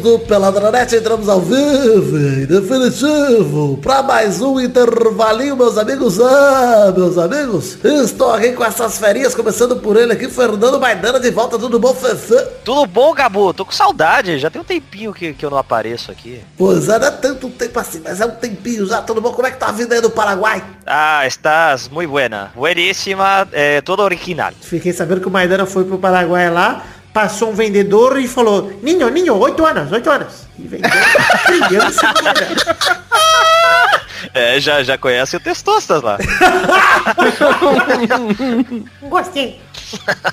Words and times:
amigos 0.00 0.02
do 0.02 0.18
Peladranet, 0.20 0.94
entramos 0.96 1.28
ao 1.28 1.40
vivo, 1.40 2.16
em 2.16 2.46
definitivo, 2.46 3.78
para 3.78 4.02
mais 4.02 4.40
um 4.40 4.58
intervalinho, 4.58 5.56
meus 5.56 5.76
amigos. 5.78 6.18
Ah, 6.20 6.92
meus 6.96 7.16
amigos, 7.18 7.78
estou 7.84 8.32
aqui 8.32 8.52
com 8.52 8.64
essas 8.64 8.98
ferinhas, 8.98 9.34
começando 9.34 9.76
por 9.76 9.96
ele 9.96 10.12
aqui, 10.12 10.28
Fernando 10.28 10.80
Maidana, 10.80 11.20
de 11.20 11.30
volta, 11.30 11.58
tudo 11.58 11.78
bom, 11.78 11.94
Fefe? 11.94 12.34
Tudo 12.64 12.86
bom, 12.86 13.14
Gabu? 13.14 13.52
Tô 13.52 13.64
com 13.64 13.72
saudade. 13.72 14.38
Já 14.38 14.50
tem 14.50 14.60
um 14.60 14.64
tempinho 14.64 15.12
que, 15.12 15.34
que 15.34 15.44
eu 15.44 15.50
não 15.50 15.58
apareço 15.58 16.10
aqui. 16.10 16.40
Pois 16.56 16.88
é, 16.88 16.98
não 16.98 17.06
é 17.06 17.10
tanto 17.10 17.48
tempo 17.50 17.78
assim, 17.78 18.00
mas 18.02 18.20
é 18.20 18.26
um 18.26 18.30
tempinho 18.30 18.86
já, 18.86 19.02
tudo 19.02 19.20
bom? 19.20 19.32
Como 19.32 19.46
é 19.46 19.50
que 19.50 19.58
tá 19.58 19.68
a 19.68 19.72
vida 19.72 19.94
aí 19.94 20.00
do 20.00 20.10
Paraguai? 20.10 20.62
Ah, 20.86 21.26
estás 21.26 21.88
muy 21.88 22.06
buena. 22.06 22.50
Bueníssima, 22.54 23.46
é, 23.52 23.80
toda 23.80 24.02
original. 24.02 24.52
Fiquei 24.60 24.92
sabendo 24.92 25.20
que 25.20 25.28
o 25.28 25.30
Maidana 25.30 25.66
foi 25.66 25.84
pro 25.84 25.98
Paraguai 25.98 26.50
lá, 26.50 26.84
passou 27.12 27.50
um 27.50 27.54
vendedor 27.54 28.20
e 28.20 28.28
falou, 28.28 28.72
Ninho, 28.82 29.08
Ninho, 29.08 29.36
oito 29.36 29.64
anos, 29.64 29.90
oito 29.92 30.10
anos. 30.10 30.46
E 30.58 30.66
vendeu 30.66 30.90
criança. 31.68 32.12
É, 34.34 34.60
já, 34.60 34.82
já 34.82 34.96
conhece 34.96 35.36
o 35.36 35.40
Testostas 35.40 36.02
lá. 36.02 36.18
Gostei. 39.02 39.60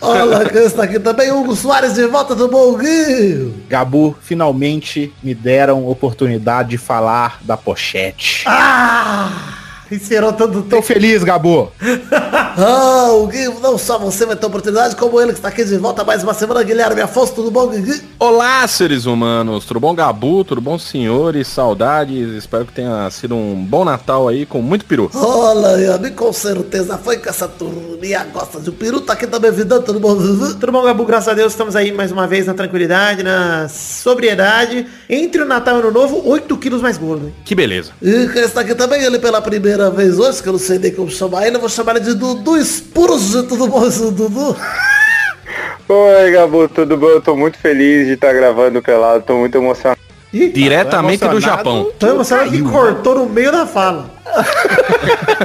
Olha 0.01 0.47
quem 0.49 0.65
está 0.65 0.83
aqui 0.83 0.99
também, 0.99 1.31
Hugo 1.31 1.55
Soares 1.55 1.95
de 1.95 2.05
volta 2.05 2.35
do 2.35 2.47
Bonguinho. 2.47 3.63
Gabu, 3.67 4.15
finalmente 4.21 5.11
me 5.23 5.33
deram 5.33 5.87
oportunidade 5.87 6.69
de 6.69 6.77
falar 6.77 7.39
da 7.41 7.57
pochete. 7.57 8.43
Ah! 8.45 9.66
Esperou 9.91 10.33
todo 10.33 10.61
Tô 10.63 10.69
tempo. 10.77 10.81
feliz, 10.81 11.23
Gabu. 11.23 11.71
Ah, 12.59 13.11
o 13.11 13.27
Gui, 13.27 13.45
não 13.61 13.77
só 13.77 13.99
você 13.99 14.25
vai 14.25 14.35
ter 14.35 14.47
oportunidade, 14.47 14.95
como 14.95 15.21
ele 15.21 15.31
que 15.31 15.37
está 15.37 15.49
aqui 15.49 15.63
de 15.63 15.77
volta 15.77 16.03
mais 16.03 16.23
uma 16.23 16.33
semana, 16.33 16.63
Guilherme 16.63 16.99
Afonso, 17.01 17.35
tudo 17.35 17.51
bom, 17.51 17.67
Gui? 17.67 18.01
Olá, 18.17 18.67
seres 18.67 19.05
humanos. 19.05 19.63
Tudo 19.65 19.79
bom, 19.79 19.93
Gabu? 19.93 20.43
Tudo 20.43 20.59
bom, 20.59 20.79
senhores? 20.79 21.47
Saudades. 21.47 22.29
Espero 22.33 22.65
que 22.65 22.73
tenha 22.73 23.07
sido 23.11 23.35
um 23.35 23.53
bom 23.63 23.85
Natal 23.85 24.27
aí 24.27 24.43
com 24.43 24.59
muito 24.59 24.85
peru. 24.85 25.07
Olha 25.13 25.75
aí, 25.75 25.85
amigo, 25.87 26.15
com 26.15 26.33
certeza 26.33 26.97
foi 26.97 27.17
com 27.17 27.29
essa 27.29 27.47
turminha 27.47 28.25
gosta 28.33 28.59
de 28.59 28.71
um 28.71 28.73
peru, 28.73 29.01
tá 29.01 29.13
aqui 29.13 29.27
também 29.27 29.51
vidando, 29.51 29.83
tudo 29.83 29.99
bom? 29.99 30.15
Tudo 30.15 30.71
bom, 30.71 30.81
Gabu? 30.81 31.05
Graças 31.05 31.29
a 31.29 31.33
Deus 31.35 31.53
estamos 31.53 31.75
aí 31.75 31.91
mais 31.91 32.11
uma 32.11 32.25
vez 32.25 32.47
na 32.47 32.55
tranquilidade, 32.55 33.21
na 33.21 33.67
sobriedade. 33.69 34.87
Entre 35.07 35.43
o 35.43 35.45
Natal 35.45 35.75
e 35.75 35.77
o 35.77 35.81
Ano 35.83 35.91
Novo, 35.91 36.27
8 36.27 36.57
quilos 36.57 36.81
mais 36.81 36.97
gordo. 36.97 37.27
hein? 37.27 37.35
Que 37.45 37.53
beleza. 37.53 37.91
E 38.01 38.27
quem 38.29 38.41
está 38.41 38.61
aqui 38.61 38.73
também, 38.73 39.03
ele 39.03 39.19
pela 39.19 39.39
primeira 39.41 39.76
vez 39.91 40.17
hoje, 40.19 40.41
que 40.41 40.49
eu 40.49 40.53
não 40.53 40.59
sei 40.59 40.79
nem 40.79 40.91
como 40.91 41.09
chamar 41.09 41.47
ele, 41.47 41.55
eu 41.55 41.59
vou 41.59 41.69
chamar 41.69 41.95
ele 41.95 42.05
de 42.05 42.13
Dudu 42.13 42.57
Spurge, 42.63 43.43
tudo 43.43 43.67
bom, 43.67 43.87
Dudu? 44.11 44.55
Oi, 45.89 46.31
Gabu, 46.31 46.67
tudo 46.67 46.97
bom? 46.97 47.07
Eu 47.07 47.21
tô 47.21 47.35
muito 47.35 47.57
feliz 47.57 48.07
de 48.07 48.13
estar 48.13 48.33
gravando 48.33 48.81
pelado, 48.81 49.23
tô 49.25 49.37
muito 49.37 49.57
emocionado. 49.57 49.99
Ih, 50.33 50.49
Diretamente 50.49 51.19
do 51.19 51.31
emocionado. 51.31 51.57
Japão. 51.57 51.91
Tô 51.97 52.07
emocionado 52.07 52.51
que 52.51 52.61
cortou 52.61 53.15
no 53.19 53.25
meio 53.27 53.51
da 53.51 53.65
fala. 53.65 54.16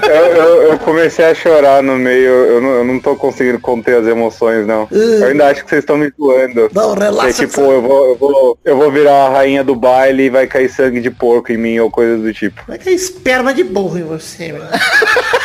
Eu, 0.02 0.26
eu- 0.36 0.62
eu 0.72 0.78
comecei 0.78 1.24
a 1.24 1.34
chorar 1.34 1.82
no 1.82 1.96
meio, 1.96 2.30
eu 2.30 2.60
não, 2.60 2.68
eu 2.70 2.84
não 2.84 2.98
tô 3.00 3.14
conseguindo 3.16 3.58
conter 3.58 3.96
as 3.96 4.06
emoções, 4.06 4.66
não. 4.66 4.88
Eu 4.90 5.26
ainda 5.28 5.48
acho 5.48 5.62
que 5.64 5.70
vocês 5.70 5.80
estão 5.82 5.96
me 5.96 6.12
zoando. 6.18 6.68
Não, 6.72 6.94
relaxa. 6.94 7.30
É 7.30 7.32
tipo, 7.46 7.60
eu 7.60 7.82
vou, 7.82 8.08
eu, 8.10 8.16
vou, 8.16 8.58
eu 8.64 8.76
vou 8.76 8.90
virar 8.90 9.26
a 9.26 9.30
rainha 9.30 9.62
do 9.64 9.74
baile 9.74 10.24
e 10.24 10.30
vai 10.30 10.46
cair 10.46 10.68
sangue 10.68 11.00
de 11.00 11.10
porco 11.10 11.52
em 11.52 11.56
mim 11.56 11.78
ou 11.78 11.90
coisas 11.90 12.20
do 12.20 12.32
tipo. 12.32 12.60
É 12.68 12.78
que 12.78 12.88
é 12.88 12.92
esperma 12.92 13.52
de 13.54 13.62
burro 13.64 13.98
em 13.98 14.02
você, 14.04 14.52
meu? 14.52 14.62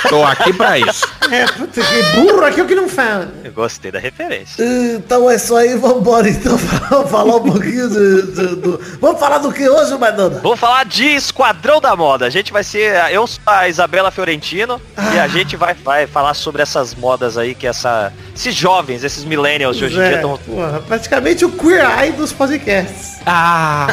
Tô 0.09 0.23
aqui 0.23 0.53
pra 0.53 0.77
isso. 0.79 1.05
É, 1.31 1.45
puta, 1.45 1.81
que 1.81 2.03
burro 2.21 2.45
aqui 2.45 2.59
é 2.59 2.63
o 2.63 2.67
que 2.67 2.75
não 2.75 2.87
fala. 2.87 3.29
Eu 3.43 3.51
gostei 3.51 3.91
da 3.91 3.99
referência. 3.99 4.63
Então 4.95 5.29
é 5.29 5.35
isso 5.35 5.55
aí, 5.55 5.75
vambora 5.75 6.29
então 6.29 6.57
pra 6.89 7.03
falar 7.07 7.35
um 7.35 7.43
pouquinho 7.51 7.89
de, 7.89 8.21
de- 8.31 8.55
do... 8.55 8.79
Vamos 9.01 9.19
falar 9.19 9.39
do 9.39 9.51
que 9.51 9.67
hoje, 9.67 9.95
Madonna? 9.97 10.39
Vamos 10.41 10.59
falar 10.59 10.85
de 10.85 11.05
Esquadrão 11.15 11.79
da 11.81 11.95
Moda. 11.95 12.25
A 12.25 12.29
gente 12.29 12.51
vai 12.53 12.63
ser. 12.63 12.93
Eu 13.11 13.26
sou 13.27 13.41
a 13.45 13.67
Isabela 13.69 14.09
Fiorentino 14.11 14.81
e 15.13 15.19
a 15.19 15.27
gente 15.27 15.55
vai, 15.55 15.73
vai 15.73 16.07
falar 16.07 16.33
sobre 16.33 16.61
essas 16.61 16.95
modas 16.95 17.37
aí 17.37 17.53
que 17.53 17.67
essa. 17.67 18.11
Esses 18.35 18.53
jovens, 18.55 19.03
esses 19.03 19.23
millennials 19.23 19.77
de 19.77 19.85
hoje 19.85 19.97
em 19.97 20.01
É, 20.01 20.07
dia 20.07 20.15
estão. 20.17 20.39
praticamente 20.87 21.43
o 21.45 21.51
queer 21.51 21.85
eye 21.99 22.11
dos 22.11 22.31
podcasts. 22.31 23.17
Ah, 23.25 23.87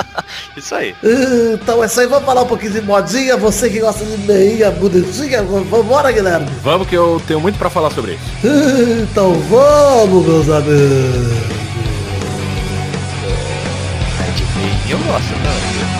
Isso 0.56 0.74
aí. 0.74 0.94
Então 1.54 1.82
é 1.82 1.86
isso 1.86 2.00
aí, 2.00 2.06
vamos 2.06 2.24
falar 2.24 2.42
um 2.42 2.46
pouquinho 2.46 2.72
de 2.72 2.80
modinha, 2.82 3.36
você 3.36 3.68
que 3.70 3.78
gosta 3.80 4.04
de 4.04 4.16
meinha 4.18 4.70
bonitinha, 4.70 5.42
vambora, 5.42 6.10
Guilherme? 6.12 6.46
vamos 6.62 6.86
que 6.88 6.96
eu 6.96 7.20
tenho 7.26 7.40
muito 7.40 7.58
pra 7.58 7.68
falar 7.70 7.90
sobre 7.90 8.12
isso. 8.12 8.22
Então 9.10 9.32
vamos, 9.34 10.26
meus 10.26 10.48
amigos. 10.48 11.60
É 14.20 14.30
de 14.86 14.92
eu 14.92 14.98
gosto, 14.98 15.32
né? 15.32 15.99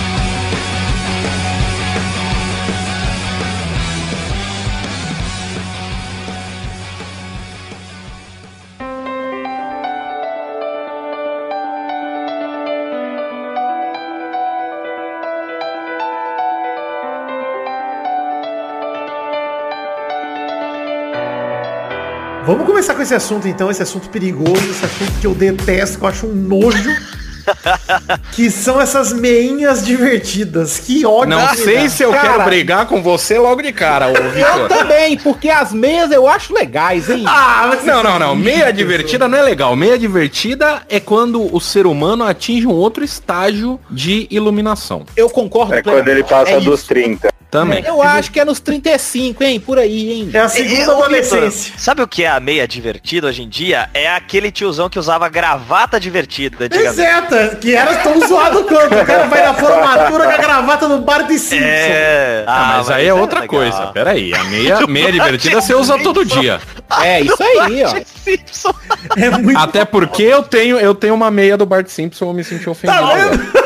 Vamos 22.51 22.67
começar 22.67 22.95
com 22.95 23.03
esse 23.03 23.15
assunto 23.15 23.47
então, 23.47 23.71
esse 23.71 23.81
assunto 23.81 24.09
perigoso, 24.11 24.57
esse 24.69 24.85
assunto 24.85 25.13
que 25.21 25.25
eu 25.25 25.37
detesto, 25.37 25.99
que 25.99 26.05
eu 26.05 26.09
acho 26.09 26.27
um 26.27 26.35
nojo. 26.35 26.91
que 28.33 28.51
são 28.51 28.81
essas 28.81 29.13
meinhas 29.13 29.85
divertidas. 29.87 30.79
Que 30.81 31.07
ódio. 31.07 31.29
Não 31.31 31.49
sei 31.55 31.89
se 31.89 32.03
eu 32.03 32.11
Cara. 32.11 32.29
quero 32.29 32.45
brigar 32.45 32.87
com 32.87 33.01
você 33.01 33.39
logo 33.39 33.63
de 33.63 33.73
cara, 33.73 34.09
ô 34.09 34.17
Eu 34.17 34.31
Vitor. 34.33 34.69
também, 34.69 35.17
porque 35.17 35.49
as 35.49 35.73
meias 35.73 36.11
eu 36.11 36.27
acho 36.27 36.53
legais, 36.53 37.09
hein? 37.09 37.23
Ah, 37.25 37.67
mas 37.69 37.85
Não, 37.85 38.03
não, 38.03 38.19
não. 38.19 38.35
Meia 38.35 38.73
divertida 38.73 39.29
não 39.29 39.39
é 39.39 39.43
legal. 39.43 39.77
Meia 39.77 39.97
divertida 39.97 40.83
é 40.89 40.99
quando 40.99 41.55
o 41.55 41.61
ser 41.61 41.87
humano 41.87 42.25
atinge 42.25 42.67
um 42.67 42.73
outro 42.73 43.05
estágio 43.05 43.79
de 43.89 44.27
iluminação. 44.29 45.05
Eu 45.17 45.31
concordo 45.31 45.75
É 45.75 45.83
quando 45.83 46.09
ele 46.09 46.25
passa 46.25 46.51
É 46.51 46.61
dos 46.61 46.81
isso. 46.81 46.89
30. 46.89 47.31
Também. 47.51 47.85
Eu 47.85 48.01
acho 48.01 48.31
que 48.31 48.39
é 48.39 48.45
nos 48.45 48.61
35, 48.61 49.43
hein? 49.43 49.59
Por 49.59 49.79
aí, 49.79 50.13
hein? 50.13 50.31
É 50.33 50.39
a 50.39 50.49
segunda 50.49 50.93
adolescência. 50.93 51.75
Sabe 51.77 52.01
o 52.03 52.07
que 52.07 52.23
é 52.23 52.29
a 52.29 52.39
meia 52.39 52.67
divertida 52.67 53.27
hoje 53.27 53.43
em 53.43 53.49
dia? 53.49 53.91
É 53.93 54.09
aquele 54.09 54.53
tiozão 54.53 54.89
que 54.89 54.99
usava 54.99 55.29
gravata 55.29 55.99
divertida. 55.99 56.69
Exato, 56.71 57.57
que 57.61 57.75
era 57.75 57.97
tão 57.97 58.21
zoado 58.27 58.63
quanto. 58.65 58.95
O 58.95 59.05
cara 59.05 59.27
vai 59.27 59.43
na 59.43 59.55
formatura 59.55 60.25
com 60.27 60.31
a 60.31 60.37
gravata 60.37 60.89
no 60.89 60.99
bar 61.01 61.27
de 61.27 61.39
Simpson. 61.39 61.65
É. 61.67 62.45
Ah, 62.47 62.75
mas 62.79 62.91
aí 62.91 63.07
é 63.07 63.15
outra 63.15 63.41
legal. 63.41 63.61
coisa. 63.61 63.87
Pera 63.89 64.11
aí. 64.13 64.33
A 64.33 64.45
meia, 64.45 64.87
meia 64.87 65.11
divertida 65.11 65.61
você 65.61 65.75
usa 65.75 65.99
todo 66.03 66.25
dia. 66.25 66.61
É, 67.03 67.21
isso 67.21 67.43
aí, 67.43 67.83
ó. 67.85 68.71
É 69.17 69.31
muito. 69.39 69.59
Até 69.59 69.85
porque 69.85 70.23
eu 70.23 70.43
tenho, 70.43 70.79
eu 70.79 70.95
tenho 70.95 71.15
uma 71.15 71.31
meia 71.31 71.57
do 71.57 71.67
Bart 71.67 71.89
Simpson, 71.89 72.27
eu 72.27 72.33
me 72.33 72.45
senti 72.45 72.69
ofendido. 72.69 73.03
Tá. 73.03 73.60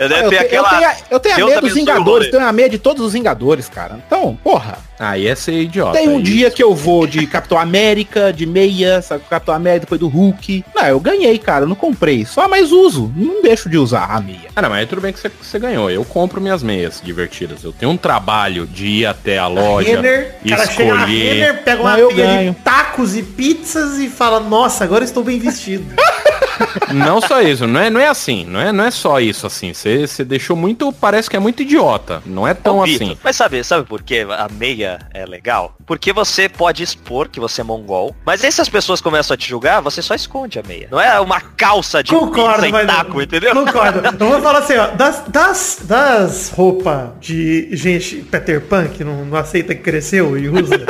Eu 0.00 0.08
deve 0.08 0.24
Eu, 0.24 0.30
ter 0.30 0.36
te- 0.48 0.54
eu 0.54 0.64
aquela. 0.64 0.68
tenho, 0.78 0.90
a- 0.90 0.96
eu 1.10 1.20
tenho 1.20 1.34
a 1.34 1.46
meia 1.46 1.60
dos 1.60 1.74
Vingadores, 1.74 2.30
tenho 2.30 2.44
a 2.46 2.52
meia 2.52 2.68
de 2.70 2.78
todos 2.78 3.04
os 3.06 3.12
Vingadores, 3.12 3.68
cara. 3.68 3.98
Então, 4.06 4.36
porra. 4.42 4.78
Aí 4.98 5.26
é 5.26 5.34
ser 5.34 5.52
idiota. 5.62 5.92
Tem 5.98 6.08
um 6.10 6.16
aí. 6.18 6.22
dia 6.22 6.50
que 6.50 6.62
eu 6.62 6.74
vou 6.74 7.06
de 7.06 7.26
Capitão 7.26 7.58
América, 7.58 8.32
de 8.32 8.44
meia, 8.44 9.00
sabe? 9.00 9.24
Capitão 9.30 9.54
América 9.54 9.80
depois 9.86 9.98
do 9.98 10.08
Hulk. 10.08 10.62
Não, 10.74 10.86
eu 10.86 11.00
ganhei, 11.00 11.38
cara. 11.38 11.64
Eu 11.64 11.68
não 11.68 11.74
comprei. 11.76 12.26
Só 12.26 12.46
mais 12.48 12.70
uso. 12.70 13.10
Não 13.16 13.40
deixo 13.42 13.68
de 13.70 13.78
usar 13.78 14.04
a 14.10 14.20
meia. 14.20 14.48
Ah, 14.54 14.60
não, 14.60 14.68
mas 14.68 14.86
tudo 14.88 15.00
bem 15.00 15.10
que 15.12 15.18
você, 15.20 15.30
você 15.42 15.58
ganhou. 15.58 15.90
Eu 15.90 16.04
compro 16.04 16.38
minhas 16.40 16.62
meias 16.62 17.00
divertidas. 17.02 17.64
Eu 17.64 17.72
tenho 17.72 17.92
um 17.92 17.96
trabalho 17.96 18.66
de 18.66 18.86
ir 18.86 19.06
até 19.06 19.38
a 19.38 19.46
loja, 19.46 19.88
Renner, 19.88 20.34
o 20.44 20.48
cara 20.50 20.66
chega 20.66 20.94
na 20.94 21.00
escolher. 21.00 21.32
Renner, 21.34 21.62
pega 21.62 21.80
uma 21.82 21.96
Não, 21.96 22.14
ganho. 22.14 22.52
de 22.52 22.58
tacos 22.60 23.16
e 23.16 23.22
pizzas 23.22 23.98
e 23.98 24.08
fala, 24.10 24.38
nossa, 24.40 24.84
agora 24.84 25.02
estou 25.04 25.24
bem 25.24 25.38
vestido. 25.38 25.84
Não 26.92 27.20
só 27.20 27.40
isso, 27.40 27.66
não 27.66 27.80
é, 27.80 27.90
não 27.90 28.00
é 28.00 28.08
assim, 28.08 28.44
não 28.44 28.60
é, 28.60 28.72
não 28.72 28.84
é 28.84 28.90
só 28.90 29.20
isso 29.20 29.46
assim. 29.46 29.72
Você 29.72 30.06
você 30.06 30.24
deixou 30.24 30.56
muito, 30.56 30.92
parece 30.92 31.28
que 31.28 31.36
é 31.36 31.38
muito 31.38 31.62
idiota. 31.62 32.22
Não 32.26 32.46
é 32.46 32.54
tão 32.54 32.78
Ô, 32.78 32.84
Vitor, 32.84 33.08
assim. 33.08 33.18
Mas 33.22 33.36
sabe, 33.36 33.62
sabe 33.64 33.86
por 33.86 34.02
que 34.02 34.20
a 34.20 34.48
meia 34.50 34.98
é 35.12 35.24
legal? 35.24 35.74
Porque 35.86 36.12
você 36.12 36.48
pode 36.48 36.82
expor 36.82 37.28
que 37.28 37.40
você 37.40 37.60
é 37.60 37.64
mongol, 37.64 38.14
mas 38.24 38.44
aí 38.44 38.52
se 38.52 38.60
as 38.60 38.68
pessoas 38.68 39.00
começam 39.00 39.34
a 39.34 39.36
te 39.36 39.48
julgar, 39.48 39.80
você 39.80 40.02
só 40.02 40.14
esconde 40.14 40.58
a 40.58 40.62
meia. 40.62 40.88
Não 40.90 41.00
é 41.00 41.18
uma 41.20 41.40
calça 41.40 42.02
de 42.02 42.10
Concordo, 42.10 42.62
pizza 42.62 42.86
taco, 42.86 43.22
entendeu? 43.22 43.54
Concordo. 43.54 44.00
Eu 44.20 44.30
vou 44.30 44.40
falar 44.40 44.58
assim, 44.60 44.76
ó, 44.76 44.88
das, 44.88 45.24
das, 45.28 45.78
das 45.82 46.50
roupas 46.50 47.10
de 47.20 47.68
gente 47.74 48.16
Peter 48.16 48.60
Pan 48.60 48.88
que 48.88 49.04
não, 49.04 49.24
não 49.24 49.38
aceita 49.38 49.74
que 49.74 49.82
cresceu 49.82 50.36
e 50.36 50.48
usa... 50.48 50.86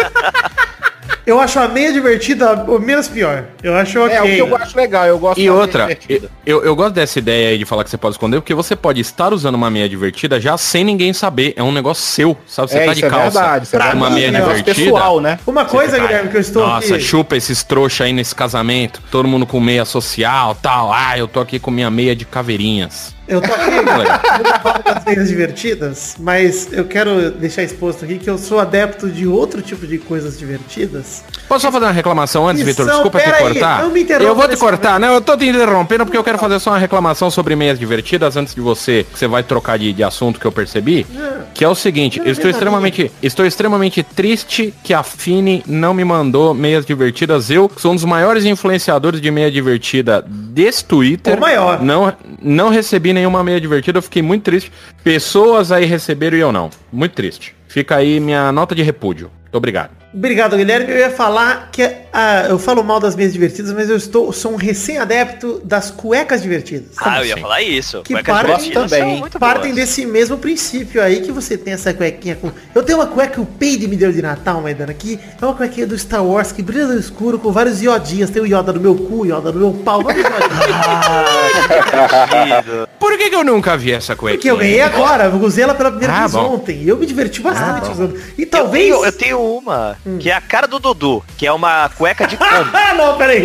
Eu 1.30 1.38
acho 1.40 1.60
a 1.60 1.68
meia 1.68 1.92
divertida 1.92 2.64
o 2.66 2.80
menos 2.80 3.06
pior. 3.06 3.44
Eu 3.62 3.76
acho 3.76 4.00
ok. 4.00 4.16
É, 4.16 4.20
o 4.20 4.24
que 4.24 4.38
eu 4.52 4.56
acho 4.56 4.76
legal, 4.76 5.06
eu 5.06 5.16
gosto 5.16 5.40
E 5.40 5.46
da 5.46 5.52
outra, 5.54 5.86
meia 5.86 6.22
eu, 6.44 6.64
eu 6.64 6.74
gosto 6.74 6.92
dessa 6.92 7.20
ideia 7.20 7.50
aí 7.50 7.58
de 7.58 7.64
falar 7.64 7.84
que 7.84 7.90
você 7.90 7.96
pode 7.96 8.14
esconder, 8.16 8.40
porque 8.40 8.52
você 8.52 8.74
pode 8.74 9.00
estar 9.00 9.32
usando 9.32 9.54
uma 9.54 9.70
meia 9.70 9.88
divertida 9.88 10.40
já 10.40 10.58
sem 10.58 10.82
ninguém 10.82 11.12
saber. 11.12 11.54
É 11.56 11.62
um 11.62 11.70
negócio 11.70 12.02
seu, 12.02 12.36
sabe? 12.48 12.72
Você 12.72 12.78
É, 12.78 12.86
tá 12.86 12.94
de 12.94 13.04
é 13.04 13.08
calça. 13.08 13.40
verdade, 13.40 13.68
é 13.72 13.94
uma 13.94 14.10
meia 14.10 14.26
É 14.26 14.28
um 14.30 14.32
negócio 14.32 14.56
divertida. 14.56 14.90
pessoal, 14.90 15.20
né? 15.20 15.38
Uma 15.46 15.64
coisa, 15.64 15.92
Você 15.92 15.98
tá- 15.98 16.06
Guilherme, 16.08 16.30
que 16.30 16.36
eu 16.36 16.40
estou 16.40 16.66
Nossa, 16.66 16.94
aqui... 16.96 17.04
chupa 17.04 17.36
esses 17.36 17.62
trouxa 17.62 18.02
aí 18.02 18.12
nesse 18.12 18.34
casamento. 18.34 19.00
Todo 19.08 19.28
mundo 19.28 19.46
com 19.46 19.60
meia 19.60 19.84
social, 19.84 20.56
tal. 20.60 20.92
Ah, 20.92 21.16
eu 21.16 21.28
tô 21.28 21.38
aqui 21.38 21.60
com 21.60 21.70
minha 21.70 21.92
meia 21.92 22.16
de 22.16 22.24
caveirinhas. 22.24 23.14
Eu 23.30 23.40
tô 23.40 23.52
aqui 23.52 23.70
Galera. 23.82 24.20
falando 24.60 24.82
das 24.82 25.04
meias 25.04 25.28
divertidas, 25.28 26.16
mas 26.18 26.68
eu 26.72 26.84
quero 26.84 27.30
deixar 27.30 27.62
exposto 27.62 28.04
aqui 28.04 28.18
que 28.18 28.28
eu 28.28 28.36
sou 28.36 28.58
adepto 28.58 29.08
de 29.08 29.26
outro 29.26 29.62
tipo 29.62 29.86
de 29.86 29.98
coisas 29.98 30.36
divertidas. 30.36 31.22
Posso 31.48 31.62
só 31.62 31.72
fazer 31.72 31.84
uma 31.86 31.92
reclamação 31.92 32.48
antes, 32.48 32.64
Vitor? 32.64 32.86
Desculpa 32.86 33.20
te 33.20 33.30
aí, 33.30 33.42
cortar. 33.42 33.82
não 33.82 33.90
me 33.90 34.02
interrompa 34.02 34.28
eu 34.28 34.34
vou 34.34 34.48
te 34.48 34.56
cortar, 34.56 34.98
não, 34.98 35.14
eu 35.14 35.20
tô 35.20 35.36
te 35.36 35.46
interrompendo 35.46 36.04
porque 36.04 36.18
eu 36.18 36.24
quero 36.24 36.38
fazer 36.38 36.58
só 36.58 36.70
uma 36.70 36.78
reclamação 36.78 37.30
sobre 37.30 37.54
meias 37.54 37.78
divertidas 37.78 38.36
antes 38.36 38.54
de 38.54 38.60
você, 38.60 39.06
que 39.10 39.18
você 39.18 39.28
vai 39.28 39.44
trocar 39.44 39.78
de, 39.78 39.92
de 39.92 40.02
assunto 40.02 40.40
que 40.40 40.46
eu 40.46 40.52
percebi. 40.52 41.06
Que 41.54 41.64
é 41.64 41.68
o 41.68 41.74
seguinte, 41.74 42.20
eu 42.24 42.32
estou 42.32 42.50
extremamente, 42.50 43.10
estou 43.22 43.46
extremamente 43.46 44.02
triste 44.02 44.74
que 44.82 44.92
a 44.92 45.02
Fini 45.02 45.62
não 45.66 45.92
me 45.94 46.04
mandou 46.04 46.54
meias 46.54 46.84
divertidas. 46.84 47.50
Eu, 47.50 47.68
que 47.68 47.80
sou 47.80 47.92
um 47.92 47.94
dos 47.94 48.04
maiores 48.04 48.44
influenciadores 48.44 49.20
de 49.20 49.30
meia 49.30 49.50
divertida 49.50 50.24
desse 50.26 50.84
Twitter. 50.84 51.36
O 51.36 51.40
maior. 51.40 51.82
Não, 51.82 52.12
não 52.40 52.70
recebi 52.70 53.12
nenhuma 53.20 53.44
meia 53.44 53.60
divertida, 53.60 53.98
eu 53.98 54.02
fiquei 54.02 54.22
muito 54.22 54.44
triste. 54.44 54.72
Pessoas 55.04 55.70
aí 55.70 55.84
receberam 55.84 56.36
e 56.36 56.40
eu 56.40 56.52
não. 56.52 56.70
Muito 56.92 57.12
triste. 57.12 57.54
Fica 57.70 57.94
aí 57.96 58.18
minha 58.18 58.50
nota 58.50 58.74
de 58.74 58.82
repúdio. 58.82 59.30
Muito 59.44 59.56
obrigado. 59.56 59.90
Obrigado, 60.12 60.56
Guilherme. 60.56 60.90
Eu 60.90 60.98
ia 60.98 61.10
falar 61.10 61.68
que 61.70 61.88
ah, 62.12 62.46
eu 62.48 62.58
falo 62.58 62.82
mal 62.82 62.98
das 62.98 63.14
meias 63.14 63.32
divertidas, 63.32 63.72
mas 63.72 63.88
eu 63.88 63.96
estou 63.96 64.32
sou 64.32 64.52
um 64.52 64.56
recém-adepto 64.56 65.60
das 65.64 65.88
cuecas 65.88 66.42
divertidas. 66.42 66.96
Ah, 67.00 67.20
eu 67.20 67.26
ia 67.26 67.34
assim? 67.34 67.42
falar 67.42 67.62
isso. 67.62 68.02
Que 68.02 68.14
Cuecas 68.14 68.34
partem 68.34 68.54
divertidas 68.56 68.90
também. 68.90 69.10
são 69.12 69.20
muito 69.20 69.38
Partem 69.38 69.62
boas. 69.72 69.76
desse 69.76 70.04
mesmo 70.06 70.36
princípio 70.36 71.00
aí 71.00 71.20
que 71.20 71.30
você 71.30 71.56
tem 71.56 71.74
essa 71.74 71.94
cuequinha 71.94 72.34
com. 72.34 72.50
Eu 72.74 72.82
tenho 72.82 72.98
uma 72.98 73.06
cueca 73.06 73.34
que 73.34 73.40
o 73.40 73.46
Peide 73.46 73.86
me 73.86 73.94
deu 73.96 74.12
de 74.12 74.20
Natal, 74.20 74.60
Maidana, 74.60 74.90
aqui. 74.90 75.20
É 75.40 75.44
uma 75.44 75.54
cuequinha 75.54 75.86
do 75.86 75.96
Star 75.96 76.24
Wars 76.24 76.50
que 76.50 76.62
brilha 76.62 76.86
no 76.86 76.98
escuro 76.98 77.38
com 77.38 77.52
vários 77.52 77.80
iodinhas. 77.80 78.30
Tem 78.30 78.42
o 78.42 78.46
Yoda 78.46 78.72
no 78.72 78.80
meu 78.80 78.96
cu, 78.96 79.24
Yoda 79.26 79.52
no 79.52 79.60
meu 79.60 79.72
pau. 79.84 80.02
Vários 80.02 80.24
iodinhas. 80.24 82.88
Por 82.98 83.16
que, 83.16 83.30
que 83.30 83.36
eu 83.36 83.44
nunca 83.44 83.76
vi 83.76 83.92
essa 83.92 84.14
cuequinha? 84.14 84.38
Porque 84.38 84.50
eu 84.50 84.56
ganhei 84.56 84.80
agora, 84.80 85.24
eu 85.24 85.36
usei 85.42 85.64
ela 85.64 85.74
pela 85.74 85.90
primeira 85.90 86.14
Ah, 86.14 86.20
vez 86.20 86.32
bom. 86.32 86.54
ontem. 86.54 86.82
E 86.82 86.88
eu 86.88 86.96
me 86.96 87.06
diverti 87.06 87.40
bastante 87.40 87.59
usando. 87.90 88.22
E 88.38 88.42
Eu 88.42 88.50
talvez. 88.50 88.84
tenho, 88.84 89.04
eu 89.04 89.12
tenho 89.12 89.40
uma, 89.58 89.96
que 90.18 90.30
é 90.30 90.34
a 90.34 90.40
cara 90.40 90.66
do 90.66 90.78
Dudu, 90.78 91.24
que 91.36 91.46
é 91.46 91.52
uma 91.52 91.88
cueca 91.90 92.26
de 92.26 92.36
combo. 92.38 92.70
Ah, 92.72 92.94
não, 92.94 93.16
peraí. 93.16 93.44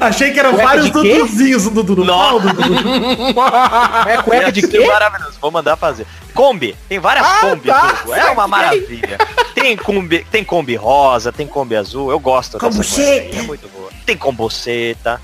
Achei 0.00 0.30
que 0.32 0.38
eram 0.40 0.50
Cueca 0.52 0.64
vários? 0.66 0.90
Duduzinhos 0.90 1.64
no 1.64 1.70
Dudu. 1.70 1.94
do 1.94 2.04
Dudu. 2.04 2.74
É 4.08 4.22
cueca 4.22 4.52
de 4.52 4.66
quê? 4.66 4.86
Maravilhoso, 4.86 5.38
vou 5.40 5.50
mandar 5.50 5.76
fazer. 5.76 6.06
Kombi, 6.34 6.76
tem 6.88 6.98
várias 6.98 7.26
Ah, 7.26 7.38
Kombi, 7.40 7.66
tá, 7.68 7.92
Dudu, 8.04 8.14
é 8.14 8.30
uma 8.30 8.46
maravilha. 8.48 9.18
Tem 9.54 9.76
Kombi, 9.76 10.24
tem 10.30 10.44
Kombi 10.44 10.76
rosa, 10.76 11.32
tem 11.32 11.46
Kombi 11.46 11.76
azul, 11.76 12.10
eu 12.10 12.18
gosto 12.20 12.58
dessa 12.58 12.82
cueca 12.82 13.10
aí, 13.10 13.38
é 13.38 13.42
muito 13.42 13.68
boa. 13.68 13.90
Tem 14.06 14.16
Komboceta. 14.16 15.20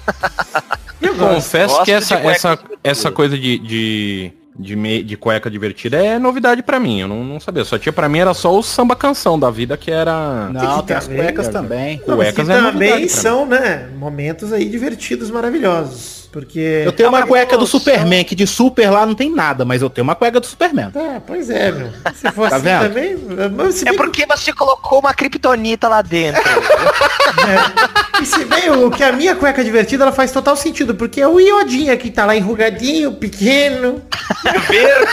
Eu 1.00 1.14
confesso 1.14 1.74
Gosto 1.74 1.84
que 1.84 1.92
essa, 1.92 2.14
essa, 2.16 2.58
essa 2.82 3.10
coisa 3.12 3.36
de, 3.36 3.58
de, 3.58 4.32
de, 4.58 4.74
me- 4.76 5.02
de 5.02 5.16
cueca 5.16 5.50
divertida 5.50 5.96
é 6.04 6.18
novidade 6.18 6.62
pra 6.62 6.78
mim. 6.80 7.00
Eu 7.00 7.08
não, 7.08 7.22
não 7.24 7.40
sabia. 7.40 7.64
Só 7.64 7.78
tinha 7.78 7.92
pra 7.92 8.08
mim 8.08 8.18
era 8.18 8.32
só 8.34 8.56
o 8.56 8.62
samba 8.62 8.96
canção 8.96 9.38
da 9.38 9.50
vida 9.50 9.76
que 9.76 9.90
era. 9.90 10.48
Não, 10.52 10.82
tem 10.82 10.96
as 10.96 11.04
também, 11.06 11.18
cuecas 11.22 11.48
também. 11.48 12.02
Não, 12.06 12.16
Cuecas 12.16 12.48
é 12.48 12.60
novidade 12.60 12.90
também 12.90 13.08
são, 13.08 13.46
né, 13.46 13.88
momentos 13.96 14.52
aí 14.52 14.68
divertidos, 14.68 15.30
maravilhosos. 15.30 16.15
Porque. 16.26 16.82
Eu 16.84 16.92
tenho 16.92 17.06
É 17.06 17.10
uma 17.10 17.18
uma 17.18 17.26
cueca 17.26 17.56
do. 17.56 17.66
Superman, 17.66 18.24
que 18.24 18.34
de 18.34 18.46
super 18.46 18.90
lá 18.90 19.04
não 19.06 19.14
tem 19.14 19.30
nada, 19.30 19.64
mas 19.64 19.82
eu 19.82 19.88
tenho 19.90 20.04
uma 20.04 20.14
cueca 20.14 20.38
do 20.40 20.46
Superman. 20.46 20.90
É, 20.94 21.20
pois 21.26 21.48
é, 21.50 21.70
meu. 21.72 21.90
Se 22.14 22.30
for 22.32 22.48
Tá 22.50 22.56
assim 22.56 22.64
vendo? 22.64 22.82
também. 22.88 23.16
É 23.38 23.48
bem, 23.48 23.96
porque 23.96 24.26
você 24.26 24.52
colocou 24.52 24.98
uma 25.00 25.12
kriptonita 25.14 25.88
lá 25.88 26.02
dentro. 26.02 26.42
que- 26.42 28.22
e 28.22 28.26
se 28.26 28.44
bem 28.44 28.70
o 28.70 28.90
que 28.90 29.02
a 29.02 29.12
minha 29.12 29.34
cueca 29.36 29.62
divertida, 29.64 30.04
ela 30.04 30.12
faz 30.12 30.30
total 30.32 30.56
sentido. 30.56 30.94
Porque 30.94 31.20
é 31.20 31.28
o 31.28 31.38
iodinha 31.40 31.96
que 31.96 32.10
tá 32.10 32.24
lá 32.24 32.34
enrugadinho, 32.36 33.12
pequeno. 33.12 34.02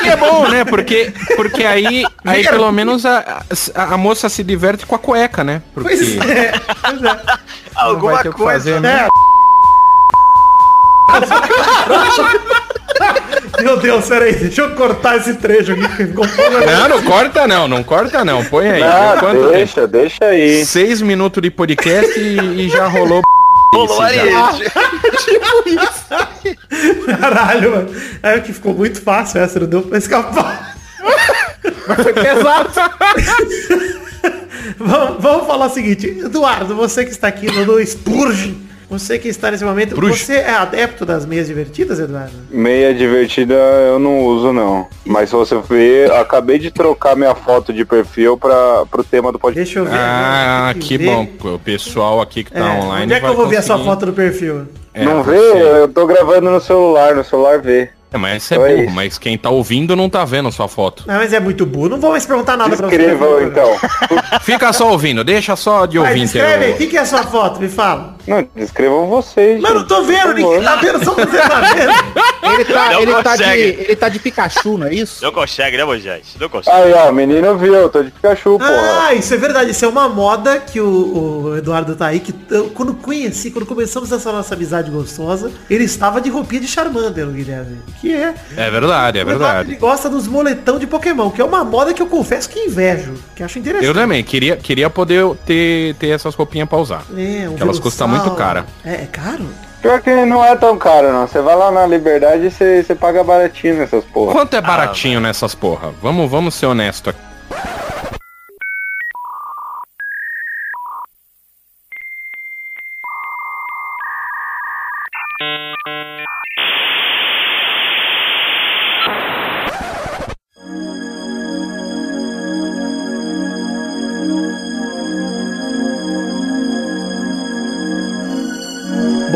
Que 0.01 0.09
é 0.09 0.15
bom, 0.15 0.47
né? 0.47 0.63
Porque, 0.65 1.13
porque 1.35 1.63
aí, 1.65 2.03
aí 2.25 2.43
pelo 2.43 2.71
menos 2.71 3.05
a, 3.05 3.43
a, 3.75 3.83
a 3.93 3.97
moça 3.97 4.29
se 4.29 4.43
diverte 4.43 4.85
com 4.85 4.95
a 4.95 4.99
cueca, 4.99 5.43
né? 5.43 5.61
Porque 5.73 5.89
Pois 5.89 6.17
é. 6.17 6.51
Pois 6.81 7.03
é. 7.03 7.19
Alguma 7.75 8.23
coisa. 8.23 8.37
fazer, 8.53 8.79
né? 8.81 9.07
É. 9.07 9.32
Meu 13.61 13.77
Deus, 13.77 14.07
peraí, 14.07 14.33
deixa 14.35 14.61
eu 14.61 14.75
cortar 14.75 15.17
esse 15.17 15.35
trecho 15.35 15.73
aqui. 15.73 15.81
Não, 16.65 16.89
não 16.89 17.03
corta 17.03 17.47
não, 17.47 17.67
não 17.67 17.83
corta 17.83 18.25
não. 18.25 18.43
Põe 18.45 18.69
aí. 18.69 18.81
Quanto 19.19 19.41
tempo? 19.41 19.51
deixa, 19.51 19.87
deixa 19.87 20.25
aí. 20.25 20.65
Seis 20.65 21.01
minutos 21.01 21.41
de 21.41 21.49
podcast 21.49 22.19
e, 22.19 22.65
e 22.65 22.69
já 22.69 22.87
rolou. 22.87 23.21
Rolou 23.73 24.05
Esse 24.05 24.29
já. 24.29 24.45
Ariete. 24.45 24.71
Caralho, 27.19 27.71
mano. 27.71 27.89
É 28.21 28.39
que 28.39 28.53
ficou 28.53 28.71
muito 28.73 29.01
fácil 29.01 29.41
essa, 29.41 29.59
não 29.59 29.67
deu 29.67 29.81
pra 29.81 29.97
escapar. 29.97 30.77
Foi 32.03 32.13
pesado. 32.13 32.69
vamos, 34.77 35.23
vamos 35.23 35.47
falar 35.47 35.65
o 35.65 35.69
seguinte, 35.69 36.07
Eduardo, 36.07 36.75
você 36.75 37.03
que 37.03 37.11
está 37.11 37.27
aqui 37.27 37.47
no 37.47 37.83
Spurge, 37.83 38.55
você 38.99 39.19
que 39.19 39.27
está 39.27 39.51
nesse 39.51 39.63
momento, 39.63 39.91
Spurge. 39.95 40.25
você 40.25 40.33
é 40.35 40.49
adepto 40.51 41.05
das 41.05 41.25
meias 41.25 41.47
divertidas, 41.47 41.99
Eduardo? 41.99 42.31
Meia 42.49 42.93
divertida 42.93 43.53
eu 43.53 43.99
não 43.99 44.19
uso 44.21 44.51
não. 44.53 44.87
Mas 45.05 45.29
se 45.29 45.35
você 45.35 45.55
ver, 45.59 46.07
eu 46.09 46.15
acabei 46.17 46.57
de 46.59 46.71
trocar 46.71 47.15
minha 47.15 47.35
foto 47.35 47.71
de 47.73 47.83
perfil 47.85 48.37
para 48.37 48.85
pro 48.89 49.03
tema 49.03 49.31
do 49.31 49.39
podcast. 49.39 49.65
Deixa 49.73 49.79
eu 49.79 49.85
ver. 49.85 49.99
Ah, 49.99 50.69
tem 50.73 50.81
que 50.81 50.97
ver. 50.97 51.05
bom. 51.05 51.27
O 51.55 51.59
pessoal 51.59 52.21
aqui 52.21 52.43
que 52.43 52.55
É, 52.55 52.59
tá 52.59 52.65
online. 52.73 53.03
onde 53.05 53.13
é 53.13 53.15
que 53.17 53.21
vai 53.21 53.31
eu 53.31 53.35
vou 53.35 53.47
ver 53.47 53.57
a 53.57 53.61
sua 53.61 53.75
conseguir- 53.77 53.89
foto 53.95 54.05
do 54.07 54.13
perfil? 54.13 54.67
É, 54.93 55.03
não 55.05 55.23
vê? 55.23 55.35
você- 55.37 55.81
Eu 55.81 55.87
tô 55.87 56.05
gravando 56.05 56.49
no 56.51 56.61
celular, 56.61 57.15
no 57.15 57.23
celular 57.23 57.59
vê. 57.59 57.89
É, 58.13 58.17
mas 58.17 58.43
você 58.43 58.53
é 58.53 58.57
Então 58.57 58.65
é 58.67 58.71
burro, 58.73 58.85
isso. 58.85 58.95
mas 58.95 59.17
quem 59.17 59.37
tá 59.37 59.49
ouvindo 59.49 59.95
não 59.95 60.07
tá 60.09 60.23
vendo 60.23 60.47
a 60.49 60.51
sua 60.51 60.67
foto. 60.67 61.03
Não, 61.07 61.15
mas 61.15 61.33
é 61.33 61.39
muito 61.39 61.65
burro. 61.65 61.89
Não 61.89 61.99
vou 61.99 62.11
mais 62.11 62.25
perguntar 62.25 62.55
nada 62.55 62.77
pra 62.77 62.87
você. 62.87 62.97
Descrevam 62.97 63.41
então. 63.41 63.77
Fica 64.41 64.71
só 64.71 64.91
ouvindo, 64.91 65.23
deixa 65.23 65.55
só 65.55 65.85
de 65.85 65.97
ouvinte. 65.97 66.33
descreve 66.33 66.65
aí. 66.65 66.71
O 66.73 66.77
que, 66.77 66.87
que 66.87 66.97
é 66.97 67.01
a 67.01 67.05
sua 67.05 67.23
foto? 67.23 67.59
Me 67.59 67.67
fala. 67.67 68.15
Não, 68.27 68.47
descrevam 68.55 69.07
vocês. 69.07 69.59
Mas 69.59 69.71
eu 69.71 69.79
não 69.79 69.87
tô 69.87 70.03
vendo, 70.03 70.33
ninguém 70.33 70.63
tá 70.63 70.75
vendo, 70.77 71.03
só 71.03 71.13
você 71.13 71.37
tá 71.37 71.61
vendo. 71.73 72.23
Ele 72.53 72.65
tá, 72.65 72.91
Não 72.91 73.01
ele, 73.01 73.23
tá 73.23 73.35
de, 73.37 73.43
ele 73.43 73.95
tá 73.95 74.09
de 74.09 74.19
Pikachu, 74.19 74.77
não 74.77 74.87
é 74.87 74.93
isso? 74.93 75.23
Não 75.23 75.31
consegue, 75.31 75.77
né, 75.77 75.85
Moisés? 75.85 76.35
Não 76.39 76.49
consegue. 76.49 76.75
Aí, 76.75 76.93
ó, 76.93 77.09
o 77.09 77.13
menino 77.13 77.57
viu, 77.57 77.73
eu 77.73 77.89
tô 77.89 78.03
de 78.03 78.11
Pikachu, 78.11 78.59
porra. 78.59 79.07
Ah, 79.07 79.13
isso 79.13 79.33
é 79.33 79.37
verdade. 79.37 79.71
Isso 79.71 79.85
é 79.85 79.87
uma 79.87 80.09
moda 80.09 80.59
que 80.59 80.79
o, 80.79 81.45
o 81.45 81.57
Eduardo 81.57 81.95
tá 81.95 82.07
aí. 82.07 82.19
Que 82.19 82.33
eu, 82.51 82.65
quando 82.71 82.93
conheci, 82.93 83.49
quando 83.49 83.65
começamos 83.65 84.11
essa 84.11 84.31
nossa 84.31 84.53
amizade 84.55 84.91
gostosa, 84.91 85.51
ele 85.69 85.85
estava 85.85 86.19
de 86.19 86.29
roupinha 86.29 86.61
de 86.61 86.67
Charmander, 86.67 87.27
o 87.27 87.31
Guilherme. 87.31 87.77
Que 88.03 88.13
é. 88.13 88.33
É 88.57 88.69
verdade, 88.69 89.17
é 89.17 89.23
verdade. 89.23 89.69
Ele 89.69 89.79
gosta 89.79 90.09
dos 90.09 90.27
moletão 90.27 90.77
de 90.77 90.85
Pokémon, 90.85 91.29
que 91.29 91.39
é 91.39 91.45
uma 91.45 91.63
moda 91.63 91.93
que 91.93 92.01
eu 92.01 92.07
confesso 92.07 92.49
que 92.49 92.59
invejo. 92.59 93.13
Que 93.33 93.41
acho 93.41 93.57
interessante. 93.57 93.87
Eu 93.87 93.93
também, 93.93 94.21
queria, 94.21 94.57
queria 94.57 94.89
poder 94.89 95.25
ter, 95.45 95.95
ter 95.95 96.09
essas 96.09 96.35
roupinhas 96.35 96.67
pra 96.67 96.77
usar. 96.79 97.05
É, 97.15 97.47
um 97.47 97.55
elas 97.57 97.79
custam 97.79 98.09
muito 98.09 98.29
cara. 98.31 98.65
É, 98.83 98.95
é 98.95 99.07
caro? 99.09 99.47
Pior 99.81 100.01
que 100.01 100.13
não 100.25 100.43
é 100.43 100.53
tão 100.57 100.77
caro, 100.77 101.13
não. 101.13 101.25
Você 101.25 101.39
vai 101.39 101.55
lá 101.55 101.71
na 101.71 101.87
Liberdade 101.87 102.47
e 102.47 102.51
você, 102.51 102.93
paga 102.93 103.23
baratinho 103.23 103.77
nessas 103.77 104.03
porra. 104.03 104.33
Quanto 104.33 104.53
é 104.53 104.59
baratinho 104.59 105.21
nessas 105.21 105.55
porra? 105.55 105.93
Vamos, 106.01 106.29
vamos 106.29 106.55
ser 106.55 106.65
honesto 106.65 107.09
aqui. 107.09 107.32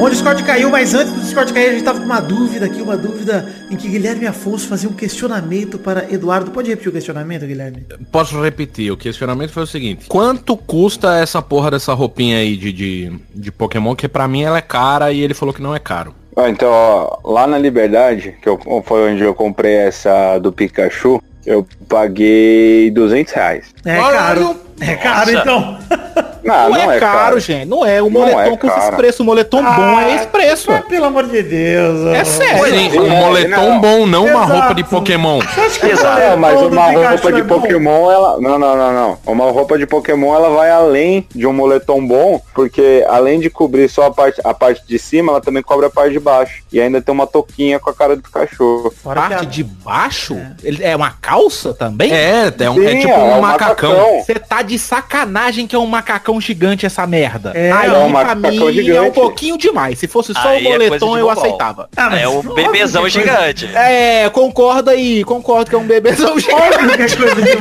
Bom, 0.08 0.12
o 0.12 0.16
Discord 0.16 0.42
caiu, 0.44 0.70
mas 0.70 0.94
antes 0.94 1.12
do 1.12 1.20
Discord 1.20 1.52
cair, 1.52 1.68
a 1.68 1.72
gente 1.74 1.84
tava 1.84 2.00
com 2.00 2.06
uma 2.06 2.22
dúvida 2.22 2.66
aqui, 2.66 2.82
uma 2.82 2.96
dúvida 2.96 3.46
em 3.70 3.76
que 3.76 3.90
Guilherme 3.90 4.26
Afonso 4.26 4.66
fazia 4.66 4.90
um 4.90 4.94
questionamento 4.94 5.78
para 5.78 6.10
Eduardo. 6.10 6.50
Pode 6.50 6.70
repetir 6.70 6.90
o 6.90 6.94
questionamento, 6.94 7.46
Guilherme? 7.46 7.86
Posso 8.10 8.42
repetir, 8.42 8.90
o 8.90 8.96
questionamento 8.96 9.52
foi 9.52 9.64
o 9.64 9.68
seguinte. 9.68 10.06
Quanto 10.08 10.56
custa 10.56 11.18
essa 11.18 11.42
porra 11.42 11.72
dessa 11.72 11.94
roupinha 11.94 12.38
aí 12.38 12.56
de, 12.56 12.72
de, 12.72 13.20
de 13.36 13.52
Pokémon? 13.52 13.96
Que 13.96 14.08
pra 14.08 14.30
mim 14.30 14.44
ela 14.44 14.60
é 14.60 14.62
cara 14.62 15.12
e 15.12 15.20
ele 15.20 15.34
falou 15.34 15.54
que 15.54 15.62
não 15.62 15.76
é 15.76 15.80
caro. 15.80 16.16
Ah, 16.38 16.50
então, 16.50 16.70
ó, 16.72 17.20
lá 17.26 17.46
na 17.46 17.58
Liberdade, 17.58 18.38
que 18.42 18.48
eu, 18.48 18.58
foi 18.86 19.12
onde 19.12 19.24
eu 19.24 19.34
comprei 19.34 19.74
essa 19.74 20.40
do 20.40 20.54
Pikachu, 20.54 21.22
eu 21.46 21.68
paguei 21.90 22.90
200 22.92 23.34
reais. 23.34 23.66
É 23.84 24.00
Olha, 24.00 24.18
caro. 24.18 24.56
É 24.80 24.96
caro, 24.96 25.32
Nossa. 25.34 25.42
então. 25.42 25.80
Não, 26.48 26.70
Não, 26.70 26.92
é, 26.92 27.00
caro, 27.00 27.40
gente. 27.40 27.66
Não 27.68 27.86
é. 27.86 28.02
O 28.02 28.06
Não 28.10 28.22
moletom 28.22 28.54
é 28.54 28.58
caro. 28.58 28.80
esse 28.80 28.92
preço. 28.94 29.24
O 29.24 29.26
moletom 29.26 29.62
bom 29.64 30.00
é 30.00 30.16
esse 30.16 30.28
preço. 30.28 30.72
Ah, 30.72 30.82
pelo 30.82 31.06
amor 31.06 31.28
de 31.28 31.44
Deus. 31.44 32.08
É 32.16 32.24
sério. 32.24 32.66
Sim, 32.66 33.00
um 33.00 33.06
é, 33.06 33.20
moletom 33.20 33.50
não. 33.74 33.80
bom, 33.82 34.06
não 34.08 34.26
uma 34.26 34.44
Exato. 34.44 34.52
roupa 34.54 34.76
de 34.76 34.84
Pokémon. 34.84 35.40
Você 35.40 35.62
acha 35.62 35.80
que 35.80 35.86
o 35.86 35.90
Exato. 35.92 36.22
Não, 36.22 36.38
mas 36.38 36.62
uma 36.62 36.86
roupa 36.92 37.32
de 37.34 37.42
é? 37.42 37.44
Pokémon, 37.44 38.12
ela. 38.12 38.40
Não, 38.42 38.58
não, 38.58 38.76
não, 38.78 38.94
não. 38.94 39.18
Uma 39.26 39.52
roupa 39.52 39.78
de 39.78 39.86
Pokémon, 39.86 40.34
ela 40.34 40.50
vai 40.50 40.70
além 40.72 41.28
de 41.36 41.46
um 41.46 41.54
moletom 41.54 42.06
bom, 42.06 42.42
porque 42.54 43.06
além 43.10 43.40
de 43.40 43.50
cobrir 43.50 43.90
só 43.90 44.06
a 44.06 44.12
parte, 44.12 44.40
a 44.44 44.54
parte 44.54 44.84
de 44.88 44.98
cima, 44.98 45.32
ela 45.34 45.42
também 45.42 45.62
cobre 45.62 45.86
a 45.86 45.90
parte 45.90 46.14
de 46.14 46.20
baixo. 46.20 46.64
E 46.72 46.80
ainda 46.80 47.02
tem 47.02 47.14
uma 47.14 47.28
touquinha 47.28 47.80
com 47.80 47.90
a 47.90 47.94
cara 47.94 48.16
do 48.16 48.22
Pikachu. 48.24 48.94
Fora 49.04 49.22
Parte 49.22 49.44
a- 49.46 49.48
de 49.48 49.64
baixo? 49.64 50.38
Ele 50.64 50.84
é 50.84 50.96
uma 50.96 51.12
calça 51.12 51.74
também? 51.74 52.12
É, 52.14 52.52
é, 52.60 52.70
um- 52.70 52.82
é 52.84 52.92
Sim, 52.92 53.00
tipo 53.02 53.12
é 53.14 53.18
um 53.18 53.38
um 53.38 53.42
macacão. 53.42 53.90
macacão. 53.92 54.24
Você 54.24 54.36
tá 54.36 54.62
de 54.62 54.78
sacanagem 54.80 55.68
que 55.68 55.76
é 55.76 55.80
um 55.80 55.86
macacão 55.86 56.37
gigante 56.40 56.86
essa 56.86 57.06
merda. 57.08 57.52
É, 57.56 57.72
Aí, 57.72 57.90
é 57.90 57.94
um 57.98 58.12
pra 58.12 58.24
macacão 58.36 58.52
mim, 58.52 58.58
é 58.60 58.64
um 58.64 58.72
gigante. 58.74 59.12
pouquinho 59.12 59.58
demais. 59.58 60.00
Se 60.00 60.08
fosse 60.08 60.34
só 60.34 60.50
Aí 60.50 60.66
o 60.66 60.68
é 60.68 60.72
moletom, 60.74 61.14
de 61.14 61.20
eu 61.20 61.30
aceitava. 61.30 61.90
Ah, 61.96 62.10
mas 62.10 62.22
É 62.22 62.28
um 62.28 62.38
óbvio 62.38 62.56
bebezão 62.56 63.06
é 63.06 63.10
gigante. 63.10 63.66
É, 63.76 64.30
concordo 64.30 64.90
aí. 64.90 65.24
Concordo 65.24 65.70
que 65.70 65.76
é 65.76 65.80
um 65.80 65.86
bebezão 65.88 66.38
gigante. 66.40 66.62
Óbvio 66.62 66.96
que 66.98 67.02
é 67.04 67.16
coisa 67.18 67.42
de 67.42 67.58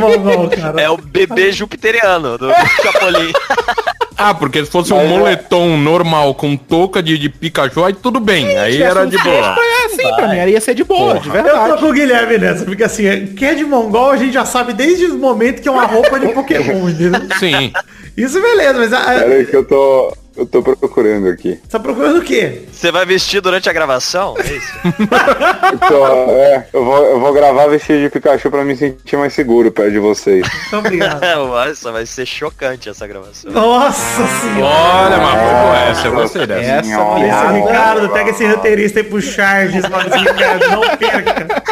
cara. 0.49 0.81
É 0.81 0.91
o 0.91 0.97
bebê 0.97 1.53
jupiteriano 1.53 2.39
do 2.39 2.49
Chapolin. 2.83 3.33
Ah, 4.19 4.33
porque 4.33 4.65
se 4.65 4.71
fosse 4.71 4.93
um 4.93 5.01
é- 5.01 5.07
moletom 5.09 5.77
normal 5.77 6.35
com 6.35 6.57
touca 6.57 7.03
de, 7.03 7.19
de 7.19 7.29
Pikachu, 7.29 7.85
aí 7.85 7.93
tudo 7.93 8.19
bem. 8.19 8.57
aí 8.59 8.81
era 8.83 9.05
de 9.07 9.19
boa. 9.19 9.57
É, 9.59 9.89
sim, 9.91 10.15
pra 10.15 10.29
mim. 10.29 10.39
Aí 10.39 10.53
ia 10.53 10.61
ser 10.61 10.75
de 10.75 10.85
boa, 10.85 11.19
de 11.19 11.29
Eu 11.29 11.35
tô 11.35 11.43
verdade. 11.43 11.81
com 11.81 11.87
o 11.87 11.93
Guilherme 11.93 12.39
nessa, 12.39 12.65
porque 12.65 12.83
assim, 12.85 13.27
que 13.27 13.45
é 13.45 13.55
de 13.55 13.65
mongol, 13.65 14.11
a 14.11 14.17
gente 14.17 14.33
já 14.33 14.45
sabe 14.45 14.73
desde 14.73 15.07
o 15.07 15.19
momento 15.19 15.61
que 15.61 15.69
é 15.69 15.71
uma 15.71 15.85
roupa 15.87 16.19
de 16.19 16.29
Pokémon, 16.29 16.89
entendeu? 16.91 17.21
Sim. 17.39 17.73
Isso 18.17 18.41
beleza, 18.41 18.75
mas 18.79 18.93
a, 18.93 18.99
a, 19.01 19.05
Pera 19.21 19.35
aí 19.35 19.45
que 19.47 19.57
eu 19.57 19.65
tô. 19.65 20.17
Eu 20.37 20.45
tô 20.47 20.63
procurando 20.63 21.29
aqui. 21.29 21.59
você 21.63 21.69
tá 21.71 21.81
procurando 21.81 22.19
o 22.19 22.23
quê? 22.23 22.63
Você 22.71 22.93
vai 22.93 23.07
vestir 23.07 23.41
durante 23.41 23.71
a 23.71 23.73
gravação? 23.73 24.35
É 24.39 24.53
isso? 24.53 24.73
Tô, 25.89 26.07
é, 26.31 26.67
eu, 26.73 26.85
vou, 26.85 27.05
eu 27.05 27.21
vou 27.21 27.33
gravar 27.33 27.67
vestido 27.69 28.01
de 28.01 28.11
Pikachu 28.11 28.51
pra 28.51 28.65
me 28.65 28.77
sentir 28.77 29.17
mais 29.17 29.33
seguro 29.33 29.71
perto 29.71 29.93
de 29.93 29.99
vocês. 29.99 30.47
Muito 30.47 30.77
obrigado. 30.77 31.21
Nossa, 31.49 31.91
vai 31.91 32.05
ser 32.05 32.27
chocante 32.27 32.89
essa 32.89 33.07
gravação. 33.07 33.51
Nossa 33.51 34.27
senhora. 34.41 35.07
Olha, 35.07 35.17
mas 35.19 35.41
foi 35.41 35.51
boa 35.51 35.77
essa, 35.79 36.07
eu 36.07 36.13
gostei 36.15 36.47
dessa. 36.47 36.61
Essa 36.71 36.81
Esse 36.81 37.21
piada. 37.21 37.53
Ricardo, 37.53 38.09
pega 38.11 38.31
esse 38.31 38.47
roteirista 38.47 39.01
aí 39.01 39.05
pro 39.05 39.23
Charges, 39.23 39.83
mano. 39.89 40.11
Ricardo, 40.15 40.71
não 40.71 40.97
perca. 40.97 41.63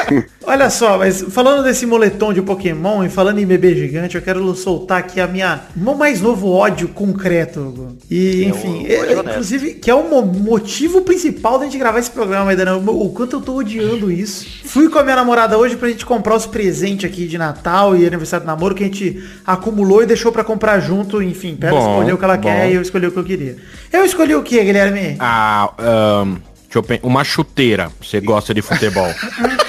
Olha 0.47 0.71
só, 0.71 0.99
mas 0.99 1.23
falando 1.31 1.65
desse 1.65 1.87
moletom 1.87 2.33
de 2.33 2.43
Pokémon 2.43 3.05
e 3.05 3.09
falando 3.09 3.39
em 3.39 3.47
bebê 3.47 3.75
gigante, 3.75 4.17
eu 4.17 4.23
quero 4.23 4.55
soltar 4.55 4.99
aqui 4.99 5.21
a 5.21 5.27
minha 5.27 5.63
meu 5.75 5.95
mais 5.95 6.21
novo 6.21 6.51
ódio 6.51 6.89
concreto. 6.89 7.61
Hugo. 7.61 7.97
E, 8.11 8.53
enfim, 8.57 8.87
um 8.87 8.87
é- 8.87 9.13
inclusive, 9.31 9.75
que 9.75 9.91
é 9.91 9.95
o 9.95 10.09
mo- 10.09 10.23
motivo 10.23 11.03
principal 11.03 11.59
da 11.59 11.65
gente 11.65 11.79
gravar 11.79 11.99
esse 11.99 12.11
programa 12.11 12.51
ainda, 12.51 12.65
não. 12.65 12.79
O 12.87 13.11
quanto 13.11 13.37
eu 13.37 13.41
tô 13.41 13.55
odiando 13.57 14.11
isso. 14.11 14.47
Fui 14.65 14.89
com 14.89 14.99
a 14.99 15.03
minha 15.03 15.17
namorada 15.17 15.57
hoje 15.59 15.77
pra 15.77 15.89
gente 15.89 16.05
comprar 16.07 16.35
os 16.35 16.47
presentes 16.47 17.05
aqui 17.11 17.27
de 17.27 17.37
Natal 17.39 17.97
e 17.97 18.07
aniversário 18.07 18.45
do 18.45 18.49
namoro 18.49 18.75
que 18.75 18.83
a 18.83 18.87
gente 18.87 19.23
acumulou 19.47 20.03
e 20.03 20.07
deixou 20.07 20.33
pra 20.33 20.43
comprar 20.45 20.81
junto, 20.81 21.23
enfim, 21.23 21.57
pra 21.57 21.69
ela 21.71 21.81
Bom, 21.81 21.93
escolher 21.95 22.13
o 22.13 22.19
que 22.19 22.25
ela 22.25 22.37
bom. 22.37 22.43
quer 22.43 22.71
e 22.71 22.75
eu 22.75 22.83
escolhi 22.83 23.07
o 23.07 23.13
que 23.13 23.19
eu 23.19 23.25
queria. 23.25 23.57
Eu 23.93 24.05
escolhi 24.05 24.35
o 24.35 24.43
que, 24.43 24.63
Guilherme? 24.63 25.17
Ah, 25.19 25.71
ahn, 25.79 26.35
deixa 26.65 26.79
eu 26.79 26.83
pensar. 26.83 27.07
Uma 27.07 27.23
chuteira. 27.25 27.91
Você 28.03 28.21
gosta 28.21 28.53
de 28.55 28.63
futebol. 28.63 29.09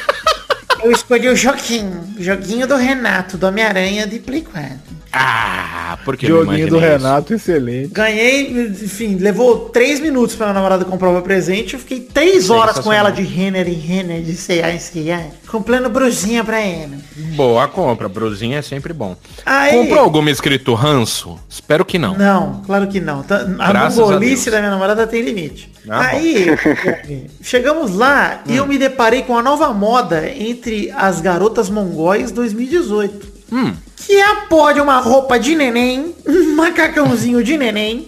Eu 0.83 0.91
escolhi 0.91 1.27
o 1.29 1.35
joguinho. 1.35 2.03
Joguinho 2.19 2.67
do 2.67 2.75
Renato, 2.75 3.37
do 3.37 3.47
Homem-Aranha 3.47 4.05
de 4.05 4.19
Play 4.19 4.41
4. 4.43 4.77
Ah, 5.17 5.97
porque 6.03 6.27
Joguinho 6.27 6.67
do 6.67 6.75
imaginei 6.77 6.95
isso. 6.95 7.03
Renato, 7.03 7.33
excelente. 7.33 7.87
Ganhei, 7.93 8.67
enfim, 8.67 9.15
levou 9.15 9.69
três 9.69 9.99
minutos 10.01 10.35
pra 10.35 10.47
minha 10.47 10.53
namorada 10.55 10.83
comprar 10.83 11.09
o 11.09 11.13
meu 11.13 11.21
presente. 11.21 11.73
Eu 11.75 11.79
fiquei 11.79 12.01
três 12.01 12.49
horas 12.49 12.79
com 12.79 12.91
ela 12.91 13.09
de 13.11 13.21
Renner 13.21 13.67
em 13.67 13.73
Renner, 13.73 14.21
de 14.21 14.33
C.A. 14.35 14.71
em 14.73 14.79
C.A. 14.79 15.21
Comprando 15.47 15.89
brusinha 15.89 16.43
pra 16.43 16.59
ela. 16.59 16.97
Boa 17.35 17.67
compra. 17.67 18.09
Brusinha 18.09 18.57
é 18.59 18.61
sempre 18.61 18.91
bom. 18.91 19.15
Aí- 19.45 19.71
Comprou 19.71 19.99
alguma 19.99 20.29
escrito 20.29 20.73
ranço? 20.73 21.39
Espero 21.49 21.85
que 21.85 21.97
não. 21.97 22.15
Não, 22.17 22.61
claro 22.65 22.87
que 22.87 22.99
não. 22.99 23.23
Tá- 23.23 23.45
A 23.59 23.67
Graças 23.69 23.97
a 23.97 24.01
mongolice 24.01 24.43
Deus. 24.45 24.53
da 24.53 24.59
minha 24.59 24.71
namorada 24.71 25.07
tem 25.07 25.21
limite. 25.21 25.71
Ah. 25.89 26.07
Aí, 26.07 26.47
chegamos 27.41 27.95
lá 27.95 28.41
e 28.47 28.55
eu 28.57 28.67
me 28.67 28.77
deparei 28.77 29.21
com 29.21 29.37
a 29.37 29.41
nova 29.41 29.71
moda 29.73 30.29
entre 30.29 30.91
as 30.91 31.21
garotas 31.21 31.69
mongóis 31.69 32.31
2018. 32.31 33.27
Hum. 33.51 33.73
Que 33.95 34.13
é 34.13 34.23
a 34.23 34.35
pó 34.49 34.71
de 34.71 34.79
uma 34.81 34.99
roupa 34.99 35.39
de 35.39 35.55
neném, 35.55 36.13
um 36.27 36.55
macacãozinho 36.55 37.43
de 37.43 37.57
neném. 37.57 38.07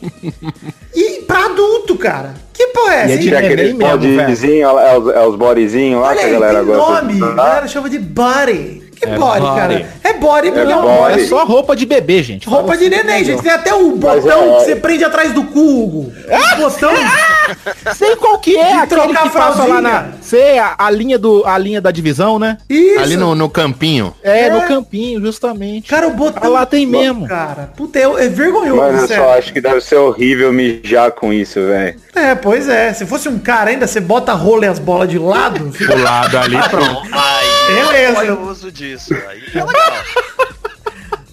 e 0.96 1.22
pra 1.22 1.46
adulto, 1.46 1.96
cara. 1.96 2.34
Que 2.54 2.68
porra 2.68 2.94
é 2.94 2.96
E 2.96 3.00
é 3.00 3.04
essa? 3.04 3.14
hein? 3.14 3.20
Tinha 3.20 3.42
neném 3.42 3.54
aqueles 3.54 3.74
bodyzinhos, 3.74 4.70
é 4.82 4.98
os, 4.98 5.16
é 5.16 5.28
os 5.28 5.36
bodyzinhos 5.36 6.02
lá 6.02 6.10
Olha 6.10 6.20
que 6.20 6.26
a 6.26 6.30
galera 6.30 6.64
gosta. 6.64 7.02
nome. 7.02 7.24
A 7.24 7.32
galera 7.34 7.68
chama 7.68 7.90
de 7.90 8.00
body. 8.00 8.87
Que 9.00 9.06
É 9.08 9.16
body, 9.18 9.40
body. 9.42 9.56
cara? 9.56 9.86
É 10.04 10.14
body 10.14 10.52
porque 10.52 10.72
é, 10.72 10.76
É 10.76 10.82
body. 10.82 11.22
É 11.22 11.26
só 11.28 11.46
roupa 11.46 11.76
de 11.76 11.86
bebê, 11.86 12.24
gente. 12.24 12.48
roupa 12.50 12.68
Fala 12.74 12.78
de 12.78 12.86
assim, 12.86 12.90
neném, 12.96 13.16
entendeu? 13.22 13.36
gente. 13.36 13.44
Tem 13.44 13.52
até 13.52 13.74
o 13.74 13.90
Mas 13.96 14.24
botão 14.24 14.44
é- 14.56 14.58
que 14.58 14.64
você 14.66 14.76
prende 14.76 15.04
atrás 15.04 15.32
do 15.34 15.44
cu, 15.44 15.60
Hugo. 15.84 16.14
O 16.54 16.58
botão. 16.58 16.92
Sei 17.96 18.16
qual 18.16 18.38
que 18.40 18.58
é, 18.58 18.66
De 18.66 18.78
aquele 18.80 19.02
trocar 19.02 19.24
que 19.24 19.30
passa 19.30 19.66
lá 19.66 19.82
na... 19.82 20.08
Sei, 20.22 20.58
a, 20.60 20.76
a 20.78 20.90
linha 20.90 21.18
do, 21.18 21.44
a 21.46 21.58
linha 21.58 21.80
da 21.80 21.92
divisão, 21.92 22.38
né? 22.40 22.58
Isso. 22.70 23.00
Ali 23.00 23.16
no, 23.18 23.36
no 23.36 23.50
campinho. 23.50 24.14
É, 24.24 24.48
É. 24.48 24.50
no 24.50 24.62
campinho, 24.68 25.22
justamente. 25.22 25.90
Cara, 25.90 26.08
o 26.08 26.12
botão. 26.14 26.42
Ah, 26.44 26.48
lá 26.50 26.66
tem 26.66 26.86
mesmo. 26.86 27.28
Cara, 27.28 27.72
puta, 27.76 28.00
é, 28.00 28.04
é 28.04 28.28
vergonhoso, 28.28 28.82
Mas 28.82 29.02
eu 29.04 29.08
sério. 29.08 29.24
só 29.24 29.38
acho 29.38 29.54
que 29.54 29.62
deve 29.62 29.82
ser 29.82 29.96
horrível 29.96 30.52
mijar 30.52 31.12
com 31.12 31.32
isso, 31.32 31.60
velho. 31.62 31.98
É, 32.16 32.36
pois 32.36 32.68
é. 32.68 32.92
Se 32.94 33.06
fosse 33.06 33.30
um 33.30 33.38
cara 33.40 33.70
ainda, 33.70 33.86
você 33.88 34.00
bota 34.00 34.32
a 34.32 34.36
rola 34.36 34.66
e 34.66 34.68
as 34.68 34.80
bolas 34.80 35.08
de 35.10 35.18
lado. 35.20 35.66
Do 35.78 36.02
lado 36.04 36.38
ali, 36.38 36.58
pronto. 36.70 37.02
Aí, 37.12 37.47
Beleza. 37.68 38.34
o 38.34 38.50
uso 38.50 38.72
disso. 38.72 39.14
Aí 39.14 39.42
é 39.54 39.64
legal. 39.64 40.04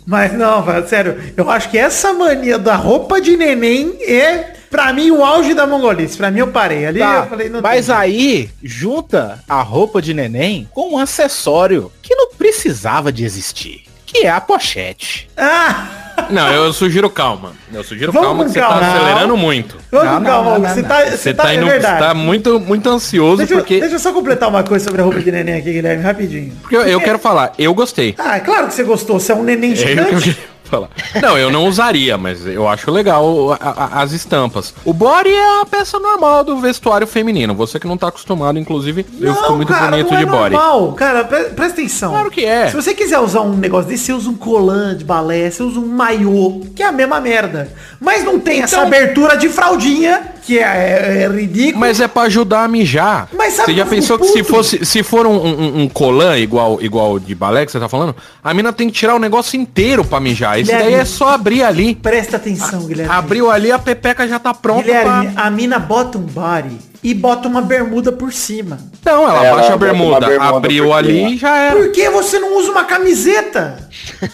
Mas 0.07 0.33
não, 0.35 0.63
velho, 0.63 0.87
sério. 0.89 1.33
Eu 1.37 1.49
acho 1.49 1.71
que 1.71 1.79
essa 1.79 2.13
mania 2.13 2.59
da 2.59 2.77
roupa 2.77 3.21
de 3.23 3.37
neném 3.39 3.97
é, 4.03 4.53
pra 4.71 4.93
mim, 4.93 5.11
o 5.11 5.25
auge 5.25 5.55
da 5.55 5.67
mongolice. 5.67 6.17
Pra 6.17 6.31
mim, 6.31 6.41
eu 6.41 6.49
parei. 6.49 6.85
Ali 6.87 6.99
Tá, 6.99 7.23
eu 7.25 7.27
falei, 7.27 7.49
não 7.49 7.63
mas 7.63 7.87
tem. 7.87 7.95
aí, 7.95 8.51
junta 8.63 9.43
a 9.49 9.63
roupa 9.63 10.03
de 10.03 10.13
neném 10.13 10.69
com 10.75 10.95
um 10.95 10.99
acessório 10.99 11.91
que 12.03 12.15
não 12.15 12.31
precisava 12.35 13.11
de 13.11 13.25
existir. 13.25 13.85
Que 14.15 14.27
é 14.27 14.31
a 14.31 14.41
pochete. 14.41 15.29
Ah! 15.37 15.89
Não, 16.31 16.49
eu 16.53 16.73
sugiro 16.73 17.11
calma. 17.11 17.53
Eu 17.73 17.83
sugiro 17.83 18.13
Vamos 18.13 18.29
calma 18.29 18.45
que 18.45 18.51
você 18.53 18.61
calma. 18.61 18.79
tá 18.81 18.95
acelerando 18.95 19.37
muito. 19.37 19.77
Vamos 19.91 20.07
Não, 20.15 20.23
calma, 20.23 20.59
não, 20.61 20.69
Você 20.69 20.81
não. 20.83 20.89
tá, 20.89 21.01
Você 21.05 21.17
você 21.17 21.35
tá, 21.35 21.43
tá, 21.43 21.53
é 21.53 21.57
indo, 21.57 21.67
verdade. 21.67 21.99
tá 21.99 22.15
muito, 22.15 22.61
muito 22.61 22.89
ansioso 22.89 23.39
Deixa, 23.39 23.55
eu- 23.55 23.59
porque. 23.59 23.81
deixa 23.81 23.97
eu 23.97 23.99
só 23.99 24.13
completar 24.13 24.49
uma 24.49 24.63
coisa 24.63 24.85
sobre 24.85 25.01
a 25.01 25.05
roupa 25.05 25.19
de 25.21 25.33
neném 25.33 25.57
aqui, 25.57 25.73
Guilherme, 25.73 26.05
rapidinho. 26.05 26.53
Porque 26.63 26.77
eu, 26.77 26.83
eu 26.83 27.01
quero 27.01 27.19
falar, 27.19 27.53
eu 27.59 27.75
gostei. 27.75 28.15
Ah, 28.17 28.37
é 28.37 28.41
claro 28.41 28.69
que 28.69 28.75
você 28.75 28.85
gostou. 28.85 29.19
Você 29.19 29.33
é 29.33 29.35
um 29.35 29.43
neném 29.43 29.71
É 29.71 29.73
eu 29.73 29.77
gigante. 29.77 30.15
queria 30.23 30.37
falar. 30.75 30.89
Não, 31.23 31.39
eu 31.39 31.51
não 31.51 31.67
usaria, 31.67 32.17
mas 32.19 32.47
eu 32.47 32.69
acho 32.69 32.91
legal 32.91 33.53
a- 33.53 33.59
a- 33.61 34.03
as 34.03 34.13
estampas. 34.13 34.75
O 34.85 34.93
body 34.93 35.31
é 35.31 35.61
a 35.61 35.67
peça 35.67 35.99
normal 35.99 36.45
do 36.45 36.57
vestuário 36.59 37.07
feminino. 37.07 37.55
Você 37.55 37.79
que 37.79 37.87
não 37.87 37.97
tá 37.97 38.09
acostumado, 38.09 38.59
inclusive, 38.59 39.07
eu 39.21 39.35
fico 39.35 39.53
muito 39.55 39.73
cara, 39.73 39.91
bonito 39.91 40.11
não 40.11 40.17
é 40.17 40.21
de 40.21 40.27
body. 40.27 40.55
normal. 40.55 40.93
Cara, 40.95 41.25
pre- 41.25 41.45
presta 41.51 41.81
atenção. 41.81 42.11
Claro 42.13 42.31
que 42.31 42.45
é. 42.45 42.69
Se 42.69 42.77
você 42.77 42.95
quiser 42.95 43.19
usar 43.19 43.41
um 43.43 43.57
negócio 43.57 43.89
desse, 43.89 44.05
você 44.05 44.13
usa 44.13 44.31
um 44.31 44.35
colã 44.37 44.97
de 44.97 45.05
balé, 45.05 45.51
você 45.51 45.63
usa 45.63 45.79
um 45.81 45.87
maiô, 45.87 46.63
que 46.75 46.83
é 46.83 46.87
a 46.87 46.93
mesma 46.93 47.21
merda. 47.21 47.73
Mas 48.01 48.25
não 48.25 48.39
tem 48.39 48.63
essa 48.63 48.77
Então- 48.77 48.87
abertura 48.87 49.37
de 49.37 49.49
fraldinha, 49.49 50.23
que 50.45 50.59
é, 50.59 50.63
é, 50.63 51.23
é 51.25 51.29
ridículo. 51.29 51.79
Mas 51.81 52.01
é 52.01 52.07
pra 52.09 52.23
ajudar 52.23 52.65
a 52.65 52.69
mijar. 52.69 53.29
Mas 53.33 53.55
sabe 53.55 53.73
você 53.73 53.79
já 53.79 53.87
pensou 53.87 54.19
que 54.19 54.27
se 54.29 54.45
fosse, 54.45 54.85
se 54.85 55.03
for 55.03 55.27
um, 55.27 55.35
um, 55.37 55.83
um 55.83 55.89
colã 55.89 56.37
igual 56.37 56.79
igual 56.83 57.19
de 57.19 57.35
balé 57.35 57.65
que 57.65 57.73
você 57.73 57.81
tá 57.81 57.89
falando, 57.89 58.15
a 58.43 58.53
mina 58.53 58.71
tem 58.73 58.89
que 58.89 58.95
tirar 58.95 59.15
o 59.15 59.19
negócio 59.19 59.59
inteiro 59.59 60.05
pra 60.05 60.21
mijar. 60.21 60.59
Isso 60.65 60.73
daí 60.73 60.95
é 60.95 61.05
só 61.05 61.29
abrir 61.31 61.63
ali. 61.63 61.95
Presta 61.95 62.37
atenção, 62.37 62.87
Guilherme. 62.87 63.13
Abriu 63.13 63.51
ali, 63.51 63.71
a 63.71 63.79
pepeca 63.79 64.27
já 64.27 64.39
tá 64.39 64.53
pronta 64.53 64.83
Guilherme, 64.83 65.33
pra... 65.33 65.45
a 65.45 65.51
mina 65.51 65.79
bota 65.79 66.19
um 66.19 66.23
body 66.23 66.79
e 67.03 67.13
bota 67.13 67.47
uma 67.49 67.61
bermuda 67.61 68.11
por 68.11 68.33
cima. 68.33 68.79
Não, 69.05 69.29
ela 69.29 69.45
Ela 69.45 69.57
baixa 69.57 69.75
a 69.75 69.77
bermuda, 69.77 70.27
bermuda 70.27 70.57
abriu 70.57 70.93
ali 70.93 71.35
e 71.35 71.37
já 71.37 71.57
era. 71.57 71.77
Por 71.77 71.93
que 71.93 72.09
você 72.09 72.39
não 72.39 72.57
usa 72.57 72.71
uma 72.71 72.85
camiseta? 72.85 73.77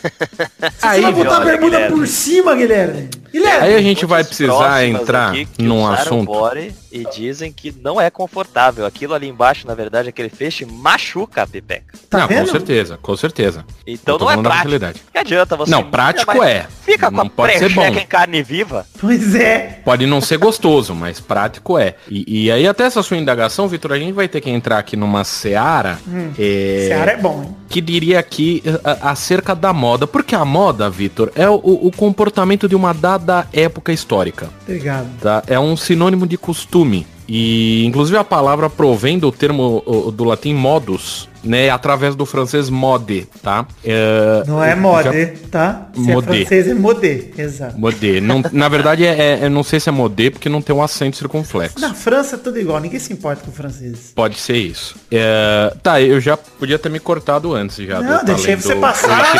Você 0.61 0.87
Aí, 0.87 1.03
vai 1.03 1.13
botar 1.13 1.37
a 1.39 1.41
bermuda 1.41 1.77
Guilherme. 1.77 1.97
por 1.97 2.07
cima, 2.07 2.55
Guilherme. 2.55 3.11
Guilherme. 3.33 3.67
Aí 3.67 3.75
a 3.75 3.83
gente 3.83 4.05
vai 4.07 4.25
precisar 4.25 4.85
entrar 4.87 5.33
num 5.59 5.87
assunto. 5.87 6.27
body 6.27 6.75
e 6.93 7.05
dizem 7.15 7.53
que 7.53 7.73
não 7.83 8.01
é 8.01 8.11
confortável. 8.11 8.85
Aquilo 8.85 9.15
ali 9.15 9.29
embaixo, 9.29 9.67
na 9.67 9.75
verdade, 9.75 10.09
aquele 10.09 10.29
feixe 10.29 10.65
machuca 10.65 11.43
a 11.43 11.47
pepeca. 11.47 11.97
Tá 12.09 12.19
não, 12.21 12.29
vendo? 12.29 12.47
com 12.47 12.53
certeza, 12.53 12.99
com 13.01 13.17
certeza. 13.17 13.65
Então 13.87 14.19
não 14.19 14.31
é 14.31 14.37
prático. 14.37 15.01
Que 15.13 15.19
adianta 15.19 15.57
você... 15.57 15.71
Não, 15.71 15.85
prático 15.85 16.43
é. 16.43 16.67
Fica 16.85 17.11
com 17.11 17.17
Não 17.19 17.27
a 17.27 17.31
pode 17.31 17.53
ser 17.53 17.59
precheca 17.73 17.93
bom. 17.93 17.99
em 18.01 18.07
carne 18.07 18.43
viva. 18.43 18.85
Pois 19.01 19.35
é. 19.35 19.81
Pode 19.85 20.07
não 20.07 20.21
ser 20.21 20.39
gostoso, 20.39 20.95
mas 20.95 21.21
prático 21.21 21.79
é. 21.79 21.95
E, 22.09 22.47
e 22.47 22.51
aí 22.51 22.67
até 22.67 22.85
essa 22.85 23.03
sua 23.03 23.17
indagação, 23.17 23.69
Vitor, 23.69 23.93
a 23.93 23.99
gente 23.99 24.13
vai 24.13 24.27
ter 24.27 24.41
que 24.41 24.51
entrar 24.51 24.79
aqui 24.79 24.97
numa 24.97 25.23
seara, 25.23 25.99
é, 26.39 26.87
Seara 26.89 27.13
é 27.13 27.17
bom, 27.17 27.43
hein? 27.45 27.57
que 27.69 27.81
diria 27.81 28.19
aqui 28.19 28.63
a- 28.83 29.11
acerca 29.11 29.55
da 29.55 29.73
moda. 29.73 30.07
Porque 30.07 30.35
a 30.35 30.45
moda, 30.45 30.91
Vitor, 30.91 31.31
é 31.37 31.49
o, 31.49 31.55
o 31.55 31.93
comportamento 31.97 32.69
de 32.69 32.75
uma 32.75 32.93
dada 32.93 33.20
época 33.53 33.93
histórica. 33.93 34.49
Obrigado. 34.63 35.09
Tá? 35.21 35.43
É 35.47 35.59
um 35.59 35.77
sinônimo 35.77 36.27
de 36.27 36.37
costume. 36.37 37.07
E 37.33 37.85
inclusive 37.87 38.19
a 38.19 38.25
palavra 38.25 38.69
provém 38.69 39.17
do 39.17 39.31
termo 39.31 39.85
o, 39.87 40.11
do 40.11 40.25
latim 40.25 40.53
modus, 40.53 41.29
né? 41.45 41.71
Através 41.71 42.17
do 42.17 42.27
francês 42.27 42.69
mode, 42.69 43.29
tá? 43.41 43.65
É, 43.85 44.43
Não 44.49 44.63
é 44.63 44.71
já- 44.71 44.77
mode, 44.77 45.27
tá? 45.49 45.87
Se 45.95 46.01
Modê. 46.01 46.33
é 46.33 46.37
francês, 46.41 46.67
é 46.69 46.75
modê. 46.75 47.25
Exato. 47.39 47.79
Modê. 47.79 48.21
Não, 48.21 48.43
na 48.53 48.69
verdade, 48.69 49.07
é, 49.07 49.11
é- 49.17 49.45
eu 49.45 49.51
não 49.51 49.63
sei 49.63 49.79
se 49.79 49.89
é 49.89 49.93
modê, 49.93 50.29
porque 50.29 50.49
não 50.49 50.61
tem 50.61 50.75
um 50.75 50.83
acento 50.83 51.17
circunflexo. 51.17 51.79
Na 51.79 51.95
França 51.95 52.35
é 52.35 52.39
tudo 52.39 52.59
igual, 52.59 52.81
ninguém 52.81 52.99
se 52.99 53.13
importa 53.13 53.43
com 53.45 53.53
franceses. 53.53 54.11
Pode 54.13 54.37
ser 54.37 54.57
isso. 54.57 54.97
É, 55.13 55.73
tá, 55.85 56.01
eu 56.03 56.21
já 56.21 56.37
podia 56.37 56.81
ter 56.81 56.89
me 56.89 56.99
cortado 56.99 57.55
antes 57.55 57.77
já. 57.87 58.01
Não, 58.03 58.19
do- 58.19 58.25
deixei 58.25 58.57
você 58.57 58.75
do- 58.75 58.81
passar. 58.81 59.33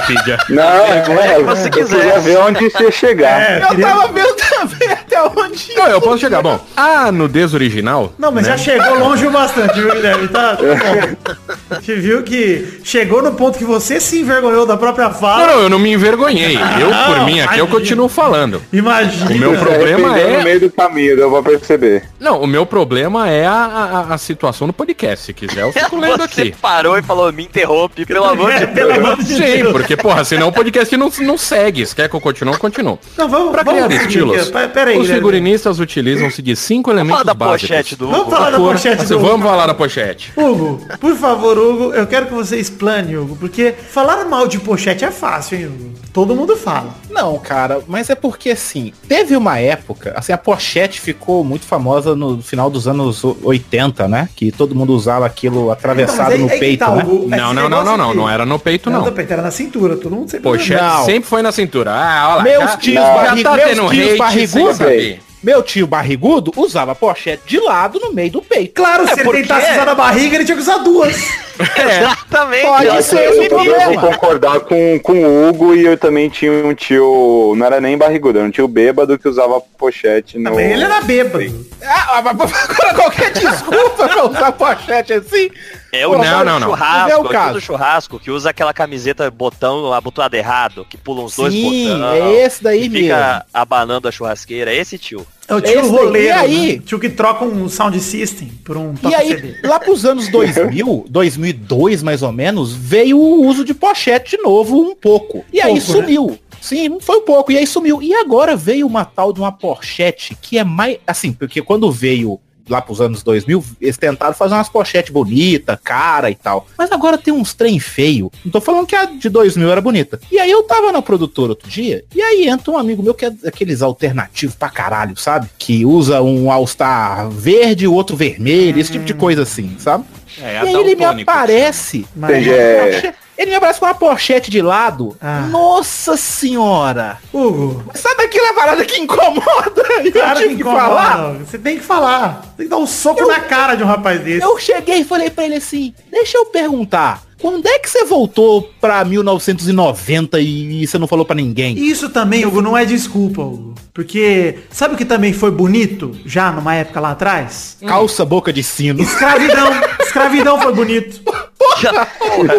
do. 0.47 0.55
Não, 0.55 1.15
não 1.15 1.21
é. 1.23 1.43
você 1.43 1.69
quiser. 1.69 2.21
ver 2.21 2.39
onde 2.39 2.71
você 2.71 2.93
chegar. 2.93 3.43
É, 3.43 3.63
Eu 3.65 3.69
queria- 3.71 3.87
tava 3.89 4.13
vendo 4.13 4.37
também 4.37 4.89
até 5.27 5.41
onde. 5.41 5.75
Não, 5.75 5.87
eu 5.87 6.01
posso 6.01 6.19
chegar. 6.19 6.43
Bom, 6.43 6.59
a 6.77 7.11
nudez 7.13 7.55
original. 7.55 8.13
Não, 8.19 8.31
mas 8.33 8.47
né? 8.47 8.57
já 8.57 8.59
chegou 8.59 8.99
longe 8.99 9.27
o 9.27 9.31
bastante, 9.31 9.75
viu, 9.81 9.93
Guilherme? 9.93 10.29
Tá, 10.29 10.57
tá 10.57 10.63
bom. 10.63 11.35
A 11.71 11.75
gente 11.81 11.95
viu 12.01 12.23
que 12.23 12.81
chegou 12.85 13.23
no 13.23 13.33
ponto 13.33 13.59
que 13.59 13.65
você 13.65 14.01
se 14.01 14.21
envergonhou 14.21 14.67
da 14.67 14.77
própria 14.77 15.07
Não, 15.09 15.15
fala. 15.15 15.47
não, 15.47 15.61
eu 15.63 15.69
não 15.69 15.79
me 15.79 15.93
envergonhei. 15.93 16.57
Eu, 16.57 16.89
por 17.07 17.17
Não, 17.19 17.25
mim, 17.27 17.41
aqui 17.41 17.59
eu 17.59 17.67
continuo 17.67 18.09
falando. 18.09 18.63
Imagina. 18.73 19.31
O 19.31 19.39
meu 19.39 19.51
Você 19.55 19.65
problema 19.65 20.19
é- 20.19 20.37
no 20.39 20.45
meio 20.45 20.61
do 20.61 20.71
caminho, 20.71 21.17
deu 21.17 21.31
pra 21.31 21.43
perceber. 21.43 22.05
Não, 22.19 22.41
o 22.41 22.47
meu 22.47 22.65
problema 22.67 23.29
é 23.29 23.47
a, 23.47 24.07
a, 24.11 24.15
a 24.15 24.19
situação 24.19 24.67
do 24.67 24.73
podcast. 24.73 25.27
Se 25.27 25.33
quiser, 25.33 25.63
eu 25.63 25.73
fico 25.73 25.97
lendo 25.99 26.19
Você 26.19 26.41
aqui. 26.43 26.55
parou 26.61 26.97
e 26.99 27.03
falou, 27.03 27.33
me 27.33 27.45
interrompe, 27.45 28.05
pelo 28.07 28.25
amor 28.25 28.53
de 28.53 28.63
É, 28.65 28.67
pelo 28.67 28.93
amor 28.95 29.17
de 29.19 29.25
Sim, 29.35 29.41
Deus. 29.41 29.73
porque, 29.73 29.97
porra, 29.97 30.25
senão 30.25 30.49
o 30.49 30.53
podcast 30.53 30.97
não, 30.97 31.11
não 31.21 31.39
segue. 31.39 31.85
Se 31.87 31.95
quer 31.95 32.09
que 32.09 32.15
eu 32.17 32.21
continue, 32.21 32.53
eu 32.55 32.59
continuo. 32.59 32.99
Não, 33.17 33.29
vamos, 33.29 33.51
Pra 33.53 33.63
vamos 33.63 33.85
criar 33.87 33.91
seguir 34.01 34.09
estilos, 34.09 34.53
aí, 34.55 34.99
os. 34.99 35.10
Figurinistas 35.15 35.79
utilizam-se 35.81 36.41
de 36.43 36.55
cinco 36.57 36.91
elementos 36.91 37.25
da 37.25 37.35
básicos. 37.35 37.63
pochete 37.69 37.97
do 37.97 38.07
Vamos 38.07 38.21
Hugo. 38.23 38.31
falar 38.31 38.51
da 38.51 38.57
Cor- 38.59 38.73
pochete 38.73 39.07
do 39.07 39.19
Vamos 39.21 39.47
falar 39.47 39.67
da 39.67 39.75
pochete. 39.75 40.33
Hugo, 40.37 40.87
por 41.01 41.17
favor, 41.17 41.59
Hugo, 41.59 41.95
eu 41.95 42.07
quero 42.07 42.27
que 42.27 42.35
você 42.35 42.57
explane, 42.59 43.17
Hugo, 43.17 43.37
porque 43.37 43.73
falar 43.73 44.25
mal 44.27 44.47
de 44.49 44.59
pochete 44.59 45.05
é 45.05 45.11
fácil, 45.11 45.59
hein, 45.59 45.67
Hugo? 45.67 45.91
Todo 46.13 46.35
mundo 46.35 46.57
fala. 46.57 46.95
Não, 47.09 47.39
cara, 47.39 47.81
mas 47.87 48.11
é 48.11 48.15
porque 48.15 48.51
assim, 48.51 48.93
teve 49.09 49.37
uma 49.37 49.59
época, 49.59 50.13
assim, 50.17 50.33
a 50.33 50.39
pochete 50.39 51.01
ficou 51.01 51.45
muito 51.45 51.65
famosa 51.65 52.17
no 52.17 52.43
final 52.43 52.69
dos 52.69 52.89
anos 52.89 53.23
80, 53.25 54.09
né? 54.09 54.29
Que 54.35 54.51
todo 54.51 54.75
mundo 54.75 54.93
usava 54.93 55.25
aquilo 55.27 55.71
atravessado 55.71 56.33
Então, 56.33 56.35
aí- 56.35 56.39
no 56.41 56.47
aí 56.49 56.53
que 56.53 56.59
peito, 56.59 56.79
tá, 56.85 56.91
né? 56.97 57.05
Hugo, 57.05 57.29
Não, 57.29 57.55
não, 57.55 57.69
não, 57.69 57.85
não, 57.85 57.97
não. 57.97 58.15
Não 58.15 58.29
era 58.31 58.45
no 58.45 58.59
peito, 58.59 58.91
Não, 58.91 59.05
não. 59.05 59.13
peito, 59.13 59.33
era 59.33 59.43
na 59.43 59.51
cintura, 59.51 59.97
todo 59.97 60.15
mundo 60.15 60.31
sempre 60.31 60.51
Pochete 60.51 60.83
Não. 60.83 61.05
sempre 61.05 61.29
foi 61.29 61.43
na 61.43 61.53
cintura. 61.53 61.93
Ah, 61.93 62.27
olha 62.29 62.37
lá. 62.39 62.43
Meus 62.43 62.65
já- 62.65 62.77
tios 62.77 62.95
já 62.95 63.15
barrig- 63.15 63.43
tá 63.45 63.57
meus 63.57 63.91
tios 63.91 64.19
barrigudos, 64.19 64.77
sem 64.77 64.87
saber. 64.87 65.23
Meu 65.43 65.63
tio 65.63 65.87
barrigudo 65.87 66.53
usava 66.57 66.95
pochete 66.95 67.43
de 67.47 67.59
lado 67.61 67.99
no 67.99 68.13
meio 68.13 68.31
do 68.31 68.43
peito. 68.43 68.75
Claro, 68.75 69.07
se 69.09 69.21
ele 69.21 69.33
tentasse 69.43 69.73
usar 69.73 69.87
na 69.87 69.95
barriga, 69.95 70.37
ele 70.37 70.45
tinha 70.45 70.55
que 70.57 70.63
usar 70.63 70.79
duas. 70.79 71.17
Exatamente. 71.59 72.67
Pode 72.67 72.87
Eu, 72.87 73.03
ser 73.03 73.17
esse 73.29 73.37
eu- 73.39 73.43
eu 73.45 73.49
problema. 73.49 74.01
vou 74.01 74.11
concordar 74.13 74.61
com, 74.61 74.99
com 75.03 75.13
o 75.25 75.49
Hugo 75.49 75.75
e 75.75 75.85
eu 75.87 75.97
também 75.97 76.29
tinha 76.29 76.53
um 76.53 76.75
tio, 76.75 77.55
não 77.57 77.67
era 77.67 77.81
nem 77.81 77.97
barrigudo, 77.97 78.39
era 78.39 78.49
um 78.49 78.51
tio 78.51 78.69
bêbado 78.69 79.19
que 79.19 79.29
usava 79.29 79.61
pochete 79.79 80.39
no... 80.39 80.51
Também 80.51 80.73
ele 80.73 80.85
era 80.85 81.01
bêbado. 81.03 81.67
Ah, 81.83 82.23
qualquer 82.95 83.33
desculpa 83.33 84.09
pra 84.09 84.25
usar 84.27 84.53
pochete 84.53 85.13
assim. 85.15 85.51
É 85.93 86.07
o 86.07 86.11
Pô, 86.13 86.19
não, 86.19 86.45
não, 86.45 86.61
não. 86.61 86.69
churrasco, 86.69 87.11
é 87.11 87.17
o 87.17 87.19
é 87.19 87.25
o 87.25 87.29
caso. 87.29 87.55
do 87.55 87.61
churrasco, 87.61 88.21
que 88.21 88.31
usa 88.31 88.51
aquela 88.51 88.73
camiseta 88.73 89.29
botão 89.31 89.93
abotoado 89.93 90.37
errado, 90.37 90.87
que 90.89 90.97
pula 90.97 91.23
uns 91.23 91.35
dois 91.37 91.53
Sim, 91.53 91.89
botões. 91.89 92.13
é 92.23 92.45
esse 92.47 92.63
daí 92.63 92.89
mesmo. 92.89 92.99
Fica 93.07 93.47
abanando 93.53 94.07
a 94.07 94.13
churrasqueira, 94.13 94.73
é 94.73 94.77
esse 94.77 94.97
tio. 94.99 95.27
É 95.49 95.55
o 95.55 95.61
tio 95.61 95.81
Esse 95.81 95.91
daí, 95.91 95.91
roleiro, 95.91 96.29
e 96.29 96.31
aí? 96.31 96.73
né? 96.77 96.83
tio 96.87 96.99
que 97.01 97.09
troca 97.09 97.45
um 97.45 97.69
sound 97.69 97.99
system 98.01 98.49
por 98.65 98.77
um 98.77 98.95
E 99.09 99.15
aí, 99.15 99.29
CD. 99.31 99.67
lá 99.67 99.81
pros 99.81 100.05
anos 100.05 100.29
2000, 100.31 101.07
2002 101.09 102.03
mais 102.05 102.23
ou 102.23 102.31
menos, 102.31 102.73
veio 102.73 103.19
o 103.19 103.45
uso 103.47 103.65
de 103.65 103.75
pochete 103.75 104.37
de 104.37 104.43
novo 104.45 104.79
um 104.81 104.95
pouco. 104.95 105.45
E 105.53 105.61
aí 105.61 105.81
Pouco, 105.81 105.93
né? 105.93 106.01
sumiu. 106.03 106.39
Sim, 106.61 107.01
foi 107.01 107.17
um 107.17 107.25
pouco. 107.25 107.51
E 107.51 107.57
aí 107.59 107.67
sumiu. 107.67 108.01
E 108.03 108.15
agora 108.15 108.55
veio 108.55 108.87
uma 108.87 109.05
tal 109.05 109.33
de 109.33 109.41
uma 109.41 109.51
pochete 109.51 110.37
que 110.41 110.59
é 110.59 110.63
mais... 110.63 110.99
Assim, 111.07 111.33
porque 111.33 111.63
quando 111.63 111.91
veio 111.91 112.39
lá 112.71 112.81
pros 112.81 113.01
anos 113.01 113.23
2000, 113.23 113.63
eles 113.81 113.97
tentaram 113.99 114.35
fazer 114.35 114.55
umas 114.55 114.69
pochetes 114.69 115.13
bonitas, 115.13 115.79
cara 115.83 116.31
e 116.31 116.35
tal. 116.35 116.67
Mas 116.79 116.91
agora 116.93 117.19
tem 117.19 117.33
uns 117.35 117.53
trem 117.53 117.79
feio. 117.79 118.31
Não 118.45 118.53
tô 118.53 118.61
falando 118.61 118.87
que 118.87 118.95
a 118.97 119.05
de 119.07 119.29
2000 119.29 119.71
era 119.71 119.81
bonita. 119.81 120.21
E 120.31 120.39
aí 120.39 120.51
eu 120.51 120.63
tava 120.63 120.93
na 120.93 121.03
produtora 121.03 121.51
outro 121.53 121.69
dia, 121.69 122.05
e 122.15 122.21
aí 122.23 122.49
entra 122.49 122.71
um 122.73 122.79
amigo 122.79 123.03
meu 123.03 123.15
que 123.15 123.25
é 123.27 123.33
aqueles 123.47 123.83
alternativos 123.83 124.55
pra 124.55 124.69
caralho, 124.71 125.17
sabe? 125.17 125.49
Que 125.59 125.85
usa 125.85 126.23
um 126.23 126.51
All-Star 126.51 127.29
verde, 127.31 127.87
o 127.87 127.93
outro 127.95 128.17
vermelho, 128.17 128.79
esse 128.81 128.93
tipo 128.93 129.05
de 129.05 129.15
coisa 129.15 129.43
assim, 129.43 129.77
sabe? 129.79 130.05
É, 130.41 130.55
e 130.55 130.57
aí 130.69 130.75
ele 130.75 130.95
me 130.95 131.05
aparece. 131.05 132.07
Mas- 132.15 132.31
Entendi, 132.31 132.51
é. 132.51 133.15
Ele 133.41 133.53
me 133.53 133.57
aparece 133.57 133.81
com 133.81 133.87
uma 133.87 133.95
pochete 133.95 134.51
de 134.51 134.61
lado. 134.61 135.17
Ah. 135.19 135.47
Nossa 135.51 136.15
senhora! 136.15 137.17
Hugo, 137.33 137.83
Sabe 137.95 138.25
aquela 138.25 138.53
parada 138.53 138.85
que 138.85 139.01
incomoda? 139.01 139.83
Eu 140.05 140.13
cara 140.13 140.35
tive 140.35 140.49
que 140.51 140.55
que 140.57 140.61
incomoda, 140.61 140.83
falar. 140.85 141.17
não. 141.33 141.39
Você 141.39 141.59
tem 141.59 141.79
que 141.79 141.83
falar. 141.83 142.43
Tem 142.55 142.67
que 142.67 142.71
dar 142.71 142.77
um 142.77 142.87
soco 142.87 143.27
na 143.27 143.41
cara 143.41 143.77
de 143.77 143.83
um 143.83 143.87
rapaz 143.87 144.21
desse. 144.21 144.45
Eu 144.45 144.59
cheguei 144.59 144.99
e 144.99 145.05
falei 145.05 145.31
pra 145.31 145.47
ele 145.47 145.55
assim, 145.55 145.95
deixa 146.11 146.37
eu 146.37 146.45
perguntar, 146.47 147.23
quando 147.39 147.67
é 147.67 147.79
que 147.79 147.89
você 147.89 148.05
voltou 148.05 148.69
pra 148.79 149.03
1990 149.07 150.39
e 150.39 150.87
você 150.87 150.99
não 150.99 151.07
falou 151.07 151.25
pra 151.25 151.35
ninguém? 151.35 151.79
Isso 151.79 152.11
também, 152.11 152.45
Hugo, 152.45 152.61
não 152.61 152.77
é 152.77 152.85
desculpa, 152.85 153.41
Hugo. 153.41 153.75
Porque 153.95 154.59
sabe 154.71 154.95
o 154.95 154.99
que 154.99 155.05
também 155.07 155.33
foi 155.33 155.51
bonito, 155.51 156.15
já 156.27 156.53
numa 156.53 156.75
época 156.75 157.01
lá 157.01 157.13
atrás? 157.13 157.79
Calça 157.87 158.23
boca 158.23 158.53
de 158.53 158.63
sino. 158.63 159.03
Escravidão. 159.03 159.71
Escravidão 160.01 160.61
foi 160.61 160.75
bonito. 160.75 161.23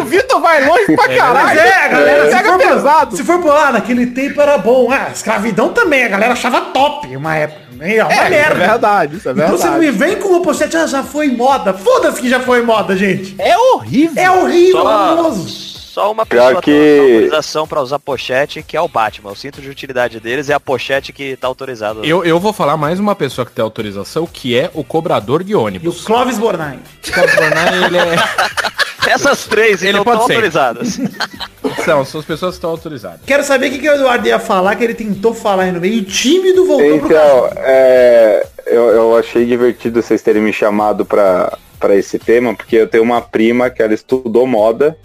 O 0.00 0.04
Vitor 0.04 0.40
vai 0.40 0.64
longe 0.66 0.94
pra 0.96 1.08
caralho. 1.08 1.46
Mas 1.46 1.58
é, 1.58 1.74
a 1.84 1.88
galera, 1.88 2.24
se 2.30 2.36
pega 2.36 2.52
for, 2.52 2.58
pesado. 2.58 3.16
Se 3.16 3.24
for 3.24 3.40
por 3.40 3.52
lá, 3.52 3.72
naquele 3.72 4.06
tempo 4.06 4.40
era 4.40 4.58
bom. 4.58 4.90
Ah, 4.90 5.10
escravidão 5.12 5.70
também, 5.72 6.04
a 6.04 6.08
galera 6.08 6.32
achava 6.32 6.60
top 6.60 7.14
uma 7.16 7.36
época. 7.36 7.60
É 7.80 8.04
uma 8.04 8.12
É, 8.12 8.14
isso 8.14 8.22
é 8.22 8.30
merda. 8.30 8.54
verdade, 8.54 9.16
isso 9.16 9.28
é 9.28 9.32
Então 9.32 9.48
você 9.48 9.62
verdade. 9.68 9.84
me 9.86 9.90
vem 9.90 10.16
com 10.16 10.28
uma 10.28 10.42
pochete, 10.42 10.76
ah, 10.76 10.86
já 10.86 11.02
foi 11.02 11.28
moda. 11.28 11.72
Foda-se 11.74 12.20
que 12.20 12.28
já 12.28 12.38
foi 12.40 12.62
moda, 12.62 12.96
gente. 12.96 13.34
É 13.38 13.58
horrível. 13.58 14.22
É 14.22 14.30
horrível, 14.30 14.82
Só, 14.82 15.12
horroroso. 15.12 15.48
só 15.48 16.12
uma 16.12 16.24
Pior 16.24 16.44
pessoa 16.46 16.62
que- 16.62 16.70
tem 16.70 17.00
autorização 17.00 17.66
pra 17.66 17.80
usar 17.82 17.98
pochete, 17.98 18.62
que 18.62 18.76
é 18.76 18.80
o 18.80 18.86
Batman. 18.86 19.32
O 19.32 19.36
cinto 19.36 19.60
de 19.60 19.68
utilidade 19.68 20.20
deles 20.20 20.48
é 20.48 20.54
a 20.54 20.60
pochete 20.60 21.12
que 21.12 21.34
tá 21.36 21.48
autorizado. 21.48 22.04
Eu, 22.04 22.24
eu 22.24 22.38
vou 22.38 22.52
falar 22.52 22.76
mais 22.76 23.00
uma 23.00 23.16
pessoa 23.16 23.44
que 23.44 23.50
tem 23.50 23.62
autorização, 23.64 24.28
que 24.32 24.56
é 24.56 24.70
o 24.74 24.84
cobrador 24.84 25.42
de 25.42 25.50
E 25.50 25.54
o 25.56 25.60
ônibus. 25.62 26.04
Clóvis 26.04 26.38
Bornai. 26.38 26.78
O 27.08 27.36
Bornai, 27.40 27.84
ele 27.84 27.98
é... 27.98 28.14
Essas 29.06 29.46
três 29.46 29.82
Ele 29.82 29.92
então 29.92 30.04
pode 30.04 30.16
estão 30.16 30.26
ser. 30.26 30.34
autorizadas. 30.34 30.98
São, 31.84 32.04
são 32.04 32.20
as 32.20 32.26
pessoas 32.26 32.52
que 32.52 32.58
estão 32.58 32.70
autorizadas. 32.70 33.20
Quero 33.26 33.42
saber 33.42 33.66
o 33.68 33.70
que, 33.72 33.78
que 33.78 33.88
o 33.88 33.94
Eduardo 33.94 34.26
ia 34.28 34.38
falar, 34.38 34.76
que 34.76 34.84
ele 34.84 34.94
tentou 34.94 35.34
falar 35.34 35.64
aí 35.64 35.72
no 35.72 35.80
meio. 35.80 35.94
E 35.94 36.04
tímido 36.04 36.64
voltou 36.64 36.98
pro 36.98 37.06
Então, 37.06 37.50
é, 37.56 38.46
eu, 38.66 38.88
eu 38.90 39.16
achei 39.16 39.44
divertido 39.44 40.00
vocês 40.00 40.22
terem 40.22 40.42
me 40.42 40.52
chamado 40.52 41.04
pra, 41.04 41.58
pra 41.82 41.96
esse 41.96 42.16
tema, 42.16 42.54
porque 42.54 42.76
eu 42.76 42.86
tenho 42.86 43.02
uma 43.02 43.20
prima 43.20 43.68
que 43.68 43.82
ela 43.82 43.92
estudou 43.92 44.46
moda 44.46 44.96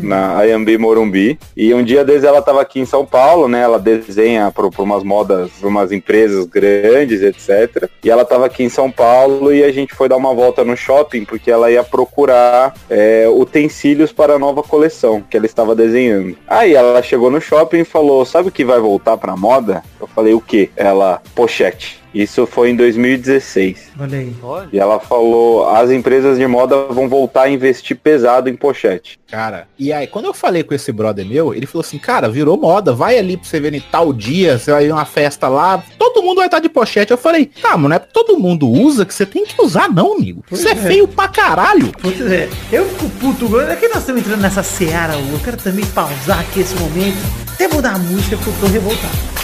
na 0.00 0.36
Ayambi 0.36 0.78
Morumbi. 0.78 1.36
E 1.56 1.74
um 1.74 1.82
dia 1.82 2.04
desde 2.04 2.28
ela 2.28 2.40
tava 2.40 2.60
aqui 2.60 2.78
em 2.78 2.86
São 2.86 3.04
Paulo, 3.04 3.48
né? 3.48 3.60
Ela 3.60 3.80
desenha 3.80 4.52
por, 4.52 4.70
por 4.70 4.84
umas 4.84 5.02
modas, 5.02 5.50
umas 5.60 5.90
empresas 5.90 6.44
grandes, 6.46 7.20
etc. 7.20 7.90
E 8.04 8.08
ela 8.08 8.24
tava 8.24 8.46
aqui 8.46 8.62
em 8.62 8.68
São 8.68 8.92
Paulo 8.92 9.52
e 9.52 9.64
a 9.64 9.72
gente 9.72 9.92
foi 9.92 10.08
dar 10.08 10.16
uma 10.16 10.32
volta 10.32 10.64
no 10.64 10.76
shopping, 10.76 11.24
porque 11.24 11.50
ela 11.50 11.68
ia 11.68 11.82
procurar 11.82 12.74
é, 12.88 13.28
utensílios 13.28 14.12
para 14.12 14.34
a 14.34 14.38
nova 14.38 14.62
coleção 14.62 15.24
que 15.28 15.36
ela 15.36 15.46
estava 15.46 15.74
desenhando. 15.74 16.36
Aí 16.46 16.74
ela 16.74 17.02
chegou 17.02 17.28
no 17.28 17.40
shopping 17.40 17.80
e 17.80 17.84
falou: 17.84 18.24
Sabe 18.24 18.50
o 18.50 18.52
que 18.52 18.64
vai 18.64 18.78
voltar 18.78 19.16
pra 19.16 19.36
moda? 19.36 19.82
Eu 20.00 20.06
falei: 20.06 20.32
O 20.32 20.40
que? 20.40 20.70
Ela, 20.76 21.20
pochete. 21.34 21.99
Isso 22.14 22.46
foi 22.46 22.70
em 22.70 22.76
2016. 22.76 23.90
Olha 23.98 24.18
aí. 24.18 24.34
E 24.72 24.78
ela 24.78 24.98
falou: 24.98 25.68
as 25.68 25.90
empresas 25.90 26.38
de 26.38 26.46
moda 26.46 26.76
vão 26.90 27.08
voltar 27.08 27.42
a 27.42 27.50
investir 27.50 27.96
pesado 27.96 28.48
em 28.48 28.56
pochete. 28.56 29.18
Cara, 29.30 29.68
e 29.78 29.92
aí, 29.92 30.06
quando 30.08 30.24
eu 30.24 30.34
falei 30.34 30.64
com 30.64 30.74
esse 30.74 30.90
brother 30.90 31.24
meu, 31.24 31.54
ele 31.54 31.66
falou 31.66 31.82
assim, 31.82 31.98
cara, 31.98 32.28
virou 32.28 32.56
moda, 32.56 32.92
vai 32.92 33.16
ali 33.16 33.36
pra 33.36 33.46
você 33.46 33.60
ver 33.60 33.72
em 33.74 33.80
tal 33.80 34.12
dia, 34.12 34.58
você 34.58 34.72
vai 34.72 34.86
ir 34.86 34.92
uma 34.92 35.04
festa 35.04 35.48
lá, 35.48 35.82
todo 35.98 36.22
mundo 36.22 36.38
vai 36.38 36.46
estar 36.46 36.58
de 36.58 36.68
pochete. 36.68 37.12
Eu 37.12 37.18
falei, 37.18 37.46
tá, 37.46 37.76
mas 37.76 37.88
não 37.88 37.96
é 37.96 37.98
porque 38.00 38.12
todo 38.12 38.38
mundo 38.38 38.68
usa 38.68 39.04
que 39.04 39.14
você 39.14 39.24
tem 39.24 39.44
que 39.44 39.60
usar 39.62 39.88
não, 39.88 40.14
amigo. 40.14 40.44
Isso 40.50 40.66
é 40.66 40.72
é. 40.72 40.74
feio 40.74 41.06
pra 41.06 41.28
caralho. 41.28 41.92
Putz, 41.92 42.20
é, 42.20 42.48
eu 42.72 42.88
fico 42.88 43.10
puto, 43.20 43.60
é 43.60 43.76
que 43.76 43.88
nós 43.88 43.98
estamos 43.98 44.20
entrando 44.22 44.40
nessa 44.40 44.62
seara, 44.62 45.14
eu 45.14 45.38
quero 45.44 45.56
também 45.56 45.86
pausar 45.86 46.40
aqui 46.40 46.60
esse 46.60 46.74
momento, 46.74 47.18
até 47.54 47.68
mudar 47.68 47.94
a 47.94 47.98
música 47.98 48.36
porque 48.36 48.50
eu 48.50 48.54
tô 48.60 48.66
revoltado. 48.66 49.39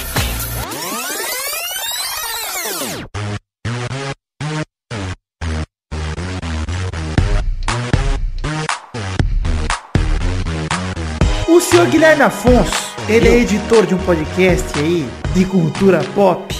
Senhor 11.70 11.86
Guilherme 11.88 12.22
Afonso, 12.22 12.94
ele 13.08 13.28
é 13.28 13.38
editor 13.38 13.86
de 13.86 13.94
um 13.94 13.98
podcast 13.98 14.66
aí 14.78 15.06
de 15.34 15.44
cultura 15.44 16.02
pop 16.14 16.54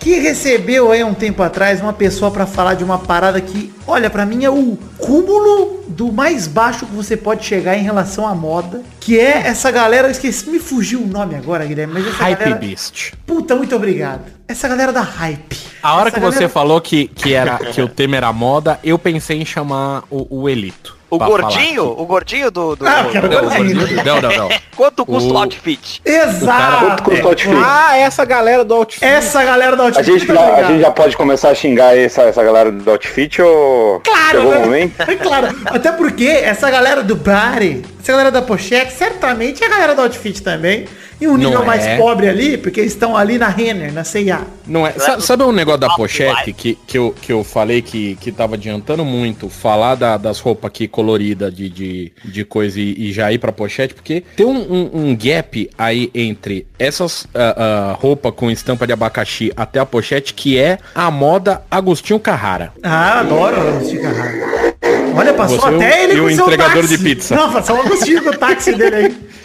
que 0.00 0.18
recebeu 0.18 0.90
aí 0.90 1.04
um 1.04 1.14
tempo 1.14 1.44
atrás 1.44 1.80
uma 1.80 1.92
pessoa 1.92 2.28
pra 2.28 2.44
falar 2.44 2.74
de 2.74 2.82
uma 2.82 2.98
parada 2.98 3.40
que, 3.40 3.72
olha, 3.86 4.10
pra 4.10 4.26
mim 4.26 4.44
é 4.44 4.50
o 4.50 4.76
cúmulo 4.98 5.84
do 5.86 6.10
mais 6.10 6.48
baixo 6.48 6.86
que 6.86 6.92
você 6.92 7.16
pode 7.16 7.44
chegar 7.44 7.76
em 7.76 7.84
relação 7.84 8.26
à 8.26 8.34
moda, 8.34 8.82
que 8.98 9.16
é 9.20 9.46
essa 9.46 9.70
galera, 9.70 10.08
eu 10.08 10.10
esqueci, 10.10 10.50
me 10.50 10.58
fugiu 10.58 11.02
o 11.02 11.06
nome 11.06 11.36
agora, 11.36 11.64
Guilherme, 11.64 11.94
mas 11.94 12.06
essa 12.08 12.16
Hype 12.16 12.38
galera... 12.40 12.56
Beast. 12.58 13.12
Puta, 13.24 13.54
muito 13.54 13.76
obrigado. 13.76 14.22
Essa 14.48 14.66
galera 14.66 14.92
da 14.92 15.02
hype. 15.02 15.56
A 15.80 15.94
hora 15.94 16.08
Essa 16.08 16.16
que 16.16 16.20
você 16.20 16.34
galera- 16.34 16.52
falou 16.52 16.80
que, 16.80 17.06
que, 17.06 17.32
era, 17.32 17.56
que 17.58 17.80
o 17.80 17.86
tema 17.88 18.16
era 18.16 18.32
moda, 18.32 18.80
eu 18.82 18.98
pensei 18.98 19.40
em 19.40 19.44
chamar 19.44 20.02
o, 20.10 20.26
o 20.42 20.48
Elito. 20.48 20.96
O 21.14 21.18
gordinho, 21.18 21.82
falar 21.84 22.00
o 22.02 22.06
gordinho 22.06 22.50
do... 22.50 22.76
do 22.76 22.86
Ah, 22.86 23.06
quero 23.12 23.28
do-. 23.28 23.42
Não, 23.42 23.46
o 23.48 23.54
gordinho. 23.54 24.04
Não, 24.04 24.20
não, 24.22 24.36
não. 24.36 24.48
Quanto 24.76 25.04
custa 25.04 25.28
o 25.30 25.34
O- 25.34 25.38
outfit? 25.38 26.00
Exato. 26.04 26.86
Quanto 26.86 27.02
custa 27.02 27.24
o 27.24 27.28
outfit? 27.28 27.54
Ah, 27.64 27.96
essa 27.98 28.24
galera 28.24 28.64
do 28.64 28.74
outfit. 28.74 29.04
Essa 29.04 29.44
galera 29.44 29.76
A 29.82 29.84
outfit. 29.86 30.04
gente, 30.06 30.26
muito 30.26 30.34
já, 30.40 30.54
a 30.54 30.62
gente 30.64 30.80
já 30.80 30.90
pode 30.90 31.16
começar 31.16 31.50
a 31.50 31.54
xingar 31.54 31.96
essa, 31.96 32.22
essa 32.22 32.42
galera 32.42 32.72
do 32.72 32.90
outfit 32.90 33.40
ou 33.42 34.00
Claro, 34.00 34.38
chegou 34.38 34.50
né? 34.52 34.56
o 34.58 34.60
momento? 34.62 35.00
É 35.02 35.14
claro. 35.16 35.48
Até 35.66 35.92
porque 35.92 36.26
essa 36.26 36.70
galera 36.70 37.02
do 37.02 37.14
body, 37.16 37.84
essa 38.02 38.12
galera 38.12 38.30
da 38.30 38.42
pochete, 38.42 38.92
certamente 38.92 39.62
é 39.62 39.66
a 39.66 39.70
galera 39.70 39.94
do 39.94 40.02
outfit 40.02 40.42
também. 40.42 40.86
E 41.22 41.28
um 41.28 41.36
nível 41.36 41.60
Não 41.60 41.64
mais 41.64 41.84
é. 41.86 41.96
pobre 41.98 42.28
ali, 42.28 42.56
porque 42.58 42.80
eles 42.80 42.92
estão 42.92 43.16
ali 43.16 43.38
na 43.38 43.46
Renner, 43.48 43.92
na 43.92 44.02
C&A. 44.02 44.40
Não 44.66 44.84
é. 44.84 44.90
Sa- 44.92 45.20
Sabe 45.20 45.44
um 45.44 45.52
negócio 45.52 45.78
da 45.80 45.90
pochete 45.90 46.52
que, 46.52 46.76
que, 46.86 46.98
eu, 46.98 47.14
que 47.22 47.32
eu 47.32 47.44
falei 47.44 47.80
que, 47.80 48.16
que 48.16 48.32
tava 48.32 48.54
adiantando 48.56 49.04
muito 49.04 49.48
falar 49.48 49.94
da- 49.94 50.16
das 50.16 50.40
roupas 50.40 50.68
aqui 50.68 50.88
coloridas 50.88 51.54
de, 51.54 51.68
de, 51.68 52.12
de 52.24 52.44
coisa 52.44 52.80
e, 52.80 52.94
e 53.08 53.12
já 53.12 53.32
ir 53.32 53.38
pra 53.38 53.52
pochete? 53.52 53.94
Porque 53.94 54.24
tem 54.36 54.44
um, 54.44 54.56
um- 54.72 54.90
um 55.10 55.16
gap 55.16 55.70
aí 55.78 56.10
entre 56.12 56.66
essas 56.76 57.26
ah, 57.34 57.92
ah, 57.92 57.96
roupas 58.00 58.32
com 58.34 58.50
estampa 58.50 58.84
de 58.84 58.92
abacaxi 58.92 59.52
até 59.56 59.78
a 59.78 59.86
pochete, 59.86 60.34
que 60.34 60.58
é 60.58 60.78
a 60.94 61.08
moda 61.10 61.62
Agostinho 61.70 62.18
Carrara. 62.18 62.72
Ah, 62.82 63.20
adoro 63.20 63.78
o 63.78 63.88
Chico 63.88 64.02
Carrara. 64.02 64.72
Olha, 65.14 65.34
passou 65.34 65.58
Você 65.60 65.74
até 65.76 66.04
ele 66.04 66.14
e 66.14 66.16
com 66.16 66.24
o 66.24 66.30
seu 66.34 66.44
entregador 66.46 66.82
táxi. 66.82 66.96
de 66.98 67.04
pizza. 67.04 67.34
Não, 67.36 67.52
passou 67.52 67.76
o 67.76 67.80
Agostinho 67.82 68.24
com 68.24 68.30
o 68.30 68.36
táxi 68.36 68.72
dele 68.74 68.96
aí. 68.96 69.16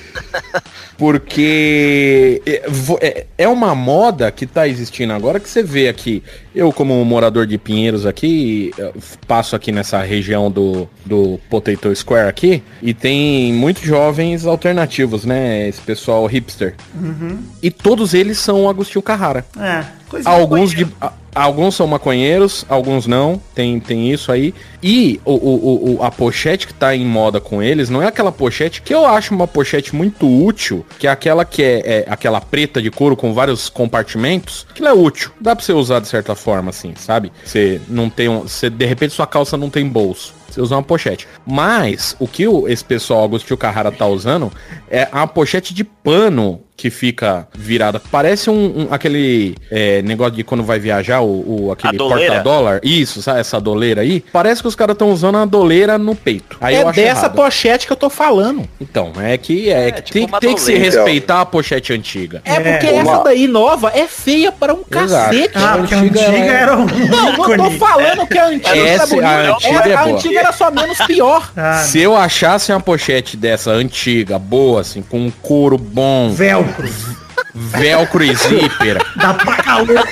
Porque 0.98 2.42
é, 2.46 2.62
é- 3.02 3.26
é 3.38 3.48
uma 3.48 3.74
moda 3.76 4.32
que 4.32 4.46
tá 4.46 4.68
existindo 4.68 5.14
agora 5.14 5.40
que 5.40 5.50
você 5.50 5.62
vê 5.62 5.88
aqui. 5.88 6.24
Eu, 6.56 6.74
como 6.74 7.04
morador 7.06 7.46
de 7.46 7.58
Pinheiros 7.58 8.06
aqui, 8.06 8.72
passo 9.28 9.56
aqui 9.56 9.72
nessa 9.72 10.02
região 10.02 10.50
do, 10.50 10.90
do 11.06 11.40
Potato 11.50 11.94
Square 11.96 12.28
aqui, 12.28 12.64
e 12.82 12.94
tem 12.96 13.54
muitos 13.54 13.84
jovens 13.84 14.46
alternativos, 14.46 15.24
né? 15.24 15.68
Esse 15.68 15.82
pessoal 15.82 16.26
hipster. 16.26 16.74
E 17.62 17.70
todos 17.70 18.14
eles 18.16 18.40
são 18.40 18.68
Agostinho 18.68 19.04
Carrara. 19.04 19.46
É, 19.60 19.86
coisa 20.10 20.30
Alguns 20.30 20.72
de. 20.72 20.88
a- 21.02 21.12
Alguns 21.36 21.76
são 21.76 21.86
maconheiros, 21.86 22.66
alguns 22.68 23.06
não, 23.06 23.40
tem, 23.54 23.80
tem 23.80 24.12
isso 24.12 24.32
aí. 24.32 24.56
E 24.82 25.22
o, 25.24 25.34
o, 25.34 25.96
o- 26.00 26.04
a 26.04 26.10
pochete 26.10 26.66
que 26.66 26.74
tá 26.74 26.96
em 26.96 27.06
moda 27.06 27.40
com 27.40 27.62
eles 27.62 27.92
não 27.92 28.02
é 28.02 28.08
aquela 28.08 28.32
pochete 28.32 28.82
que 28.82 28.92
eu 28.92 29.06
acho 29.06 29.36
uma 29.36 29.46
pochete 29.48 29.96
muito 29.96 30.26
útil, 30.28 30.84
que 30.98 31.06
é 31.06 31.12
aquela 31.12 31.46
que 31.46 31.62
é, 31.62 31.82
é 31.86 32.06
aquela 32.10 32.42
preta 32.42 32.82
de 32.82 32.90
couro 32.90 33.16
com 33.16 33.36
vários 33.36 33.70
compartimentos. 33.70 34.66
Aquilo 34.72 34.88
é 34.88 34.94
útil, 34.94 35.30
dá 35.40 35.56
pra 35.56 35.64
você 35.64 35.74
usar 35.74 36.00
de 36.00 36.08
certa 36.08 36.34
forma, 36.34 36.72
assim, 36.72 36.94
sabe? 36.96 37.32
Você 37.46 37.80
não 37.88 38.10
tem 38.10 38.28
um. 38.28 38.40
Você, 38.42 38.68
de 38.68 38.86
repente 38.88 39.14
sua 39.14 39.28
calça 39.28 39.56
não 39.56 39.70
tem 39.70 39.88
bolso. 39.88 40.34
Você 40.50 40.60
usa 40.60 40.76
uma 40.76 40.82
pochete. 40.82 41.28
Mas 41.46 42.16
o 42.20 42.28
que 42.28 42.48
o, 42.48 42.68
esse 42.68 42.84
pessoal 42.84 43.24
Agostinho 43.26 43.58
Carrara 43.58 43.92
tá 43.92 44.08
usando 44.08 44.52
é 44.90 45.08
a 45.12 45.28
pochete 45.28 45.72
de 45.72 45.84
pano 45.84 46.62
que 46.78 46.92
fica 46.92 47.48
virada. 47.58 48.00
Parece 48.12 48.52
um, 48.52 48.82
um- 48.84 48.88
aquele 48.92 49.56
é, 49.72 50.04
negócio 50.04 50.34
de 50.36 50.44
quando 50.44 50.64
vai 50.64 50.78
viajar, 50.80 51.22
o, 51.22 51.66
o- 51.66 51.72
aquele 51.72 51.96
A 51.96 52.00
porta-dólar. 52.00 52.80
Isso, 52.84 53.20
sabe? 53.20 53.40
Essa 53.40 53.60
doleira 53.60 54.02
aí. 54.02 54.24
Parece 54.32 54.62
que 54.62 54.68
os 54.68 54.76
caras 54.76 54.94
estão 54.94 55.12
usando 55.12 55.40
a 55.40 55.46
doleira 55.46 55.98
no 55.98 56.14
peito. 56.16 56.56
Aí 56.62 56.76
eu 56.76 56.82
é 56.82 56.84
acho 56.86 56.96
dessa 56.96 57.20
errado. 57.22 57.36
pochete 57.36 57.88
que 57.88 57.94
eu 57.94 57.98
tô 57.98 58.12
falando. 58.12 58.70
Então, 58.80 59.12
é 59.20 59.36
que, 59.38 59.70
é, 59.72 59.88
É, 59.88 59.92
que 59.92 60.02
tipo 60.04 60.40
tem, 60.40 60.50
tem 60.50 60.56
que 60.56 60.62
se 60.62 60.76
respeitar 60.78 61.42
a 61.42 61.46
pochete 61.48 61.92
antiga. 61.94 62.44
É 62.46 62.60
porque 62.60 62.92
uma- 62.94 63.02
essa 63.14 63.24
daí 63.24 63.48
nova 63.48 63.92
é 63.96 64.06
feia 64.08 64.52
para 64.52 64.74
um 64.76 64.84
Exato. 64.90 65.32
cacete. 65.32 65.52
Ah, 65.56 65.72
a 65.72 65.76
antiga 65.78 66.00
antiga 66.06 66.30
é- 66.30 66.48
era 66.48 66.78
um 66.78 66.86
Não, 66.86 67.38
não 67.58 67.58
tô 67.58 67.72
falando 67.72 68.28
que 68.28 68.38
a 68.38 68.46
antiga 68.48 68.78
Essa- 68.78 68.86
era 68.86 69.04
a 69.04 69.08
bonita. 69.08 69.54
antiga 69.56 69.78
Era- 69.80 69.90
é 69.90 69.96
a 69.96 70.04
antiga 70.06 70.40
era 70.42 70.52
só 70.52 70.70
menos 70.70 70.98
pior. 71.08 71.52
Ah, 71.58 71.74
Se 71.80 72.00
eu 72.00 72.16
achasse 72.16 72.72
uma 72.72 72.80
pochete 72.80 73.36
dessa 73.36 73.72
antiga, 73.72 74.38
boa, 74.38 74.82
assim, 74.82 75.02
com 75.02 75.18
um 75.26 75.32
couro 75.42 75.78
bom, 75.78 76.30
velcro. 76.32 76.67
Velcro 77.54 78.24
e 78.24 78.36
zíper, 78.36 78.98
Dá 79.16 79.34
pra 79.34 79.56
calor. 79.58 80.04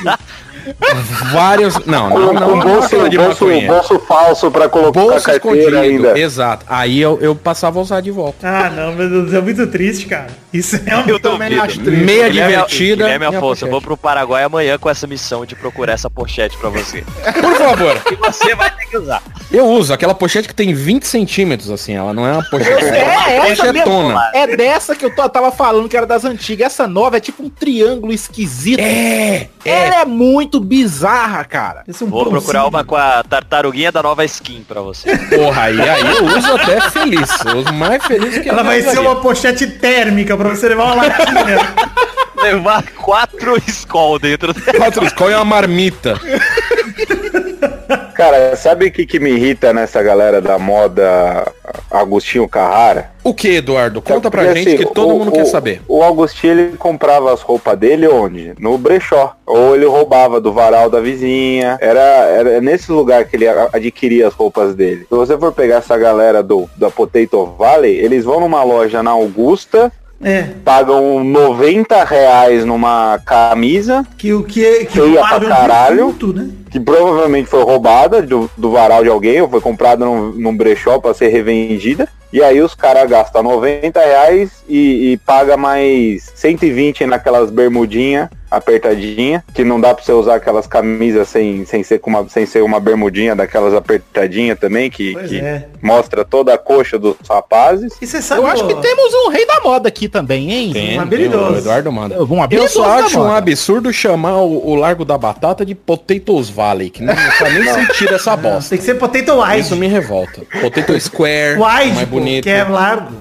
Vários. 1.32 1.86
Não, 1.86 2.10
não, 2.10 2.34
não, 2.34 2.56
não, 2.56 2.60
bolso, 2.60 3.10
de 3.10 3.17
bolso, 3.17 3.45
bolso 3.67 3.99
falso 3.99 4.51
pra 4.51 4.67
colocar 4.69 4.99
a 4.99 5.04
Bolso 5.04 5.25
carteira 5.25 5.58
escondido, 5.58 5.78
ainda. 6.08 6.19
exato. 6.19 6.65
Aí 6.69 6.99
eu, 7.01 7.17
eu 7.21 7.36
passava 7.36 7.80
a 7.80 7.82
usar 7.82 8.01
de 8.01 8.12
volta. 8.12 8.47
Ah, 8.47 8.69
não, 8.69 8.93
meu 8.93 9.10
Deus, 9.10 9.34
é 9.34 9.41
muito 9.41 9.67
triste, 9.67 10.06
cara. 10.06 10.28
Isso 10.54 10.80
é 10.86 10.95
um 10.97 11.06
Eu 11.08 11.19
também 11.19 11.49
duvido. 11.49 11.62
acho 11.63 11.80
triste. 11.82 12.06
Meia 12.06 12.30
Guilherme- 12.30 12.51
divertida. 12.54 13.04
Guilherme 13.04 13.25
e 13.25 13.28
a 13.28 13.38
Afonso, 13.38 13.65
eu 13.65 13.71
vou 13.71 13.82
pro 13.82 13.97
Paraguai 13.97 14.43
amanhã 14.43 14.78
com 14.78 14.89
essa 14.89 15.06
missão 15.06 15.45
de 15.45 15.56
procurar 15.56 15.93
essa 15.93 16.10
pochete 16.10 16.58
pra 16.58 16.69
você. 16.69 17.04
Por 17.41 17.56
favor, 17.56 18.01
E 18.12 18.15
você 18.15 18.56
vai 18.56 18.69
ter 18.71 18.86
que 18.86 18.97
usar. 18.97 19.21
eu 19.51 19.65
uso 19.67 19.93
aquela 19.93 20.13
pochete 20.15 20.47
que 20.47 20.56
tem 20.56 20.73
20 20.73 21.04
centímetros, 21.06 21.69
assim, 21.69 21.93
ela 21.95 22.13
não 22.13 22.25
é 22.25 22.32
uma 22.34 22.43
pochete. 22.49 22.86
É, 22.86 23.39
uma 23.39 23.47
essa 23.49 23.63
mesmo. 23.73 23.84
pochetona. 23.91 24.32
É 24.34 24.56
dessa 24.56 24.95
que 24.95 25.04
eu 25.06 25.13
tô- 25.13 25.28
tava 25.28 25.51
falando 25.51 25.89
que 25.89 25.97
era 25.97 26.06
das 26.06 26.23
antigas. 26.23 26.67
Essa 26.67 26.88
nova 26.88 27.17
é 27.17 27.19
tipo 27.19 27.43
um 27.43 27.49
triângulo 27.49 28.13
esquisito. 28.13 28.80
É, 28.80 29.47
é. 29.65 29.88
Ela 29.88 30.01
é 30.01 30.06
muito 30.06 30.54
bizarra, 30.59 31.43
cara. 31.43 31.83
Esse 31.87 32.03
é 32.03 32.07
um 32.07 32.09
Vou 32.09 32.25
procurar 32.25 32.65
uma 32.65 32.83
com 32.83 32.95
a 32.95 33.23
tartaruguinha 33.23 33.91
da 33.91 34.01
nova 34.01 34.23
skin 34.25 34.63
pra 34.67 34.81
você. 34.81 35.17
Porra, 35.17 35.63
aí, 35.63 35.81
aí 35.81 36.15
eu 36.15 36.25
uso 36.25 36.55
até 36.55 36.81
feliz. 36.89 37.29
Eu 37.45 37.57
uso 37.57 37.73
mais 37.73 38.03
feliz 38.05 38.37
que 38.37 38.49
Ela 38.49 38.63
vai 38.63 38.81
ser 38.81 38.99
uma 38.99 39.17
pochete 39.17 39.67
térmica 39.67 40.35
pra 40.37 40.49
você 40.49 40.69
levar 40.69 40.85
uma 40.85 40.95
latinha. 40.95 41.59
Levar 42.35 42.83
quatro 42.97 43.57
Skol 43.65 44.19
dentro 44.19 44.53
dela. 44.53 44.77
Quatro 44.77 45.05
escola 45.05 45.31
e 45.31 45.35
uma 45.35 45.45
marmita. 45.45 46.19
Cara, 48.15 48.56
sabe 48.56 48.88
o 48.88 48.91
que, 48.91 49.06
que 49.06 49.19
me 49.19 49.32
irrita 49.32 49.74
nessa 49.74 50.02
galera 50.02 50.41
da 50.41 50.58
moda 50.58 51.52
Agostinho 51.91 52.48
Carrara? 52.48 53.12
O 53.24 53.34
que, 53.34 53.56
Eduardo? 53.56 54.02
Conta 54.02 54.30
pra 54.32 54.43
Porque, 54.43 54.60
gente 54.60 54.76
assim, 54.76 54.78
que 54.78 54.93
todo 54.93 55.13
o- 55.15 55.19
mundo 55.19 55.30
o- 55.30 55.34
quer 55.34 55.45
saber. 55.45 55.82
O 55.88 56.04
Agostinho 56.04 56.54
ele 56.54 56.78
comprava 56.78 57.34
as 57.34 57.41
roupas 57.41 57.78
dele 57.78 58.08
onde? 58.08 58.54
No 58.60 58.78
brechó. 58.78 59.36
Ou 59.45 59.76
ele 59.76 59.86
roubava 59.86 60.39
do 60.39 60.54
varal 60.54 60.89
da 60.89 61.00
vizinha. 61.00 61.78
Era, 61.82 62.00
era 62.02 62.62
nesse 62.62 62.91
lugar 62.91 63.26
que 63.26 63.36
ele 63.36 63.48
adquiria 63.48 64.28
as 64.28 64.34
roupas 64.34 64.76
dele. 64.76 65.02
Se 65.10 65.15
você 65.15 65.38
for 65.38 65.52
pegar 65.52 65.78
essa 65.78 65.98
galera 65.98 66.41
do 66.43 66.69
da 66.78 66.89
Potato 66.89 67.45
Valley, 67.58 67.95
eles 67.98 68.24
vão 68.24 68.39
numa 68.39 68.63
loja 68.63 69.02
na 69.04 69.12
Augusta, 69.12 69.91
É, 70.21 70.43
pagam 70.63 71.23
90 71.23 72.04
reais 72.04 72.65
numa 72.65 73.19
camisa, 73.25 74.06
que 74.17 74.34
o 74.34 74.43
que, 74.43 74.86
que 74.86 74.99
Feia 74.99 75.25
pra 75.25 75.38
um 75.38 75.49
caralho. 75.49 76.15
né? 76.34 76.49
que 76.71 76.80
provavelmente 76.80 77.49
foi 77.49 77.63
roubada 77.63 78.21
do, 78.21 78.49
do 78.58 78.71
varal 78.71 79.04
de 79.04 79.10
alguém, 79.10 79.41
ou 79.41 79.49
foi 79.49 79.62
comprada 79.62 80.06
num, 80.06 80.32
num 80.32 80.56
brechó 80.56 80.99
para 80.99 81.13
ser 81.13 81.30
revendida. 81.30 82.08
E 82.34 82.43
aí 82.43 82.62
os 82.62 82.75
caras 82.75 83.10
gastam 83.10 83.43
90 83.43 83.99
reais 83.99 84.63
e, 84.67 85.13
e 85.13 85.17
paga 85.17 85.56
mais 85.56 86.32
120 86.36 87.06
naquelas 87.06 87.49
bermudinhas 87.49 88.28
apertadinha, 88.57 89.43
que 89.53 89.63
não 89.63 89.79
dá 89.79 89.93
pra 89.93 90.03
você 90.03 90.11
usar 90.11 90.35
aquelas 90.35 90.67
camisas 90.67 91.27
sem, 91.29 91.65
sem, 91.65 91.83
ser, 91.83 91.99
com 91.99 92.09
uma, 92.09 92.27
sem 92.29 92.45
ser 92.45 92.63
uma 92.63 92.79
bermudinha 92.79 93.35
daquelas 93.35 93.73
apertadinhas 93.73 94.57
também, 94.59 94.89
que, 94.89 95.15
que 95.27 95.39
é. 95.39 95.67
mostra 95.81 96.23
toda 96.25 96.53
a 96.53 96.57
coxa 96.57 96.97
dos 96.97 97.15
rapazes. 97.29 97.93
E 98.01 98.07
você 98.07 98.21
sabe, 98.21 98.41
Eu 98.41 98.47
acho 98.47 98.67
que 98.67 98.75
temos 98.75 99.13
um 99.25 99.29
rei 99.29 99.45
da 99.45 99.59
moda 99.61 99.87
aqui 99.87 100.07
também, 100.07 100.51
hein? 100.51 100.73
Tem, 100.73 100.97
um 100.97 101.01
habilidoso. 101.01 101.45
tem, 101.45 101.55
o 101.55 101.57
Eduardo 101.59 101.91
manda. 101.91 102.23
Um 102.23 102.35
Eu 102.37 102.43
habilidoso 102.43 102.73
só 102.73 102.83
da 102.83 103.05
acho 103.05 103.19
um 103.19 103.23
moda. 103.23 103.37
absurdo 103.37 103.93
chamar 103.93 104.37
o, 104.37 104.69
o 104.69 104.75
Largo 104.75 105.05
da 105.05 105.17
Batata 105.17 105.65
de 105.65 105.75
Potatoes 105.75 106.49
Valley, 106.49 106.89
que 106.89 107.03
não 107.03 107.15
faz 107.15 107.53
nem 107.53 107.63
sentido 107.73 108.15
essa 108.15 108.35
bosta. 108.35 108.69
tem 108.69 108.77
que 108.79 108.83
ser 108.85 108.95
potato 108.95 109.41
wide. 109.41 109.59
Isso 109.61 109.75
me 109.75 109.87
revolta. 109.87 110.41
Potato 110.61 110.99
Square, 110.99 111.53
Wide, 111.59 111.93
mais 111.93 112.09
pô, 112.09 112.15
bonito. 112.15 112.43
que 112.43 112.49
é 112.49 112.63
largo. 112.63 113.13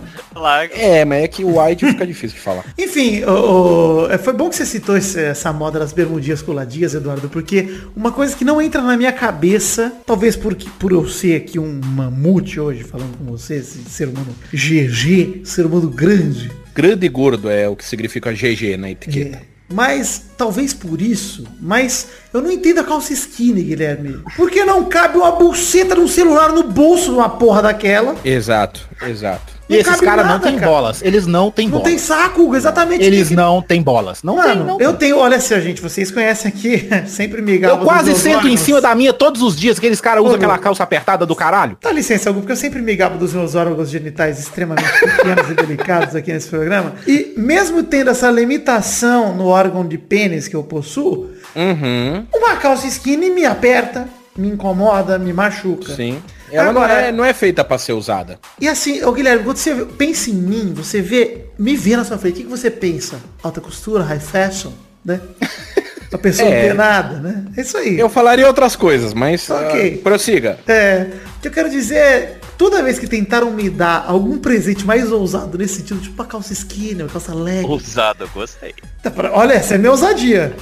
É, 0.78 1.04
mas 1.04 1.24
é 1.24 1.28
que 1.28 1.44
o 1.44 1.60
wide 1.60 1.86
fica 1.86 2.06
difícil 2.06 2.36
de 2.36 2.42
falar. 2.42 2.64
Enfim, 2.78 3.22
o- 3.24 4.04
o- 4.06 4.10
é, 4.10 4.18
foi 4.18 4.32
bom 4.32 4.48
que 4.48 4.56
você 4.56 4.66
citou 4.66 4.96
esse- 4.96 5.20
essa 5.20 5.52
moda 5.52 5.78
das 5.78 5.92
bermudinhas 5.92 6.42
coladinhas, 6.42 6.94
Eduardo, 6.94 7.28
porque 7.28 7.68
uma 7.96 8.10
coisa 8.12 8.34
que 8.36 8.44
não 8.44 8.60
entra 8.60 8.82
na 8.82 8.96
minha 8.96 9.12
cabeça, 9.12 9.92
talvez 10.06 10.36
por, 10.36 10.54
por 10.78 10.92
eu 10.92 11.08
ser 11.08 11.36
aqui 11.36 11.58
um 11.58 11.80
mamute 11.82 12.58
hoje, 12.60 12.82
falando 12.84 13.16
com 13.18 13.24
você, 13.24 13.56
esse 13.56 13.78
ser 13.88 14.08
humano 14.08 14.34
GG, 14.52 15.42
ser 15.44 15.66
humano 15.66 15.88
grande, 15.88 16.50
Grande 16.74 17.06
e 17.06 17.08
gordo 17.08 17.48
é 17.48 17.68
o 17.68 17.76
que 17.76 17.84
significa 17.84 18.32
GG 18.32 18.76
na 18.76 18.90
etiqueta. 18.90 19.36
É, 19.36 19.42
Mas 19.72 20.20
talvez 20.36 20.74
por 20.74 21.00
isso, 21.00 21.44
mas 21.60 22.08
eu 22.32 22.42
não 22.42 22.50
entendo 22.50 22.80
a 22.80 22.84
calça 22.84 23.12
skinny, 23.12 23.62
Guilherme. 23.62 24.18
Porque 24.36 24.64
não 24.64 24.84
cabe 24.86 25.16
uma 25.16 25.30
buceta 25.30 25.94
de 25.94 26.00
um 26.00 26.08
celular 26.08 26.52
no 26.52 26.64
bolso 26.64 27.04
de 27.12 27.16
uma 27.18 27.28
porra 27.30 27.62
daquela. 27.62 28.16
Exato, 28.24 28.88
exato. 29.06 29.53
E 29.68 29.72
Não 29.74 29.80
esses 29.80 30.00
caras 30.00 30.26
não 30.26 30.38
têm 30.38 30.56
cara. 30.58 30.66
bolas. 30.70 31.00
Eles 31.02 31.26
não 31.26 31.50
têm 31.50 31.66
Não 31.66 31.78
bolas. 31.78 31.88
tem 31.88 31.98
saco, 31.98 32.42
Hugo, 32.42 32.54
exatamente. 32.56 33.02
Eles 33.02 33.28
Que- 33.28 33.34
não 33.34 33.62
têm 33.62 33.82
bolas. 33.82 34.22
Não 34.22 34.34
tem, 34.36 34.44
Mano, 34.48 34.64
não. 34.64 34.80
eu 34.80 34.92
tenho, 34.92 35.16
olha 35.18 35.40
só, 35.40 35.58
gente, 35.58 35.80
vocês 35.80 36.10
conhecem 36.10 36.50
aqui, 36.50 36.86
sempre 37.08 37.40
me 37.40 37.62
Eu 37.62 37.78
quase 37.78 38.14
sento 38.14 38.46
em 38.46 38.56
cima 38.58 38.80
da 38.80 38.94
minha 38.94 39.12
todos 39.14 39.40
os 39.40 39.56
dias, 39.56 39.78
aqueles 39.78 40.00
caras 40.02 40.22
usam 40.22 40.36
aquela 40.36 40.58
calça 40.58 40.82
apertada 40.82 41.24
do 41.24 41.34
caralho. 41.34 41.78
Dá 41.80 41.90
licença, 41.90 42.28
Hugo, 42.30 42.40
porque 42.40 42.52
eu 42.52 42.56
sempre 42.56 42.82
me 42.82 42.94
gabo 42.94 43.16
dos 43.16 43.32
meus 43.32 43.54
órgãos 43.54 43.88
genitais 43.88 44.38
extremamente 44.38 44.86
pequenos 45.00 45.50
e 45.50 45.54
delicados 45.54 46.14
aqui 46.14 46.30
nesse 46.32 46.48
programa. 46.48 46.92
E 47.06 47.32
mesmo 47.36 47.82
tendo 47.82 48.10
essa 48.10 48.30
limitação 48.30 49.34
no 49.34 49.46
órgão 49.46 49.86
de 49.86 49.96
pênis 49.96 50.46
que 50.48 50.54
eu 50.56 50.62
possuo, 50.62 51.30
Uhum, 51.56 52.26
uma 52.34 52.56
calça 52.56 52.86
skinny 52.86 53.30
me 53.30 53.44
aperta, 53.44 54.08
me 54.36 54.48
incomoda, 54.48 55.18
me 55.18 55.32
machuca. 55.32 55.94
sim. 55.94 56.20
Ela 56.50 56.70
Agora- 56.70 56.88
não, 56.88 57.00
é, 57.00 57.12
não 57.12 57.24
é 57.24 57.32
feita 57.32 57.64
pra 57.64 57.78
ser 57.78 57.92
usada. 57.92 58.38
E 58.60 58.68
assim, 58.68 59.02
ô 59.02 59.12
Guilherme, 59.12 59.44
quando 59.44 59.56
você 59.56 59.74
pensa 59.96 60.30
em 60.30 60.34
mim, 60.34 60.72
você 60.74 61.00
vê, 61.00 61.46
me 61.58 61.76
vê 61.76 61.96
na 61.96 62.04
sua 62.04 62.18
frente, 62.18 62.34
o 62.34 62.36
que, 62.38 62.42
que 62.44 62.50
você 62.50 62.70
pensa? 62.70 63.18
Alta 63.42 63.60
costura, 63.60 64.04
high 64.04 64.20
fashion, 64.20 64.72
né? 65.04 65.20
A 66.12 66.18
pessoa 66.18 66.48
não 66.48 66.56
É. 66.56 66.66
tem 66.68 66.74
nada, 66.74 67.18
né? 67.18 67.44
É 67.56 67.60
isso 67.60 67.76
aí. 67.76 67.98
Eu 67.98 68.08
falaria 68.08 68.46
outras 68.46 68.76
coisas, 68.76 69.12
mas 69.12 69.50
Ok. 69.50 69.96
ah, 69.98 70.02
prossiga. 70.04 70.58
É, 70.68 71.08
o 71.38 71.40
que 71.40 71.48
eu 71.48 71.52
quero 71.52 71.68
dizer 71.68 71.96
é, 71.96 72.36
toda 72.56 72.82
vez 72.82 72.98
que 72.98 73.06
tentaram 73.06 73.50
me 73.50 73.70
dar 73.70 74.04
algum 74.06 74.38
presente 74.38 74.84
mais 74.84 75.10
ousado 75.10 75.56
nesse 75.58 75.76
sentido, 75.76 76.00
tipo 76.00 76.14
uma 76.14 76.28
calça 76.28 76.52
skinny, 76.52 77.02
uma 77.02 77.08
calça 77.08 77.34
leg. 77.34 77.64
Ousado, 77.66 78.28
gostei. 78.34 78.74
tá 79.02 79.12
Olha, 79.32 79.54
essa 79.54 79.74
é 79.74 79.78
minha 79.78 79.90
ousadia. 79.90 80.54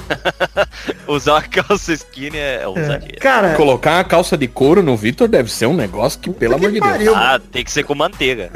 Usar 1.07 1.33
uma 1.33 1.41
calça 1.41 1.93
skinny 1.93 2.37
é 2.37 2.61
É, 2.61 2.67
ousadia. 2.67 3.17
Cara, 3.19 3.55
Colocar 3.55 3.97
uma 3.97 4.03
calça 4.03 4.37
de 4.37 4.47
couro 4.47 4.83
no 4.83 4.95
Vitor 4.95 5.27
deve 5.27 5.51
ser 5.51 5.65
um 5.65 5.75
negócio 5.75 6.19
que, 6.19 6.29
pelo 6.29 6.55
amor 6.55 6.71
de 6.71 6.79
Deus. 6.79 7.15
Ah, 7.17 7.39
tem 7.51 7.63
que 7.63 7.71
ser 7.71 7.83
com 7.83 7.95
manteiga. 7.95 8.51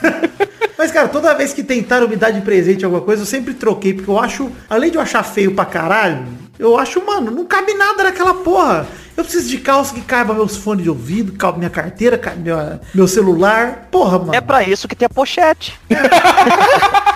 mas 0.78 0.90
cara, 0.90 1.08
toda 1.08 1.34
vez 1.34 1.52
que 1.52 1.62
tentaram 1.62 2.08
me 2.08 2.16
dar 2.16 2.30
de 2.30 2.40
presente 2.40 2.84
alguma 2.84 3.02
coisa, 3.02 3.22
eu 3.22 3.26
sempre 3.26 3.54
troquei, 3.54 3.94
porque 3.94 4.10
eu 4.10 4.18
acho, 4.18 4.50
além 4.68 4.90
de 4.90 4.96
eu 4.96 5.02
achar 5.02 5.22
feio 5.22 5.54
pra 5.54 5.64
caralho, 5.64 6.26
eu 6.58 6.78
acho, 6.78 7.04
mano, 7.04 7.30
não 7.30 7.44
cabe 7.46 7.72
nada 7.74 8.04
naquela 8.04 8.34
porra. 8.34 8.86
Eu 9.16 9.24
preciso 9.24 9.48
de 9.48 9.58
calça 9.58 9.94
que 9.94 10.00
caiba 10.00 10.32
meus 10.34 10.56
fones 10.56 10.84
de 10.84 10.90
ouvido, 10.90 11.32
caiba 11.32 11.58
minha 11.58 11.70
carteira, 11.70 12.16
caiba 12.18 12.40
minha- 12.40 12.80
meu 12.94 13.08
celular. 13.08 13.88
Porra, 13.90 14.18
mano. 14.18 14.34
É 14.34 14.40
pra 14.40 14.62
isso 14.62 14.86
que 14.88 14.94
tem 14.96 15.06
a 15.06 15.10
pochete. 15.10 15.78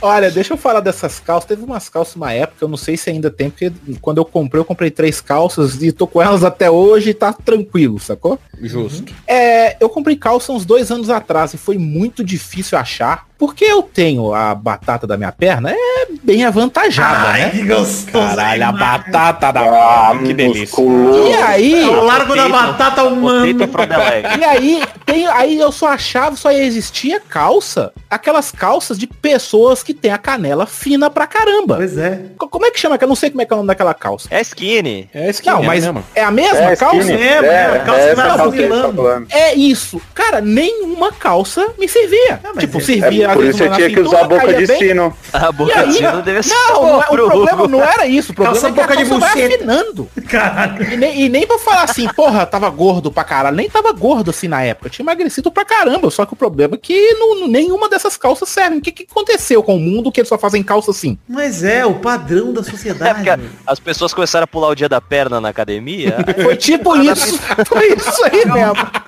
Olha, 0.00 0.30
deixa 0.30 0.52
eu 0.54 0.56
falar 0.56 0.78
dessas 0.78 1.18
calças. 1.18 1.48
Teve 1.48 1.64
umas 1.64 1.88
calças 1.88 2.14
uma 2.14 2.32
época, 2.32 2.64
eu 2.64 2.68
não 2.68 2.76
sei 2.76 2.96
se 2.96 3.10
ainda 3.10 3.32
tem, 3.32 3.50
porque 3.50 3.72
quando 4.00 4.18
eu 4.18 4.24
comprei, 4.24 4.60
eu 4.60 4.64
comprei 4.64 4.92
três 4.92 5.20
calças 5.20 5.82
e 5.82 5.90
tô 5.90 6.06
com 6.06 6.22
elas 6.22 6.44
até 6.44 6.70
hoje 6.70 7.10
e 7.10 7.14
tá 7.14 7.32
tranquilo, 7.32 7.98
sacou? 7.98 8.38
Justo. 8.60 9.12
É, 9.26 9.76
eu 9.82 9.88
comprei 9.88 10.14
calça 10.14 10.52
uns 10.52 10.64
dois 10.64 10.92
anos 10.92 11.10
atrás 11.10 11.52
e 11.52 11.58
foi 11.58 11.78
muito 11.78 12.22
difícil 12.22 12.78
achar. 12.78 13.26
Porque 13.38 13.64
eu 13.64 13.82
tenho 13.82 14.34
a 14.34 14.52
batata 14.54 15.06
da 15.06 15.16
minha 15.16 15.30
perna, 15.30 15.70
é 15.70 16.06
bem 16.24 16.44
avantajada, 16.44 17.28
Ai, 17.28 17.40
né? 17.42 17.50
que 17.50 17.62
gostoso. 17.64 18.10
Caralho, 18.10 18.64
a 18.66 18.72
batata 18.72 19.52
da 19.52 19.60
Ah, 19.60 20.18
que 20.18 20.34
delícia. 20.34 20.82
E 20.82 21.32
aí, 21.34 21.82
É 21.84 21.86
o 21.86 22.02
largo 22.04 22.34
da 22.34 22.48
batata 22.48 23.04
humana. 23.04 23.46
The 23.54 23.96
leg. 23.96 24.40
E 24.40 24.44
aí, 24.44 24.82
tem, 25.06 25.26
aí 25.28 25.58
eu 25.58 25.70
só 25.70 25.86
achava, 25.88 26.34
só 26.34 26.50
existia 26.50 27.20
calça, 27.20 27.92
aquelas 28.10 28.50
calças 28.50 28.98
de 28.98 29.06
pessoas 29.06 29.82
que 29.84 29.94
tem 29.94 30.10
a 30.10 30.18
canela 30.18 30.66
fina 30.66 31.08
pra 31.08 31.26
caramba. 31.26 31.76
Pois 31.76 31.96
é. 31.96 32.20
Co- 32.36 32.48
Como 32.48 32.66
é 32.66 32.70
que 32.72 32.80
chama? 32.80 32.98
Que 32.98 33.04
eu 33.04 33.08
não 33.08 33.14
sei 33.16 33.30
como 33.30 33.40
é 33.42 33.44
que 33.44 33.52
é 33.52 33.54
o 33.54 33.58
nome 33.58 33.68
daquela 33.68 33.94
calça. 33.94 34.26
É 34.32 34.40
skinny. 34.40 35.08
É 35.14 35.30
skin, 35.30 35.50
Não, 35.50 35.62
mas 35.62 35.84
mesmo. 35.84 36.04
é 36.14 36.24
a 36.24 36.30
mesma 36.32 36.72
É, 36.72 36.76
calça? 36.76 36.96
skinny. 36.96 37.22
É, 37.22 37.44
é, 37.44 37.64
a 37.76 37.78
calça 37.84 38.00
é 38.00 38.08
que 38.10 38.14
vai 38.16 38.26
tá 38.28 38.36
falando. 38.38 39.26
É 39.30 39.54
isso. 39.54 40.00
Cara, 40.12 40.40
nenhuma 40.40 41.12
calça 41.12 41.68
me 41.78 41.86
servia. 41.88 42.40
Ah, 42.42 42.48
mas 42.54 42.64
tipo, 42.64 42.78
é- 42.78 42.80
servia 42.80 43.27
É, 43.27 43.27
por 43.34 43.44
isso 43.44 43.58
você 43.58 43.70
tinha 43.70 43.90
que 43.90 44.00
usar 44.00 44.20
a 44.20 44.24
boca 44.24 44.54
de 44.54 44.66
bem. 44.66 44.78
sino. 44.78 45.16
A 45.32 45.48
E 45.48 45.52
boca 45.52 45.86
de 45.86 45.92
sino 45.94 46.22
deve 46.22 46.42
ser 46.42 46.54
não, 46.54 46.82
não 46.82 47.02
é- 47.02 47.04
o 47.06 47.08
pro 47.08 47.26
problema 47.30 47.68
não 47.68 47.82
era 47.84 48.06
isso. 48.06 48.32
O 48.32 48.34
problema 48.34 48.58
é 48.58 48.60
que 48.60 48.66
a 48.80 48.82
boca 48.82 48.96
de 48.96 49.04
calça 49.08 49.18
vai 49.34 49.46
afinando. 49.46 50.08
Caralho. 50.28 50.92
E 50.92 50.96
nem, 50.96 51.20
e 51.22 51.28
nem 51.28 51.46
pra 51.46 51.58
falar 51.58 51.84
assim, 51.84 52.06
porra, 52.08 52.44
tava 52.46 52.68
gordo 52.70 53.10
pra 53.10 53.24
caralho. 53.24 53.56
Nem 53.56 53.68
tava 53.68 53.92
gordo 53.92 54.30
assim 54.30 54.48
na 54.48 54.62
época. 54.62 54.86
Eu 54.86 54.90
tinha 54.90 55.04
emagrecido 55.04 55.50
pra 55.50 55.64
caramba. 55.64 56.10
Só 56.10 56.24
que 56.26 56.32
o 56.32 56.36
problema 56.36 56.74
é 56.74 56.78
que 56.78 57.12
não- 57.14 57.46
nenhuma 57.48 57.88
dessas 57.88 58.16
calças 58.16 58.48
servem. 58.48 58.78
O 58.78 58.82
que, 58.82 58.92
que 58.92 59.06
aconteceu 59.10 59.62
com 59.62 59.76
o 59.76 59.80
mundo 59.80 60.10
que 60.12 60.20
eles 60.20 60.28
só 60.28 60.38
fazem 60.38 60.62
calça 60.62 60.90
assim? 60.90 61.18
Mas 61.28 61.62
é, 61.64 61.84
o 61.86 61.94
padrão 61.94 62.52
da 62.52 62.60
É 62.62 62.64
sociedade. 62.64 63.14
porque 63.24 63.40
as 63.66 63.78
pessoas 63.80 64.12
começaram 64.14 64.44
a 64.44 64.46
pular 64.46 64.68
o 64.68 64.74
dia 64.74 64.88
da 64.88 65.00
perna 65.00 65.40
na 65.40 65.48
academia. 65.48 66.16
Foi 66.42 66.56
tipo 66.56 66.96
isso. 66.96 67.38
Foi 67.66 67.88
isso 67.94 68.24
aí 68.24 68.44
mesmo. 68.46 68.74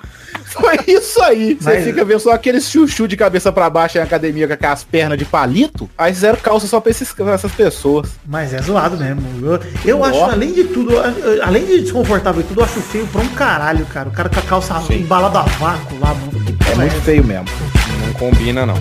Foi 0.51 0.77
isso 0.87 1.21
aí. 1.23 1.55
Você 1.59 1.69
Mas- 1.75 1.83
fica 1.83 2.03
vendo 2.05 2.19
só 2.19 2.31
aqueles 2.31 2.69
chuchu 2.69 3.07
de 3.07 3.15
cabeça 3.15 3.51
pra 3.51 3.69
baixo 3.69 3.97
em 3.97 4.01
academia 4.01 4.47
com 4.47 4.53
aquelas 4.53 4.83
pernas 4.83 5.17
de 5.17 5.25
palito. 5.25 5.89
Aí 5.97 6.13
fizeram 6.13 6.37
calça 6.39 6.67
só 6.67 6.79
pra, 6.79 6.91
esses, 6.91 7.11
pra 7.13 7.31
essas 7.33 7.51
pessoas. 7.51 8.09
Mas 8.25 8.53
é 8.53 8.61
zoado 8.61 8.97
mesmo. 8.97 9.21
Eu, 9.45 9.59
eu 9.85 10.03
acho, 10.03 10.19
além 10.21 10.51
de 10.51 10.65
tudo, 10.65 10.95
além 11.41 11.65
de 11.65 11.81
desconfortável 11.81 12.41
e 12.41 12.43
tudo, 12.43 12.61
eu 12.61 12.65
acho 12.65 12.81
feio 12.81 13.07
pra 13.07 13.21
um 13.21 13.27
caralho, 13.29 13.85
cara. 13.85 14.09
O 14.09 14.11
cara 14.11 14.29
com 14.29 14.39
a 14.39 14.43
calça 14.43 14.81
embalada 14.93 15.39
a 15.39 15.43
vácuo 15.43 15.97
lá, 15.99 16.13
mano. 16.13 16.31
É 16.71 16.75
muito 16.75 17.01
feio 17.01 17.23
mesmo. 17.23 17.45
Não 18.05 18.13
combina, 18.13 18.65
não. 18.65 18.75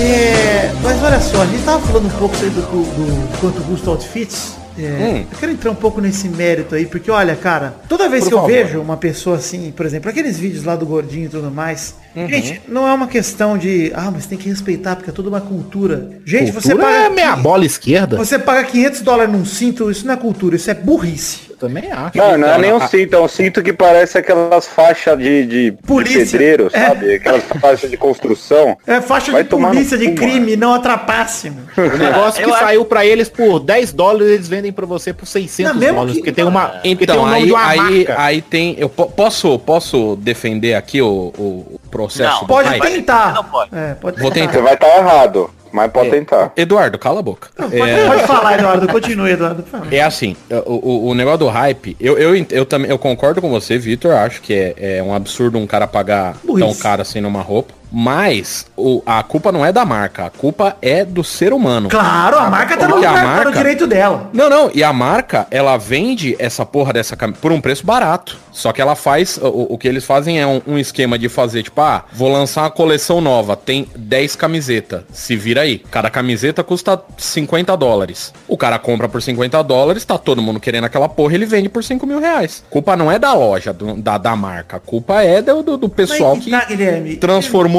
É, 0.00 0.72
mas 0.82 1.00
olha 1.02 1.20
só, 1.20 1.42
a 1.42 1.46
gente 1.46 1.62
tava 1.64 1.86
falando 1.86 2.06
um 2.06 2.18
pouco 2.18 2.36
do, 2.36 2.50
do, 2.50 2.60
do 2.82 3.38
quanto 3.40 3.60
custa 3.62 3.90
outfits. 3.90 4.54
É, 4.56 4.64
Hum. 4.76 5.24
Eu 5.30 5.38
quero 5.38 5.52
entrar 5.52 5.70
um 5.70 5.74
pouco 5.76 6.00
nesse 6.00 6.28
mérito 6.28 6.74
aí, 6.74 6.84
porque 6.84 7.08
olha, 7.08 7.36
cara, 7.36 7.76
toda 7.88 8.08
vez 8.08 8.24
Por 8.24 8.28
que 8.30 8.34
eu 8.34 8.38
favor. 8.38 8.52
vejo 8.52 8.80
uma 8.80 8.96
pessoa 8.96 9.36
assim, 9.36 9.70
por 9.70 9.86
exemplo, 9.86 10.10
aqueles 10.10 10.36
vídeos 10.36 10.64
lá 10.64 10.74
do 10.74 10.84
gordinho 10.84 11.26
e 11.26 11.28
tudo 11.28 11.48
mais, 11.48 11.94
Uhum. 12.16 12.28
gente, 12.28 12.60
não 12.66 12.84
é 12.88 12.92
uma 12.92 13.06
questão 13.06 13.56
de, 13.56 13.92
ah, 13.94 14.10
mas 14.12 14.26
tem 14.26 14.36
que 14.36 14.48
respeitar, 14.48 14.96
porque 14.96 15.10
é 15.10 15.12
toda 15.12 15.28
uma 15.28 15.40
cultura. 15.40 16.10
Gente, 16.24 16.50
você 16.50 16.70
Cultura 16.70 16.92
paga 16.92 17.04
é 17.06 17.08
meia 17.08 17.36
bola 17.36 17.64
esquerda. 17.64 18.16
Você 18.16 18.36
paga 18.36 18.64
500 18.64 19.00
dólares 19.02 19.32
num 19.32 19.44
cinto, 19.44 19.88
isso 19.92 20.04
não 20.06 20.14
é 20.14 20.16
cultura, 20.16 20.56
isso 20.56 20.68
é 20.68 20.74
burrice. 20.74 21.43
Também 21.66 21.90
acho. 21.90 22.18
Não, 22.18 22.36
não 22.38 22.48
é 22.48 22.58
nem 22.58 22.72
um 22.72 22.86
cinto, 22.86 23.14
é 23.16 23.20
um 23.20 23.28
cinto 23.28 23.62
que 23.62 23.72
parece 23.72 24.18
aquelas 24.18 24.66
faixas 24.66 25.16
de, 25.18 25.46
de, 25.46 25.70
de 25.70 25.82
Polícia. 25.86 26.24
pedreiro, 26.26 26.70
É. 26.72 26.88
sabe? 26.88 27.14
Aquelas 27.14 27.42
faixas 27.60 27.90
de 27.90 27.96
construção. 27.96 28.76
É 28.86 29.00
faixa 29.00 29.32
Vai 29.32 29.42
de 29.42 29.48
polícia, 29.48 29.96
de 29.96 30.12
crime, 30.12 30.56
não 30.56 30.74
atrapasse. 30.74 31.48
O 31.48 31.96
negócio 31.96 32.42
Eu 32.42 32.48
que 32.48 32.54
acho- 32.54 32.64
saiu 32.64 32.84
pra 32.84 33.06
eles 33.06 33.28
por 33.28 33.60
10 33.60 33.92
dólares, 33.92 34.28
eles 34.28 34.48
vendem 34.48 34.72
pra 34.72 34.84
você 34.86 35.12
por 35.12 35.26
600 35.26 35.74
Não, 35.74 35.80
dólares. 35.94 36.12
que- 36.12 36.18
Porque 36.20 36.32
tem 36.32 36.44
uma. 36.44 36.66
tem 36.68 36.92
Então, 36.92 37.16
o 37.22 37.26
nome 37.26 37.34
aí, 37.36 37.44
de 37.46 37.52
uma 37.52 37.66
aí, 37.66 37.78
marca. 37.78 38.16
aí 38.22 38.42
tem. 38.42 38.74
Eu 38.78 38.88
po- 38.88 39.06
posso, 39.10 39.58
posso 39.58 40.16
defender 40.16 40.74
aqui 40.74 41.00
o, 41.00 41.32
o 41.38 41.80
processo 41.90 42.32
Não, 42.34 42.40
do 42.40 42.46
Pode 42.46 42.68
hype? 42.68 42.82
tentar. 42.82 43.32
Não 43.34 43.44
pode. 43.44 43.70
É, 43.74 43.94
pode 43.94 44.20
Vou 44.20 44.30
tentar. 44.30 44.52
Você 44.52 44.60
vai 44.60 44.74
estar 44.74 44.96
errado, 44.98 45.50
mas 45.74 45.90
pode 45.90 46.08
tentar. 46.08 46.52
Eduardo, 46.56 46.96
cala 47.00 47.18
a 47.18 47.22
boca. 47.22 47.48
Pode, 47.56 47.72
pode 47.76 48.26
falar, 48.28 48.56
Eduardo. 48.56 48.86
Continue, 48.86 49.32
Eduardo. 49.32 49.64
É 49.90 50.00
assim, 50.02 50.36
o, 50.64 51.08
o, 51.08 51.14
negócio 51.16 51.40
do 51.40 51.48
hype, 51.48 51.96
eu, 51.98 52.16
eu, 52.16 52.46
eu, 52.48 52.64
também 52.64 52.88
eu 52.88 52.96
concordo 52.96 53.40
com 53.40 53.50
você, 53.50 53.76
Vitor. 53.76 54.12
Acho 54.12 54.40
que 54.40 54.54
é, 54.54 54.98
é 54.98 55.02
um 55.02 55.12
absurdo 55.12 55.58
um 55.58 55.66
cara 55.66 55.88
pagar 55.88 56.36
Burrice. 56.44 56.64
tão 56.64 56.74
caro 56.76 57.02
assim 57.02 57.20
numa 57.20 57.42
roupa. 57.42 57.74
Mas 57.96 58.66
o, 58.76 59.00
a 59.06 59.22
culpa 59.22 59.52
não 59.52 59.64
é 59.64 59.72
da 59.72 59.84
marca, 59.84 60.26
a 60.26 60.30
culpa 60.30 60.76
é 60.82 61.04
do 61.04 61.22
ser 61.22 61.52
humano. 61.52 61.88
Claro, 61.88 62.36
a 62.38 62.50
marca 62.50 62.76
tá 62.76 62.88
no, 62.88 62.94
a 62.94 62.96
lugar, 62.96 63.14
tá 63.14 63.20
no 63.22 63.26
marca- 63.28 63.52
direito 63.52 63.86
dela. 63.86 64.28
Não, 64.32 64.50
não, 64.50 64.68
e 64.74 64.82
a 64.82 64.92
marca, 64.92 65.46
ela 65.48 65.76
vende 65.76 66.34
essa 66.40 66.66
porra 66.66 66.92
dessa 66.92 67.14
camisa 67.16 67.38
por 67.40 67.52
um 67.52 67.60
preço 67.60 67.86
barato. 67.86 68.36
Só 68.50 68.72
que 68.72 68.80
ela 68.82 68.96
faz, 68.96 69.36
o, 69.40 69.74
o 69.74 69.78
que 69.78 69.86
eles 69.86 70.04
fazem 70.04 70.40
é 70.40 70.46
um, 70.46 70.60
um 70.66 70.78
esquema 70.78 71.16
de 71.18 71.28
fazer, 71.28 71.62
tipo, 71.62 71.80
ah, 71.80 72.04
vou 72.12 72.30
lançar 72.32 72.62
uma 72.62 72.70
coleção 72.70 73.20
nova, 73.20 73.56
tem 73.56 73.86
10 73.96 74.34
camisetas, 74.36 75.02
se 75.12 75.36
vira 75.36 75.60
aí. 75.62 75.78
Cada 75.90 76.10
camiseta 76.10 76.64
custa 76.64 77.00
50 77.16 77.76
dólares. 77.76 78.32
O 78.48 78.56
cara 78.56 78.78
compra 78.78 79.08
por 79.08 79.22
50 79.22 79.62
dólares, 79.62 80.04
tá 80.04 80.18
todo 80.18 80.42
mundo 80.42 80.58
querendo 80.60 80.84
aquela 80.84 81.08
porra, 81.08 81.34
ele 81.34 81.46
vende 81.46 81.68
por 81.68 81.82
5 81.84 82.04
mil 82.06 82.18
reais. 82.20 82.64
Culpa 82.70 82.96
não 82.96 83.10
é 83.10 83.18
da 83.18 83.32
loja, 83.34 83.72
do- 83.72 83.94
da, 83.96 84.18
da 84.18 84.34
marca, 84.36 84.76
a 84.78 84.80
culpa 84.80 85.22
é 85.22 85.40
do, 85.40 85.62
do, 85.62 85.76
do 85.76 85.88
pessoal 85.88 86.34
Mas, 86.36 86.44
que 86.44 86.50
tá, 86.50 86.64
Guilherme, 86.64 87.16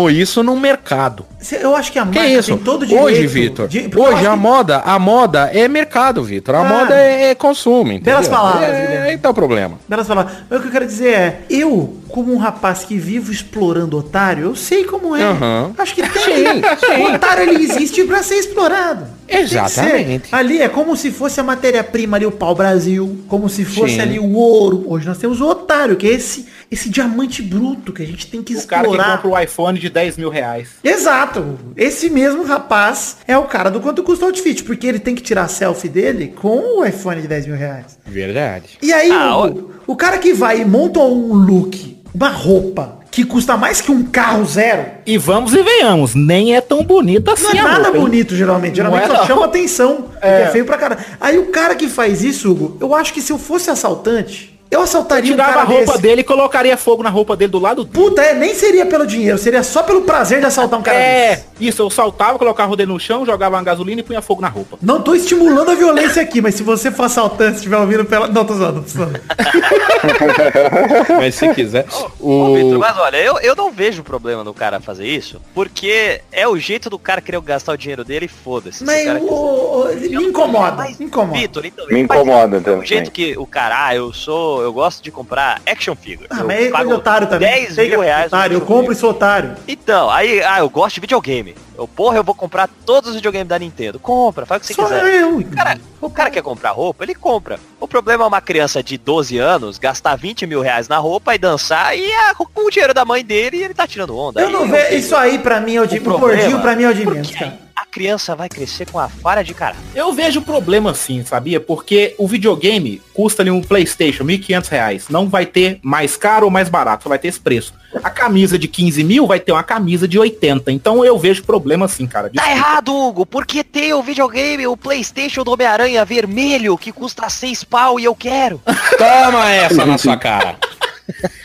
isso 0.09 0.41
num 0.43 0.59
mercado. 0.59 1.25
Eu 1.61 1.75
acho 1.75 1.91
que 1.91 1.99
a 1.99 2.05
Que 2.05 2.17
marca 2.19 2.27
isso? 2.27 2.55
tem 2.55 2.57
todo 2.63 2.85
direito. 2.85 3.05
Hoje, 3.05 3.27
Vitor. 3.27 3.67
de- 3.67 3.89
Hoje 3.95 4.25
a 4.25 4.31
que- 4.31 4.37
moda, 4.37 4.77
a 4.79 4.97
moda 4.97 5.49
é 5.53 5.67
mercado, 5.67 6.23
Vitor. 6.23 6.55
A 6.55 6.59
Ah. 6.61 6.63
moda 6.63 6.95
é, 6.95 7.29
é 7.31 7.35
consumo, 7.35 7.91
entendeu? 7.91 8.13
Belas 8.15 8.27
palavras, 8.27 8.69
É, 8.69 9.01
aí 9.09 9.17
tá 9.17 9.29
o 9.29 9.33
problema. 9.33 9.77
Belas 9.87 10.07
palavras. 10.07 10.33
Mas 10.49 10.59
o 10.59 10.61
que 10.63 10.67
eu 10.69 10.71
quero 10.71 10.85
dizer 10.87 11.09
é, 11.13 11.39
eu, 11.49 11.97
como 12.09 12.33
um 12.33 12.37
rapaz 12.37 12.83
que 12.83 12.97
vivo 12.97 13.31
explorando 13.31 13.97
otário, 13.97 14.45
eu 14.45 14.55
sei 14.55 14.85
como 14.85 15.15
é. 15.15 15.21
Aham. 15.23 15.71
Acho 15.77 15.93
que 15.93 16.01
tem. 16.01 16.61
O 17.03 17.13
otário 17.13 17.43
ele 17.43 17.63
existe 17.63 18.03
pra 18.05 18.23
ser 18.23 18.35
explorado. 18.35 19.05
Exatamente. 19.27 20.29
Ali 20.33 20.61
é 20.61 20.69
como 20.69 20.95
se 20.95 21.11
fosse 21.11 21.39
a 21.39 21.43
matéria-prima 21.43 22.17
ali, 22.17 22.25
o 22.25 22.31
pau-brasil, 22.31 23.19
como 23.27 23.47
se 23.49 23.63
fosse 23.65 23.95
Sim. 23.95 24.01
ali 24.01 24.19
o 24.19 24.33
ouro. 24.33 24.83
Hoje 24.87 25.07
nós 25.07 25.17
temos 25.17 25.41
o 25.41 25.47
otário, 25.47 25.95
que 25.95 26.07
é 26.07 26.11
esse, 26.11 26.45
esse 26.71 26.89
diamante 26.89 27.41
bruto 27.41 27.93
que 27.93 28.01
a 28.03 28.05
gente 28.05 28.27
tem 28.27 28.41
que 28.43 28.55
O 28.55 28.67
cara 28.67 28.83
que 28.83 28.89
explorar. 28.89 29.21
compra 29.21 29.39
o 29.39 29.43
iPhone 29.43 29.79
de 29.79 29.89
10 29.89 30.17
mil 30.17 30.29
reais. 30.29 30.69
Exato. 30.83 31.57
Esse 31.77 32.09
mesmo 32.09 32.43
rapaz 32.43 33.17
é 33.27 33.37
o 33.37 33.43
cara 33.43 33.69
do 33.69 33.79
quanto 33.79 34.03
custa 34.03 34.25
o 34.25 34.27
outfit, 34.29 34.63
porque 34.63 34.87
ele 34.87 34.99
tem 34.99 35.13
que 35.15 35.21
tirar 35.21 35.43
a 35.43 35.47
selfie 35.47 35.89
dele 35.89 36.33
com 36.35 36.79
o 36.79 36.85
iPhone 36.85 37.21
de 37.21 37.27
10 37.27 37.47
mil 37.47 37.55
reais. 37.55 37.97
Verdade. 38.05 38.77
E 38.81 38.91
aí, 38.91 39.11
Ah, 39.11 39.37
Hugo, 39.37 39.71
o 39.87 39.95
cara 39.95 40.17
que 40.17 40.33
vai 40.33 40.61
e 40.61 40.65
monta 40.65 40.99
um 40.99 41.33
look, 41.33 41.97
uma 42.13 42.29
roupa, 42.29 42.99
que 43.11 43.23
custa 43.23 43.55
mais 43.55 43.79
que 43.79 43.91
um 43.91 44.03
carro 44.03 44.43
zero, 44.45 44.85
E 45.05 45.17
vamos 45.17 45.53
e 45.53 45.61
venhamos, 45.63 46.15
nem 46.15 46.53
é 46.55 46.59
tão 46.59 46.83
bonita 46.83 47.31
assim 47.33 47.43
não 47.43 47.51
é 47.51 47.61
nada 47.63 47.83
roupa, 47.83 47.97
hein? 47.97 48.03
bonito, 48.03 48.35
geralmente. 48.35 48.75
Geralmente 48.75 49.03
Não 49.07 49.13
é, 49.13 49.15
só 49.15 49.21
não. 49.21 49.27
chama 49.27 49.45
atenção, 49.45 50.01
porque 50.11 50.27
é 50.27 50.47
feio 50.47 50.65
pra 50.65 50.77
caralho. 50.77 51.01
Aí 51.21 51.37
o 51.37 51.45
cara 51.45 51.75
que 51.75 51.87
faz 51.87 52.23
isso, 52.23 52.51
Hugo, 52.51 52.77
eu 52.81 52.93
acho 52.93 53.13
que 53.13 53.21
se 53.21 53.31
eu 53.31 53.37
fosse 53.37 53.69
assaltante, 53.69 54.54
eu 54.71 54.81
assaltaria 54.81 55.31
um 55.31 55.35
Tirava 55.35 55.59
a 55.59 55.63
roupa 55.63 55.85
desse. 55.93 56.01
dele 56.01 56.21
e 56.21 56.23
colocaria 56.23 56.75
fogo 56.77 57.01
na 57.03 57.09
roupa 57.09 57.35
dele 57.35 57.51
do 57.51 57.59
lado 57.59 57.83
dele. 57.85 57.93
Puta, 58.05 58.21
é, 58.21 58.33
nem 58.33 58.53
seria 58.55 58.85
pelo 58.85 59.05
dinheiro, 59.07 59.37
seria 59.37 59.63
só 59.63 59.83
pelo 59.83 60.01
prazer 60.01 60.39
de 60.39 60.45
assaltar 60.47 60.79
um 60.79 60.83
cara 60.83 60.97
É, 60.97 61.29
desse. 61.35 61.45
isso, 61.61 61.81
eu 61.81 61.89
saltava, 61.89 62.37
colocava 62.37 62.73
o 62.73 62.75
dele 62.75 62.91
no 62.91 62.99
chão, 62.99 63.25
jogava 63.25 63.55
uma 63.55 63.63
gasolina 63.63 64.01
e 64.01 64.03
punha 64.03 64.21
fogo 64.21 64.41
na 64.41 64.47
roupa. 64.49 64.77
Não 64.81 65.01
tô 65.01 65.15
estimulando 65.15 65.71
a 65.71 65.75
violência 65.75 66.21
aqui, 66.21 66.41
mas 66.41 66.55
se 66.55 66.63
você 66.63 66.91
for 66.91 67.03
assaltante, 67.03 67.57
estiver 67.57 67.77
ouvindo 67.77 68.05
pela... 68.05 68.27
Não, 68.27 68.43
tô 68.45 68.53
zoando, 68.53 68.81
tô 68.81 68.87
zoando. 68.89 69.19
Mas 71.17 71.35
se 71.35 71.47
quiser. 71.53 71.85
Ô, 72.19 72.29
O... 72.51 72.55
Vitor, 72.55 72.79
mas 72.79 72.97
olha, 72.97 73.17
eu, 73.17 73.39
eu 73.39 73.55
não 73.55 73.71
vejo 73.71 74.03
problema 74.03 74.43
no 74.43 74.53
cara 74.53 74.79
fazer 74.79 75.05
isso, 75.07 75.41
porque 75.53 76.21
é 76.31 76.47
o 76.47 76.57
jeito 76.57 76.89
do 76.89 76.99
cara 76.99 77.21
querer 77.21 77.39
gastar 77.41 77.73
o 77.73 77.77
dinheiro 77.77 78.03
dele 78.03 78.25
e 78.25 78.29
foda-se. 78.29 78.83
Mas 78.83 79.05
o- 79.23 79.85
me 79.99 80.25
incomoda, 80.27 80.75
Mas, 80.77 80.97
me 80.97 81.05
incomoda. 81.05 81.39
Vitor, 81.39 81.65
então, 81.65 81.87
Me 81.89 81.99
incomoda 82.01 82.57
isso. 82.57 82.69
É 82.69 82.73
o 82.73 82.83
jeito 82.85 83.11
que 83.11 83.37
o 83.37 83.45
cara, 83.45 83.87
ah, 83.87 83.95
eu 83.95 84.13
sou, 84.13 84.54
eu 84.61 84.71
gosto 84.73 85.03
de 85.03 85.11
comprar 85.11 85.61
action 85.65 85.95
figure. 85.95 86.27
Ah, 86.29 86.39
eu 86.39 86.47
mas 86.47 86.65
é 86.65 86.69
coisa 86.69 86.85
de 86.87 86.93
otário 86.93 87.27
também. 87.27 87.49
10 87.49 87.73
Sei 87.73 87.89
mil 87.89 88.01
é 88.03 88.05
reais. 88.05 88.27
otário, 88.27 88.55
eu 88.55 88.61
compro 88.61 88.91
e 88.93 88.95
sou 88.95 89.11
otário. 89.11 89.55
Então, 89.67 90.09
aí, 90.09 90.41
ah, 90.43 90.59
eu 90.59 90.69
gosto 90.69 90.95
de 90.95 91.01
videogame. 91.01 91.55
Eu, 91.77 91.87
porra, 91.87 92.15
eu 92.17 92.23
vou 92.23 92.33
comprar 92.33 92.69
todos 92.85 93.09
os 93.09 93.15
videogames 93.17 93.47
da 93.49 93.59
Nintendo. 93.59 93.99
Compra, 93.99 94.45
faz 94.45 94.59
o 94.59 94.61
que 94.61 94.67
você 94.67 94.73
Só 94.73 94.83
quiser. 94.87 95.21
eu. 95.21 95.43
Cara, 95.55 95.77
o 95.99 96.09
cara 96.09 96.29
quer 96.31 96.41
comprar 96.41 96.71
roupa, 96.71 97.03
ele 97.03 97.13
compra. 97.13 97.59
O 97.79 97.87
problema 97.87 98.23
é 98.23 98.27
uma 98.27 98.39
criança 98.41 98.81
de 98.81 98.97
12 98.97 99.37
anos 99.37 99.77
gastar 99.77 100.15
20 100.15 100.47
mil 100.47 100.61
reais 100.61 100.87
na 100.87 100.97
roupa 100.97 101.35
e 101.35 101.37
dançar 101.37 101.97
e 101.97 102.09
ah, 102.13 102.33
com 102.35 102.47
o 102.65 102.69
dinheiro 102.71 102.93
da 102.93 103.03
mãe 103.03 103.23
dele 103.25 103.61
ele 103.61 103.73
tá 103.73 103.85
tirando 103.85 104.17
onda. 104.17 104.39
Eu 104.41 104.47
Aí 104.47 104.53
não 104.53 104.61
eu 104.61 104.67
vejo. 104.69 104.95
Isso 104.95 105.15
aí 105.15 105.37
pra 105.39 105.59
mim 105.59 105.75
é 105.75 105.81
o 105.81 105.85
de. 105.85 105.97
O 105.97 106.01
problema, 106.01 106.27
gordinho 106.35 106.61
pra 106.61 106.75
mim 106.75 106.83
é 106.83 106.89
o 106.89 106.93
de 106.93 107.05
menos, 107.05 107.31
cara. 107.31 107.64
Criança 107.95 108.35
vai 108.35 108.49
crescer 108.49 108.85
com 108.91 108.99
a 108.99 109.07
falha 109.07 109.41
de 109.41 109.53
caráter. 109.53 109.79
Eu 109.95 110.11
vejo 110.11 110.41
problema 110.41 110.93
sim, 110.93 111.23
sabia? 111.23 111.61
Porque 111.61 112.13
o 112.17 112.27
videogame 112.27 113.01
custa 113.13 113.41
ali 113.41 113.49
um 113.49 113.61
Playstation, 113.61 114.25
1.500 114.25 114.67
reais. 114.67 115.05
Não 115.07 115.29
vai 115.29 115.45
ter 115.45 115.79
mais 115.81 116.17
caro 116.17 116.43
ou 116.43 116.51
mais 116.51 116.67
barato, 116.67 117.03
só 117.03 117.09
vai 117.09 117.17
ter 117.17 117.29
esse 117.29 117.39
preço. 117.39 117.73
A 118.03 118.09
camisa 118.09 118.59
de 118.59 118.67
15 118.67 119.01
mil 119.01 119.25
vai 119.25 119.39
ter 119.39 119.53
uma 119.53 119.63
camisa 119.63 120.09
de 120.09 120.19
80. 120.19 120.73
Então 120.73 121.05
eu 121.05 121.17
vejo 121.17 121.45
problema 121.45 121.87
sim, 121.87 122.05
cara. 122.05 122.27
Tá 122.27 122.33
Desculpa. 122.33 122.57
errado, 122.57 122.93
Hugo, 122.93 123.25
porque 123.25 123.63
tem 123.63 123.93
o 123.93 124.03
videogame, 124.03 124.67
o 124.67 124.75
Playstation 124.75 125.45
do 125.45 125.53
Homem-Aranha 125.53 126.03
vermelho, 126.03 126.77
que 126.77 126.91
custa 126.91 127.29
6 127.29 127.63
pau 127.63 127.97
e 127.97 128.03
eu 128.03 128.13
quero. 128.13 128.61
Toma 128.97 129.49
essa 129.49 129.85
na 129.85 129.97
sua 129.97 130.17
cara. 130.17 130.57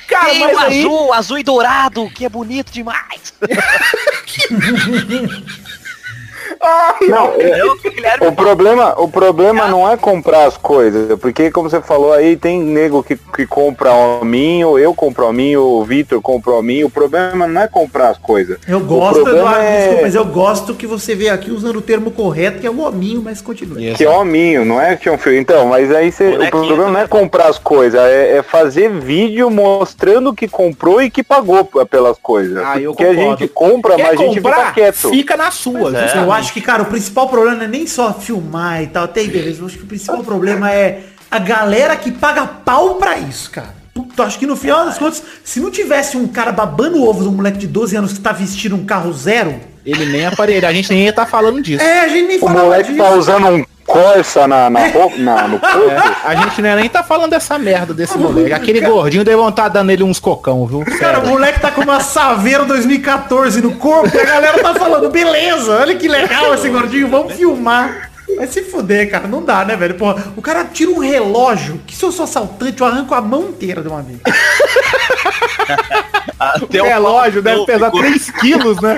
Cara, 0.09 0.31
tem 0.31 0.41
mas 0.41 0.57
o 0.57 0.59
aí... 0.59 0.81
azul, 0.81 1.13
azul 1.13 1.39
e 1.39 1.45
dourado, 1.45 2.11
que 2.11 2.25
é 2.25 2.29
bonito 2.29 2.73
demais. 2.73 3.33
Não, 7.09 7.33
Eu, 7.35 7.77
Guilherme, 7.79 8.27
O 8.27 8.33
problema, 8.33 8.95
o 9.01 9.09
problema 9.09 9.67
não 9.69 9.91
é 9.91 9.97
comprar 9.97 10.45
as 10.45 10.57
coisas, 10.59 11.19
porque 11.19 11.51
como 11.51 11.71
você 11.71 11.81
falou 11.81 12.13
aí, 12.13 12.37
tem 12.37 12.61
nego 12.61 13.03
que, 13.03 13.17
que 13.17 13.47
compra 13.47 13.93
hominho, 13.93 14.79
eu 14.79 14.93
compro 14.95 15.27
hominho, 15.27 15.63
o 15.63 15.85
Vitor 15.85 16.21
compra 16.21 16.53
hominho, 16.53 16.89
o 16.89 16.91
problema 16.91 17.47
não 17.47 17.63
é 17.63 17.69
comprar 17.69 18.11
as 18.11 18.19
coisas. 18.19 18.59
Eu 18.69 18.79
O 18.79 18.85
gosto, 18.85 19.23
problema 19.23 19.41
Eduardo, 19.41 19.63
é- 19.65 19.79
desculpa, 19.79 20.03
mas 20.03 20.15
eu 20.15 20.25
gosto 20.27 20.75
que 20.75 20.87
você 20.87 21.15
vê 21.15 21.31
aqui 21.31 21.51
usando 21.51 21.77
o 21.77 21.83
termo 21.83 22.11
correto, 22.11 22.61
que 22.61 22.67
é 22.67 22.71
o 22.71 22.81
hominho, 22.81 23.23
mas 23.23 23.41
continue. 23.41 23.95
Que 23.95 24.05
é 24.05 24.11
hominho, 24.11 24.65
não 24.65 24.81
é 24.81 24.91
action 24.91 25.17
figure. 25.17 25.41
Então, 25.41 25.67
mas 25.67 25.91
aí 25.91 26.13
você, 26.13 26.29
o 26.29 26.51
problema 26.51 26.91
não 26.91 27.01
é 27.01 27.09
comprar 27.09 27.47
as 27.49 27.59
coisas, 27.59 27.99
é, 28.01 28.37
é 28.39 28.43
fazer 28.43 28.91
vídeo 28.91 29.51
mostrando 29.51 30.35
que 30.35 30.47
comprou 30.47 31.01
e 31.01 31.11
que 31.11 31.23
pagou 31.23 31.65
pelas 31.65 32.19
coisas. 32.19 32.63
Ah, 32.63 32.79
eu 32.79 32.93
porque 32.93 33.05
a 33.05 33.15
gente 33.15 33.49
compra, 33.49 33.97
Quer 33.97 34.03
mas 34.03 34.21
a 34.21 34.25
gente 34.25 34.41
fica 34.41 34.73
quieto. 34.73 35.09
Fica 35.11 35.37
na 35.37 35.51
sua. 35.51 35.97
É. 35.99 36.19
Eu 36.19 36.31
acho 36.33 36.50
que, 36.53 36.61
cara, 36.61 36.83
o 36.83 36.87
principal 36.87 37.29
problema 37.29 37.57
não 37.57 37.65
é 37.65 37.69
nem 37.69 37.87
só 37.87 38.13
filmar 38.13 38.83
e 38.83 38.87
tal, 38.89 39.05
até 39.05 39.21
aí, 39.21 39.29
beleza. 39.29 39.61
Eu 39.61 39.67
acho 39.67 39.79
que 39.79 39.85
o 39.85 39.87
principal 39.87 40.23
problema 40.23 40.71
é 40.71 41.05
a 41.31 41.39
galera 41.39 41.97
que 41.97 42.11
paga 42.11 42.47
pau 42.47 42.97
pra 42.97 43.19
isso, 43.19 43.51
cara. 43.51 43.75
Puta, 43.95 44.23
acho 44.25 44.39
que 44.39 44.47
no 44.47 44.57
final 44.57 44.85
das 44.85 44.99
contas, 44.99 45.23
se 45.45 45.61
não 45.61 45.71
tivesse 45.71 46.17
um 46.17 46.27
cara 46.29 46.53
babando 46.53 46.99
o 46.99 47.09
ovo 47.09 47.23
de 47.23 47.29
um 47.29 47.33
moleque 47.33 47.59
de 47.59 47.67
12 47.67 47.97
anos 47.97 48.13
que 48.13 48.21
tá 48.21 48.33
vestindo 48.33 48.77
um 48.77 48.85
carro 48.85 49.13
zero, 49.13 49.61
Ele 49.85 50.07
nem 50.07 50.27
aparelho. 50.27 50.67
A 50.67 50.73
gente 50.73 50.91
nem 50.93 51.05
ia 51.05 51.11
estar 51.11 51.27
falando 51.27 51.61
disso. 51.63 51.83
é, 51.83 52.01
a 52.01 52.09
gente 52.09 52.27
nem 52.29 52.37
O 52.37 52.41
falava 52.41 52.63
moleque 52.65 52.93
disso. 52.93 53.03
tá 53.05 53.11
usando 53.15 53.47
um 53.49 53.65
Corsa 53.87 54.47
na, 54.47 54.71
na, 54.71 54.87
roupa- 54.87 55.17
na- 55.17 55.49
no 55.49 55.59
corpo. 55.59 55.91
É, 55.91 56.01
a 56.25 56.35
gente 56.37 56.63
não 56.63 56.69
ia 56.69 56.77
nem 56.77 56.89
tá 56.89 57.03
falando 57.03 57.31
dessa 57.31 57.59
merda 57.59 57.93
desse 57.93 58.17
moleque. 58.17 58.53
Aquele 58.53 58.81
gordinho 58.83 59.25
deve 59.25 59.43
estar 59.49 59.67
dando 59.69 59.91
ele 59.91 60.05
uns 60.05 60.21
cocão, 60.21 60.65
viu? 60.65 60.85
Cara, 60.85 60.95
o 61.19 61.23
Sério. 61.23 61.27
moleque 61.29 61.59
tá 61.59 61.73
com 61.73 61.81
uma 61.81 61.99
Saveiro 61.99 62.65
2014 62.67 63.61
no 63.61 63.73
corpo 63.73 64.17
e 64.17 64.21
a 64.21 64.25
galera 64.25 64.63
tá 64.63 64.75
falando, 64.75 65.11
beleza, 65.11 65.73
olha 65.73 65.97
que 65.97 66.07
legal 66.07 66.55
esse 66.55 66.69
gordinho, 66.69 67.09
vamos 67.09 67.33
filmar. 67.35 68.10
Vai 68.41 68.47
se 68.49 68.63
fuder, 68.63 69.11
cara, 69.11 69.29
não 69.29 69.45
dá, 69.45 69.67
né, 69.67 69.77
velho? 69.77 69.97
Porra, 69.97 70.33
o 70.35 70.41
cara 70.41 70.65
tira 70.65 70.91
um 70.91 70.99
relógio, 70.99 71.79
que 71.87 71.95
se 71.95 72.03
eu 72.03 72.11
sou 72.11 72.25
assaltante, 72.25 72.81
eu 72.81 72.87
arranco 72.87 73.15
a 73.15 73.21
mão 73.21 73.51
inteira 73.51 73.83
de 73.83 73.89
uma 73.89 74.01
vez. 74.01 74.19
até 76.39 76.81
O 76.81 76.85
relógio 76.87 77.43
deve 77.43 77.67
pesar 77.67 77.87
ficou- 77.87 78.01
3 78.01 78.31
quilos, 78.31 78.81
né? 78.81 78.97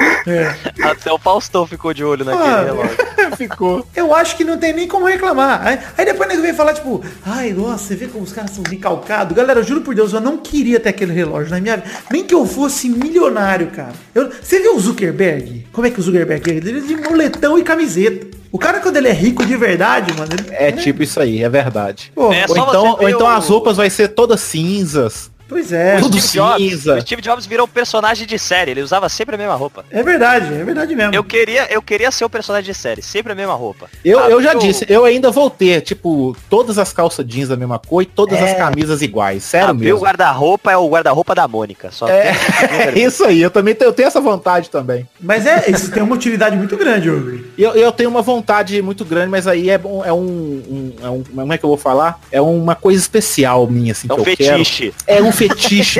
Até 0.82 1.12
o 1.12 1.18
Faustão 1.18 1.66
ficou 1.66 1.92
de 1.92 2.04
olho 2.04 2.24
naquele 2.24 2.48
Ah, 2.48 2.62
relógio. 2.62 2.96
Ficou. 3.36 3.84
Eu 3.96 4.14
acho 4.14 4.36
que 4.36 4.44
não 4.44 4.58
tem 4.58 4.72
nem 4.74 4.86
como 4.86 5.06
reclamar. 5.06 5.66
Aí, 5.66 5.78
aí 5.96 6.04
depois 6.04 6.28
nego 6.28 6.42
vem 6.42 6.52
falar, 6.52 6.74
tipo, 6.74 7.02
ai, 7.24 7.50
nossa, 7.52 7.84
você 7.88 7.96
vê 7.96 8.06
como 8.06 8.22
os 8.22 8.32
caras 8.32 8.50
são 8.50 8.62
recalcados. 8.62 9.34
Galera, 9.34 9.60
eu 9.60 9.64
juro 9.64 9.80
por 9.80 9.94
Deus, 9.94 10.12
eu 10.12 10.20
não 10.20 10.36
queria 10.36 10.78
ter 10.78 10.90
aquele 10.90 11.12
relógio 11.12 11.50
na 11.50 11.58
minha 11.60 11.76
vida. 11.78 11.88
Nem 12.12 12.24
que 12.24 12.34
eu 12.34 12.44
fosse 12.46 12.88
milionário, 12.90 13.68
cara. 13.68 13.92
Eu- 14.14 14.30
você 14.30 14.60
viu 14.60 14.76
o 14.76 14.80
Zuckerberg? 14.80 15.66
Como 15.72 15.86
é 15.86 15.90
que 15.90 15.98
o 15.98 16.02
Zuckerberg 16.02 16.50
é? 16.50 16.54
Ele 16.54 16.78
é 16.78 16.80
de 16.82 16.96
moletão 16.96 17.58
e 17.58 17.62
camiseta. 17.64 18.26
O 18.52 18.58
cara, 18.58 18.78
quando 18.80 18.98
ele 18.98 19.08
é 19.08 19.12
rico 19.12 19.44
de 19.46 19.56
verdade, 19.56 20.12
mano, 20.16 20.30
ele... 20.32 20.54
É 20.54 20.70
tipo 20.70 21.02
isso 21.02 21.18
aí, 21.18 21.42
é 21.42 21.48
verdade. 21.48 22.12
Pô, 22.14 22.30
É, 22.32 22.44
Ou 22.46 22.56
então, 22.56 22.96
ou 23.00 23.08
então 23.08 23.26
o- 23.26 23.30
as 23.30 23.48
roupas 23.48 23.78
vai 23.78 23.88
ser 23.88 24.08
todas 24.08 24.40
cinzas. 24.42 25.30
Pois 25.52 25.72
é. 25.72 25.98
Tudo 25.98 26.18
Steve 26.20 26.38
Jobs, 26.44 26.86
o 26.86 27.00
Steve 27.00 27.22
Jobs 27.22 27.46
virou 27.46 27.66
um 27.66 27.68
personagem 27.68 28.26
de 28.26 28.38
série, 28.38 28.70
ele 28.72 28.82
usava 28.82 29.08
sempre 29.08 29.34
a 29.34 29.38
mesma 29.38 29.54
roupa. 29.54 29.84
É 29.90 30.02
verdade, 30.02 30.46
é 30.54 30.64
verdade 30.64 30.94
mesmo. 30.94 31.14
Eu 31.14 31.22
queria, 31.22 31.72
eu 31.72 31.82
queria 31.82 32.10
ser 32.10 32.24
o 32.24 32.30
personagem 32.30 32.72
de 32.72 32.78
série, 32.78 33.02
sempre 33.02 33.32
a 33.32 33.34
mesma 33.34 33.54
roupa. 33.54 33.88
Eu, 34.04 34.18
Ah, 34.20 34.28
eu 34.30 34.42
já 34.42 34.52
eu- 34.54 34.58
disse, 34.58 34.84
eu 34.88 35.04
ainda 35.04 35.30
vou 35.30 35.48
ter, 35.50 35.80
tipo, 35.82 36.36
todas 36.48 36.78
as 36.78 36.92
calças 36.92 37.26
jeans 37.26 37.48
da 37.48 37.56
mesma 37.56 37.78
cor 37.78 38.02
e 38.02 38.06
todas 38.06 38.40
as 38.42 38.54
camisas 38.54 39.02
iguais. 39.02 39.44
Sério 39.44 39.68
Ah, 39.68 39.74
meu 39.74 39.84
mesmo. 39.94 40.00
guarda-roupa 40.00 40.72
é 40.72 40.76
o 40.76 40.88
guarda-roupa 40.88 41.34
da 41.34 41.46
Mônica. 41.46 41.90
Só 41.90 42.08
É, 42.08 42.32
tem- 42.32 42.32
é 43.02 43.06
isso 43.06 43.24
aí, 43.24 43.40
eu 43.42 43.50
também 43.50 43.74
tenho, 43.74 43.88
eu 43.88 43.92
tenho 43.92 44.06
essa 44.08 44.20
vontade 44.20 44.70
também. 44.70 45.06
Mas 45.20 45.46
é, 45.46 45.64
isso 45.70 45.90
tem 45.90 46.02
uma 46.02 46.14
utilidade 46.14 46.56
muito 46.56 46.76
grande, 46.76 47.10
Hugo. 47.10 47.44
Eu, 47.58 47.72
eu 47.74 47.92
tenho 47.92 48.08
uma 48.10 48.22
vontade 48.22 48.80
muito 48.82 49.04
grande, 49.04 49.28
mas 49.30 49.46
aí 49.46 49.68
é, 49.70 49.78
bom- 49.78 50.04
é 50.04 50.12
um, 50.12 50.18
um- 50.18 50.92
é 51.02 51.08
um- 51.10 51.22
Como 51.42 51.52
é 51.52 51.58
que 51.58 51.64
eu 51.64 51.68
vou 51.68 51.76
falar? 51.76 52.20
É 52.30 52.40
uma 52.40 52.74
coisa 52.74 52.98
especial 53.00 53.66
minha, 53.66 53.92
assim, 53.92 54.06
É 54.08 54.12
um 54.12 54.16
que 54.22 54.30
eu 54.30 54.36
quero. 54.36 54.58
fetiche. 54.58 54.94
É 55.06 55.22
um 55.22 55.30
fetiche 55.32 55.41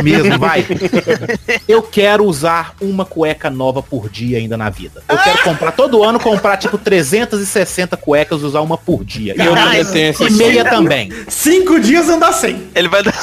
mesmo, 0.03 0.39
vai. 0.39 0.67
Eu 1.69 1.83
quero 1.83 2.25
usar 2.25 2.75
uma 2.81 3.05
cueca 3.05 3.49
nova 3.51 3.83
por 3.83 4.09
dia 4.09 4.39
ainda 4.39 4.57
na 4.57 4.69
vida. 4.71 5.03
Eu 5.09 5.19
quero 5.19 5.43
comprar, 5.43 5.73
todo 5.73 6.03
ano, 6.03 6.19
comprar 6.21 6.57
tipo 6.57 6.77
360 6.79 7.97
cuecas 7.97 8.41
e 8.43 8.45
usar 8.45 8.61
uma 8.61 8.77
por 8.79 9.05
dia. 9.05 9.35
E 9.37 9.41
eu 9.45 9.55
Caralho, 9.55 9.85
também 9.85 9.93
tenho 9.93 10.11
esse 10.11 10.25
E 10.25 10.31
meia 10.31 10.65
também. 10.65 11.13
Cinco 11.29 11.79
dias 11.81 12.09
andar 12.09 12.33
sem. 12.33 12.69
Ele 12.75 12.89
vai 12.89 13.03
dar 13.03 13.13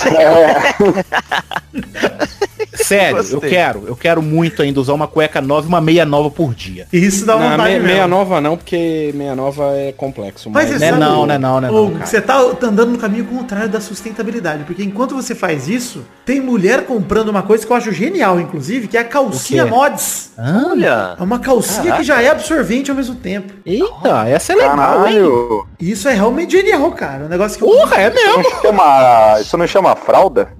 Sério, 2.74 3.18
eu 3.18 3.24
Gostei. 3.24 3.50
quero. 3.50 3.84
Eu 3.88 3.96
quero 3.96 4.22
muito 4.22 4.62
ainda 4.62 4.80
usar 4.80 4.94
uma 4.94 5.08
cueca 5.08 5.42
nova 5.42 5.66
e 5.66 5.68
uma 5.68 5.82
meia 5.82 6.06
nova 6.06 6.30
por 6.30 6.54
dia. 6.54 6.88
Isso 6.92 7.26
dá 7.26 7.36
Não, 7.36 7.50
vontade 7.52 7.64
me- 7.74 7.80
mesmo. 7.80 7.88
meia 7.88 8.08
nova 8.08 8.40
não, 8.42 8.56
porque 8.58 9.12
meia 9.16 9.36
nova 9.36 9.76
é 9.76 9.92
complexo. 9.92 10.50
Mas 10.50 10.70
Mas, 10.70 10.80
você 10.80 10.80
Não 10.80 10.88
é 10.88 10.90
sabe, 10.92 11.02
não, 11.04 11.26
não 11.26 11.34
é 11.34 11.38
não, 11.38 11.62
não 11.62 11.68
é 11.68 11.72
não. 11.72 12.06
Você 12.06 12.22
tá 12.22 12.38
andando 12.40 12.92
no 12.92 12.98
caminho 12.98 13.26
contrário 13.26 13.70
da 13.70 13.82
sustentabilidade. 13.82 14.64
Porque 14.64 14.84
enquanto 14.84 15.16
você 15.16 15.36
faz 15.36 15.68
isso, 15.68 16.04
tem 16.26 16.40
mulher 16.40 16.86
comprando 16.86 17.30
uma 17.30 17.42
coisa 17.42 17.66
que 17.66 17.72
eu 17.72 17.76
acho 17.76 17.92
genial, 17.92 18.40
inclusive, 18.40 18.88
que 18.88 18.96
é 18.96 19.02
a 19.02 19.04
calcinha 19.04 19.66
mods. 19.66 20.32
Olha. 20.38 21.16
É 21.20 21.24
uma 21.24 21.40
calcinha 21.40 21.96
que 21.96 22.04
já 22.04 22.22
é 22.22 22.30
absorvente 22.30 22.92
ao 22.92 22.96
mesmo 22.96 23.16
tempo. 23.16 23.52
Eita, 23.66 24.28
essa 24.28 24.54
é 24.54 24.56
legal, 24.56 25.08
hein? 25.08 25.16
Caralho. 25.16 25.68
E 25.80 25.90
isso 25.90 26.08
é 26.08 26.14
realmente 26.14 26.52
genial, 26.52 26.92
cara. 26.92 27.26
Um 27.26 27.30
negócio 27.30 27.58
que 27.58 27.64
eu... 27.64 27.68
Porra, 27.70 27.96
é 28.04 28.10
Isso 28.10 28.16
mesmo. 28.28 28.44
não 28.44 28.62
chama, 28.62 29.38
isso 29.42 29.58
não 29.58 29.68
chama 29.68 29.96
fralda? 29.96 30.50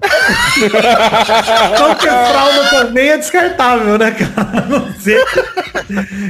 Qualquer 1.78 2.26
fralda 2.26 2.64
também 2.70 3.08
é 3.10 3.18
descartável, 3.18 3.96
né, 3.96 4.10
cara? 4.10 4.66
Não 4.68 4.92
sei. 4.98 5.18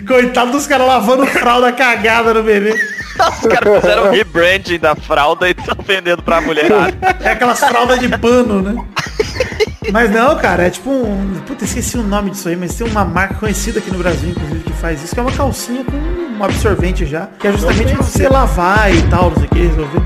Coitado 0.06 0.52
dos 0.52 0.66
caras 0.66 0.86
lavando 0.86 1.26
fralda 1.26 1.72
cagada 1.72 2.34
no 2.34 2.42
bebê. 2.42 2.74
Os 3.18 3.46
caras 3.46 3.80
fizeram 3.80 4.06
um 4.06 4.10
rebranding 4.10 4.78
da 4.78 4.94
fralda 4.94 5.48
e 5.48 5.52
estão 5.52 5.76
vendendo 5.84 6.22
pra 6.22 6.40
mulherada. 6.40 6.96
É 7.20 7.30
aquelas 7.32 7.58
fraldas 7.60 7.98
de 7.98 8.08
pano, 8.18 8.62
né? 8.62 8.82
Mas 9.92 10.10
não, 10.10 10.36
cara, 10.36 10.66
é 10.66 10.70
tipo 10.70 10.90
um. 10.90 11.40
Puta, 11.46 11.64
esqueci 11.64 11.96
o 11.96 12.02
nome 12.02 12.30
disso 12.30 12.48
aí, 12.48 12.56
mas 12.56 12.74
tem 12.74 12.86
uma 12.86 13.04
marca 13.04 13.34
conhecida 13.34 13.78
aqui 13.78 13.90
no 13.90 13.98
Brasil, 13.98 14.30
inclusive, 14.30 14.64
que 14.64 14.72
faz 14.74 15.02
isso, 15.02 15.14
que 15.14 15.20
é 15.20 15.22
uma 15.22 15.32
calcinha 15.32 15.84
com 15.84 15.96
um 15.96 16.44
absorvente 16.44 17.06
já, 17.06 17.28
que 17.38 17.46
é 17.46 17.52
justamente 17.52 17.92
pra 17.92 18.02
você 18.02 18.28
lavar 18.28 18.94
e 18.94 19.02
tal, 19.08 19.30
não 19.30 19.36
sei 19.36 19.46
o 19.46 19.48
que, 19.48 19.58
resolver. 19.58 20.00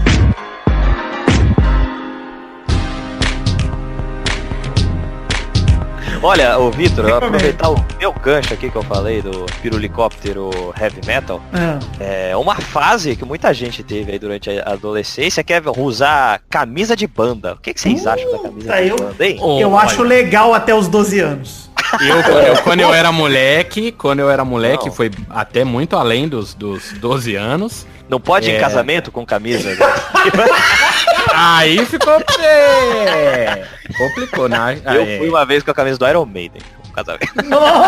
Olha, 6.26 6.58
ô 6.58 6.70
Vitor, 6.70 7.12
aproveitar 7.12 7.68
o 7.68 7.76
meu 7.98 8.10
gancho 8.10 8.54
aqui 8.54 8.70
que 8.70 8.76
eu 8.76 8.82
falei 8.82 9.20
do 9.20 9.44
pirulicóptero 9.60 10.50
heavy 10.80 11.00
metal. 11.06 11.38
Ah, 11.52 11.78
É 12.00 12.34
uma 12.34 12.54
fase 12.56 13.14
que 13.14 13.26
muita 13.26 13.52
gente 13.52 13.82
teve 13.82 14.12
aí 14.12 14.18
durante 14.18 14.48
a 14.48 14.72
adolescência 14.72 15.44
que 15.44 15.52
é 15.52 15.60
usar 15.76 16.40
camisa 16.48 16.96
de 16.96 17.06
banda. 17.06 17.52
O 17.52 17.56
que, 17.58 17.74
que 17.74 17.80
vocês 17.80 18.06
acham 18.06 18.32
da 18.32 18.38
camisa 18.38 18.68
tá, 18.72 18.80
de 18.80 18.88
eu- 18.88 18.96
banda, 18.96 19.26
hein? 19.26 19.36
Eu 19.60 19.70
olha, 19.72 19.84
acho 19.84 20.02
legal 20.02 20.54
até 20.54 20.74
os 20.74 20.88
12 20.88 21.20
anos. 21.20 21.70
Eu, 22.00 22.16
eu- 22.16 22.62
quando 22.62 22.80
eu 22.80 22.92
era 22.92 23.12
moleque, 23.12 23.92
quando 23.92 24.18
eu 24.18 24.28
era 24.28 24.44
moleque, 24.44 24.86
Não. 24.86 24.92
foi 24.92 25.10
até 25.30 25.62
muito 25.62 25.94
além 25.96 26.26
dos, 26.26 26.52
dos 26.54 26.92
12 26.94 27.36
anos. 27.36 27.86
Não 28.08 28.18
pode 28.18 28.48
ir 28.50 28.54
É. 28.54 28.56
em 28.56 28.60
casamento 28.60 29.12
com 29.12 29.24
camisa? 29.24 29.68
Aí 31.34 31.84
ficou. 31.86 32.14
É, 32.40 33.64
complicou, 33.98 34.48
né? 34.48 34.78
Eu 34.84 35.18
fui 35.18 35.28
uma 35.28 35.44
vez 35.44 35.62
com 35.62 35.70
a 35.70 35.74
camisa 35.74 35.98
do 35.98 36.06
Iron 36.06 36.24
Maiden. 36.24 36.62
casamento. 36.94 37.26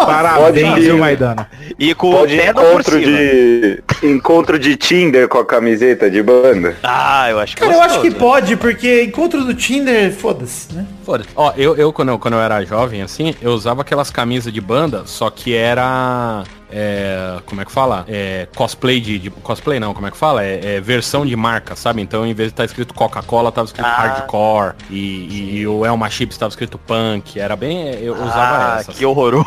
Parabéns, 0.06 0.74
viu, 0.84 0.98
Maidana? 0.98 1.48
E 1.78 1.94
com 1.94 2.10
Pode 2.10 2.36
o 2.36 2.44
encontro 2.44 3.00
de. 3.00 3.82
Encontro 4.02 4.58
de 4.58 4.76
Tinder 4.76 5.28
com 5.28 5.38
a 5.38 5.46
camiseta 5.46 6.10
de 6.10 6.22
banda. 6.22 6.76
Ah, 6.82 7.30
eu 7.30 7.38
acho 7.38 7.54
que 7.56 7.62
Cara, 7.62 7.74
eu 7.74 7.82
acho 7.82 8.00
que 8.00 8.10
pode, 8.10 8.56
porque 8.56 9.04
encontro 9.04 9.44
do 9.44 9.54
Tinder, 9.54 10.12
foda-se, 10.12 10.74
né? 10.74 10.84
Foda-se. 11.04 11.30
Ó, 11.36 11.52
eu, 11.56 11.76
eu, 11.76 11.92
quando 11.92 12.08
eu 12.10 12.18
quando 12.18 12.34
eu 12.34 12.40
era 12.40 12.64
jovem, 12.64 13.00
assim, 13.02 13.34
eu 13.40 13.52
usava 13.52 13.82
aquelas 13.82 14.10
camisas 14.10 14.52
de 14.52 14.60
banda, 14.60 15.04
só 15.06 15.30
que 15.30 15.54
era. 15.54 16.42
É, 16.70 17.36
como 17.46 17.60
é 17.60 17.64
que 17.64 17.70
fala? 17.72 18.04
É, 18.08 18.48
cosplay 18.54 19.00
de, 19.00 19.18
de- 19.18 19.30
Cosplay 19.30 19.78
não, 19.78 19.94
como 19.94 20.06
é 20.06 20.10
que 20.10 20.16
fala? 20.16 20.44
É, 20.44 20.76
é 20.76 20.80
versão 20.80 21.24
de 21.24 21.34
marca, 21.36 21.76
sabe? 21.76 22.02
Então, 22.02 22.26
em 22.26 22.34
vez 22.34 22.48
de 22.48 22.52
estar 22.54 22.64
escrito 22.64 22.92
Coca-Cola, 22.94 23.52
tava 23.52 23.66
escrito 23.66 23.86
Ah. 23.86 23.90
hardcore. 23.96 24.74
E, 24.90 24.96
e, 24.96 25.56
e 25.58 25.66
o 25.66 25.84
Elma 25.84 26.08
Chips 26.10 26.36
tava 26.36 26.50
escrito 26.50 26.78
punk. 26.78 27.38
Era 27.38 27.54
bem. 27.56 27.94
Eu 28.02 28.14
usava 28.14 28.74
Ah, 28.74 28.76
essa. 28.80 28.92
que 28.92 29.04
horroroso. 29.06 29.46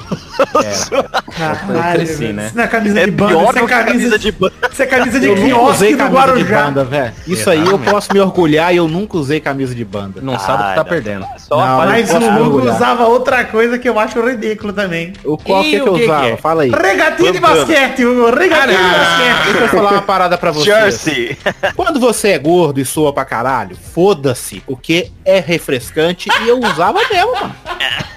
eu 0.89 1.93
cresci, 1.93 2.15
velho. 2.15 2.33
né? 2.33 2.45
Isso 2.47 2.57
não 2.57 2.63
é 2.63 2.67
camisa 2.67 2.99
É 2.99 3.05
de 3.05 3.11
banda, 3.11 3.29
pior 3.31 3.49
isso 3.49 3.57
é 3.57 3.61
que 3.61 3.67
camisa, 3.85 4.19
de 4.19 4.31
banda. 4.31 4.53
Isso 4.71 4.83
é 4.83 4.85
camisa 4.85 5.19
de 5.19 5.27
quiosque 5.35 5.69
usei 5.71 5.95
do 5.95 6.03
Guarujá. 6.05 6.63
banda, 6.63 6.83
velho. 6.85 7.13
Isso 7.27 7.49
aí 7.49 7.65
eu 7.67 7.79
posso 7.79 8.13
me 8.13 8.19
orgulhar 8.19 8.73
e 8.73 8.77
eu 8.77 8.87
nunca 8.87 9.17
usei 9.17 9.39
camisa 9.39 9.73
de 9.75 9.85
banda. 9.85 10.21
Não 10.21 10.37
sabe 10.39 10.63
o 10.63 10.65
que 10.65 10.71
Ah, 10.71 10.75
tá 10.75 10.83
não. 10.83 10.89
perdendo. 10.89 11.25
Só 11.37 11.57
Não, 11.65 11.77
Mas 11.85 12.09
o 12.11 12.43
Hugo 12.43 12.69
usava 12.69 13.05
outra 13.05 13.43
coisa 13.45 13.77
que 13.77 13.87
eu 13.89 13.99
acho 13.99 14.19
ridículo 14.25 14.73
também. 14.73 15.13
O 15.23 15.37
qual 15.37 15.63
E 15.63 15.69
que, 15.69 15.75
é 15.75 15.79
que 15.81 15.89
eu 15.89 15.93
usava? 15.93 16.27
é? 16.27 16.37
Fala 16.37 16.63
aí. 16.63 16.69
Regatinha 17.09 17.31
de 17.31 17.39
basquete, 17.39 18.05
Hugo. 18.05 18.29
Regatinha 18.29 18.77
de 18.77 18.83
basquete. 18.83 19.43
Deixa 19.45 19.59
eu 19.59 19.67
falar 19.69 19.91
uma 19.91 20.01
parada 20.01 20.37
pra 20.37 20.51
você. 20.51 20.65
Jersey. 20.65 21.37
Quando 21.75 21.99
você 21.99 22.29
é 22.29 22.39
gordo 22.39 22.79
e 22.79 22.85
soa 22.85 23.11
pra 23.13 23.25
caralho, 23.25 23.75
foda-se, 23.93 24.61
porque 24.61 25.11
é 25.25 25.39
refrescante 25.39 26.29
e 26.43 26.47
eu 26.47 26.59
usava 26.59 26.99
mesmo, 27.11 27.33
mano. 27.33 27.55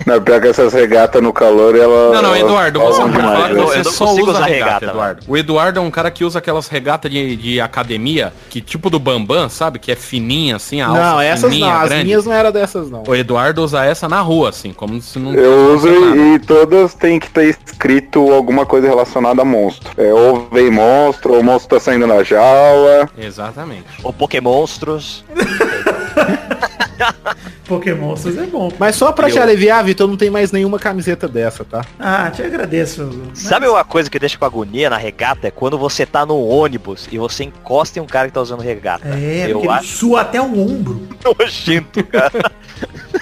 Não, 0.07 0.21
pior 0.21 0.41
que 0.41 0.49
essas 0.49 0.73
regatas 0.73 1.23
no 1.23 1.33
calor, 1.33 1.77
ela. 1.77 2.15
Não, 2.15 2.23
não, 2.23 2.37
Eduardo, 2.37 2.81
você, 2.81 2.97
falam 2.99 3.09
não 3.09 3.17
demais, 3.17 3.39
fala 3.39 3.49
que 3.49 3.55
né? 3.55 3.63
você 3.63 3.83
não 3.83 3.93
só 3.93 4.13
usa 4.13 4.45
regata, 4.45 4.47
regata, 4.47 4.85
Eduardo. 4.87 5.23
O 5.29 5.37
Eduardo 5.37 5.79
é 5.79 5.83
um 5.83 5.91
cara 5.91 6.11
que 6.11 6.25
usa 6.25 6.39
aquelas 6.39 6.69
regatas 6.69 7.11
de, 7.11 7.37
de 7.37 7.61
academia, 7.61 8.33
que 8.51 8.61
tipo 8.61 8.91
do 8.91 8.99
Bambam, 8.99 9.49
sabe? 9.49 9.79
Que 9.79 9.93
é 9.93 9.97
fininha, 9.97 10.57
assim, 10.57 10.81
a 10.81 10.89
alça 10.89 11.01
não, 11.01 11.21
essas 11.21 11.53
fininha, 11.53 11.73
não, 11.73 11.81
as 11.81 11.89
grande. 11.89 12.05
minhas 12.05 12.27
não 12.27 12.33
eram 12.33 12.53
dessas 12.53 12.91
não. 12.91 13.05
O 13.07 13.15
Eduardo 13.15 13.63
usa 13.63 13.85
essa 13.85 14.09
na 14.09 14.21
rua, 14.21 14.49
assim, 14.49 14.73
como 14.73 15.01
se 15.01 15.19
não... 15.19 15.35
Eu 15.35 15.75
uso 15.75 15.89
nada. 15.89 16.17
e, 16.17 16.39
todas 16.41 16.95
tem 16.95 17.19
que 17.19 17.31
ter 17.31 17.57
escrito 17.65 18.33
alguma 18.33 18.67
coisa 18.67 18.89
relacionada 18.89 19.43
a 19.43 19.45
monstro. 19.45 19.91
É, 19.97 20.13
ou 20.13 20.49
vem 20.51 20.71
monstro, 20.71 21.35
ou 21.35 21.41
o 21.41 21.45
monstro 21.45 21.77
tá 21.77 21.81
saindo 21.81 22.07
na 22.07 22.23
jaula. 22.23 23.09
Exatamente. 23.17 23.85
O 24.03 24.13
Pokémonstros. 24.13 25.25
Pokémonstros 27.67 28.37
é 28.39 28.47
bom. 28.47 28.71
Mas 28.79 28.97
só 28.97 29.13
pra 29.13 29.31
te 29.31 29.37
Eu- 29.37 29.43
aliviar, 29.43 29.83
Vitor, 29.85 30.07
não 30.09 30.17
tem 30.17 30.31
mais 30.31 30.53
nenhuma 30.53 30.79
camiseta 30.79 31.27
dessa, 31.29 31.65
tá? 31.65 31.85
Ah, 31.99 32.31
te 32.31 32.43
agradeço. 32.43 33.09
Mas- 33.29 33.39
Sabe 33.39 33.67
uma 33.69 33.85
coisa 33.85 34.11
que 34.11 34.19
deixa 34.19 34.37
com 34.39 34.45
agonia 34.45 34.91
na 34.91 34.97
regata? 34.97 35.49
É 35.49 35.51
quando 35.51 35.79
você 35.79 36.05
tá 36.05 36.25
no 36.27 36.39
ônibus 36.47 37.09
e 37.11 37.19
você 37.19 37.45
encosta 37.45 37.99
em 37.99 38.03
um 38.03 38.07
cara 38.07 38.29
que 38.29 38.35
tá 38.35 38.41
usando 38.43 38.61
regata. 38.61 39.09
É, 39.09 39.47
eu 39.51 39.71
acho 39.71 39.87
sua 39.89 40.21
até 40.23 40.41
o 40.41 40.45
ombro. 40.61 41.09
nojento, 41.39 42.03
cara. 42.05 42.51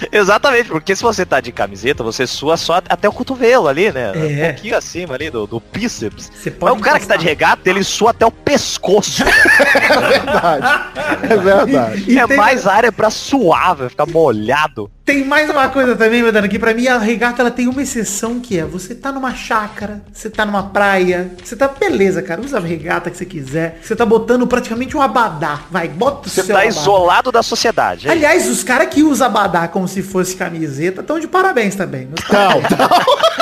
Exatamente, 0.12 0.68
porque 0.68 0.94
se 0.96 1.02
você 1.02 1.24
tá 1.26 1.40
de 1.40 1.52
camiseta, 1.52 2.02
você 2.02 2.26
sua 2.26 2.56
só 2.56 2.80
até 2.88 3.08
o 3.08 3.12
cotovelo 3.12 3.68
ali, 3.68 3.90
né? 3.92 4.12
É. 4.14 4.18
Um 4.18 4.46
pouquinho 4.52 4.76
acima 4.76 5.14
ali 5.14 5.30
do, 5.30 5.46
do 5.46 5.62
bíceps. 5.72 6.30
Você 6.34 6.50
Mas 6.50 6.58
pode 6.58 6.78
o 6.78 6.82
cara 6.82 6.98
que 7.00 7.06
tá 7.06 7.16
de 7.16 7.24
regata, 7.24 7.68
ele 7.68 7.82
sua 7.84 8.10
até 8.10 8.24
o 8.26 8.30
pescoço. 8.30 9.24
verdade. 9.24 10.90
É 11.30 11.36
verdade. 11.36 12.04
E 12.08 12.18
é 12.18 12.26
tem- 12.26 12.36
mais 12.36 12.66
área 12.66 12.90
pra 12.90 13.10
suar, 13.10 13.74
vai 13.76 13.88
ficar 13.88 14.06
molhado. 14.06 14.90
Tem 15.10 15.24
mais 15.24 15.50
uma 15.50 15.68
coisa 15.68 15.96
também, 15.96 16.22
meu 16.22 16.30
Dano, 16.30 16.48
que 16.48 16.56
pra 16.56 16.72
mim 16.72 16.86
a 16.86 16.96
regata 16.96 17.42
ela 17.42 17.50
tem 17.50 17.66
uma 17.66 17.82
exceção 17.82 18.38
que 18.38 18.56
é 18.56 18.64
você 18.64 18.94
tá 18.94 19.10
numa 19.10 19.34
chácara, 19.34 20.00
você 20.12 20.30
tá 20.30 20.46
numa 20.46 20.62
praia, 20.62 21.32
você 21.42 21.56
tá 21.56 21.66
beleza, 21.66 22.22
cara, 22.22 22.40
usa 22.40 22.58
a 22.58 22.60
regata 22.60 23.10
que 23.10 23.16
você 23.16 23.24
quiser, 23.24 23.80
você 23.82 23.96
tá 23.96 24.06
botando 24.06 24.46
praticamente 24.46 24.96
um 24.96 25.02
abadá, 25.02 25.62
vai, 25.68 25.88
bota 25.88 26.28
o 26.28 26.30
Você 26.30 26.44
seu 26.44 26.54
tá 26.54 26.60
abadá. 26.60 26.68
isolado 26.68 27.32
da 27.32 27.42
sociedade. 27.42 28.06
é 28.06 28.12
Aliás, 28.12 28.48
os 28.48 28.62
caras 28.62 28.86
que 28.86 29.02
usam 29.02 29.26
abadá 29.26 29.66
como 29.66 29.88
se 29.88 30.00
fosse 30.00 30.36
camiseta 30.36 31.00
estão 31.00 31.18
de 31.18 31.26
parabéns 31.26 31.74
também. 31.74 32.08
Não, 32.32 32.60
não. 32.60 32.60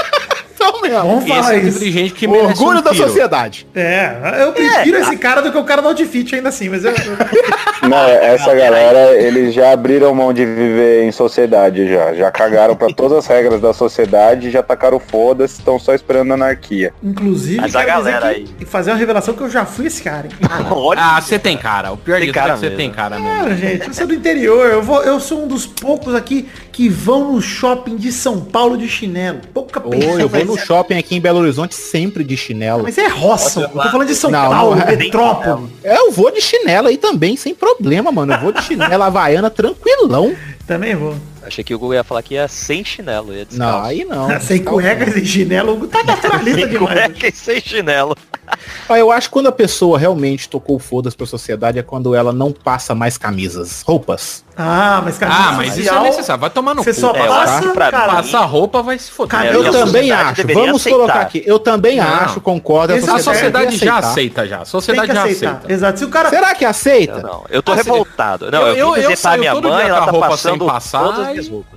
Mesmo. 0.89 1.07
Vamos 1.09 1.25
Esse 1.25 1.35
falar 1.35 1.53
é 1.55 1.57
o 1.57 1.61
tipo 1.61 1.69
isso. 1.69 1.79
de 1.81 1.91
gente 1.93 2.13
que 2.15 2.27
merece 2.27 2.49
Orgulho 2.61 2.79
um 2.79 2.83
da 2.83 2.91
tiro. 2.93 3.07
sociedade. 3.07 3.67
É, 3.75 4.13
eu 4.43 4.53
prefiro 4.53 4.99
esse 4.99 5.17
cara 5.17 5.41
do 5.41 5.51
que 5.53 5.59
o 5.59 5.65
cara 5.65 5.81
do 5.83 5.89
Outfit 5.89 6.35
ainda 6.35 6.49
assim, 6.49 6.69
mas 6.69 6.85
eu... 6.85 6.93
Não, 7.89 7.97
essa 8.09 8.55
galera, 8.55 9.13
eles 9.21 9.55
já 9.55 9.73
abriram 9.73 10.15
mão 10.15 10.33
de 10.33 10.45
viver 10.45 11.05
em 11.05 11.13
sociedade 11.13 11.89
já. 11.89 12.13
Já 12.15 12.31
cagaram 12.31 12.75
pra 12.77 12.89
todas 12.93 13.19
as 13.19 13.27
regras 13.27 13.61
da 13.61 13.73
sociedade, 13.73 14.51
já 14.51 14.63
tacaram 14.63 14.99
foda-se, 14.99 15.59
estão 15.59 15.79
só 15.79 15.95
esperando 15.95 16.33
a 16.33 16.35
anarquia. 16.35 16.93
Inclusive, 17.03 17.61
Mas 17.61 17.75
a 17.77 17.85
quero 17.85 17.99
dizer 17.99 18.11
galera 18.13 18.35
que- 18.35 18.41
aí- 18.41 18.49
e 18.61 18.65
fazer 18.65 18.91
uma 18.91 18.97
revelação 18.97 19.33
que 19.35 19.41
eu 19.43 19.51
já 19.51 19.65
fui 19.65 19.87
esse 19.87 20.03
cara? 20.03 20.29
Olha, 20.71 21.01
Ah, 21.01 21.21
você 21.21 21.39
tem 21.39 21.57
cara. 21.57 21.93
O 21.93 21.97
pior 21.97 22.17
Tem 22.17 22.27
disso 22.27 22.35
cara 22.35 22.51
é 22.51 22.55
que 22.55 22.61
você 22.61 22.71
tem 22.71 22.91
cara 22.91 23.19
mesmo. 23.19 23.39
Cara, 23.39 23.55
gente, 23.57 23.87
eu 23.89 23.95
sou 23.95 24.07
do 24.07 24.15
interior. 24.15 24.67
Eu, 24.69 24.83
vou, 24.83 25.03
eu 25.05 25.21
sou 25.21 25.45
um 25.45 25.49
dos 25.49 25.67
poucos 25.67 26.15
aqui 26.15 26.49
que 26.79 26.89
vão 26.89 27.33
no 27.33 27.43
shopping 27.43 27.97
de 27.97 28.13
São 28.13 28.39
Paulo 28.41 28.79
de 28.79 28.89
chinelo. 28.89 29.41
Pouca 29.53 29.81
pessoa 29.81 30.21
eu 30.21 30.29
vou 30.29 30.45
no 30.45 30.55
ser- 30.55 30.65
shopping 30.65 30.97
aqui 30.97 31.17
em 31.17 31.21
Belo 31.21 31.41
Horizonte 31.41 31.75
sempre 31.75 32.23
de 32.23 32.37
chinelo. 32.37 32.85
Mas 32.85 32.97
é 32.97 33.09
roça. 33.09 33.63
Eu 33.63 33.69
tô 33.71 33.91
falando 33.91 34.07
de 34.07 34.15
São 34.15 34.31
Não, 34.31 34.49
Paulo, 34.49 34.77
não 34.77 34.83
é. 34.85 34.95
metrópole. 34.95 35.67
Eu 35.83 36.13
vou 36.13 36.31
de 36.31 36.41
chinelo 36.41 36.87
aí 36.87 36.97
também, 36.97 37.37
sem 37.37 37.53
problema, 37.53 38.13
mano. 38.13 38.33
Eu 38.33 38.39
vou 38.39 38.53
de 38.53 38.63
chinelo 38.63 39.03
havaiana 39.03 39.51
tranquilão. 39.51 40.33
Também 40.69 40.95
vou. 40.95 41.17
Achei 41.47 41.63
que 41.65 41.75
o 41.75 41.79
Google 41.79 41.95
ia 41.95 42.05
falar 42.05 42.23
que 42.23 42.35
ia 42.35 42.49
sem 42.49 42.85
chinelo. 42.85 43.35
Ia 43.35 43.47
Não, 43.53 43.83
aí 43.83 44.05
não. 44.05 44.29
Sem 44.41 44.63
cuecas 44.63 45.17
e 45.17 45.25
chinelo, 45.27 45.73
o 45.73 45.75
Hugo 45.77 45.87
tá 45.89 46.03
naturalista 46.03 46.61
Sem 46.61 46.69
demais. 46.69 46.95
cueca 47.13 47.27
e 47.29 47.33
sem 47.33 47.61
chinelo. 47.61 48.17
Ah, 48.89 48.99
Eu 48.99 49.13
acho 49.13 49.29
que 49.29 49.33
quando 49.35 49.47
a 49.49 49.53
pessoa 49.53 49.99
realmente 49.99 50.49
tocou 50.49 50.79
foda-se 50.79 51.15
pra 51.17 51.27
sociedade 51.27 51.79
é 51.79 51.83
quando 51.83 52.15
ela 52.15 52.33
não 52.33 52.51
passa 52.51 52.95
mais 52.95 53.19
camisas, 53.19 53.83
roupas. 53.83 54.43
Ah, 54.57 55.03
mas 55.05 55.19
camisa 55.19 55.39
Ah, 55.39 55.53
mas 55.53 55.77
isso 55.77 55.95
é 55.95 56.01
necessário. 56.01 56.41
Vai 56.41 56.51
tomar 56.51 56.75
no 56.75 56.83
Você 56.83 56.93
cu. 56.95 57.01
só 57.01 57.11
É, 57.15 57.27
passa, 57.29 57.69
pra 57.73 57.91
cara. 57.91 58.13
Passar 58.15 58.41
roupa 58.47 58.83
vai 58.83 58.99
se 58.99 59.11
foder. 59.11 59.31
Cara, 59.31 59.53
Eu 59.53 59.61
a 59.61 59.71
também 59.71 60.09
sociedade 60.09 60.41
acho. 60.41 60.55
Vamos 60.55 60.81
aceitar. 60.81 60.97
colocar 60.99 61.21
aqui. 61.21 61.43
Eu 61.47 61.59
também 61.59 61.97
Não. 61.99 62.05
acho, 62.07 62.41
concordo. 62.41 62.93
A 62.93 62.97
Esse 62.97 63.07
sociedade, 63.07 63.37
sociedade 63.39 63.65
deve 63.67 63.77
já 63.85 63.93
aceitar. 63.99 64.09
aceita 64.11 64.47
já. 64.49 64.59
A 64.63 64.65
sociedade 64.65 65.13
já 65.13 65.23
aceita. 65.25 65.63
Exato. 65.69 65.99
Se 65.99 66.05
o 66.05 66.09
cara... 66.09 66.31
Será 66.31 66.55
que 66.55 66.65
Eu 66.65 66.71
aceita? 66.71 67.21
não. 67.23 67.45
Eu 67.51 67.63
tô 67.63 67.73
Ah, 67.73 67.77
revoltado. 67.77 68.51
Não, 68.51 68.63
Eu- 68.63 68.75
eu, 68.75 68.97
eu- 68.97 69.11
eu 69.11 69.17
saio 69.17 69.39
minha 69.41 69.53
todo 69.53 69.69
mãe, 69.69 69.77
dia 69.85 69.89
ela 69.89 69.99
com 69.99 70.03
a 70.03 70.07
tá 70.07 70.11
roupa 70.13 70.29
passando 70.29 70.59
sem 70.59 70.67
passar 70.67 71.03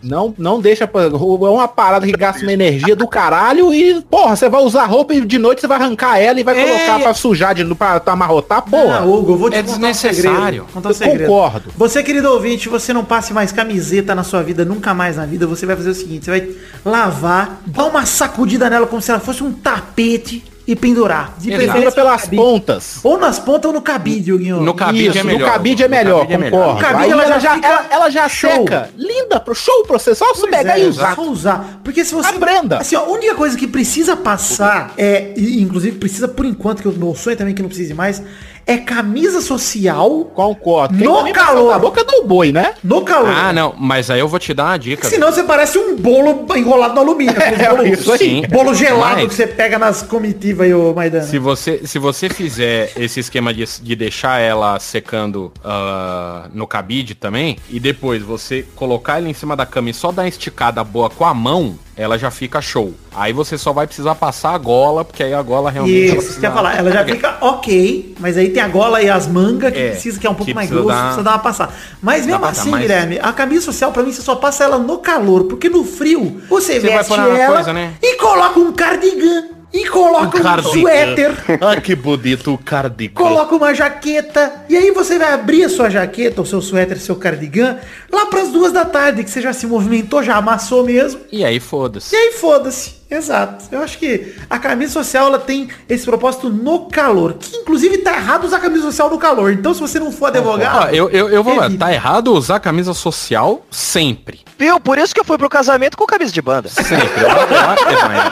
Não, 0.04 0.34
não 0.38 0.60
deixa 0.60 0.88
pra. 0.88 1.04
É 1.04 1.08
uma 1.08 1.68
parada 1.68 2.06
que 2.06 2.12
gasta 2.14 2.42
uma 2.44 2.54
energia 2.54 2.96
do 2.96 3.08
caralho 3.08 3.74
e, 3.74 4.02
porra, 4.02 4.36
você 4.36 4.50
vai 4.50 4.62
usar 4.62 4.86
roupa 4.86 5.14
e 5.14 5.22
de 5.22 5.38
noite 5.38 5.62
você 5.62 5.68
vai 5.68 5.78
arrancar 5.80 6.18
ela 6.20 6.40
e 6.40 6.44
vai 6.44 6.60
É. 6.60 6.64
colocar 6.66 7.00
pra 7.00 7.14
sujar, 7.14 7.54
de, 7.56 7.64
pra, 7.76 8.00
pra 8.00 8.14
amarrotar, 8.14 8.62
porra. 8.64 9.00
Ah, 9.00 9.06
Hugo, 9.06 9.34
eu 9.34 9.38
vou 9.38 9.50
te 9.50 9.56
É 9.56 9.62
contar 9.62 9.72
um 9.72 9.80
desnecessário. 9.80 10.66
segredo. 10.66 10.66
Um 10.76 10.90
Eu 10.90 10.94
segredo. 10.94 11.28
concordo. 11.28 11.72
Você, 11.78 12.04
querido 12.04 12.32
ouvinte, 12.32 12.70
você 12.70 12.94
não 12.94 13.04
passe 13.04 13.34
mais 13.34 13.52
camiseta 13.52 14.14
na 14.16 14.24
sua 14.24 14.42
vida, 14.44 14.64
nunca 14.66 14.94
mais 14.94 15.18
na 15.18 15.26
vida. 15.26 15.46
Você 15.48 15.66
vai 15.66 15.76
fazer 15.76 15.90
o 15.90 15.96
seguinte, 15.96 16.26
você 16.26 16.32
vai 16.32 16.50
lavar, 16.86 17.62
dar 17.66 17.86
uma 17.86 18.06
sacudida 18.06 18.70
nela 18.70 18.88
como 18.88 19.02
se 19.02 19.12
ela 19.12 19.20
fosse 19.20 19.44
um 19.44 19.52
tapete 19.52 20.44
e 20.72 20.76
pendurar. 20.76 21.36
De 21.38 21.50
Exato. 21.50 21.60
Pendura 21.60 21.72
preferência 21.74 21.92
pelas 21.92 22.22
cabide. 22.22 22.36
pontas. 22.42 23.00
Ou 23.04 23.18
nas 23.18 23.40
pontas 23.40 23.66
ou 23.66 23.74
no 23.74 23.82
cabide, 23.82 24.32
Huguinho. 24.32 24.62
No 24.62 24.74
cabide 24.74 25.08
Isso, 25.10 25.18
é 25.18 25.24
melhor. 25.24 25.40
No 25.40 25.54
cabide 25.54 25.84
é 25.84 25.88
melhor, 25.88 26.20
cabide 26.22 26.34
é 26.44 26.50
concordo. 26.50 26.74
No 26.74 26.80
cabide 26.80 27.12
ela 27.12 27.24
ela, 27.24 27.40
já 27.40 27.54
fica 27.56 27.68
ela, 27.68 27.86
ela 27.92 28.10
já 28.10 28.30
show. 28.30 28.50
seca. 28.50 28.90
Linda, 28.98 29.40
pro 29.40 29.54
show 29.54 29.84
pra 29.86 30.00
você. 30.00 30.16
Só 30.16 30.34
pegar 30.48 30.80
é, 30.80 30.84
e 30.84 30.88
usar. 30.88 31.16
Só 31.16 31.24
usar. 31.24 31.82
Porque 31.84 32.06
se 32.06 32.14
você. 32.14 32.30
Aprenda. 32.30 32.78
Assim, 32.78 32.96
ó, 32.96 33.02
a 33.02 33.10
única 33.10 33.36
coisa 33.36 33.58
que 33.58 33.68
precisa 33.68 34.16
passar 34.16 34.94
é. 34.98 35.34
E, 35.36 35.62
inclusive 35.62 35.98
precisa 35.98 36.28
por 36.28 36.46
enquanto, 36.46 36.82
que 36.82 36.88
o 36.88 36.92
meu 36.94 37.14
sonho 37.16 37.36
também 37.36 37.54
é 37.54 37.56
que 37.56 37.62
não 37.62 37.70
precise 37.70 37.94
mais. 37.94 38.22
É 38.66 38.78
camisa 38.78 39.42
social 39.42 40.26
Concordo. 40.34 40.94
No 40.94 41.00
Quem 41.00 41.14
também 41.16 41.34
passa 41.34 41.46
calor. 41.48 41.72
na 41.72 41.80
boca 41.80 42.04
do 42.04 42.24
boi, 42.24 42.52
né? 42.52 42.74
no 42.84 43.02
calor. 43.02 43.30
Ah, 43.30 43.52
não, 43.54 43.74
mas 43.78 44.10
aí 44.10 44.20
eu 44.20 44.28
vou 44.28 44.40
te 44.40 44.54
dar 44.54 44.66
uma 44.66 44.78
dica. 44.78 45.08
Senão 45.08 45.32
você 45.32 45.44
parece 45.44 45.78
um 45.78 45.96
bolo 45.96 46.46
enrolado 46.56 46.94
no 46.96 47.02
alumínio. 47.02 47.34
É, 47.42 47.70
bolo, 47.70 47.86
isso 47.88 48.12
aí. 48.12 48.18
Sim. 48.20 48.44
bolo 48.50 48.74
gelado 48.74 49.16
Mas- 49.22 49.28
que 49.30 49.34
você 49.36 49.48
pega 49.48 49.78
nas 49.80 50.02
comitivas 50.02 50.66
aí, 50.68 50.74
ô 50.74 50.94
Maidana. 50.94 51.24
Se 51.26 51.38
você, 51.40 51.82
se 51.86 51.98
você 52.00 52.30
fizer 52.30 52.92
esse 52.96 53.20
esquema 53.20 53.54
de, 53.54 53.64
de 53.82 53.96
deixar 53.96 54.40
ela 54.40 54.80
secando 54.80 55.52
ah, 55.64 56.48
no 56.54 56.66
cabide 56.68 57.16
também, 57.16 57.58
e 57.70 57.80
depois 57.80 58.22
você 58.22 58.66
colocar 58.76 59.18
ela 59.18 59.30
em 59.30 59.34
cima 59.34 59.56
da 59.56 59.66
cama 59.66 59.90
e 59.90 59.94
só 59.94 60.12
dar 60.12 60.24
uma 60.24 60.28
esticada 60.30 60.84
boa 60.84 61.10
com 61.10 61.26
a 61.26 61.34
mão, 61.34 61.78
ela 61.98 62.18
já 62.18 62.32
fica 62.32 62.62
show. 62.62 62.94
Aí 63.14 63.34
você 63.34 63.58
só 63.58 63.74
vai 63.74 63.86
precisar 63.86 64.16
passar 64.16 64.54
a 64.54 64.58
gola, 64.58 65.04
porque 65.04 65.22
aí 65.24 65.34
a 65.34 65.42
gola 65.42 65.70
realmente... 65.70 66.06
Isso, 66.06 66.16
precisa- 66.16 66.40
quer 66.42 66.52
falar, 66.54 66.78
ela 66.78 66.92
já 66.92 67.04
fica 67.06 67.38
ok, 67.42 68.16
mas 68.20 68.38
aí 68.38 68.50
tem 68.52 68.62
a 68.62 68.68
gola 68.68 69.02
e 69.02 69.10
as 69.10 69.28
mangas 69.28 69.74
que 69.74 69.80
É, 69.80 69.90
precisa, 69.92 70.20
que 70.20 70.28
é 70.28 70.30
um 70.30 70.36
pouco 70.36 70.54
mais 70.54 70.70
grosso, 70.70 70.88
dar- 70.88 71.02
precisa 71.04 71.24
dar 71.24 71.32
uma 71.32 71.40
passada. 71.40 71.74
Mas 72.02 72.26
mesmo 72.26 72.46
assim, 72.46 72.70
mais- 72.70 72.82
Guilherme, 72.84 73.20
a 73.22 73.34
camisa 73.34 73.66
social 73.66 73.92
pra 73.92 74.04
mim 74.04 74.12
você 74.12 74.22
só 74.22 74.36
passa 74.36 74.64
ela 74.64 74.78
no 74.78 74.98
calor, 75.00 75.46
porque 75.46 75.70
no 75.70 75.84
frio 75.84 76.42
você, 76.50 76.80
vai 76.80 76.98
veste 76.98 77.14
ela 77.14 77.54
coisa, 77.54 77.74
né? 77.74 77.94
e 78.02 78.16
coloca 78.18 78.60
um 78.60 78.72
cardigan, 78.74 79.46
e 79.74 79.88
coloca 79.88 80.38
um, 80.38 80.64
suéter, 80.64 81.32
Ah, 81.62 81.80
que 81.80 81.96
bonito 81.96 82.54
o 82.54 82.58
cardigan. 82.58 83.14
coloca 83.14 83.56
uma 83.56 83.74
jaqueta, 83.74 84.52
e 84.68 84.76
aí 84.76 84.92
você 84.92 85.18
vai 85.18 85.32
abrir 85.34 85.64
a 85.64 85.70
sua 85.70 85.90
jaqueta, 85.90 86.42
o 86.42 86.46
seu 86.46 86.62
suéter, 86.62 87.00
seu 87.00 87.16
cardigan, 87.16 87.78
lá 88.12 88.26
pras 88.26 88.50
duas 88.50 88.72
da 88.74 88.84
tarde, 88.84 89.24
que 89.24 89.30
você 89.30 89.42
já 89.42 89.54
se 89.54 89.66
movimentou, 89.66 90.22
já 90.22 90.36
amassou 90.36 90.84
mesmo, 90.84 91.22
E 91.32 91.46
aí 91.46 91.60
foda-se. 91.60 92.14
e 92.14 92.18
aí 92.18 92.34
foda-se. 92.34 93.01
Exato. 93.12 93.66
Eu 93.70 93.84
acho 93.84 93.98
que 93.98 94.34
a 94.50 94.58
camisa 94.58 94.94
social 94.94 95.28
ela 95.28 95.38
tem 95.38 95.68
esse 95.90 96.06
propósito 96.06 96.50
no 96.50 96.88
calor. 96.88 97.34
Que 97.34 97.58
inclusive 97.58 97.98
tá 97.98 98.16
errado 98.16 98.46
usar 98.46 98.60
camisa 98.60 98.84
social 98.84 99.10
no 99.10 99.18
calor. 99.18 99.52
Então 99.52 99.74
se 99.74 99.82
você 99.82 100.00
não 100.00 100.14
for 100.14 100.28
advogado. 100.28 100.86
Ó, 100.86 100.88
eu, 100.88 101.10
eu, 101.10 101.28
eu 101.28 101.44
vou 101.44 101.56
lá, 101.58 101.70
tá 101.70 101.92
errado 101.94 102.34
usar 102.34 102.62
camisa 102.62 102.94
social 102.94 103.66
sempre. 103.70 104.40
Viu? 104.58 104.80
Por 104.80 104.98
isso 104.98 105.14
que 105.14 105.20
eu 105.20 105.26
fui 105.26 105.38
pro 105.38 105.50
casamento 105.50 105.98
com 105.98 106.06
camisa 106.06 106.32
de 106.32 106.42
banda. 106.42 106.70
Sempre. 106.70 107.22
Eu. 107.22 107.30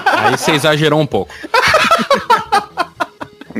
Aí 0.07 0.37
você 0.37 0.51
exagerou 0.51 1.01
um 1.01 1.05
pouco. 1.05 1.33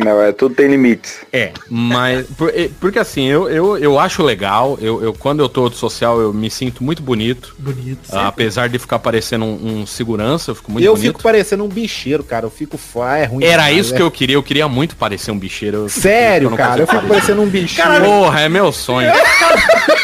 Não, 0.04 0.22
é 0.22 0.32
tudo 0.32 0.56
tem 0.56 0.68
limites. 0.68 1.18
É, 1.32 1.52
mas 1.70 2.26
por- 2.38 2.50
é, 2.56 2.70
porque 2.80 3.00
assim, 3.00 3.26
eu, 3.28 3.50
eu, 3.50 3.78
eu 3.78 4.00
acho 4.00 4.24
legal, 4.24 4.78
eu, 4.82 5.04
eu 5.04 5.14
quando 5.14 5.40
eu 5.42 5.50
tô 5.50 5.70
de 5.70 5.76
social 5.78 6.20
eu 6.20 6.34
me 6.34 6.50
sinto 6.50 6.84
muito 6.84 7.02
bonito. 7.02 7.56
Bonito. 7.58 8.00
Ah, 8.12 8.28
apesar 8.28 8.70
de 8.70 8.80
ficar 8.80 9.00
parecendo 9.00 9.46
um, 9.46 9.82
um 9.82 9.86
segurança, 9.86 10.52
eu 10.52 10.56
fico 10.56 10.72
muito 10.72 10.86
eu 10.86 10.94
bonito. 10.94 11.08
fico 11.12 11.22
parecendo 11.24 11.64
um 11.64 11.68
bicheiro, 11.68 12.24
cara. 12.24 12.46
Eu 12.46 12.50
fico 12.52 12.78
fã, 12.78 13.16
é 13.16 13.26
ruim. 13.26 13.44
Era 13.44 13.64
demais, 13.64 13.78
isso 13.78 13.92
né? 13.92 13.98
que 13.98 14.04
eu 14.04 14.12
queria, 14.12 14.36
eu 14.36 14.44
queria 14.44 14.68
muito 14.68 14.96
parecer 14.96 15.32
um 15.32 15.38
bicheiro. 15.40 15.78
eu- 15.78 15.90
Sério, 15.90 16.50
cara. 16.52 16.82
Eu 16.82 16.88
fico 16.88 17.08
parecendo 17.08 17.42
um 17.42 17.48
bicheiro. 17.48 18.04
Porra, 18.04 18.42
é 18.42 18.50
meu 18.50 18.72
sonho. 18.72 19.12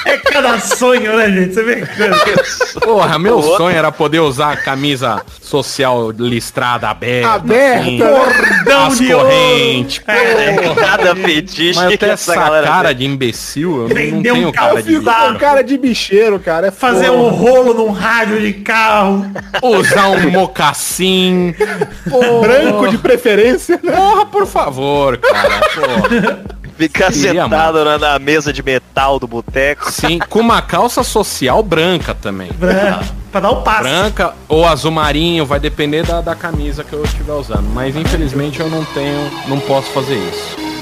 É 0.08 0.18
cada 0.20 0.60
sonho, 0.60 1.18
né, 1.18 1.30
gente? 1.32 1.56
Você 1.56 1.64
vê 1.64 1.82
que. 1.82 2.80
Porra, 2.80 3.18
meu 3.18 3.42
sonho 3.42 3.76
era 3.76 3.92
poder 3.92 4.20
usar 4.20 4.52
a 4.54 4.58
camisa 4.58 5.24
social 5.42 6.12
listrada 6.12 6.88
aberta. 6.90 7.32
Aberta, 7.34 7.80
assim, 7.82 7.98
Cordão 7.98 8.86
as 8.88 8.98
de 9.00 9.08
correntes. 10.00 10.72
É, 10.72 10.76
cada 10.76 11.16
fetiche 11.16 11.76
Mas 11.76 11.84
eu 11.86 11.92
que 11.92 11.98
tenho 11.98 12.12
essa 12.12 12.34
cara 12.36 12.88
tem. 12.90 12.98
de 12.98 13.06
imbecil, 13.06 13.72
eu 13.72 13.78
não, 13.78 13.88
não 13.88 13.96
Vender 13.96 14.32
um 14.32 14.36
tenho 14.36 14.52
carro 14.54 14.70
cara 14.70 14.82
de 14.84 15.00
bicheiro. 15.00 15.30
Um 15.34 15.38
cara 15.38 15.64
de 15.64 15.78
bicheiro, 15.78 16.40
cara. 16.40 16.68
É 16.68 16.72
Fazer 16.72 17.08
foda. 17.08 17.18
um 17.18 17.30
rolo 17.30 17.74
num 17.74 17.92
rádio 17.92 18.42
de 18.42 18.54
carro. 18.54 19.26
Usar 19.62 20.10
um 20.10 20.30
mocassim. 20.32 21.54
branco 22.42 22.88
de 22.90 22.98
preferência. 22.98 23.80
né? 23.84 23.92
Porra, 23.92 24.26
por 24.26 24.46
favor, 24.48 25.18
cara. 25.18 25.62
Porra. 25.76 26.40
Ficar 26.78 27.12
Queria, 27.12 27.44
sentado 27.44 27.86
na, 27.86 27.98
na 27.98 28.20
mesa 28.20 28.52
de 28.52 28.62
metal 28.62 29.18
do 29.20 29.28
boteco. 29.28 29.90
Sim, 29.92 30.20
com 30.20 30.40
uma 30.40 30.62
calça 30.62 31.04
social 31.04 31.64
branca 31.64 32.14
também. 32.14 32.52
Pra, 32.54 33.02
pra 33.32 33.42
dar 33.42 33.52
o 33.52 33.62
passe. 33.62 33.84
Branca 33.84 34.34
ou 34.48 34.66
azul 34.66 34.92
marinho, 34.92 35.46
vai 35.46 35.60
depender 35.60 36.06
da, 36.06 36.20
da 36.22 36.36
camisa 36.36 36.84
que 36.84 36.94
eu 36.94 37.04
estiver 37.04 37.34
usando. 37.34 37.68
Mas 37.74 37.96
infelizmente 37.96 38.60
eu 38.60 38.70
não 38.70 38.84
tenho, 38.86 39.32
não 39.48 39.60
posso 39.62 39.90
fazer 39.92 40.16
isso. 40.16 40.75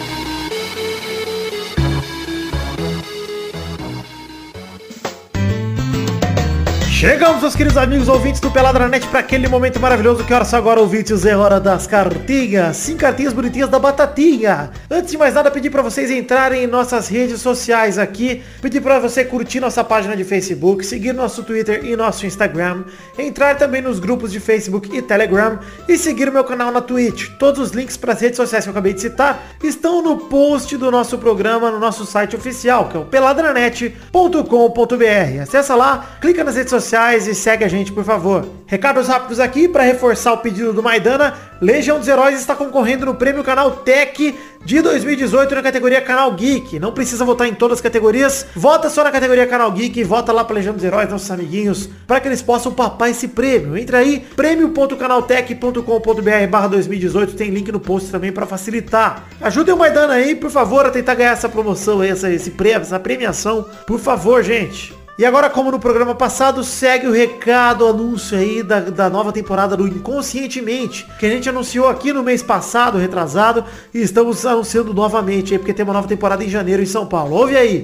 Chegamos, 7.03 7.41
meus 7.41 7.53
queridos 7.53 7.77
amigos 7.77 8.07
ouvintes 8.07 8.39
do 8.39 8.49
Peladranet, 8.49 9.05
para 9.09 9.19
aquele 9.19 9.49
momento 9.49 9.77
maravilhoso 9.77 10.23
que 10.23 10.33
hora 10.33 10.45
só 10.45 10.55
agora, 10.55 10.79
ouvintes, 10.79 11.25
é 11.25 11.35
hora 11.35 11.59
das 11.59 11.85
cartinhas. 11.85 12.77
Sim, 12.77 12.95
cartinhas 12.95 13.33
bonitinhas 13.33 13.67
da 13.67 13.77
Batatinha. 13.77 14.71
Antes 14.89 15.11
de 15.11 15.17
mais 15.17 15.33
nada, 15.33 15.51
pedir 15.51 15.69
para 15.69 15.81
vocês 15.81 16.09
entrarem 16.09 16.63
em 16.63 16.67
nossas 16.67 17.09
redes 17.09 17.41
sociais 17.41 17.97
aqui, 17.97 18.41
pedir 18.61 18.79
para 18.79 18.99
você 18.99 19.25
curtir 19.25 19.59
nossa 19.59 19.83
página 19.83 20.15
de 20.15 20.23
Facebook, 20.23 20.85
seguir 20.85 21.11
nosso 21.11 21.43
Twitter 21.43 21.83
e 21.83 21.93
nosso 21.97 22.25
Instagram, 22.25 22.85
entrar 23.19 23.57
também 23.57 23.81
nos 23.81 23.99
grupos 23.99 24.31
de 24.31 24.39
Facebook 24.39 24.89
e 24.97 25.01
Telegram 25.01 25.59
e 25.89 25.97
seguir 25.97 26.31
meu 26.31 26.45
canal 26.45 26.71
na 26.71 26.79
Twitch. 26.79 27.31
Todos 27.37 27.59
os 27.59 27.71
links 27.71 27.97
para 27.97 28.13
as 28.13 28.21
redes 28.21 28.37
sociais 28.37 28.63
que 28.63 28.69
eu 28.69 28.71
acabei 28.71 28.93
de 28.93 29.01
citar 29.01 29.43
estão 29.61 30.01
no 30.01 30.15
post 30.15 30.77
do 30.77 30.89
nosso 30.89 31.17
programa 31.17 31.69
no 31.69 31.79
nosso 31.79 32.05
site 32.05 32.33
oficial, 32.33 32.87
que 32.87 32.95
é 32.95 32.99
o 33.01 33.03
peladranet.com.br. 33.03 35.41
Acessa 35.41 35.75
lá, 35.75 36.17
clica 36.21 36.45
nas 36.45 36.55
redes 36.55 36.69
sociais 36.69 36.92
e 36.93 37.33
segue 37.33 37.63
a 37.63 37.67
gente, 37.67 37.91
por 37.91 38.03
favor. 38.03 38.47
Recados 38.67 39.07
rápidos 39.07 39.39
aqui 39.39 39.67
para 39.67 39.81
reforçar 39.81 40.33
o 40.33 40.37
pedido 40.37 40.71
do 40.71 40.83
Maidana. 40.83 41.33
Legião 41.59 41.97
dos 41.97 42.07
Heróis 42.07 42.39
está 42.39 42.55
concorrendo 42.55 43.07
no 43.07 43.15
Prêmio 43.15 43.43
Canal 43.43 43.71
Tech 43.71 44.37
de 44.63 44.81
2018 44.81 45.55
na 45.55 45.63
categoria 45.63 45.99
Canal 46.01 46.31
Geek. 46.33 46.79
Não 46.79 46.91
precisa 46.91 47.25
votar 47.25 47.47
em 47.47 47.55
todas 47.55 47.79
as 47.79 47.81
categorias. 47.81 48.45
Vota 48.55 48.91
só 48.91 49.03
na 49.03 49.09
categoria 49.09 49.47
Canal 49.47 49.71
Geek 49.71 49.99
e 49.99 50.03
vota 50.03 50.31
lá 50.31 50.43
para 50.43 50.53
Legião 50.55 50.75
dos 50.75 50.83
Heróis, 50.83 51.09
nossos 51.09 51.31
amiguinhos, 51.31 51.89
para 52.05 52.19
que 52.19 52.27
eles 52.27 52.43
possam 52.43 52.71
papar 52.71 53.09
esse 53.09 53.27
prêmio. 53.27 53.75
Entra 53.75 53.97
aí, 53.97 54.19
prêmio.canaltech.com.br 54.35 56.47
barra 56.49 56.67
2018. 56.67 57.33
Tem 57.33 57.49
link 57.49 57.71
no 57.71 57.79
post 57.79 58.11
também 58.11 58.31
para 58.31 58.45
facilitar. 58.45 59.23
Ajudem 59.41 59.73
o 59.73 59.77
Maidana 59.77 60.13
aí, 60.13 60.35
por 60.35 60.51
favor, 60.51 60.85
a 60.85 60.91
tentar 60.91 61.15
ganhar 61.15 61.31
essa 61.31 61.49
promoção 61.49 62.03
essa, 62.03 62.31
esse 62.31 62.51
prêmio, 62.51 62.81
essa 62.81 62.99
premiação. 62.99 63.65
Por 63.87 63.99
favor, 63.99 64.43
gente. 64.43 65.01
E 65.15 65.23
agora, 65.23 65.47
como 65.47 65.69
no 65.69 65.79
programa 65.79 66.15
passado, 66.15 66.63
segue 66.63 67.05
o 67.05 67.11
recado, 67.11 67.85
o 67.85 67.89
anúncio 67.89 68.35
aí 68.35 68.63
da, 68.63 68.79
da 68.79 69.09
nova 69.11 69.31
temporada 69.31 69.77
do 69.77 69.87
Inconscientemente, 69.87 71.07
que 71.19 71.25
a 71.27 71.29
gente 71.29 71.47
anunciou 71.47 71.87
aqui 71.87 72.11
no 72.11 72.23
mês 72.23 72.41
passado, 72.41 72.97
retrasado, 72.97 73.63
e 73.93 74.01
estamos 74.01 74.43
anunciando 74.43 74.91
novamente 74.91 75.53
aí, 75.53 75.59
porque 75.59 75.73
tem 75.73 75.85
uma 75.85 75.93
nova 75.93 76.07
temporada 76.07 76.43
em 76.43 76.49
janeiro 76.49 76.81
em 76.81 76.87
São 76.87 77.05
Paulo. 77.05 77.35
Ouve 77.35 77.55
aí! 77.55 77.83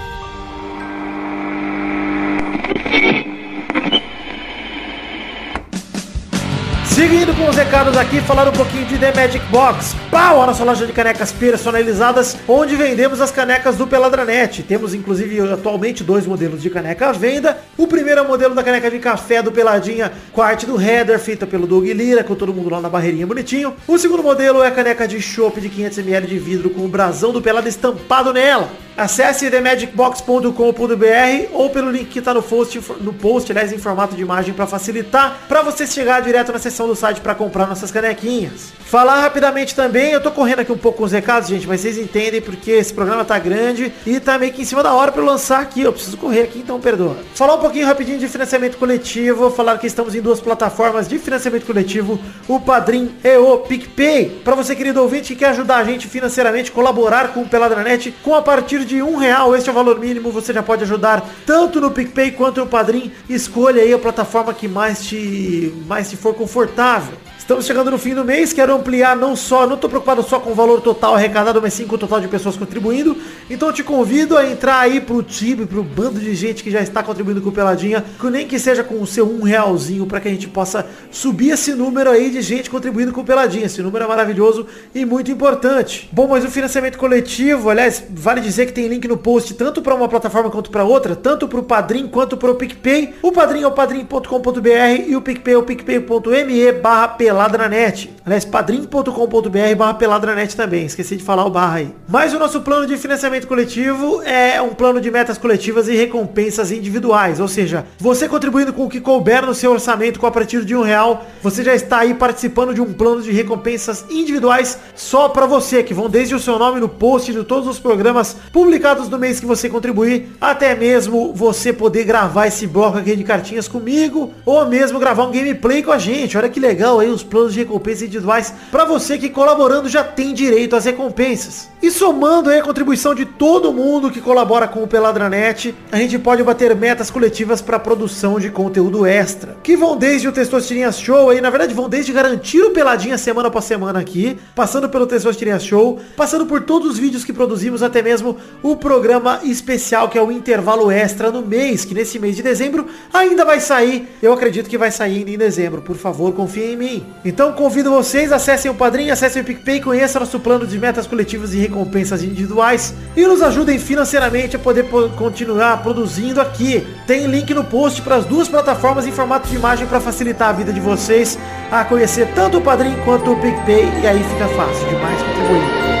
Seguindo 7.01 7.30
os 7.47 7.55
recados 7.55 7.97
aqui, 7.97 8.21
falar 8.21 8.47
um 8.47 8.51
pouquinho 8.51 8.85
de 8.85 8.97
The 8.97 9.13
Magic 9.13 9.45
Box. 9.47 9.95
Pau, 10.09 10.41
a 10.41 10.45
nossa 10.45 10.63
loja 10.63 10.85
de 10.85 10.93
canecas 10.93 11.31
personalizadas, 11.31 12.37
onde 12.47 12.75
vendemos 12.75 13.19
as 13.19 13.31
canecas 13.31 13.75
do 13.75 13.87
Peladranet. 13.87 14.63
Temos, 14.63 14.93
inclusive, 14.93 15.39
atualmente 15.51 16.03
dois 16.03 16.27
modelos 16.27 16.61
de 16.61 16.69
caneca 16.69 17.09
à 17.09 17.11
venda. 17.11 17.57
O 17.77 17.87
primeiro 17.87 18.19
é 18.19 18.23
o 18.23 18.27
modelo 18.27 18.53
da 18.53 18.63
caneca 18.63 18.91
de 18.91 18.99
café 18.99 19.41
do 19.41 19.51
Peladinha, 19.51 20.11
com 20.31 20.41
a 20.41 20.47
arte 20.47 20.65
do 20.65 20.79
header, 20.79 21.19
feita 21.19 21.47
pelo 21.47 21.65
Doug 21.65 21.85
Lira, 21.85 22.23
com 22.23 22.35
todo 22.35 22.53
mundo 22.53 22.69
lá 22.69 22.79
na 22.79 22.89
barreirinha 22.89 23.25
bonitinho. 23.25 23.73
O 23.87 23.97
segundo 23.97 24.23
modelo 24.23 24.61
é 24.61 24.67
a 24.67 24.71
caneca 24.71 25.07
de 25.07 25.21
chopp 25.21 25.59
de 25.59 25.69
500ml 25.69 26.25
de 26.25 26.37
vidro 26.37 26.69
com 26.69 26.85
o 26.85 26.87
brasão 26.87 27.31
do 27.31 27.41
Pelado 27.41 27.67
estampado 27.67 28.33
nela. 28.33 28.69
Acesse 28.97 29.49
themagicbox.com.br 29.49 31.47
ou 31.53 31.69
pelo 31.69 31.89
link 31.89 32.09
que 32.09 32.19
está 32.19 32.33
no 32.33 32.43
post, 32.43 32.81
no 32.99 33.13
post, 33.13 33.51
aliás, 33.51 33.71
em 33.71 33.77
formato 33.77 34.15
de 34.15 34.21
imagem 34.21 34.53
para 34.53 34.67
facilitar, 34.67 35.39
para 35.47 35.61
você 35.61 35.87
chegar 35.87 36.21
direto 36.21 36.51
na 36.51 36.59
seção 36.59 36.87
do 36.87 36.95
site 36.95 37.21
para 37.21 37.30
comprar 37.35 37.67
nossas 37.67 37.91
canequinhas. 37.91 38.73
Falar 38.91 39.21
rapidamente 39.21 39.73
também, 39.73 40.11
eu 40.11 40.21
tô 40.21 40.31
correndo 40.31 40.59
aqui 40.59 40.71
um 40.71 40.77
pouco 40.77 40.97
com 40.97 41.03
os 41.05 41.13
recados, 41.13 41.47
gente, 41.47 41.65
mas 41.65 41.79
vocês 41.79 41.97
entendem 41.97 42.41
porque 42.41 42.71
esse 42.71 42.93
programa 42.93 43.23
tá 43.23 43.39
grande 43.39 43.91
e 44.05 44.19
tá 44.19 44.37
meio 44.37 44.51
que 44.51 44.63
em 44.63 44.65
cima 44.65 44.83
da 44.83 44.93
hora 44.93 45.13
para 45.13 45.23
lançar 45.23 45.61
aqui, 45.61 45.81
eu 45.81 45.93
preciso 45.93 46.17
correr 46.17 46.41
aqui, 46.41 46.59
então 46.59 46.77
perdoa. 46.79 47.15
Falar 47.33 47.55
um 47.55 47.59
pouquinho 47.59 47.85
rapidinho 47.85 48.19
de 48.19 48.27
financiamento 48.27 48.77
coletivo, 48.77 49.49
falar 49.49 49.77
que 49.77 49.87
estamos 49.87 50.13
em 50.13 50.21
duas 50.21 50.41
plataformas 50.41 51.07
de 51.07 51.17
financiamento 51.17 51.65
coletivo, 51.65 52.19
o 52.49 52.59
Padrim 52.59 53.15
e 53.23 53.37
o 53.37 53.59
PicPay. 53.59 54.41
Para 54.43 54.55
você, 54.55 54.75
querido 54.75 55.01
ouvinte, 55.01 55.33
que 55.33 55.39
quer 55.39 55.51
ajudar 55.51 55.77
a 55.77 55.83
gente 55.85 56.09
financeiramente, 56.09 56.69
colaborar 56.69 57.29
com 57.29 57.43
o 57.43 57.47
Peladranet, 57.47 58.13
com 58.21 58.35
a 58.35 58.41
partir 58.41 58.83
de 58.83 59.01
um 59.01 59.15
real, 59.15 59.55
este 59.55 59.69
é 59.69 59.71
o 59.71 59.75
valor 59.75 59.99
mínimo, 59.99 60.31
você 60.31 60.51
já 60.51 60.61
pode 60.61 60.83
ajudar 60.83 61.25
tanto 61.45 61.79
no 61.79 61.91
PicPay 61.91 62.31
quanto 62.31 62.59
no 62.59 62.67
Padrim. 62.67 63.11
Escolha 63.29 63.83
aí 63.83 63.93
a 63.93 63.97
plataforma 63.99 64.53
que 64.53 64.67
mais 64.67 65.05
te, 65.05 65.73
mais 65.87 66.09
te 66.09 66.17
for 66.17 66.33
confortável. 66.33 67.20
Estamos 67.41 67.65
chegando 67.65 67.89
no 67.89 67.97
fim 67.97 68.13
do 68.13 68.23
mês, 68.23 68.53
quero 68.53 68.71
ampliar 68.71 69.17
não 69.17 69.35
só, 69.35 69.65
não 69.65 69.73
estou 69.73 69.89
preocupado 69.89 70.21
só 70.21 70.39
com 70.39 70.51
o 70.51 70.55
valor 70.55 70.79
total 70.79 71.15
arrecadado, 71.15 71.59
mas 71.59 71.73
sim 71.73 71.87
com 71.87 71.95
o 71.95 71.97
total 71.97 72.21
de 72.21 72.27
pessoas 72.27 72.55
contribuindo. 72.55 73.17
Então 73.49 73.73
te 73.73 73.83
convido 73.83 74.37
a 74.37 74.47
entrar 74.47 74.79
aí 74.79 75.01
pro 75.01 75.23
time, 75.23 75.65
pro 75.65 75.83
bando 75.83 76.19
de 76.19 76.35
gente 76.35 76.63
que 76.63 76.69
já 76.69 76.81
está 76.81 77.01
contribuindo 77.01 77.41
com 77.41 77.49
o 77.49 77.51
Peladinha, 77.51 78.05
que 78.19 78.29
nem 78.29 78.47
que 78.47 78.59
seja 78.59 78.83
com 78.83 79.01
o 79.01 79.07
seu 79.07 79.27
um 79.27 79.41
realzinho, 79.41 80.05
para 80.05 80.19
que 80.19 80.27
a 80.27 80.31
gente 80.31 80.47
possa 80.47 80.85
subir 81.09 81.49
esse 81.49 81.73
número 81.73 82.11
aí 82.11 82.29
de 82.29 82.43
gente 82.43 82.69
contribuindo 82.69 83.11
com 83.11 83.21
o 83.21 83.25
Peladinha. 83.25 83.65
Esse 83.65 83.81
número 83.81 84.05
é 84.05 84.07
maravilhoso 84.07 84.67
e 84.93 85.03
muito 85.03 85.31
importante. 85.31 86.07
Bom, 86.11 86.27
mas 86.27 86.45
o 86.45 86.47
financiamento 86.47 86.99
coletivo, 86.99 87.71
aliás, 87.71 88.03
vale 88.11 88.39
dizer 88.39 88.67
que 88.67 88.71
tem 88.71 88.87
link 88.87 89.07
no 89.07 89.17
post 89.17 89.55
tanto 89.55 89.81
para 89.81 89.95
uma 89.95 90.07
plataforma 90.07 90.51
quanto 90.51 90.69
para 90.69 90.83
outra, 90.83 91.15
tanto 91.15 91.47
para 91.47 91.59
o 91.59 91.63
Padrim 91.63 92.07
quanto 92.07 92.37
para 92.37 92.51
o 92.51 92.55
PicPay. 92.55 93.15
O 93.23 93.31
Padrim 93.31 93.63
é 93.63 93.67
o 93.67 93.71
padrim.com.br 93.71 95.07
e 95.07 95.15
o 95.15 95.21
PicPay 95.21 95.55
é 95.55 95.57
o 95.57 95.63
picpay.me 95.63 96.71
barra 96.73 97.07
peladranet. 97.31 98.09
Aliás, 98.25 98.43
padrim.com.br 98.43 99.75
barra 99.77 99.93
peladranet 99.93 100.53
também. 100.55 100.85
Esqueci 100.85 101.15
de 101.15 101.23
falar 101.23 101.45
o 101.45 101.49
barra 101.49 101.77
aí. 101.77 101.95
Mas 102.09 102.33
o 102.33 102.39
nosso 102.39 102.59
plano 102.59 102.85
de 102.85 102.97
financiamento 102.97 103.47
coletivo 103.47 104.21
é 104.23 104.61
um 104.61 104.73
plano 104.73 104.99
de 104.99 105.09
metas 105.09 105.37
coletivas 105.37 105.87
e 105.87 105.95
recompensas 105.95 106.71
individuais. 106.71 107.39
Ou 107.39 107.47
seja, 107.47 107.85
você 107.97 108.27
contribuindo 108.27 108.73
com 108.73 108.83
o 108.83 108.89
que 108.89 108.99
couber 108.99 109.45
no 109.45 109.55
seu 109.55 109.71
orçamento 109.71 110.19
com 110.19 110.27
a 110.27 110.31
partir 110.31 110.65
de 110.65 110.75
um 110.75 110.81
real, 110.81 111.25
você 111.41 111.63
já 111.63 111.73
está 111.73 111.99
aí 111.99 112.13
participando 112.13 112.73
de 112.73 112.81
um 112.81 112.91
plano 112.91 113.21
de 113.21 113.31
recompensas 113.31 114.05
individuais 114.09 114.77
só 114.93 115.29
para 115.29 115.45
você, 115.45 115.83
que 115.83 115.93
vão 115.93 116.09
desde 116.09 116.35
o 116.35 116.39
seu 116.39 116.59
nome 116.59 116.81
no 116.81 116.89
post 116.89 117.31
de 117.31 117.43
todos 117.45 117.67
os 117.67 117.79
programas 117.79 118.35
publicados 118.51 119.07
no 119.07 119.17
mês 119.17 119.39
que 119.39 119.45
você 119.45 119.69
contribuir, 119.69 120.35
até 120.41 120.75
mesmo 120.75 121.31
você 121.33 121.71
poder 121.71 122.03
gravar 122.03 122.47
esse 122.47 122.67
bloco 122.67 122.97
aqui 122.97 123.15
de 123.15 123.23
cartinhas 123.23 123.69
comigo, 123.69 124.33
ou 124.45 124.65
mesmo 124.67 124.99
gravar 124.99 125.23
um 125.23 125.31
gameplay 125.31 125.81
com 125.81 125.93
a 125.93 125.97
gente. 125.97 126.37
Olha 126.37 126.49
que 126.49 126.59
legal 126.59 126.99
aí 126.99 127.09
os 127.21 127.23
planos 127.23 127.53
de 127.53 127.59
recompensas 127.59 128.03
individuais 128.03 128.53
para 128.71 128.85
você 128.85 129.17
que 129.17 129.29
colaborando 129.29 129.87
já 129.87 130.03
tem 130.03 130.33
direito 130.33 130.75
às 130.75 130.85
recompensas. 130.85 131.69
E 131.81 131.89
somando 131.89 132.49
aí 132.49 132.59
a 132.59 132.63
contribuição 132.63 133.15
de 133.15 133.25
todo 133.25 133.73
mundo 133.73 134.11
que 134.11 134.21
colabora 134.21 134.67
com 134.67 134.83
o 134.83 134.87
Peladranet, 134.87 135.73
a 135.91 135.97
gente 135.97 136.19
pode 136.19 136.43
bater 136.43 136.75
metas 136.75 137.09
coletivas 137.09 137.61
para 137.61 137.79
produção 137.79 138.39
de 138.39 138.49
conteúdo 138.49 139.05
extra, 139.05 139.57
que 139.63 139.75
vão 139.75 139.97
desde 139.97 140.27
o 140.27 140.31
Testosterinha 140.31 140.91
Show 140.91 141.29
aí, 141.29 141.41
na 141.41 141.49
verdade 141.49 141.73
vão 141.73 141.89
desde 141.89 142.11
garantir 142.11 142.61
o 142.61 142.71
Peladinha 142.71 143.17
semana 143.17 143.47
após 143.47 143.65
semana 143.65 143.99
aqui, 143.99 144.37
passando 144.55 144.89
pelo 144.89 145.07
Testosterinha 145.07 145.59
Show, 145.59 145.99
passando 146.15 146.45
por 146.45 146.61
todos 146.61 146.91
os 146.91 146.97
vídeos 146.99 147.23
que 147.23 147.33
produzimos, 147.33 147.81
até 147.81 148.01
mesmo 148.01 148.37
o 148.61 148.75
programa 148.75 149.39
especial 149.43 150.09
que 150.09 150.17
é 150.17 150.21
o 150.21 150.31
intervalo 150.31 150.91
extra 150.91 151.31
no 151.31 151.41
mês, 151.41 151.85
que 151.85 151.93
nesse 151.93 152.19
mês 152.19 152.35
de 152.35 152.43
dezembro 152.43 152.87
ainda 153.13 153.43
vai 153.43 153.59
sair. 153.59 154.07
Eu 154.21 154.33
acredito 154.33 154.69
que 154.69 154.77
vai 154.77 154.91
sair 154.91 155.19
ainda 155.19 155.31
em 155.31 155.37
dezembro. 155.37 155.81
Por 155.81 155.95
favor, 155.95 156.33
confiem 156.33 156.73
em 156.73 156.77
mim. 156.77 157.05
Então 157.23 157.53
convido 157.53 157.91
vocês, 157.91 158.31
acessem 158.31 158.69
o 158.71 158.73
Padrinho, 158.73 159.13
acessem 159.13 159.41
o 159.41 159.45
PicPay, 159.45 159.79
conheçam 159.79 160.21
nosso 160.21 160.39
plano 160.39 160.65
de 160.65 160.77
metas 160.77 161.05
coletivas 161.05 161.53
e 161.53 161.59
recompensas 161.59 162.23
individuais 162.23 162.93
e 163.15 163.25
nos 163.25 163.41
ajudem 163.41 163.77
financeiramente 163.77 164.55
a 164.55 164.59
poder 164.59 164.85
continuar 165.17 165.83
produzindo 165.83 166.41
aqui. 166.41 166.85
Tem 167.05 167.27
link 167.27 167.53
no 167.53 167.63
post 167.63 168.01
para 168.01 168.15
as 168.15 168.25
duas 168.25 168.47
plataformas 168.47 169.05
em 169.05 169.11
formato 169.11 169.47
de 169.47 169.55
imagem 169.55 169.87
para 169.87 169.99
facilitar 169.99 170.49
a 170.49 170.53
vida 170.53 170.73
de 170.73 170.79
vocês 170.79 171.37
a 171.71 171.85
conhecer 171.85 172.27
tanto 172.33 172.57
o 172.57 172.61
Padrinho 172.61 173.03
quanto 173.05 173.31
o 173.31 173.35
PicPay 173.39 173.87
e 174.03 174.07
aí 174.07 174.23
fica 174.23 174.47
fácil 174.47 174.87
demais 174.87 175.21
contribuir. 175.21 175.91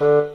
Agora 0.00 0.33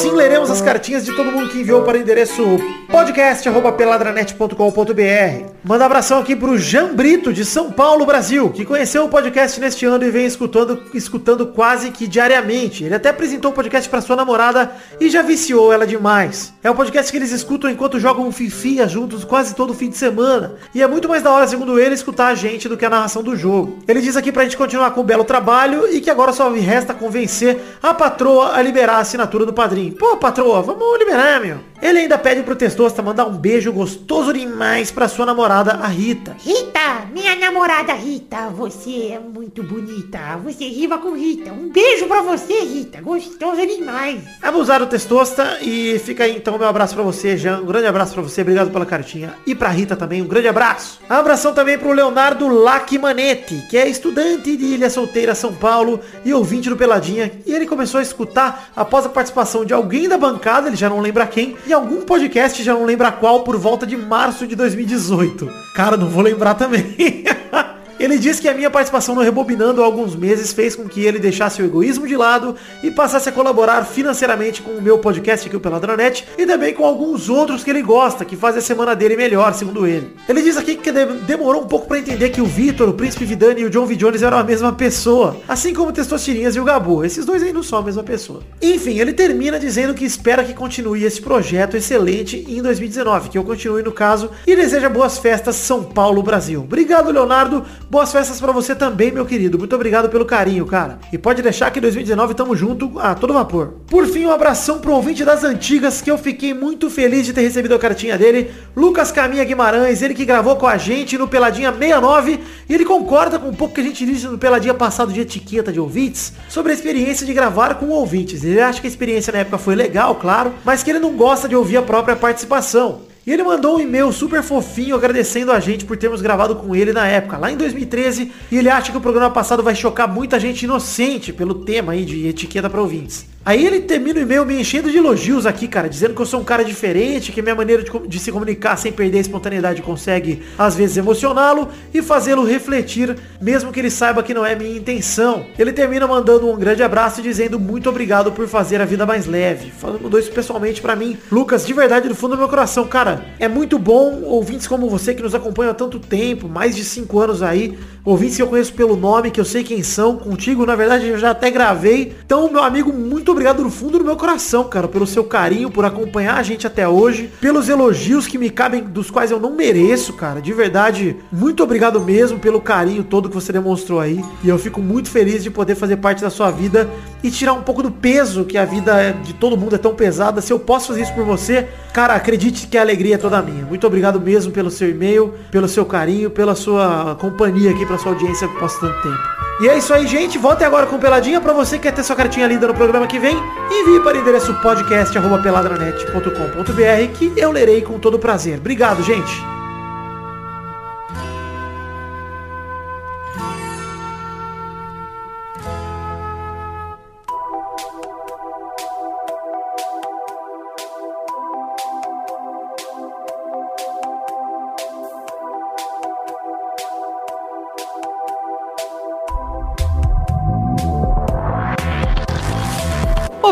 sim 0.00 0.12
leremos 0.12 0.50
as 0.50 0.62
cartinhas 0.62 1.04
de 1.04 1.14
todo 1.14 1.30
mundo 1.30 1.50
que 1.50 1.60
enviou 1.60 1.82
para 1.82 1.98
o 1.98 2.00
endereço 2.00 2.42
podcast@peladranet.com.br. 2.90 5.50
Manda 5.62 5.84
abração 5.84 6.20
aqui 6.20 6.34
pro 6.34 6.56
Jean 6.56 6.94
Brito 6.94 7.34
de 7.34 7.44
São 7.44 7.70
Paulo, 7.70 8.06
Brasil, 8.06 8.48
que 8.48 8.64
conheceu 8.64 9.04
o 9.04 9.10
podcast 9.10 9.60
neste 9.60 9.84
ano 9.84 10.02
e 10.02 10.10
vem 10.10 10.24
escutando, 10.24 10.82
escutando 10.94 11.48
quase 11.48 11.90
que 11.90 12.06
diariamente. 12.06 12.82
Ele 12.82 12.94
até 12.94 13.10
apresentou 13.10 13.50
o 13.50 13.54
podcast 13.54 13.90
para 13.90 14.00
sua 14.00 14.16
namorada 14.16 14.72
e 14.98 15.10
já 15.10 15.20
viciou 15.20 15.70
ela 15.70 15.86
demais. 15.86 16.54
É 16.64 16.70
um 16.70 16.74
podcast 16.74 17.12
que 17.12 17.18
eles 17.18 17.30
escutam 17.30 17.70
enquanto 17.70 18.00
jogam 18.00 18.32
fifia 18.32 18.88
juntos 18.88 19.22
quase 19.22 19.54
todo 19.54 19.74
fim 19.74 19.90
de 19.90 19.98
semana. 19.98 20.54
E 20.74 20.82
é 20.82 20.86
muito 20.86 21.10
mais 21.10 21.22
da 21.22 21.30
hora, 21.30 21.46
segundo 21.46 21.78
ele, 21.78 21.94
escutar 21.94 22.28
a 22.28 22.34
gente 22.34 22.70
do 22.70 22.76
que 22.78 22.86
a 22.86 22.90
narração 22.90 23.22
do 23.22 23.36
jogo. 23.36 23.80
Ele 23.86 24.00
diz 24.00 24.16
aqui 24.16 24.32
pra 24.32 24.44
gente 24.44 24.56
continuar 24.56 24.92
com 24.92 25.02
o 25.02 25.04
belo 25.04 25.24
trabalho 25.24 25.94
e 25.94 26.00
que 26.00 26.08
agora 26.08 26.32
só 26.32 26.50
resta 26.50 26.94
convencer 26.94 27.60
a 27.82 27.92
patroa 27.92 28.56
a 28.56 28.62
liberar 28.62 28.94
a 28.94 29.00
assinatura 29.00 29.44
do 29.44 29.52
padrinho. 29.52 29.89
Pô, 29.98 30.16
patroa, 30.16 30.62
vamos 30.62 30.98
liberar, 30.98 31.40
meu. 31.40 31.69
Ele 31.82 32.00
ainda 32.00 32.18
pede 32.18 32.42
pro 32.42 32.54
Testosta 32.54 33.02
mandar 33.02 33.26
um 33.26 33.36
beijo 33.36 33.72
gostoso 33.72 34.32
demais 34.32 34.90
pra 34.90 35.08
sua 35.08 35.24
namorada, 35.24 35.72
a 35.72 35.86
Rita. 35.86 36.36
Rita, 36.38 37.06
minha 37.12 37.34
namorada 37.36 37.94
Rita, 37.94 38.48
você 38.50 39.12
é 39.12 39.18
muito 39.18 39.62
bonita. 39.62 40.38
Você 40.44 40.64
riva 40.68 40.98
com 40.98 41.12
Rita. 41.14 41.50
Um 41.50 41.70
beijo 41.70 42.06
pra 42.06 42.20
você, 42.20 42.60
Rita. 42.60 43.00
Gostoso 43.00 43.66
demais. 43.66 44.20
Abusar 44.42 44.82
o 44.82 44.86
Testosta 44.86 45.58
e 45.62 45.98
fica 46.00 46.24
aí 46.24 46.36
então 46.36 46.58
meu 46.58 46.68
abraço 46.68 46.94
pra 46.94 47.02
você, 47.02 47.36
Jean. 47.36 47.60
Um 47.60 47.66
grande 47.66 47.86
abraço 47.86 48.12
pra 48.12 48.22
você, 48.22 48.42
obrigado 48.42 48.70
pela 48.70 48.84
cartinha. 48.84 49.34
E 49.46 49.54
pra 49.54 49.70
Rita 49.70 49.96
também, 49.96 50.20
um 50.20 50.26
grande 50.26 50.48
abraço. 50.48 51.00
Abração 51.08 51.54
também 51.54 51.78
pro 51.78 51.92
Leonardo 51.92 52.46
Lacmanetti, 52.46 53.66
que 53.70 53.78
é 53.78 53.88
estudante 53.88 54.56
de 54.56 54.64
Ilha 54.64 54.90
Solteira, 54.90 55.34
São 55.34 55.54
Paulo 55.54 56.00
e 56.24 56.34
ouvinte 56.34 56.68
do 56.68 56.76
Peladinha. 56.76 57.32
E 57.46 57.52
ele 57.54 57.66
começou 57.66 58.00
a 58.00 58.02
escutar 58.02 58.70
após 58.76 59.06
a 59.06 59.08
participação 59.08 59.64
de 59.64 59.72
alguém 59.72 60.08
da 60.08 60.18
bancada, 60.18 60.68
ele 60.68 60.76
já 60.76 60.88
não 60.88 61.00
lembra 61.00 61.26
quem, 61.26 61.56
em 61.70 61.74
algum 61.74 62.02
podcast, 62.02 62.62
já 62.62 62.74
não 62.74 62.84
lembra 62.84 63.12
qual, 63.12 63.44
por 63.44 63.56
volta 63.56 63.86
de 63.86 63.96
março 63.96 64.46
de 64.46 64.56
2018. 64.56 65.50
Cara, 65.74 65.96
não 65.96 66.08
vou 66.08 66.22
lembrar 66.22 66.54
também. 66.54 66.96
Ele 68.00 68.16
diz 68.16 68.40
que 68.40 68.48
a 68.48 68.54
minha 68.54 68.70
participação 68.70 69.14
no 69.14 69.20
Rebobinando 69.20 69.82
há 69.82 69.84
alguns 69.84 70.16
meses 70.16 70.54
fez 70.54 70.74
com 70.74 70.88
que 70.88 71.04
ele 71.04 71.18
deixasse 71.18 71.60
o 71.60 71.66
egoísmo 71.66 72.08
de 72.08 72.16
lado 72.16 72.56
e 72.82 72.90
passasse 72.90 73.28
a 73.28 73.32
colaborar 73.32 73.84
financeiramente 73.84 74.62
com 74.62 74.70
o 74.70 74.80
meu 74.80 74.98
podcast 74.98 75.46
aqui, 75.46 75.54
o 75.54 75.60
Peladranet, 75.60 76.26
e 76.38 76.46
também 76.46 76.72
com 76.72 76.86
alguns 76.86 77.28
outros 77.28 77.62
que 77.62 77.68
ele 77.68 77.82
gosta, 77.82 78.24
que 78.24 78.36
fazem 78.36 78.60
a 78.60 78.62
semana 78.62 78.96
dele 78.96 79.18
melhor, 79.18 79.52
segundo 79.52 79.86
ele. 79.86 80.16
Ele 80.26 80.40
diz 80.40 80.56
aqui 80.56 80.76
que 80.76 80.90
demorou 80.90 81.60
um 81.62 81.66
pouco 81.66 81.86
para 81.86 81.98
entender 81.98 82.30
que 82.30 82.40
o 82.40 82.46
Vitor, 82.46 82.88
o 82.88 82.94
Príncipe 82.94 83.26
Vidani 83.26 83.60
e 83.60 83.64
o 83.66 83.70
John 83.70 83.84
V. 83.84 83.94
Jones 83.96 84.22
eram 84.22 84.38
a 84.38 84.44
mesma 84.44 84.72
pessoa, 84.72 85.36
assim 85.46 85.74
como 85.74 85.90
o 85.90 85.92
Testosterinhas 85.92 86.56
e 86.56 86.60
o 86.60 86.64
Gabu. 86.64 87.04
Esses 87.04 87.26
dois 87.26 87.42
aí 87.42 87.52
não 87.52 87.62
são 87.62 87.80
a 87.80 87.82
mesma 87.82 88.02
pessoa. 88.02 88.40
Enfim, 88.62 88.98
ele 88.98 89.12
termina 89.12 89.60
dizendo 89.60 89.92
que 89.92 90.06
espera 90.06 90.42
que 90.42 90.54
continue 90.54 91.04
esse 91.04 91.20
projeto 91.20 91.76
excelente 91.76 92.46
em 92.48 92.62
2019, 92.62 93.28
que 93.28 93.36
eu 93.36 93.44
continue 93.44 93.82
no 93.82 93.92
caso, 93.92 94.30
e 94.46 94.56
deseja 94.56 94.88
boas 94.88 95.18
festas 95.18 95.56
São 95.56 95.84
Paulo, 95.84 96.22
Brasil. 96.22 96.62
Obrigado, 96.62 97.10
Leonardo, 97.10 97.62
Boas 97.90 98.12
festas 98.12 98.40
pra 98.40 98.52
você 98.52 98.72
também, 98.72 99.10
meu 99.10 99.26
querido. 99.26 99.58
Muito 99.58 99.74
obrigado 99.74 100.08
pelo 100.08 100.24
carinho, 100.24 100.64
cara. 100.64 101.00
E 101.12 101.18
pode 101.18 101.42
deixar 101.42 101.72
que 101.72 101.80
em 101.80 101.82
2019 101.82 102.34
tamo 102.34 102.54
junto 102.54 102.96
a 103.00 103.16
todo 103.16 103.32
vapor. 103.32 103.74
Por 103.88 104.06
fim, 104.06 104.26
um 104.26 104.30
abração 104.30 104.78
pro 104.78 104.92
ouvinte 104.92 105.24
das 105.24 105.42
antigas, 105.42 106.00
que 106.00 106.08
eu 106.08 106.16
fiquei 106.16 106.54
muito 106.54 106.88
feliz 106.88 107.26
de 107.26 107.32
ter 107.32 107.40
recebido 107.40 107.74
a 107.74 107.80
cartinha 107.80 108.16
dele. 108.16 108.52
Lucas 108.76 109.10
Caminha 109.10 109.42
Guimarães, 109.42 110.02
ele 110.02 110.14
que 110.14 110.24
gravou 110.24 110.54
com 110.54 110.68
a 110.68 110.78
gente 110.78 111.18
no 111.18 111.26
Peladinha 111.26 111.72
69. 111.72 112.38
E 112.68 112.72
ele 112.72 112.84
concorda 112.84 113.40
com 113.40 113.48
um 113.48 113.54
pouco 113.54 113.74
que 113.74 113.80
a 113.80 113.84
gente 113.84 114.06
disse 114.06 114.28
no 114.28 114.38
Peladinha 114.38 114.72
passado 114.72 115.12
de 115.12 115.22
etiqueta 115.22 115.72
de 115.72 115.80
ouvintes, 115.80 116.32
sobre 116.48 116.70
a 116.70 116.74
experiência 116.76 117.26
de 117.26 117.34
gravar 117.34 117.74
com 117.74 117.88
ouvintes. 117.88 118.44
Ele 118.44 118.60
acha 118.60 118.80
que 118.80 118.86
a 118.86 118.90
experiência 118.90 119.32
na 119.32 119.40
época 119.40 119.58
foi 119.58 119.74
legal, 119.74 120.14
claro, 120.14 120.54
mas 120.64 120.84
que 120.84 120.90
ele 120.90 121.00
não 121.00 121.16
gosta 121.16 121.48
de 121.48 121.56
ouvir 121.56 121.78
a 121.78 121.82
própria 121.82 122.14
participação. 122.14 123.09
E 123.26 123.32
ele 123.32 123.42
mandou 123.42 123.76
um 123.76 123.80
e-mail 123.80 124.10
super 124.12 124.42
fofinho 124.42 124.96
agradecendo 124.96 125.52
a 125.52 125.60
gente 125.60 125.84
por 125.84 125.96
termos 125.96 126.22
gravado 126.22 126.56
com 126.56 126.74
ele 126.74 126.92
na 126.92 127.06
época, 127.06 127.36
lá 127.36 127.52
em 127.52 127.56
2013. 127.56 128.32
E 128.50 128.56
ele 128.56 128.68
acha 128.68 128.90
que 128.90 128.98
o 128.98 129.00
programa 129.00 129.30
passado 129.30 129.62
vai 129.62 129.74
chocar 129.74 130.08
muita 130.08 130.40
gente 130.40 130.62
inocente 130.62 131.32
pelo 131.32 131.54
tema 131.54 131.92
aí 131.92 132.04
de 132.04 132.26
etiqueta 132.26 132.70
para 132.70 132.80
ouvintes. 132.80 133.26
Aí 133.50 133.66
ele 133.66 133.80
termina 133.80 134.20
o 134.20 134.22
e-mail 134.22 134.46
me 134.46 134.60
enchendo 134.60 134.88
de 134.88 134.96
elogios 134.96 135.44
aqui, 135.44 135.66
cara, 135.66 135.88
dizendo 135.88 136.14
que 136.14 136.22
eu 136.22 136.26
sou 136.26 136.38
um 136.38 136.44
cara 136.44 136.64
diferente, 136.64 137.32
que 137.32 137.42
minha 137.42 137.52
maneira 137.56 137.82
de, 137.82 137.90
de 138.06 138.18
se 138.20 138.30
comunicar 138.30 138.76
sem 138.76 138.92
perder 138.92 139.18
a 139.18 139.20
espontaneidade 139.22 139.82
consegue, 139.82 140.44
às 140.56 140.76
vezes, 140.76 140.96
emocioná-lo 140.96 141.68
e 141.92 142.00
fazê-lo 142.00 142.44
refletir, 142.44 143.16
mesmo 143.40 143.72
que 143.72 143.80
ele 143.80 143.90
saiba 143.90 144.22
que 144.22 144.32
não 144.32 144.46
é 144.46 144.54
minha 144.54 144.76
intenção. 144.76 145.46
Ele 145.58 145.72
termina 145.72 146.06
mandando 146.06 146.48
um 146.48 146.56
grande 146.56 146.80
abraço 146.80 147.18
e 147.18 147.24
dizendo 147.24 147.58
muito 147.58 147.88
obrigado 147.88 148.30
por 148.30 148.46
fazer 148.46 148.80
a 148.80 148.84
vida 148.84 149.04
mais 149.04 149.26
leve. 149.26 149.72
Falando 149.72 150.16
isso 150.16 150.30
pessoalmente 150.30 150.80
pra 150.80 150.94
mim. 150.94 151.18
Lucas, 151.28 151.66
de 151.66 151.72
verdade, 151.72 152.08
do 152.08 152.14
fundo 152.14 152.36
do 152.36 152.38
meu 152.38 152.48
coração, 152.48 152.86
cara, 152.86 153.26
é 153.40 153.48
muito 153.48 153.80
bom 153.80 154.22
ouvintes 154.26 154.68
como 154.68 154.88
você 154.88 155.12
que 155.12 155.24
nos 155.24 155.34
acompanham 155.34 155.72
há 155.72 155.74
tanto 155.74 155.98
tempo, 155.98 156.48
mais 156.48 156.76
de 156.76 156.84
cinco 156.84 157.18
anos 157.18 157.42
aí, 157.42 157.76
ouvintes 158.04 158.36
que 158.36 158.42
eu 158.42 158.46
conheço 158.46 158.72
pelo 158.74 158.94
nome, 158.94 159.32
que 159.32 159.40
eu 159.40 159.44
sei 159.44 159.64
quem 159.64 159.82
são, 159.82 160.16
contigo, 160.16 160.64
na 160.64 160.76
verdade, 160.76 161.08
eu 161.08 161.18
já 161.18 161.30
até 161.30 161.50
gravei. 161.50 162.14
Então, 162.24 162.48
meu 162.48 162.62
amigo, 162.62 162.92
muito 162.92 163.32
obrigado 163.32 163.39
do 163.40 163.70
fundo 163.70 163.98
do 163.98 164.04
meu 164.04 164.16
coração, 164.16 164.64
cara, 164.64 164.86
pelo 164.86 165.06
seu 165.06 165.24
carinho, 165.24 165.70
por 165.70 165.84
acompanhar 165.84 166.36
a 166.36 166.42
gente 166.42 166.66
até 166.66 166.86
hoje, 166.86 167.30
pelos 167.40 167.68
elogios 167.68 168.26
que 168.26 168.36
me 168.36 168.50
cabem, 168.50 168.82
dos 168.82 169.10
quais 169.10 169.30
eu 169.30 169.40
não 169.40 169.54
mereço, 169.54 170.12
cara. 170.12 170.40
De 170.40 170.52
verdade, 170.52 171.16
muito 171.32 171.62
obrigado 171.62 172.00
mesmo 172.00 172.38
pelo 172.38 172.60
carinho 172.60 173.02
todo 173.02 173.28
que 173.28 173.34
você 173.34 173.52
demonstrou 173.52 173.98
aí. 173.98 174.22
E 174.44 174.48
eu 174.48 174.58
fico 174.58 174.80
muito 174.80 175.10
feliz 175.10 175.42
de 175.42 175.50
poder 175.50 175.74
fazer 175.74 175.96
parte 175.96 176.20
da 176.20 176.28
sua 176.30 176.50
vida 176.50 176.88
e 177.22 177.30
tirar 177.30 177.54
um 177.54 177.62
pouco 177.62 177.82
do 177.82 177.90
peso 177.90 178.44
que 178.44 178.58
a 178.58 178.64
vida 178.64 179.12
de 179.24 179.32
todo 179.32 179.56
mundo 179.56 179.74
é 179.74 179.78
tão 179.78 179.94
pesada. 179.94 180.40
Se 180.40 180.52
eu 180.52 180.60
posso 180.60 180.88
fazer 180.88 181.02
isso 181.02 181.14
por 181.14 181.24
você, 181.24 181.66
cara, 181.92 182.14
acredite 182.14 182.66
que 182.66 182.76
a 182.76 182.82
alegria 182.82 183.14
é 183.14 183.18
toda 183.18 183.40
minha. 183.42 183.64
Muito 183.64 183.86
obrigado 183.86 184.20
mesmo 184.20 184.52
pelo 184.52 184.70
seu 184.70 184.90
e-mail, 184.90 185.34
pelo 185.50 185.66
seu 185.66 185.86
carinho, 185.86 186.30
pela 186.30 186.54
sua 186.54 187.16
companhia 187.18 187.70
aqui, 187.70 187.86
pela 187.86 187.98
sua 187.98 188.12
audiência 188.12 188.46
por 188.48 188.70
tanto 188.70 189.02
tempo. 189.02 189.49
E 189.60 189.68
é 189.68 189.76
isso 189.76 189.92
aí, 189.92 190.06
gente. 190.06 190.38
Voltem 190.38 190.66
agora 190.66 190.86
com 190.86 190.98
Peladinha. 190.98 191.38
Pra 191.40 191.52
você 191.52 191.76
que 191.76 191.82
quer 191.82 191.92
ter 191.92 192.02
sua 192.02 192.16
cartinha 192.16 192.46
linda 192.46 192.66
no 192.66 192.72
programa 192.74 193.06
que 193.06 193.18
vem, 193.18 193.36
envie 193.70 194.00
para 194.00 194.16
o 194.16 194.20
endereço 194.20 194.54
podcast.peladranet.com.br 194.54 197.18
que 197.18 197.34
eu 197.36 197.52
lerei 197.52 197.82
com 197.82 197.98
todo 197.98 198.18
prazer. 198.18 198.56
Obrigado, 198.58 199.02
gente. 199.02 199.59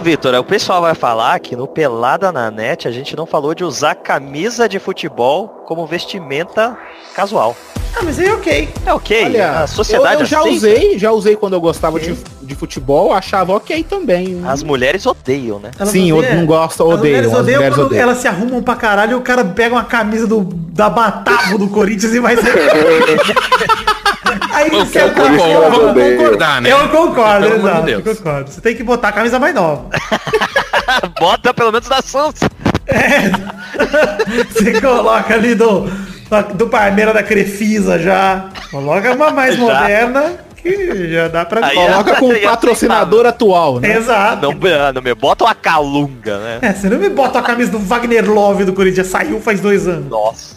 Vitor, 0.09 0.35
o 0.37 0.43
pessoal 0.43 0.81
vai 0.81 0.95
falar 0.95 1.39
que 1.39 1.55
no 1.55 1.69
Pelada 1.69 2.33
na 2.33 2.51
Net 2.51 2.89
a 2.89 2.91
gente 2.91 3.15
não 3.15 3.27
falou 3.27 3.55
de 3.55 3.63
usar 3.63 3.95
camisa 3.95 4.67
de 4.67 4.79
futebol 4.79 5.49
como 5.67 5.87
vestimenta 5.87 6.79
casual. 7.15 7.55
Ah, 7.97 8.01
mas 8.05 8.19
aí 8.19 8.31
ok. 8.31 8.69
É 8.87 8.93
ok? 8.95 9.25
Olha, 9.25 9.51
a 9.63 9.67
sociedade 9.67 10.15
eu, 10.17 10.21
eu 10.21 10.27
já 10.27 10.39
aceita. 10.41 10.57
usei, 10.57 10.99
já 10.99 11.11
usei 11.13 11.35
quando 11.37 11.55
eu 11.55 11.61
gostava 11.61 11.99
de, 11.99 12.15
de 12.43 12.55
futebol, 12.55 13.13
achava 13.13 13.53
ok 13.55 13.83
também. 13.83 14.41
As 14.47 14.63
mulheres 14.63 15.05
odeiam, 15.05 15.59
né? 15.59 15.71
Elas 15.79 15.91
Sim, 15.93 16.13
odeiam- 16.13 16.37
não 16.37 16.47
gosto, 16.47 16.83
As 16.85 16.95
odeio. 16.95 17.15
mulheres 17.17 17.33
As 17.33 17.39
odeiam 17.41 17.57
mulheres 17.59 17.77
quando 17.77 17.87
odeiam. 17.87 18.03
elas 18.03 18.19
se 18.19 18.29
arrumam 18.29 18.63
pra 18.63 18.77
caralho 18.77 19.13
e 19.13 19.15
o 19.17 19.21
cara 19.21 19.45
pega 19.45 19.75
uma 19.75 19.85
camisa 19.85 20.27
do, 20.27 20.43
da 20.45 20.89
Batavo 20.89 21.59
do 21.59 21.69
Corinthians 21.69 22.15
e 22.15 22.21
vai 22.21 22.37
ser. 22.37 22.53
Aí 24.53 24.69
Eu 24.73 24.85
você 24.85 25.01
vamos 25.09 25.41
odeiam. 25.43 26.17
concordar, 26.19 26.61
né? 26.63 26.71
Eu 26.73 26.89
concordo, 26.89 27.47
Pelo 27.49 27.59
de 27.61 27.67
exato. 27.67 27.83
Deus. 27.87 28.07
eu 28.07 28.17
concordo. 28.17 28.51
Você 28.51 28.61
tem 28.61 28.77
que 28.77 28.83
botar 28.85 29.09
a 29.09 29.13
camisa 29.13 29.39
mais 29.39 29.55
nova. 29.55 29.87
Bota 31.19 31.53
pelo 31.55 31.73
menos 31.73 31.89
da 31.89 32.01
Santos. 32.03 32.43
Você 34.53 34.81
coloca 34.81 35.35
ali 35.35 35.55
do, 35.55 35.91
do 36.55 36.69
Parmeira 36.69 37.13
da 37.13 37.23
Crefisa 37.23 37.99
já. 37.99 38.49
Coloca 38.71 39.13
uma 39.15 39.31
mais 39.31 39.55
Já. 39.57 39.61
moderna 39.63 40.35
que 40.57 41.13
já 41.13 41.29
dá 41.29 41.45
pra 41.45 41.65
Aí 41.67 41.75
Coloca 41.77 42.17
com 42.17 42.29
o 42.31 42.41
patrocinador 42.41 43.25
atual, 43.27 43.79
né? 43.81 43.97
Exato. 43.97 44.43
Não, 44.43 44.93
não 44.93 45.03
me 45.03 45.15
bota 45.15 45.45
uma 45.45 45.55
calunga, 45.55 46.39
né? 46.39 46.59
É, 46.63 46.73
você 46.73 46.89
não 46.89 46.99
me 46.99 47.09
bota 47.09 47.39
a 47.39 47.43
camisa 47.43 47.71
do 47.71 47.79
Wagner 47.79 48.29
Love 48.31 48.65
do 48.65 48.73
Corinthians, 48.73 49.07
saiu 49.07 49.41
faz 49.41 49.61
dois 49.61 49.87
anos. 49.87 50.09
Nossa. 50.11 50.57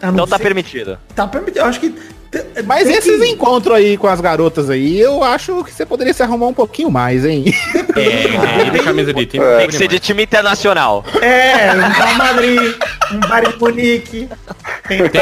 Ah, 0.00 0.06
não 0.06 0.12
Então 0.14 0.26
tá 0.26 0.38
permitido. 0.38 0.98
Tá 1.14 1.26
permitido. 1.26 1.58
Eu 1.58 1.64
acho 1.66 1.80
que. 1.80 1.94
Mas 2.66 2.84
tem 2.84 2.96
esses 2.96 3.20
que- 3.20 3.28
encontros 3.28 3.76
aí 3.76 3.96
com 3.98 4.06
as 4.06 4.18
garotas 4.20 4.70
aí, 4.70 4.98
eu 4.98 5.22
acho 5.22 5.62
que 5.64 5.70
você 5.72 5.84
poderia 5.84 6.14
se 6.14 6.22
arrumar 6.22 6.46
um 6.46 6.54
pouquinho 6.54 6.90
mais, 6.90 7.26
hein? 7.26 7.44
É, 7.94 8.70
de 8.70 8.78
camisa 8.80 9.12
de 9.12 9.26
time. 9.26 9.44
Tem 9.58 9.68
que 9.68 9.74
ser 9.76 9.86
de 9.86 9.98
time 9.98 10.22
internacional. 10.22 11.04
É, 11.20 11.72
Real 11.72 12.14
Madrid, 12.16 12.74
um 13.16 13.20
Bayern 13.20 13.52
de 13.52 13.58
Munique. 13.58 14.28
Tem- 14.88 15.08
Tem, 15.08 15.20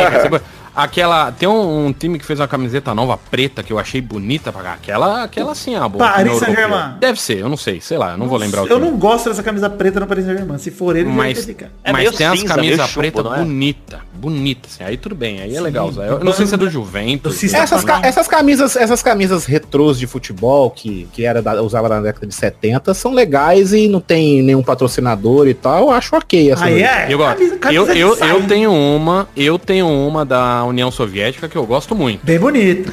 aquela, 0.75 1.33
tem 1.33 1.49
um, 1.49 1.87
um 1.87 1.93
time 1.93 2.18
que 2.18 2.25
fez 2.25 2.41
uma 2.41 2.49
camiseta 2.49 2.95
nova 2.95 3.16
preta 3.16 3.62
que 3.62 3.73
eu 3.73 3.79
achei 3.79 4.01
bonita 4.01 4.53
pra 4.53 4.62
cá. 4.62 4.73
Aquela, 4.75 5.25
aquela 5.25 5.55
sim, 5.55 5.75
a 5.75 5.89
boa. 5.89 6.05
Paris 6.05 6.23
time 6.23 6.29
europeu. 6.35 6.55
Saint-Germain. 6.55 6.99
Deve 7.01 7.21
ser, 7.21 7.39
eu 7.39 7.49
não 7.49 7.57
sei, 7.57 7.81
sei 7.81 7.99
lá, 7.99 8.12
eu 8.12 8.18
não 8.18 8.27
vou 8.29 8.39
lembrar 8.39 8.62
o 8.62 8.66
Eu 8.66 8.77
time. 8.79 8.91
não 8.91 8.97
gosto 8.99 9.29
dessa 9.29 9.43
camisa 9.43 9.68
preta 9.71 10.01
no 10.01 10.07
Paris 10.07 10.25
Saint-Germain. 10.25 10.59
Se 10.59 10.71
for 10.71 10.97
ele, 10.97 11.09
Mas. 11.09 11.49
É 11.85 11.93
mas 11.93 12.11
tem 12.16 12.27
as 12.27 12.39
cinza, 12.41 12.55
camisas 12.55 12.77
meio 12.79 12.89
chumbo, 12.89 13.01
preta 13.01 13.23
não 13.23 13.35
é? 13.35 13.39
bonita, 13.39 14.01
bonita, 14.14 14.68
assim. 14.71 14.85
Aí 14.85 14.97
tudo 14.97 15.14
bem, 15.14 15.41
aí 15.41 15.55
é 15.57 15.61
legal 15.61 15.89
usar. 15.89 16.05
Eu, 16.07 16.18
eu 16.18 16.25
não 16.25 16.33
sei 16.33 16.47
se 16.47 16.55
é 16.55 16.57
do 16.57 16.68
Juventus. 16.71 17.43
Essas, 17.45 17.85
ca- 17.85 18.01
essas 18.03 18.29
camisas, 18.29 18.77
essas 18.77 19.03
camisas 19.03 19.45
retrôs 19.45 19.99
de 19.99 20.07
futebol 20.07 20.71
que, 20.71 21.09
que 21.12 21.25
era 21.25 21.41
da, 21.43 21.61
usava 21.62 21.89
na 21.89 22.01
década 22.01 22.27
de 22.27 22.35
70 22.35 22.95
são 22.95 23.12
legais 23.12 23.73
e 23.73 23.89
não 23.89 24.01
tem 24.01 24.43
nenhum 24.43 24.62
patrocinador 24.62 25.49
e 25.49 25.55
tal. 25.55 25.81
Eu 25.85 25.91
acho 25.91 26.14
ok. 26.16 26.51
Essa 26.53 26.64
Aí 26.66 26.83
é. 26.83 27.07
Eu 27.09 27.18
gosto. 27.18 27.37
camisa- 27.39 27.57
camisa 27.59 27.93
Eu, 27.95 28.14
eu, 28.16 28.27
eu 28.27 28.47
tenho 28.47 28.73
uma, 28.73 29.29
eu 29.37 29.59
tenho 29.59 29.89
uma 29.89 30.25
da 30.25 30.62
União 30.71 30.91
Soviética 30.91 31.49
que 31.49 31.57
eu 31.57 31.66
gosto 31.66 31.95
muito. 31.95 32.25
Bem 32.25 32.39
bonito. 32.39 32.93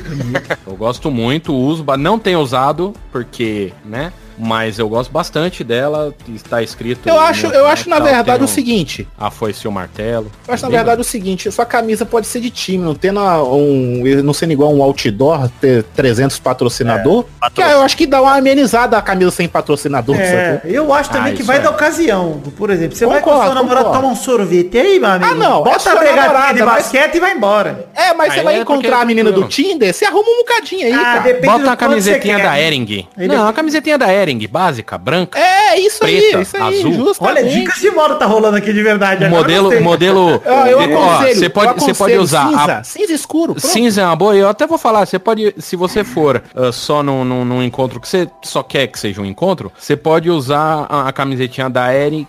Eu 0.66 0.76
gosto 0.76 1.10
muito, 1.10 1.54
uso, 1.54 1.86
não 1.98 2.20
tenho 2.20 2.40
usado 2.40 2.94
porque, 3.12 3.72
né? 3.86 4.12
Mas 4.38 4.78
eu 4.78 4.88
gosto 4.88 5.12
bastante 5.12 5.64
dela, 5.64 6.14
está 6.36 6.62
escrito. 6.62 7.08
Eu 7.10 7.20
acho, 7.20 7.48
eu 7.48 7.64
né, 7.66 7.72
acho 7.72 7.90
na 7.90 8.00
verdade 8.00 8.38
tem 8.38 8.46
o 8.46 8.48
seguinte. 8.48 9.08
A 9.18 9.32
foice 9.32 9.66
e 9.66 9.68
o 9.68 9.72
martelo. 9.72 10.32
Eu 10.48 10.54
acho 10.54 10.64
na 10.64 10.70
verdade 10.70 11.02
o 11.02 11.04
seguinte, 11.04 11.52
sua 11.52 11.66
camisa 11.66 12.06
pode 12.06 12.28
ser 12.28 12.40
de 12.40 12.50
time, 12.50 12.84
não 12.84 12.94
tendo 12.94 13.20
um, 13.20 14.04
não 14.24 14.34
sendo 14.34 14.52
igual 14.54 14.74
um 14.74 14.82
outdoor, 14.84 15.50
ter 15.60 15.84
300 15.96 16.38
patrocinador, 16.40 17.26
que 17.54 17.62
aí 17.62 17.72
eu 17.72 17.82
acho 17.82 17.98
que 17.98 18.06
dá 18.06 18.22
uma 18.22 18.36
amenizada 18.38 18.98
a 18.98 19.02
camisa 19.02 19.32
sem 19.32 19.48
patrocinador, 19.48 20.16
É, 20.18 20.62
eu 20.66 20.94
acho 20.94 21.10
também 21.10 21.34
Ah, 21.34 21.36
que 21.36 21.44
vai 21.44 21.58
é. 21.58 21.60
da 21.60 21.70
ocasião. 21.72 22.42
Por 22.58 22.70
exemplo, 22.70 22.96
você 22.96 23.06
vai 23.06 23.20
com 23.22 23.28
Concordo, 23.32 23.46
seu 23.48 23.56
namorado 23.56 23.86
concordo. 23.86 24.02
tomar 24.02 24.14
um 24.14 24.16
sorvete 24.16 24.78
aí, 24.78 25.00
meu 25.00 25.10
amigo. 25.10 25.32
Ah, 25.32 25.36
não, 25.36 25.62
é 25.62 25.64
Bota 25.64 25.92
a 25.92 25.96
pegadinha 25.98 26.22
namorada, 26.28 26.54
de 26.54 26.64
mas- 26.64 26.84
basquete 26.84 27.16
e 27.16 27.20
vai 27.20 27.34
embora. 27.34 27.88
É, 27.96 28.14
mas 28.14 28.34
você 28.34 28.40
Aí 28.40 28.46
vai 28.46 28.56
é 28.56 28.60
encontrar 28.60 29.00
é 29.00 29.02
a 29.02 29.06
menina 29.06 29.32
do. 29.32 29.48
Tinder, 29.48 29.94
você 29.94 30.06
arruma 30.06 30.30
um 30.30 30.38
bocadinho 30.38 30.86
aí, 30.86 30.94
Ah, 30.94 30.98
cara. 31.04 31.20
depende 31.22 31.48
Bota 31.48 31.64
do 31.64 31.70
a 31.70 31.76
camisetinha 31.76 32.38
você 32.38 32.44
da 32.44 32.60
Ering. 32.60 33.08
Não, 33.18 33.48
a 33.48 33.54
camisetinha 33.54 33.98
da 33.98 34.14
Ering, 34.14 34.27
básica, 34.50 34.98
branca. 34.98 35.38
É, 35.40 35.80
isso 35.80 36.00
Preta, 36.00 36.38
aí, 36.38 36.42
isso 36.42 36.58
aí, 36.58 36.80
azul. 36.80 36.94
justamente. 36.94 37.38
Olha, 37.40 37.50
dicas 37.50 37.80
de 37.80 37.92
moda 37.92 38.16
tá 38.16 38.26
rolando 38.26 38.58
aqui 38.58 38.74
de 38.74 38.82
verdade. 38.84 39.24
agora 39.24 39.42
modelo, 39.42 39.82
modelo. 39.82 40.42
Ah, 40.48 40.70
eu 40.70 40.80
Ó, 40.80 40.84
aconselho, 40.84 41.40
Você 41.40 41.50
pode, 41.50 41.80
você 41.80 41.94
pode 41.94 42.18
usar 42.18 42.46
a 42.48 42.50
cinza, 42.50 42.84
cinza 42.84 43.14
escuro. 43.14 43.54
pronto. 43.54 43.68
Cinza 43.68 44.02
é 44.02 44.06
uma 44.06 44.16
boa, 44.16 44.36
eu 44.36 44.48
até 44.50 44.66
vou 44.66 44.78
falar, 44.78 45.06
você 45.06 45.20
pode, 45.20 45.54
se 45.60 45.76
você 45.76 46.04
for 46.04 46.42
ah, 46.56 46.72
só 46.72 47.04
num, 47.04 47.24
num, 47.24 47.46
num 47.46 47.64
encontro 47.64 48.00
que 48.00 48.08
você 48.08 48.28
só 48.42 48.64
quer 48.64 48.88
que 48.88 48.98
seja 49.00 49.22
um 49.22 49.26
encontro, 49.26 49.72
você 49.78 49.96
pode 49.96 50.30
usar 50.30 50.86
a, 50.90 51.08
a 51.10 51.14
camisetinha 51.14 51.70
da 51.70 51.94
Ering, 51.94 52.28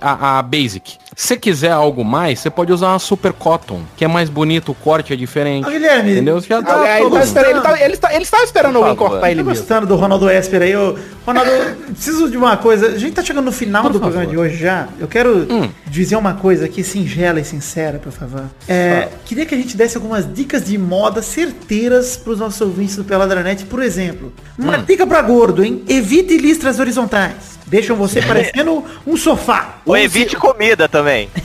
a, 0.00 0.38
a 0.38 0.42
Basic. 0.42 0.98
Se 1.16 1.28
você 1.28 1.36
quiser 1.36 1.70
algo 1.70 2.04
mais, 2.04 2.40
você 2.40 2.50
pode 2.50 2.72
usar 2.72 2.88
uma 2.88 2.98
Super 2.98 3.32
Cotton, 3.32 3.82
que 3.96 4.04
é 4.04 4.08
mais 4.08 4.28
bonito, 4.28 4.72
o 4.72 4.74
corte 4.74 5.12
é 5.12 5.16
diferente. 5.16 5.66
Ô, 5.66 5.70
Guilherme, 5.70 6.12
Entendeu? 6.12 6.40
Já 6.40 6.58
Ah, 6.58 6.60
dá 6.60 6.80
Ah, 6.82 7.00
ele, 7.00 7.08
tô 7.10 7.14
tá 7.16 7.24
esperando, 7.24 7.50
ele, 7.50 7.60
tá, 7.60 7.84
ele, 7.84 7.96
tá, 7.96 8.14
ele 8.14 8.22
estava 8.24 8.44
esperando 8.44 8.76
alguém 8.76 8.96
favor. 8.96 9.10
cortar 9.10 9.30
ele 9.30 9.42
Tô 9.42 9.48
mesmo. 9.48 9.60
gostando 9.62 9.86
do 9.86 9.94
Ronaldo 9.96 10.28
Esper 10.28 10.62
aí. 10.62 10.76
O, 10.76 10.98
Ronaldo, 11.26 11.50
eu 11.50 11.74
preciso 11.94 12.28
de 12.30 12.36
uma 12.36 12.56
coisa. 12.56 12.88
A 12.88 12.98
gente 12.98 13.12
tá 13.14 13.22
chegando 13.22 13.44
no 13.44 13.52
final 13.52 13.88
do 13.88 14.00
programa 14.00 14.26
de 14.26 14.36
hoje 14.36 14.56
já. 14.56 14.88
Eu 14.98 15.06
quero 15.06 15.46
dizer 15.86 16.16
uma 16.16 16.34
coisa 16.34 16.64
aqui, 16.64 16.82
singela 16.82 17.38
e 17.40 17.44
sincera, 17.44 17.98
por 17.98 18.12
favor. 18.12 18.44
É, 18.68 19.08
queria 19.24 19.46
que 19.46 19.54
a 19.54 19.58
gente 19.58 19.76
desse 19.76 19.96
algumas 19.96 20.32
dicas 20.32 20.64
de 20.64 20.76
moda 20.76 21.22
certeiras 21.22 22.16
pros 22.16 22.38
nossos 22.40 22.60
ouvintes 22.60 22.96
do 22.96 23.04
Peladranet. 23.04 23.64
Por 23.66 23.82
exemplo, 23.82 24.32
uma 24.58 24.78
dica 24.78 25.06
pra 25.06 25.22
gordo, 25.22 25.62
hein? 25.64 25.82
Evite 25.88 26.36
listras 26.36 26.78
horizontais. 26.80 27.54
Deixam 27.74 27.96
você 27.96 28.22
parecendo 28.22 28.84
um 29.04 29.16
sofá. 29.16 29.78
Ou 29.84 29.96
evite 29.96 30.36
comida 30.36 30.88
também. 30.88 31.28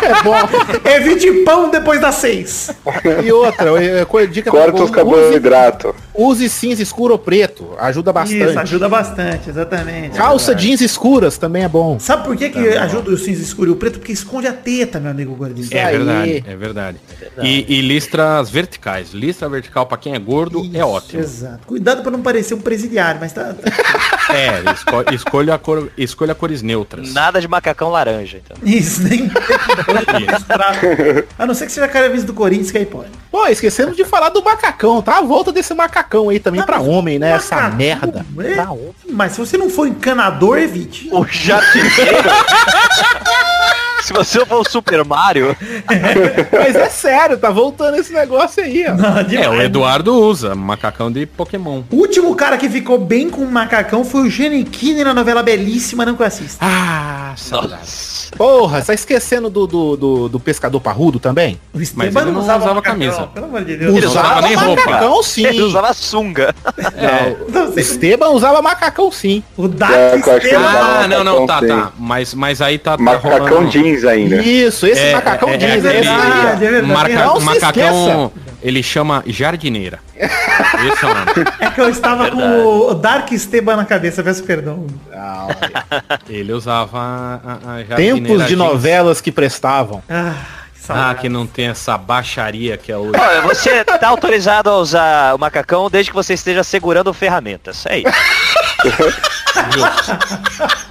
É 0.00 0.22
bom. 0.22 0.34
Evite 0.88 1.30
pão 1.44 1.70
depois 1.70 2.00
das 2.00 2.14
seis. 2.16 2.70
E 3.24 3.30
outra, 3.32 3.70
é, 3.82 4.00
é, 4.00 4.26
dica 4.26 4.50
Corta 4.50 4.76
os 4.76 4.82
use, 4.84 4.92
carboidratos. 4.92 5.92
use 6.14 6.48
cinza 6.48 6.82
escuro 6.82 7.12
ou 7.12 7.18
preto, 7.18 7.74
ajuda 7.78 8.12
bastante. 8.12 8.44
Isso, 8.44 8.58
ajuda 8.58 8.88
bastante, 8.88 9.50
exatamente. 9.50 10.16
Calça 10.16 10.54
jeans 10.54 10.80
escuras 10.80 11.36
também 11.36 11.64
é 11.64 11.68
bom. 11.68 11.98
Sabe 11.98 12.24
por 12.24 12.36
que, 12.36 12.48
que 12.48 12.58
ajuda 12.58 13.10
o 13.10 13.18
cinza 13.18 13.42
escuro 13.42 13.70
e 13.70 13.72
o 13.72 13.76
preto? 13.76 13.98
Porque 13.98 14.12
esconde 14.12 14.46
a 14.46 14.52
teta, 14.52 14.98
meu 14.98 15.10
amigo 15.10 15.34
gordinho. 15.34 15.68
É 15.70 15.84
aí. 15.84 15.96
verdade, 15.96 16.44
é 16.46 16.56
verdade. 16.56 16.96
E, 17.42 17.66
e 17.68 17.80
listras 17.80 18.48
verticais. 18.48 19.12
Listra 19.12 19.48
vertical 19.48 19.86
pra 19.86 19.98
quem 19.98 20.14
é 20.14 20.18
gordo 20.18 20.68
é 20.72 20.84
ótimo. 20.84 21.20
Exato. 21.20 21.66
Cuidado 21.66 22.02
pra 22.02 22.10
não 22.10 22.22
parecer 22.22 22.54
um 22.54 22.60
presidiário, 22.60 23.20
mas 23.20 23.32
tá. 23.32 23.54
É, 24.34 24.62
esco- 24.72 25.14
escolha, 25.14 25.54
a 25.54 25.58
cor, 25.58 25.90
escolha 25.96 26.34
cores 26.34 26.62
neutras. 26.62 27.12
Nada 27.12 27.40
de 27.40 27.48
macacão 27.48 27.90
laranja, 27.90 28.40
então. 28.44 28.56
Isso, 28.62 29.02
nem. 29.02 29.30
a 31.38 31.46
não 31.46 31.54
ser 31.54 31.66
que 31.66 31.72
seja 31.72 31.88
camisa 31.88 32.26
do 32.26 32.34
Corinthians, 32.34 32.70
que 32.70 32.78
aí 32.78 32.86
pode. 32.86 33.10
Pô, 33.30 33.46
esquecemos 33.46 33.96
de 33.96 34.04
falar 34.04 34.28
do 34.30 34.42
macacão, 34.42 35.00
tá? 35.02 35.18
A 35.18 35.22
volta 35.22 35.52
desse 35.52 35.72
macacão 35.74 36.28
aí 36.28 36.40
também 36.40 36.62
pra 36.62 36.80
homem, 36.80 37.18
né? 37.18 37.32
Essa 37.32 37.68
merda. 37.70 38.24
é? 38.38 38.54
Pra 38.54 38.70
homem. 38.72 38.94
Mas 39.08 39.32
se 39.32 39.38
você 39.38 39.56
não 39.56 39.70
for 39.70 39.86
encanador, 39.86 40.58
evite. 40.58 41.08
O 41.12 41.24
jardineiro. 41.26 41.90
Se 44.10 44.12
você 44.12 44.44
for 44.44 44.60
o 44.66 44.68
Super 44.68 45.04
Mario, 45.04 45.56
Mas 46.52 46.74
é 46.74 46.88
sério, 46.88 47.38
tá 47.38 47.48
voltando 47.50 47.96
esse 47.96 48.12
negócio 48.12 48.60
aí, 48.62 48.84
ó. 48.88 48.94
Não, 48.94 49.18
É, 49.40 49.48
o 49.48 49.62
Eduardo 49.62 50.12
usa 50.14 50.52
macacão 50.54 51.12
de 51.12 51.26
Pokémon. 51.26 51.82
O 51.90 51.96
último 51.96 52.34
cara 52.34 52.58
que 52.58 52.68
ficou 52.68 52.98
bem 52.98 53.30
com 53.30 53.42
o 53.42 53.50
macacão 53.50 54.04
foi 54.04 54.22
o 54.22 54.30
Giannichini 54.30 55.04
na 55.04 55.14
novela 55.14 55.44
Belíssima, 55.44 56.04
não 56.04 56.16
que 56.16 56.22
eu 56.22 56.26
assisto. 56.26 56.58
Ah, 56.60 57.32
saudade. 57.36 57.80
Porra, 58.36 58.82
tá 58.82 58.94
esquecendo 58.94 59.48
do, 59.48 59.66
do, 59.66 59.96
do, 59.96 60.28
do 60.28 60.40
pescador 60.40 60.80
parrudo 60.80 61.18
também? 61.20 61.60
O 61.72 61.78
Mas 61.78 62.14
ele 62.16 62.30
não 62.32 62.40
usava 62.40 62.66
macacão, 62.74 62.82
camisa. 62.82 63.26
Pelo 63.28 63.46
amor 63.46 63.64
de 63.64 63.76
Deus. 63.76 63.96
Ele 63.96 64.06
usava 64.06 64.40
nem 64.42 64.54
roupa. 64.54 64.84
macacão 64.90 65.22
sim. 65.22 65.46
ele 65.46 65.62
usava 65.62 65.92
sunga. 65.94 66.54
É. 66.96 67.36
Não. 67.48 67.72
Esteban 67.78 68.28
usava 68.30 68.60
macacão 68.62 69.10
sim. 69.12 69.42
O 69.56 69.68
Dark 69.68 69.94
É, 69.94 70.16
Esteban. 70.16 70.58
usava 70.60 71.04
Ah, 71.04 71.08
não, 71.08 71.24
não, 71.24 71.46
tá, 71.46 71.54
macacão, 71.54 71.80
tá. 71.82 71.92
Mas, 71.98 72.34
mas 72.34 72.60
aí 72.60 72.78
tá, 72.78 72.96
tá 72.96 73.02
Macacão 73.02 73.38
rolando- 73.48 73.70
jeans 73.70 73.99
ainda. 74.04 74.36
Isso, 74.42 74.86
esse 74.86 75.00
É, 75.00 75.12
macacão 75.12 75.48
é, 75.50 75.54
é, 75.54 75.56
jeans, 75.58 75.84
é, 75.84 75.88
é, 75.88 75.92
verdade, 76.00 76.64
é 76.64 76.70
verdade. 76.70 76.92
Marca- 76.92 77.24
Não 77.26 77.40
macacão, 77.40 78.32
ele 78.62 78.82
chama 78.82 79.22
jardineira. 79.26 79.98
Esse 80.20 81.04
é 81.04 81.08
o 81.08 81.14
nome. 81.14 81.30
É 81.60 81.70
que 81.70 81.80
eu 81.80 81.88
estava 81.88 82.30
com 82.30 82.88
o 82.90 82.94
Dark 82.94 83.30
Esteban 83.32 83.76
na 83.76 83.84
cabeça, 83.84 84.22
peço 84.22 84.42
perdão. 84.44 84.86
Ele 86.28 86.52
usava 86.52 86.98
a, 86.98 87.74
a 87.74 87.78
jardineira 87.84 88.14
Tempos 88.16 88.42
de 88.42 88.48
jeans. 88.48 88.58
novelas 88.58 89.20
que 89.20 89.32
prestavam. 89.32 90.02
Ah, 90.08 90.34
que 90.74 90.92
Ah, 90.92 91.14
que 91.14 91.28
não 91.28 91.46
tem 91.46 91.68
essa 91.68 91.96
baixaria 91.96 92.76
que 92.76 92.90
é 92.90 92.96
hoje. 92.96 93.12
Olha, 93.18 93.42
você 93.42 93.84
tá 93.84 94.08
autorizado 94.08 94.68
a 94.70 94.76
usar 94.78 95.34
o 95.34 95.38
macacão 95.38 95.88
desde 95.88 96.10
que 96.10 96.16
você 96.16 96.34
esteja 96.34 96.64
segurando 96.64 97.12
ferramentas. 97.14 97.86
É 97.86 97.98
isso. 97.98 98.08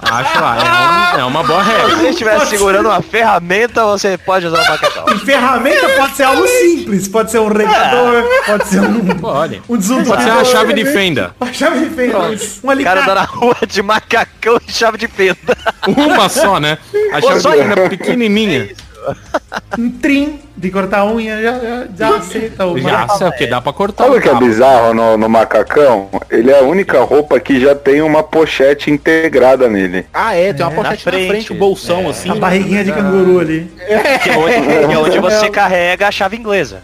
Acho 0.02 0.40
lá, 0.40 0.56
é, 0.58 1.16
um- 1.16 1.20
é 1.20 1.24
uma 1.24 1.42
boa 1.42 1.62
Se 1.64 1.70
regra. 1.70 1.96
você 1.96 2.08
estiver 2.08 2.40
segurando 2.46 2.86
uma 2.86 3.00
ferramenta, 3.02 3.84
você 3.84 4.18
pode 4.18 4.46
usar 4.46 4.60
o 4.62 4.68
macacão. 4.68 5.04
E 5.14 5.18
ferramenta 5.18 5.88
pode 5.96 6.16
ser 6.16 6.22
algo 6.24 6.46
simples, 6.46 7.08
pode 7.08 7.30
ser 7.30 7.38
um 7.38 7.48
regador, 7.48 8.24
pode 8.46 8.68
ser 8.68 8.80
um, 8.80 9.00
Pode. 9.18 9.62
um 9.68 9.76
desentupidor. 9.76 10.16
Pode 10.16 10.24
ser 10.24 10.30
uma 10.32 10.44
chave 10.44 10.72
de 10.74 10.84
fenda. 10.86 11.34
Uma 11.40 11.52
chave 11.52 11.80
de 11.88 11.94
fenda. 11.94 12.18
Um 12.18 12.70
O 12.72 12.84
cara 12.84 13.02
anda 13.02 13.14
na 13.14 13.22
rua 13.24 13.56
de 13.66 13.82
macacão 13.82 14.60
e 14.66 14.72
chave 14.72 14.98
de 14.98 15.08
fenda. 15.08 15.56
Uma 15.86 16.28
só, 16.28 16.58
né? 16.58 16.78
A 17.12 17.20
chave 17.20 17.40
só 17.40 17.50
de 17.54 17.62
fenda 17.62 17.88
pequenininha. 17.88 18.68
Um 19.78 19.90
trim 19.90 20.40
de 20.56 20.70
cortar 20.70 21.06
unha, 21.06 21.40
já, 21.42 21.58
já, 21.58 21.86
já 21.96 22.16
aceita 22.16 22.66
o 22.66 22.78
Já, 22.78 23.06
o 23.06 23.32
que 23.32 23.46
dá 23.46 23.60
pra 23.60 23.72
cortar 23.72 24.04
Sabe 24.04 24.16
o 24.16 24.18
o 24.18 24.22
que 24.22 24.28
é 24.28 24.34
bizarro 24.34 24.92
no, 24.94 25.16
no 25.16 25.28
macacão? 25.28 26.08
Ele 26.30 26.50
é 26.50 26.58
a 26.58 26.62
única 26.62 27.00
roupa 27.02 27.40
que 27.40 27.60
já 27.60 27.74
tem 27.74 28.02
uma 28.02 28.22
pochete 28.22 28.90
integrada 28.90 29.68
nele. 29.68 30.06
Ah, 30.12 30.34
é, 30.34 30.52
tem 30.52 30.64
uma 30.64 30.72
É, 30.72 30.76
pochete 30.76 31.06
na 31.06 31.12
na 31.12 31.18
frente, 31.18 31.28
frente. 31.28 31.52
um 31.52 31.56
bolsão 31.56 32.08
assim. 32.08 32.30
A 32.30 32.34
barriguinha 32.34 32.84
de 32.84 32.92
canguru 32.92 33.40
ali. 33.40 33.70
Que 34.22 34.30
é 34.30 34.36
onde, 34.36 34.86
que 34.86 34.92
é 34.92 34.98
onde 34.98 35.18
você 35.18 35.48
carrega 35.50 36.08
a 36.08 36.10
chave 36.10 36.36
inglesa. 36.36 36.82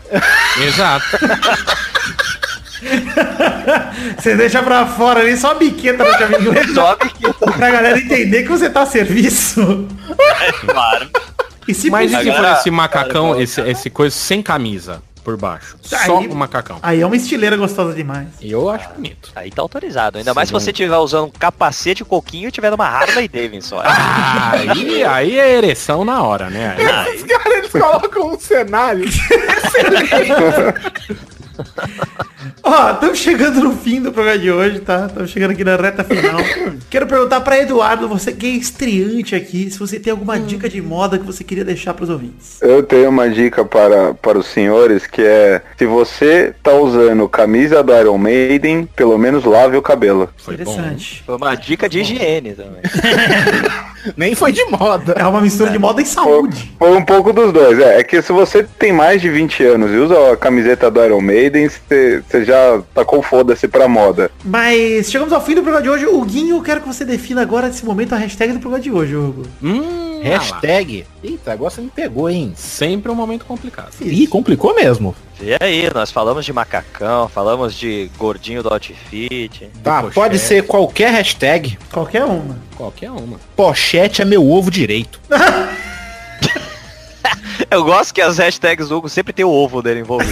Exato. 0.66 1.06
Você 4.18 4.36
deixa 4.36 4.62
pra 4.62 4.86
fora 4.86 5.20
ali 5.20 5.36
só 5.36 5.52
a 5.52 5.54
biqueta 5.54 6.04
da 6.04 6.18
chave 6.18 6.36
inglesa 6.36 6.74
Sobe 6.74 7.08
que 7.10 7.32
pra 7.32 7.70
galera 7.70 7.98
entender 7.98 8.42
que 8.42 8.48
você 8.48 8.70
tá 8.70 8.82
a 8.82 8.86
serviço. 8.86 9.86
é 10.40 10.52
claro. 10.52 11.08
É 11.66 11.70
E 11.70 11.74
se 11.74 11.90
Mas 11.90 12.12
e 12.12 12.16
se 12.16 12.32
for 12.32 12.44
esse 12.52 12.70
macacão, 12.70 13.40
esse, 13.40 13.60
esse 13.62 13.90
coisa 13.90 14.14
sem 14.14 14.42
camisa 14.42 15.02
por 15.24 15.36
baixo? 15.36 15.76
Só 15.82 16.18
Aí- 16.18 16.26
o 16.28 16.34
macacão. 16.34 16.78
Aí 16.82 17.00
é 17.00 17.06
uma 17.06 17.16
estileira 17.16 17.56
gostosa 17.56 17.92
demais. 17.94 18.28
Eu 18.40 18.68
acho 18.70 18.88
bonito. 18.90 19.30
Aí 19.34 19.50
tá 19.50 19.60
autorizado. 19.62 20.18
Ainda 20.18 20.32
mais 20.32 20.48
se 20.48 20.52
você 20.52 20.70
estiver 20.70 20.96
usando 20.96 21.26
um 21.26 21.30
capacete 21.30 22.04
coquinho 22.04 22.48
e 22.48 22.52
tiver 22.52 22.70
numa 22.70 22.86
Harley 22.86 23.26
Davidson. 23.28 23.80
Ah, 23.82 24.52
aí, 24.52 25.02
aí 25.04 25.38
é 25.38 25.54
ereção 25.56 26.04
na 26.04 26.22
hora, 26.22 26.48
né? 26.48 26.76
Aí- 26.78 27.16
Os 27.16 27.22
caras 27.24 27.58
eles 27.58 27.72
colocam 27.72 28.32
um 28.34 28.38
cenário. 28.38 29.04
Ó, 32.62 32.92
estamos 32.92 33.18
chegando 33.18 33.60
no 33.60 33.76
fim 33.76 34.00
do 34.00 34.12
programa 34.12 34.38
de 34.38 34.50
hoje, 34.50 34.80
tá? 34.80 35.06
Estamos 35.06 35.30
chegando 35.30 35.52
aqui 35.52 35.64
na 35.64 35.76
reta 35.76 36.04
final. 36.04 36.40
Quero 36.90 37.06
perguntar 37.06 37.40
pra 37.40 37.58
Eduardo, 37.58 38.08
você 38.08 38.32
que 38.32 38.46
é 38.46 38.50
estreante 38.50 39.34
aqui, 39.34 39.70
se 39.70 39.78
você 39.78 39.98
tem 39.98 40.10
alguma 40.10 40.38
dica 40.38 40.68
de 40.68 40.80
moda 40.80 41.18
que 41.18 41.24
você 41.24 41.42
queria 41.42 41.64
deixar 41.64 41.94
pros 41.94 42.08
ouvintes. 42.08 42.60
Eu 42.62 42.82
tenho 42.82 43.08
uma 43.08 43.28
dica 43.28 43.64
para, 43.64 44.14
para 44.14 44.38
os 44.38 44.46
senhores 44.46 45.06
que 45.06 45.22
é 45.22 45.62
se 45.76 45.86
você 45.86 46.54
tá 46.62 46.72
usando 46.72 47.28
camisa 47.28 47.82
do 47.82 47.94
Iron 47.94 48.18
Maiden, 48.18 48.88
pelo 48.94 49.16
menos 49.18 49.44
lave 49.44 49.76
o 49.76 49.82
cabelo. 49.82 50.28
Foi 50.36 50.56
bom. 50.56 50.72
Interessante. 50.72 51.22
Foi 51.24 51.36
uma 51.36 51.54
dica 51.54 51.88
de 51.88 52.00
higiene 52.00 52.54
também. 52.54 52.82
Nem 54.16 54.34
foi 54.34 54.52
de 54.52 54.64
moda. 54.66 55.14
É 55.18 55.26
uma 55.26 55.40
mistura 55.40 55.70
de 55.70 55.78
moda 55.78 56.02
e 56.02 56.06
saúde. 56.06 56.72
foi 56.78 56.96
um 56.96 57.04
pouco 57.04 57.32
dos 57.32 57.52
dois. 57.52 57.78
É, 57.78 58.00
é 58.00 58.04
que 58.04 58.20
se 58.20 58.32
você 58.32 58.62
tem 58.78 58.92
mais 58.92 59.20
de 59.20 59.28
20 59.28 59.64
anos 59.64 59.90
e 59.90 59.96
usa 59.96 60.32
a 60.32 60.36
camiseta 60.36 60.90
do 60.90 61.04
Iron 61.04 61.20
Maiden, 61.20 61.68
você 61.68 62.44
já 62.44 62.82
tá 62.94 63.04
com 63.04 63.22
foda-se 63.22 63.66
pra 63.68 63.88
moda. 63.88 64.30
Mas 64.44 65.10
chegamos 65.10 65.32
ao 65.32 65.40
fim 65.40 65.54
do 65.54 65.62
programa 65.62 65.82
de 65.82 65.88
hoje. 65.90 66.06
O 66.06 66.24
Guinho, 66.24 66.56
eu 66.56 66.62
quero 66.62 66.80
que 66.80 66.88
você 66.88 67.04
defina 67.04 67.42
agora, 67.42 67.68
nesse 67.68 67.84
momento, 67.84 68.14
a 68.14 68.18
hashtag 68.18 68.52
do 68.52 68.60
programa 68.60 68.82
de 68.82 68.90
hoje, 68.90 69.16
Hugo. 69.16 69.42
Hum, 69.62 70.20
ah. 70.24 70.28
Hashtag. 70.28 71.06
Eita, 71.22 71.52
agora 71.52 71.70
você 71.70 71.80
me 71.80 71.90
pegou, 71.90 72.28
hein? 72.28 72.52
Sempre 72.56 73.10
um 73.10 73.14
momento 73.14 73.44
complicado. 73.44 73.90
Ih, 74.00 74.26
complicou 74.26 74.74
mesmo. 74.74 75.14
E 75.40 75.54
aí, 75.60 75.90
nós 75.92 76.10
falamos 76.10 76.46
de 76.46 76.52
macacão, 76.52 77.28
falamos 77.28 77.74
de 77.74 78.10
gordinho 78.16 78.62
do 78.62 78.72
outfit. 78.72 79.70
Tá, 79.82 79.96
pochete. 79.96 80.14
pode 80.14 80.38
ser 80.38 80.66
qualquer 80.66 81.10
hashtag. 81.12 81.78
Qualquer 81.92 82.24
uma. 82.24 82.58
Qualquer 82.74 83.10
uma. 83.10 83.38
Pochete 83.54 84.22
é 84.22 84.24
meu 84.24 84.48
ovo 84.50 84.70
direito. 84.70 85.20
Eu 87.70 87.84
gosto 87.84 88.14
que 88.14 88.22
as 88.22 88.38
hashtags 88.38 88.88
do 88.88 88.96
Hugo 88.96 89.08
sempre 89.08 89.32
tem 89.32 89.44
o 89.44 89.50
ovo 89.50 89.82
dele 89.82 90.00
envolvido. 90.00 90.30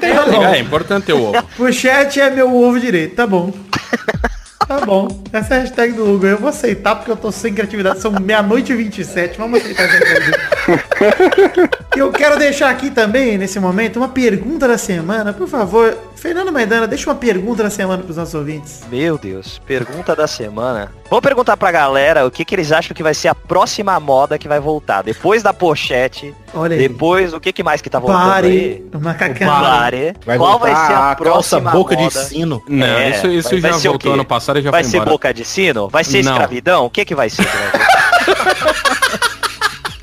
Tá 0.00 0.26
bom. 0.26 0.44
É, 0.44 0.56
é 0.56 0.60
importante 0.60 1.06
ter 1.06 1.12
o 1.12 1.22
ovo. 1.28 1.42
Pochete 1.56 2.20
é 2.20 2.30
meu 2.30 2.54
ovo 2.54 2.80
direito, 2.80 3.14
tá 3.14 3.26
bom. 3.26 3.52
Tá 4.66 4.80
bom. 4.84 5.08
Essa 5.32 5.54
é 5.54 5.58
a 5.58 5.60
hashtag 5.60 5.92
do 5.92 6.14
Hugo. 6.14 6.26
Eu 6.26 6.38
vou 6.38 6.48
aceitar 6.48 6.96
porque 6.96 7.10
eu 7.10 7.16
tô 7.16 7.32
sem 7.32 7.52
criatividade. 7.52 8.00
São 8.00 8.12
meia-noite 8.12 8.72
e 8.72 8.76
27. 8.76 9.38
Vamos 9.38 9.60
aceitar 9.60 9.84
essa 9.84 9.98
hashtag. 9.98 11.70
eu 11.96 12.10
quero 12.12 12.38
deixar 12.38 12.70
aqui 12.70 12.90
também, 12.90 13.36
nesse 13.38 13.58
momento, 13.58 13.96
uma 13.96 14.08
pergunta 14.08 14.68
da 14.68 14.78
semana. 14.78 15.32
Por 15.32 15.48
favor, 15.48 15.96
Fernando 16.22 16.52
Maidana, 16.52 16.86
deixa 16.86 17.10
uma 17.10 17.16
pergunta 17.16 17.64
da 17.64 17.68
semana 17.70 18.00
pros 18.00 18.16
nossos 18.16 18.32
ouvintes. 18.34 18.84
Meu 18.88 19.18
Deus, 19.18 19.60
pergunta 19.66 20.14
da 20.14 20.28
semana. 20.28 20.92
Vamos 21.10 21.20
perguntar 21.20 21.56
pra 21.56 21.72
galera 21.72 22.24
o 22.24 22.30
que, 22.30 22.44
que 22.44 22.54
eles 22.54 22.70
acham 22.70 22.94
que 22.94 23.02
vai 23.02 23.12
ser 23.12 23.26
a 23.26 23.34
próxima 23.34 23.98
moda 23.98 24.38
que 24.38 24.46
vai 24.46 24.60
voltar. 24.60 25.02
Depois 25.02 25.42
da 25.42 25.52
pochete, 25.52 26.32
Olha 26.54 26.76
aí. 26.76 26.88
depois 26.88 27.32
o 27.34 27.40
que, 27.40 27.52
que 27.52 27.64
mais 27.64 27.82
que 27.82 27.90
tá 27.90 27.98
voltando 27.98 28.22
Pare, 28.30 28.46
aí? 28.46 28.86
o 28.94 29.00
macacão. 29.00 29.48
Pare. 29.48 30.14
Vai 30.24 30.38
Qual 30.38 30.60
vai 30.60 30.70
ser 30.70 30.76
a, 30.92 31.10
a 31.10 31.16
calça 31.16 31.16
próxima 31.60 31.70
boca 31.72 31.96
de 31.96 32.02
moda? 32.04 32.20
sino. 32.22 32.62
Não, 32.68 32.86
É, 32.86 33.10
isso, 33.10 33.26
isso 33.26 33.50
vai- 33.50 33.60
vai 33.60 33.72
já 33.72 33.78
ser 33.80 33.88
o 33.88 33.90
voltou 33.92 34.14
ano 34.14 34.24
passado 34.24 34.60
e 34.60 34.62
já 34.62 34.70
Vai 34.70 34.84
foi 34.84 34.90
ser 34.92 34.96
embora. 34.98 35.10
boca 35.10 35.34
de 35.34 35.44
sino? 35.44 35.88
Vai 35.88 36.04
ser 36.04 36.22
Não. 36.22 36.30
escravidão? 36.32 36.84
O 36.86 36.90
que 36.90 37.04
que 37.04 37.16
vai 37.16 37.28
ser? 37.30 37.44
que 37.44 37.50
vai 37.56 37.70
ser? 37.72 38.82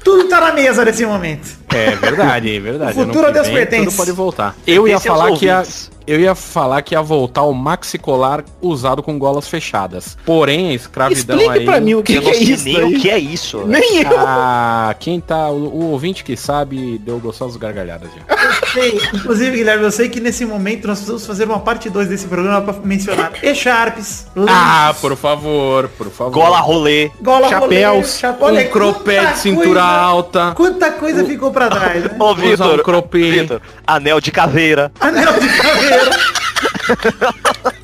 Tudo 0.04 0.28
tá 0.28 0.42
na 0.42 0.52
mesa 0.52 0.84
nesse 0.84 1.06
momento. 1.06 1.58
É 1.74 1.96
verdade, 1.96 2.56
é 2.56 2.60
verdade. 2.60 2.92
O 3.00 3.06
futuro 3.06 3.20
Ano 3.20 3.24
que 3.26 3.30
a 3.30 3.34
Deus 3.42 3.48
vem, 3.48 3.56
pertence. 3.58 3.86
Tudo 3.86 3.98
pode 3.98 4.12
voltar. 4.12 4.56
Eu 4.66 4.88
ia 4.88 5.00
falar 5.00 5.32
que 5.34 5.50
a. 5.50 5.64
Eu 6.08 6.20
ia 6.20 6.34
falar 6.34 6.82
que 6.82 6.96
ia 6.96 7.04
voltar 7.04 7.44
o 7.44 7.54
maxicolar 7.54 8.44
usado 8.60 9.04
com 9.04 9.20
golas 9.20 9.48
fechadas. 9.48 10.18
Porém, 10.26 10.70
a 10.70 10.74
escravidão 10.74 11.38
Explique 11.38 11.60
aí... 11.60 11.66
pra 11.66 11.80
mim 11.80 11.94
o 11.94 12.02
que, 12.02 12.16
eu 12.16 12.22
que 12.24 12.30
é 12.32 12.36
isso 12.38 12.64
nem 12.66 12.78
aí. 12.78 12.84
o 12.96 13.00
que 13.00 13.10
é 13.12 13.20
isso. 13.20 13.64
Nem 13.68 14.02
eu. 14.02 14.18
Ah, 14.18 14.96
quem 15.00 15.22
tá... 15.22 15.50
O, 15.52 15.66
o 15.68 15.92
ouvinte 15.92 16.24
que 16.24 16.36
sabe 16.36 16.98
deu 16.98 17.20
gostosas 17.20 17.56
gargalhadas 17.58 18.10
já. 18.12 18.38
Sei, 18.74 19.00
inclusive, 19.14 19.56
Guilherme, 19.58 19.84
eu 19.84 19.92
sei 19.92 20.10
que 20.10 20.20
nesse 20.20 20.48
momento 20.48 20.88
nós 20.88 20.98
precisamos 20.98 21.28
fazer 21.28 21.46
uma 21.46 21.60
parte 21.60 21.92
2 21.92 22.08
desse 22.08 22.26
programa 22.26 22.62
pra 22.62 22.82
mencionar 22.84 23.32
E-Sharps, 23.44 24.26
Ah, 24.48 24.96
por 25.00 25.16
favor, 25.16 25.90
por 25.90 26.10
favor. 26.10 26.32
Gola 26.32 26.60
rolê. 26.60 27.12
gola 27.22 27.50
chapéus, 27.50 27.96
rolê, 27.96 28.04
chapéu- 28.08 28.48
um 28.56 28.68
cropé 28.72 29.26
de 29.34 29.38
cintura 29.40 29.66
coisa- 29.66 29.82
alta. 29.84 30.52
Quanta 30.56 30.92
coisa 30.92 31.24
ficou 31.24 31.52
pra 31.52 31.59
trás, 31.68 32.04
né? 32.04 32.12
Ô, 32.20 32.36
Vitor. 32.36 32.80
um 32.80 32.84
cropê. 32.84 33.32
Vitor, 33.32 33.62
anel 33.86 34.22
de 34.22 34.32
caveira. 34.32 34.92
Anel 35.00 35.34
de 35.40 35.50
caveira. 35.50 36.12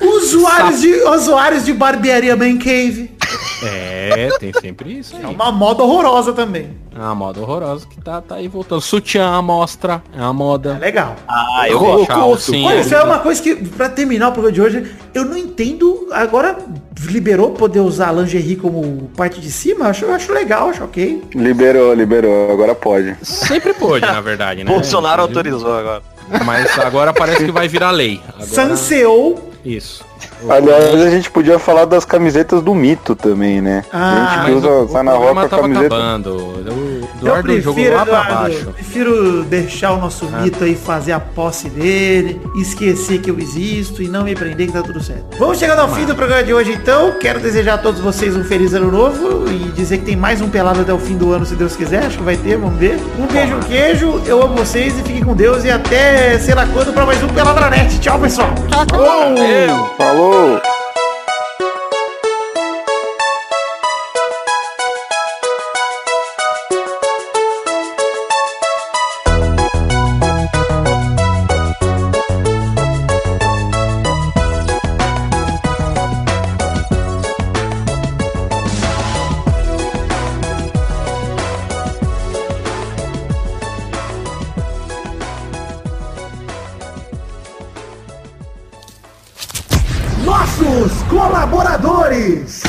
usuários, 0.00 0.80
de, 0.80 0.94
usuários 0.94 1.64
de 1.64 1.72
barbearia 1.72 2.36
Man 2.36 2.58
Cave. 2.58 3.15
É, 3.62 4.28
tem 4.38 4.52
sempre 4.60 4.98
isso. 4.98 5.16
É 5.16 5.24
Aí. 5.26 5.34
uma 5.34 5.50
moda 5.50 5.82
horrorosa 5.82 6.32
também. 6.32 6.70
É 6.94 6.98
uma 6.98 7.14
moda 7.14 7.40
horrorosa 7.40 7.86
que 7.86 8.00
tá, 8.00 8.20
tá 8.20 8.36
aí 8.36 8.48
voltando. 8.48 8.80
Sutiã 8.80 9.30
à 9.36 9.42
mostra, 9.42 10.02
é 10.14 10.20
uma 10.20 10.30
É 10.30 10.32
moda. 10.32 10.78
legal. 10.78 11.16
Ah, 11.28 11.64
eu 11.68 11.78
gosto. 11.78 12.06
calcinha. 12.06 12.68
Olha, 12.68 12.80
isso 12.80 12.94
é 12.94 13.02
uma 13.02 13.18
coisa 13.18 13.42
que, 13.42 13.54
pra 13.54 13.88
terminar 13.88 14.28
o 14.28 14.32
programa 14.32 14.52
de 14.54 14.60
hoje, 14.62 14.92
eu 15.14 15.24
não 15.24 15.36
entendo. 15.36 16.08
Agora 16.12 16.58
liberou 17.08 17.52
poder 17.52 17.80
usar 17.80 18.12
lingerie 18.12 18.56
como 18.56 19.10
parte 19.16 19.40
de 19.40 19.50
cima? 19.50 19.84
Eu 19.84 19.90
acho, 19.90 20.04
eu 20.04 20.14
acho 20.14 20.32
legal, 20.32 20.68
acho 20.70 20.84
ok. 20.84 21.22
Liberou, 21.34 21.92
liberou, 21.94 22.50
agora 22.52 22.74
pode. 22.74 23.16
Sempre 23.22 23.72
pôde, 23.74 24.04
na 24.06 24.20
verdade, 24.20 24.64
né? 24.64 24.70
Bolsonaro 24.72 25.22
autorizou 25.22 25.72
agora. 25.76 26.02
Mas 26.44 26.76
agora 26.78 27.12
parece 27.12 27.44
que 27.44 27.52
vai 27.52 27.68
virar 27.68 27.90
lei. 27.90 28.20
Agora, 28.28 28.46
Sanseou. 28.46 29.50
Isso. 29.64 30.04
Aliás, 30.48 31.00
a 31.02 31.10
gente 31.10 31.30
podia 31.30 31.58
falar 31.58 31.84
das 31.84 32.04
camisetas 32.04 32.62
do 32.62 32.74
mito 32.74 33.14
também, 33.14 33.60
né? 33.60 33.84
Ah, 33.92 34.12
a 34.12 34.46
gente 34.46 34.54
Mas 34.54 34.64
usa, 34.64 34.68
o, 34.98 35.02
na 35.02 35.10
programa 35.12 35.42
a 35.44 35.48
camiseta. 35.48 35.86
acabando. 35.86 36.30
O 36.36 37.26
Eu 37.26 37.28
Eduardo 37.28 37.60
jogou 37.60 37.74
prefiro, 37.74 37.96
lá 37.96 38.04
pra 38.06 38.22
baixo. 38.22 38.66
prefiro 38.74 39.42
deixar 39.44 39.92
o 39.92 39.96
nosso 40.00 40.26
mito 40.42 40.62
aí 40.62 40.74
fazer 40.74 41.12
a 41.12 41.20
posse 41.20 41.68
dele, 41.70 42.40
esquecer 42.56 43.20
que 43.20 43.30
eu 43.30 43.38
existo 43.38 44.02
e 44.02 44.08
não 44.08 44.24
me 44.24 44.34
prender 44.34 44.66
que 44.66 44.72
tá 44.72 44.82
tudo 44.82 45.02
certo. 45.02 45.36
Vamos 45.38 45.58
chegando 45.58 45.80
ao 45.80 45.88
fim 45.88 46.04
do 46.04 46.14
programa 46.14 46.42
de 46.44 46.52
hoje 46.52 46.72
então. 46.72 47.12
Quero 47.18 47.40
desejar 47.40 47.74
a 47.74 47.78
todos 47.78 48.00
vocês 48.00 48.36
um 48.36 48.44
feliz 48.44 48.74
ano 48.74 48.90
novo 48.92 49.50
e 49.50 49.70
dizer 49.72 49.98
que 49.98 50.04
tem 50.04 50.16
mais 50.16 50.40
um 50.42 50.48
pelado 50.48 50.80
até 50.82 50.92
o 50.92 50.98
fim 50.98 51.16
do 51.16 51.32
ano, 51.32 51.46
se 51.46 51.54
Deus 51.54 51.74
quiser. 51.74 52.04
Acho 52.04 52.18
que 52.18 52.24
vai 52.24 52.36
ter, 52.36 52.56
vamos 52.58 52.78
ver. 52.78 52.98
Um 53.18 53.26
beijo, 53.26 53.56
um 53.56 53.60
queijo. 53.60 54.20
Eu 54.26 54.42
amo 54.42 54.54
vocês 54.54 54.92
e 54.98 55.02
fiquem 55.02 55.24
com 55.24 55.34
Deus 55.34 55.64
e 55.64 55.70
até 55.70 56.38
sei 56.38 56.54
lá 56.54 56.66
quando 56.66 56.92
pra 56.92 57.06
mais 57.06 57.22
um 57.22 57.28
Peladranet. 57.28 57.98
Tchau, 57.98 58.18
pessoal. 58.18 58.50
Falou! 59.96 60.35
Oh. 60.38 60.75
Nossos 90.26 90.90
colaboradores. 91.08 92.60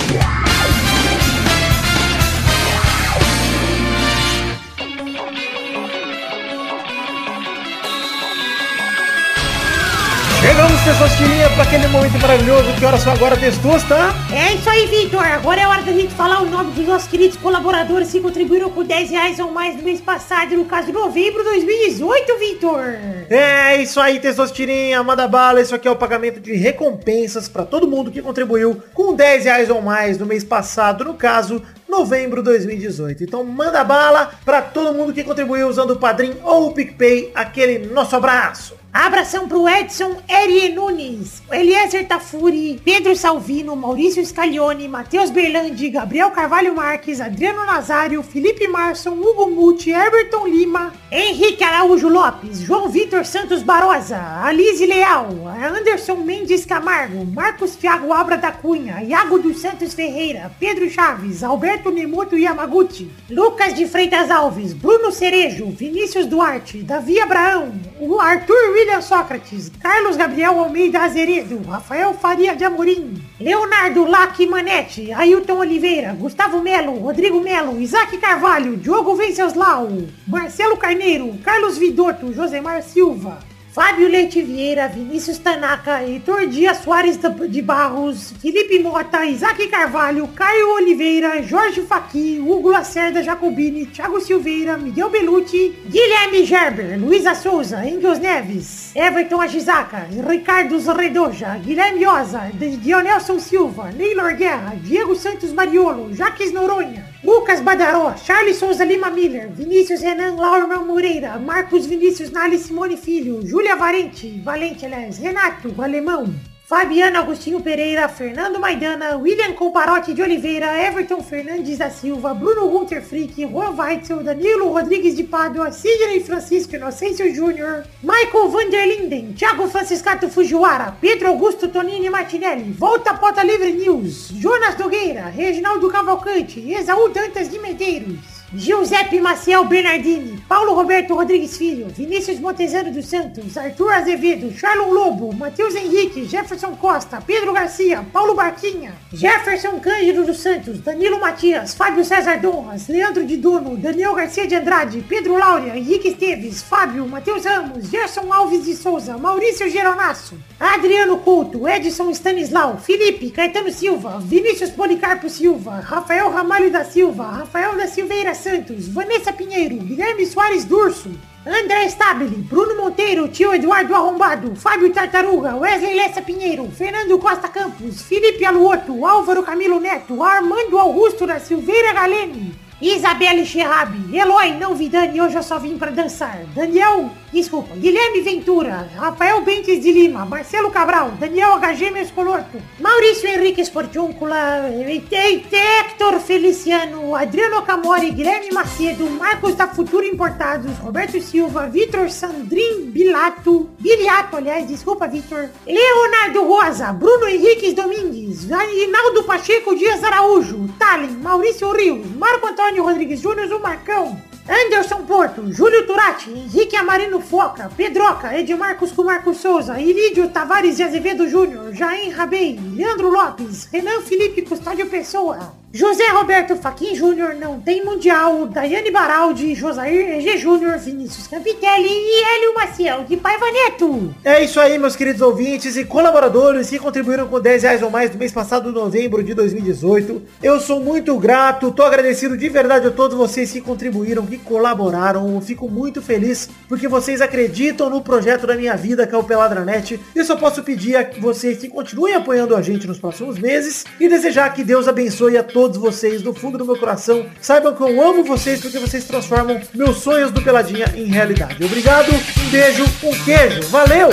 Pessoas 10.87 11.11
tirinha, 11.17 11.49
para 11.49 11.63
aquele 11.63 11.85
momento 11.87 12.17
maravilhoso. 12.17 12.73
Que 12.79 12.85
horas 12.85 13.01
são 13.01 13.11
agora, 13.11 13.35
Testosta? 13.35 13.93
tá? 13.93 14.15
É 14.33 14.53
isso 14.53 14.69
aí, 14.69 14.85
Vitor. 14.85 15.21
Agora 15.21 15.59
é 15.59 15.67
hora 15.67 15.81
da 15.81 15.91
gente 15.91 16.13
falar 16.13 16.41
o 16.41 16.49
nome 16.49 16.71
dos 16.71 16.87
nossos 16.87 17.09
queridos 17.09 17.35
colaboradores 17.35 18.09
que 18.09 18.21
contribuíram 18.21 18.69
com 18.69 18.85
10 18.85 19.09
reais 19.09 19.37
ou 19.37 19.51
mais 19.51 19.75
no 19.75 19.83
mês 19.83 19.99
passado, 19.99 20.55
no 20.55 20.63
caso 20.63 20.87
de 20.87 20.93
novembro 20.93 21.43
de 21.43 21.49
2018, 21.49 22.39
Vitor. 22.39 22.83
É 23.29 23.75
isso 23.81 23.99
aí, 23.99 24.17
Testosterinha, 24.21 25.03
manda 25.03 25.27
bala. 25.27 25.59
Isso 25.59 25.75
aqui 25.75 25.89
é 25.89 25.91
o 25.91 25.95
pagamento 25.97 26.39
de 26.39 26.55
recompensas 26.55 27.49
para 27.49 27.65
todo 27.65 27.85
mundo 27.85 28.09
que 28.09 28.21
contribuiu 28.21 28.81
com 28.93 29.13
10 29.13 29.43
reais 29.43 29.69
ou 29.69 29.81
mais 29.81 30.17
no 30.17 30.25
mês 30.25 30.45
passado, 30.45 31.03
no 31.03 31.15
caso, 31.15 31.61
novembro 31.87 32.41
de 32.41 32.49
2018. 32.49 33.23
Então 33.23 33.43
manda 33.43 33.83
bala 33.83 34.31
para 34.43 34.61
todo 34.61 34.93
mundo 34.93 35.13
que 35.13 35.23
contribuiu 35.23 35.67
usando 35.67 35.91
o 35.91 35.99
Padrim 35.99 36.35
ou 36.43 36.67
o 36.67 36.73
PicPay. 36.73 37.31
Aquele 37.33 37.87
nosso 37.87 38.15
abraço. 38.15 38.75
Abração 38.93 39.47
pro 39.47 39.69
Edson 39.69 40.17
Erie 40.27 40.69
Nunes, 40.73 41.43
Eliezer 41.51 42.07
Tafuri, 42.07 42.81
Pedro 42.83 43.15
Salvino, 43.15 43.75
Maurício 43.75 44.25
Scaglione, 44.25 44.87
Matheus 44.87 45.29
Berlandi, 45.29 45.91
Gabriel 45.91 46.31
Carvalho 46.31 46.73
Marques, 46.73 47.21
Adriano 47.21 47.63
Nazário, 47.63 48.23
Felipe 48.23 48.67
Marson, 48.67 49.11
Hugo 49.11 49.51
Muti, 49.51 49.91
Everton 49.91 50.47
Lima, 50.47 50.93
Henrique 51.09 51.63
Araújo 51.63 52.09
Lopes, 52.09 52.59
João 52.59 52.89
Vitor 52.89 53.25
Santos 53.25 53.63
Barosa, 53.63 54.19
Alize 54.43 54.85
Leal, 54.85 55.29
Anderson 55.47 56.17
Mendes 56.17 56.65
Camargo, 56.65 57.23
Marcos 57.23 57.77
Thiago 57.77 58.11
Abra 58.11 58.37
da 58.37 58.51
Cunha, 58.51 59.01
Iago 59.01 59.39
dos 59.39 59.59
Santos 59.59 59.93
Ferreira, 59.93 60.51
Pedro 60.59 60.89
Chaves, 60.89 61.43
Alberto 61.43 61.91
Nemoto 61.91 62.35
Yamaguchi, 62.35 63.09
Lucas 63.29 63.73
de 63.73 63.87
Freitas 63.87 64.29
Alves, 64.29 64.73
Bruno 64.73 65.09
Cerejo, 65.09 65.67
Vinícius 65.71 66.25
Duarte, 66.25 66.83
Davi 66.83 67.21
Abraão, 67.21 67.71
Arthur 68.19 68.73
William 68.73 69.01
Sócrates, 69.01 69.71
Carlos 69.81 70.17
Gabriel 70.17 70.59
Almeida 70.59 71.03
Azeredo, 71.03 71.61
Rafael 71.69 72.13
Faria 72.15 72.53
de 72.53 72.65
Amorim, 72.65 73.23
Leonardo 73.39 74.03
Lac 74.03 74.45
Manete, 74.45 75.13
Ailton 75.13 75.59
Oliveira, 75.59 76.13
Gustavo 76.15 76.61
Melo, 76.61 76.99
Rodrigo 76.99 77.39
Melo, 77.39 77.79
Isaac 77.79 78.17
Carvalho, 78.17 78.75
Diogo 78.75 79.15
Venceslau, 79.15 79.87
Marcelo 80.27 80.75
Carneiro, 80.75 80.96
Carlos 81.43 81.77
Vidotto, 81.77 82.33
Josemar 82.33 82.81
Silva, 82.81 83.39
Fábio 83.71 84.07
Leite 84.07 84.41
Vieira, 84.41 84.87
Vinícius 84.87 85.37
Tanaka, 85.37 86.03
Heitor 86.03 86.47
Dias 86.47 86.79
Soares 86.79 87.17
de 87.17 87.61
Barros, 87.61 88.33
Felipe 88.41 88.79
Mota, 88.79 89.23
Isaac 89.27 89.67
Carvalho, 89.69 90.27
Caio 90.29 90.73
Oliveira, 90.77 91.43
Jorge 91.47 91.81
Faqui, 91.83 92.39
Hugo 92.39 92.71
Lacerda 92.71 93.21
Jacobini, 93.21 93.85
Thiago 93.85 94.19
Silveira, 94.19 94.79
Miguel 94.79 95.11
Belucci, 95.11 95.75
Guilherme 95.87 96.43
Gerber, 96.43 96.97
Luísa 96.97 97.35
Souza, 97.35 97.85
Engels 97.85 98.17
Neves, 98.17 98.95
Everton 98.95 99.41
Ajizaka, 99.41 100.07
Ricardo 100.27 100.79
Redoja, 100.93 101.59
Guilherme 101.59 102.07
Oza, 102.07 102.49
Dionelson 102.57 103.39
Silva, 103.39 103.91
Neylor 103.91 104.33
Guerra, 104.33 104.73
Diego 104.81 105.13
Santos 105.13 105.53
Mariolo, 105.53 106.11
Jaques 106.15 106.51
Noronha, 106.51 107.05
Lucas 107.23 107.61
Badaró, 107.61 108.13
Charles 108.23 108.57
Souza 108.57 108.85
Lima 108.85 109.09
Miller, 109.09 109.49
Vinícius 109.49 110.01
Renan 110.01 110.35
Laurman 110.35 110.85
Moreira, 110.85 111.39
Marcos 111.39 111.87
Vinícius 111.87 112.31
Nali 112.31 112.59
Simone 112.59 112.95
Filho, 112.95 113.41
Júlia 113.43 113.75
Valente, 113.75 114.39
Valente, 114.43 114.85
aliás, 114.85 115.17
Renato 115.17 115.73
Alemão, 115.81 116.31
Fabiano 116.67 117.19
Agostinho 117.19 117.61
Pereira, 117.61 118.09
Fernando 118.09 118.59
Maidana, 118.59 119.15
William 119.15 119.53
Comparotti 119.53 120.13
de 120.13 120.21
Oliveira, 120.21 120.77
Everton 120.77 121.23
Fernandes 121.23 121.77
da 121.77 121.89
Silva, 121.89 122.33
Bruno 122.33 122.67
Gunter 122.67 123.01
Frick, 123.01 123.41
Juan 123.45 123.73
Weitzel, 123.73 124.21
Danilo 124.21 124.73
Rodrigues 124.73 125.15
de 125.15 125.23
Pádua, 125.23 125.71
Sidney 125.71 126.19
Francisco 126.19 126.75
Inocêncio 126.75 127.33
Júnior, 127.33 127.85
Michael 128.03 128.49
Vanderlinden, 128.49 129.33
Thiago 129.33 129.69
Franciscato 129.69 130.27
Fujiwara, 130.27 130.93
Pedro 130.99 131.29
Augusto 131.29 131.69
Tonini 131.69 132.09
Martinelli, 132.09 132.73
Volta 132.73 133.13
Pota 133.13 133.43
Livre 133.43 133.71
News, 133.71 134.31
Jonas 134.33 134.75
Nogueira, 134.75 135.29
Reginaldo 135.33 135.87
Cavalcante, 135.87 136.73
Exaú 136.73 137.07
Dantas 137.07 137.47
de 137.47 137.59
Medeiros, 137.59 138.36
Giuseppe 138.53 139.19
Maciel 139.19 139.65
Bernardini, 139.65 140.41
Paulo 140.47 140.73
Roberto 140.73 141.13
Rodrigues 141.15 141.57
Filho, 141.57 141.87
Vinícius 141.87 142.39
Montezano 142.39 142.93
dos 142.93 143.05
Santos, 143.05 143.57
Arthur 143.57 143.91
Azevedo, 143.91 144.49
Charlon 144.53 144.93
Lobo, 144.93 145.33
Matheus 145.33 145.75
Henrique, 145.75 146.25
Jefferson 146.25 146.73
Costa, 146.77 147.19
Pedro 147.19 147.51
Garcia, 147.51 148.05
Paulo 148.13 148.35
Barquinha, 148.35 148.93
Jefferson 149.11 149.81
Cândido 149.81 150.23
dos 150.23 150.39
Santos, 150.39 150.79
Danilo 150.79 151.19
Matias, 151.19 151.75
Fábio 151.75 152.05
César 152.05 152.39
Donras, 152.39 152.87
Leandro 152.87 153.25
de 153.25 153.35
Dono, 153.35 153.75
Daniel 153.75 154.15
Garcia 154.15 154.47
de 154.47 154.55
Andrade, 154.55 155.03
Pedro 155.09 155.37
Laura, 155.37 155.77
Henrique 155.77 156.07
Esteves, 156.07 156.63
Fábio, 156.63 157.05
Matheus 157.05 157.43
Ramos, 157.43 157.89
Gerson 157.89 158.31
Alves 158.31 158.63
de 158.63 158.77
Souza, 158.77 159.17
Maurício 159.17 159.69
Geronasso, 159.69 160.37
Adriano 160.57 161.17
Couto, 161.17 161.67
Edson 161.67 162.13
Stanislau, 162.13 162.77
Felipe, 162.77 163.29
Caetano 163.29 163.69
Silva, 163.71 164.19
Vinícius 164.21 164.69
Policarpo 164.69 165.29
Silva, 165.29 165.81
Rafael 165.81 166.29
Ramalho 166.31 166.71
da 166.71 166.85
Silva, 166.85 167.25
Rafael 167.25 167.75
da 167.75 167.87
Silveira 167.87 168.36
Santos, 168.37 168.87
Vanessa 168.87 169.33
Pinheiro, 169.33 169.75
Guilherme 169.77 170.25
Soares 170.25 170.65
Durso, 170.65 171.09
André 171.45 171.89
Stabile, 171.89 172.35
Bruno 172.37 172.75
Monteiro, 172.75 173.27
Tio 173.27 173.53
Eduardo 173.53 173.95
Arrombado, 173.95 174.55
Fábio 174.55 174.91
Tartaruga, 174.91 175.55
Wesley 175.55 175.95
Lessa 175.95 176.21
Pinheiro, 176.21 176.69
Fernando 176.71 177.17
Costa 177.17 177.47
Campos, 177.47 178.01
Felipe 178.01 178.43
Aluoto, 178.45 179.05
Álvaro 179.05 179.43
Camilo 179.43 179.79
Neto, 179.79 180.21
Armando 180.23 180.77
Augusto 180.77 181.25
da 181.25 181.39
Silveira 181.39 181.93
Galene, 181.93 182.53
Isabelle 182.79 183.43
Xerrabi, 183.43 184.15
Eloy, 184.15 184.53
não 184.53 184.75
vi 184.75 184.87
Dani, 184.87 185.19
hoje 185.19 185.35
eu 185.35 185.41
só 185.41 185.57
vim 185.57 185.79
pra 185.79 185.89
dançar. 185.89 186.43
Daniel, 186.53 187.09
desculpa, 187.33 187.75
Guilherme 187.75 188.21
Ventura, 188.21 188.87
Rafael 188.95 189.41
Bentes 189.41 189.81
de 189.81 189.91
Lima, 189.91 190.25
Marcelo 190.25 190.69
Cabral, 190.69 191.09
Daniel 191.19 191.57
HG 191.57 191.89
Mescolorto, 191.89 192.61
Maurício 192.79 193.27
Henrique 193.27 193.61
Esportiúncula, 193.61 194.69
Hector 194.69 196.19
Feliciano, 196.19 197.15
Adriano 197.15 197.63
Camori, 197.63 198.11
Guilherme 198.11 198.51
Macedo, 198.51 199.09
Marcos 199.09 199.55
da 199.55 199.67
Futuro 199.67 200.05
Importados, 200.05 200.77
Roberto 200.77 201.19
Silva, 201.19 201.65
Vitor 201.65 202.11
Sandrin 202.11 202.91
Bilato, 202.91 203.71
Biliato, 203.79 204.37
aliás, 204.37 204.67
desculpa, 204.67 205.07
Vitor, 205.07 205.49
Leonardo 205.65 206.43
Rosa, 206.43 206.93
Bruno 206.93 207.27
Henriques 207.27 207.73
Domingues, 207.73 208.47
Rinaldo 208.47 209.23
Pacheco 209.23 209.73
Dias 209.73 210.03
Araújo, 210.03 210.69
Talen, 210.77 211.19
Maurício 211.23 211.71
Rios, 211.73 212.05
Marco 212.15 212.45
Antônio 212.45 212.66
Rodrigues 212.75 213.21
Júnior, 213.21 213.51
o 213.53 213.61
Marcão, 213.61 214.21
Anderson 214.47 215.03
Porto, 215.03 215.51
Júlio 215.51 215.87
Turati, 215.87 216.29
Henrique 216.29 216.75
Amarino 216.75 217.21
Foca, 217.21 217.69
Pedroca, 217.75 218.37
Edmarcos 218.37 218.91
com 218.91 219.03
Marcos 219.03 219.37
Souza, 219.37 219.79
Irídio 219.79 220.29
Tavares 220.29 220.77
de 220.77 220.83
Azevedo 220.83 221.27
Júnior, 221.27 221.73
Jair 221.73 222.15
Rabei, 222.15 222.59
Leandro 222.75 223.09
Lopes, 223.09 223.67
Renan 223.71 224.01
Felipe 224.01 224.41
Custódio 224.41 224.87
Pessoa, 224.89 225.53
José 225.77 226.07
Roberto 226.07 226.55
Faquin 226.55 226.95
Júnior, 226.95 227.35
não 227.35 227.59
tem 227.59 227.85
Mundial, 227.85 228.47
Daiane 228.47 228.89
Baraldi, 228.89 229.53
Josair 229.53 230.17
EG 230.17 230.35
Júnior, 230.35 230.79
Vinícius 230.79 231.27
Campitelli 231.27 231.87
e 231.87 232.23
Hélio 232.23 232.55
Maciel 232.55 233.03
de 233.03 233.15
Paiva 233.15 233.45
Neto. 233.51 234.11
É 234.25 234.43
isso 234.43 234.59
aí, 234.59 234.79
meus 234.79 234.95
queridos 234.95 235.21
ouvintes 235.21 235.77
e 235.77 235.85
colaboradores 235.85 236.67
que 236.67 236.79
contribuíram 236.79 237.27
com 237.27 237.39
10 237.39 237.61
reais 237.61 237.83
ou 237.83 237.91
mais 237.91 238.11
no 238.11 238.17
mês 238.17 238.31
passado, 238.31 238.71
novembro 238.71 239.23
de 239.23 239.35
2018. 239.35 240.19
Eu 240.41 240.59
sou 240.59 240.79
muito 240.79 241.15
grato, 241.19 241.69
tô 241.69 241.83
agradecido 241.83 242.35
de 242.35 242.49
verdade 242.49 242.87
a 242.87 242.91
todos 242.91 243.15
vocês 243.15 243.51
que 243.51 243.61
contribuíram, 243.61 244.25
que 244.25 244.39
colaboraram. 244.39 245.35
Eu 245.35 245.41
fico 245.41 245.69
muito 245.69 246.01
feliz 246.01 246.49
porque 246.67 246.87
vocês 246.87 247.21
acreditam 247.21 247.87
no 247.87 248.01
projeto 248.01 248.47
da 248.47 248.55
minha 248.55 248.75
vida, 248.75 249.05
que 249.05 249.13
é 249.13 249.17
o 249.17 249.23
Peladranet. 249.23 249.99
Eu 250.15 250.25
só 250.25 250.35
posso 250.35 250.63
pedir 250.63 250.95
a 250.95 251.07
vocês 251.19 251.59
que 251.59 251.69
continuem 251.69 252.15
apoiando 252.15 252.55
a 252.55 252.63
gente 252.63 252.87
nos 252.87 252.97
próximos 252.97 253.37
meses 253.37 253.85
e 253.99 254.09
desejar 254.09 254.51
que 254.55 254.63
Deus 254.63 254.87
abençoe 254.87 255.37
a 255.37 255.43
todos 255.43 255.66
vocês 255.75 256.21
do 256.21 256.33
fundo 256.33 256.57
do 256.57 256.65
meu 256.65 256.77
coração. 256.77 257.25
Saibam 257.41 257.75
que 257.75 257.81
eu 257.81 258.01
amo 258.01 258.23
vocês 258.23 258.61
porque 258.61 258.79
vocês 258.79 259.03
transformam 259.05 259.59
meus 259.73 259.97
sonhos 259.97 260.31
do 260.31 260.41
Peladinha 260.41 260.93
em 260.95 261.05
realidade. 261.05 261.63
Obrigado, 261.63 262.09
um 262.13 262.49
beijo, 262.49 262.83
um 263.03 263.23
queijo. 263.25 263.67
Valeu! 263.69 264.09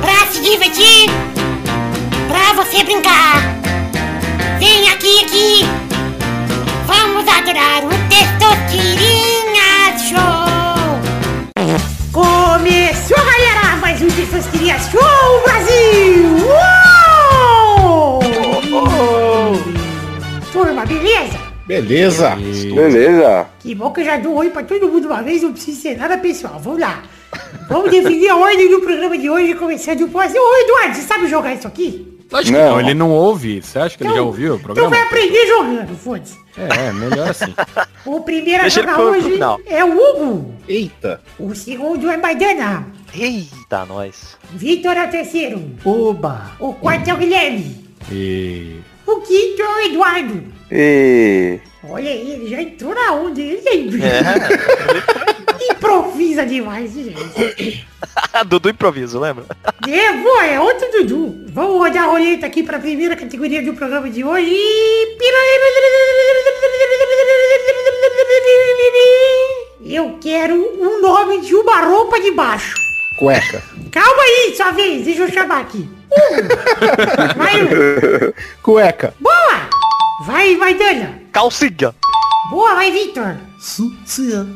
Pra 0.00 0.26
se 0.32 0.40
divertir, 0.42 1.10
pra 2.28 2.52
você 2.62 2.84
brincar. 2.84 3.29
Um 14.40 14.42
Testosterinha 14.42 14.78
Show 14.78 15.42
Brasil! 15.44 16.36
Uou! 18.72 19.50
Turma, 20.52 20.86
beleza? 20.86 21.38
Beleza. 21.66 22.36
Beleza. 22.36 23.46
Que 23.60 23.74
bom 23.74 23.90
que 23.92 24.00
eu 24.00 24.04
já 24.04 24.16
dou 24.16 24.34
oi 24.36 24.48
pra 24.50 24.62
todo 24.62 24.88
mundo 24.88 25.06
uma 25.06 25.22
vez, 25.22 25.42
não 25.42 25.52
precisa 25.52 25.80
ser 25.80 25.98
nada 25.98 26.16
pessoal. 26.18 26.58
Vamos 26.58 26.80
lá. 26.80 27.02
Vamos 27.68 27.90
definir 27.90 28.28
a 28.30 28.36
ordem 28.36 28.70
do 28.70 28.80
programa 28.80 29.16
de 29.16 29.30
hoje, 29.30 29.54
começando 29.54 30.08
por... 30.08 30.24
Ô, 30.24 30.26
Eduardo, 30.26 30.94
você 30.96 31.02
sabe 31.02 31.28
jogar 31.28 31.54
isso 31.54 31.68
aqui? 31.68 32.18
Lógico 32.32 32.56
que 32.56 32.62
não, 32.64 32.80
ele 32.80 32.94
não 32.94 33.10
ouve. 33.10 33.60
Você 33.60 33.78
acha 33.78 33.96
que 33.98 34.04
ele 34.04 34.14
já 34.14 34.22
ouviu 34.22 34.52
o 34.52 34.56
Então 34.56 34.64
programa? 34.64 34.90
vai 34.90 35.02
aprender 35.02 35.46
jogando, 35.46 35.96
foda-se. 35.96 36.38
É, 36.56 36.92
melhor 36.92 37.28
assim. 37.30 37.54
O 38.04 38.20
primeiro 38.20 38.64
a 38.64 38.68
jogar 38.68 39.00
hoje 39.00 39.38
é 39.66 39.84
o 39.84 39.90
Hugo. 39.92 40.54
Eita. 40.68 41.20
O 41.38 41.54
segundo 41.54 42.08
é 42.10 42.16
Maidana. 42.16 42.86
Eita, 43.14 43.84
nós. 43.84 44.36
Vitor 44.52 44.96
é 44.96 45.06
o 45.06 45.10
terceiro. 45.10 45.70
Oba! 45.84 46.52
O 46.58 46.74
quarto 46.74 47.08
é 47.08 47.14
o 47.14 47.16
Guilherme. 47.16 47.88
E... 48.10 48.80
O 49.06 49.20
quinto 49.20 49.62
é 49.62 49.68
o 49.68 49.78
Eduardo. 49.86 50.44
E... 50.70 51.60
Olha 51.82 52.10
aí, 52.10 52.32
ele 52.32 52.48
já 52.48 52.62
entrou 52.62 52.94
na 52.94 53.12
onda. 53.14 53.40
Ele 53.40 53.60
É. 54.02 55.40
improvisa 55.72 56.44
demais, 56.44 56.92
gente. 56.92 57.86
Dudu 58.46 58.70
improviso, 58.70 59.18
lembra? 59.18 59.44
É, 59.88 60.12
boa, 60.12 60.46
é 60.46 60.60
outro 60.60 60.90
Dudu. 60.92 61.46
Vamos 61.48 61.78
rodar 61.78 62.04
a 62.04 62.06
roleta 62.06 62.46
aqui 62.46 62.62
para 62.62 62.76
a 62.76 62.80
primeira 62.80 63.16
categoria 63.16 63.62
do 63.62 63.74
programa 63.74 64.08
de 64.08 64.22
hoje. 64.22 64.56
Eu 69.82 70.18
quero 70.20 70.54
um 70.54 71.00
nome 71.00 71.40
de 71.40 71.54
uma 71.54 71.80
roupa 71.80 72.20
de 72.20 72.30
baixo. 72.30 72.89
Cueca. 73.20 73.62
Calma 73.92 74.22
aí, 74.22 74.54
sua 74.56 74.70
vez, 74.70 75.04
deixa 75.04 75.20
eu 75.24 75.30
chamar 75.30 75.60
aqui. 75.60 75.86
Uh, 76.10 77.36
vai. 77.36 78.32
Cueca. 78.62 79.12
boa! 79.20 79.68
Vai, 80.24 80.56
vai, 80.56 80.72
Dana. 80.72 81.20
Calcinha. 81.30 81.94
Boa, 82.48 82.74
vai, 82.76 82.90
Victor. 82.90 83.36
Sucia. 83.60 84.46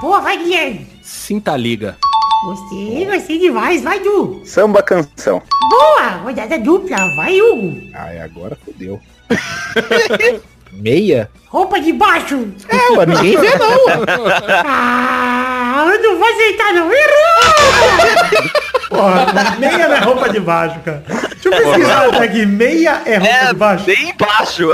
Boa, 0.00 0.20
vai, 0.20 0.38
Guilherme. 0.38 0.86
Sinta 1.02 1.56
liga. 1.56 1.96
Gostei, 2.44 3.04
gostei 3.04 3.38
demais. 3.40 3.82
Vai, 3.82 3.98
Du. 3.98 4.42
Samba 4.44 4.80
canção. 4.80 5.42
Boa, 5.68 6.10
rodada 6.22 6.56
dupla. 6.56 6.96
Vai, 7.16 7.40
Hugo. 7.40 7.80
Ai, 7.94 8.20
agora 8.20 8.56
fodeu. 8.64 9.00
Meia? 10.70 11.28
Roupa 11.48 11.80
de 11.80 11.92
baixo. 11.92 12.46
É, 12.68 12.92
ué, 12.92 13.06
ninguém 13.06 13.36
vê 13.36 13.58
não. 13.58 13.86
ué. 14.24 15.53
Ah, 15.76 15.86
eu 15.86 16.00
não 16.00 16.16
vou 16.16 16.28
aceitar 16.28 16.72
não. 16.72 16.88
Errou! 16.88 18.50
Porra, 18.94 19.56
meia 19.58 19.88
não 19.88 19.96
é 19.96 20.00
roupa 20.00 20.28
de 20.28 20.40
baixo, 20.40 20.80
cara. 20.84 21.02
Deixa 21.08 21.48
eu 21.48 21.52
pesquisar 21.52 22.06
até 22.08 22.18
aqui. 22.24 22.46
Meia 22.46 23.02
é 23.04 23.16
roupa 23.16 23.34
É, 23.34 23.46
de 23.48 23.54
baixo. 23.54 23.84
bem 23.84 24.10
embaixo. 24.10 24.70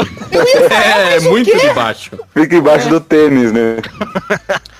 É, 0.70 1.20
muito 1.20 1.56
de 1.58 1.70
baixo. 1.70 2.10
Fica 2.34 2.56
embaixo 2.56 2.88
do 2.88 3.00
tênis, 3.00 3.52
né? 3.52 3.76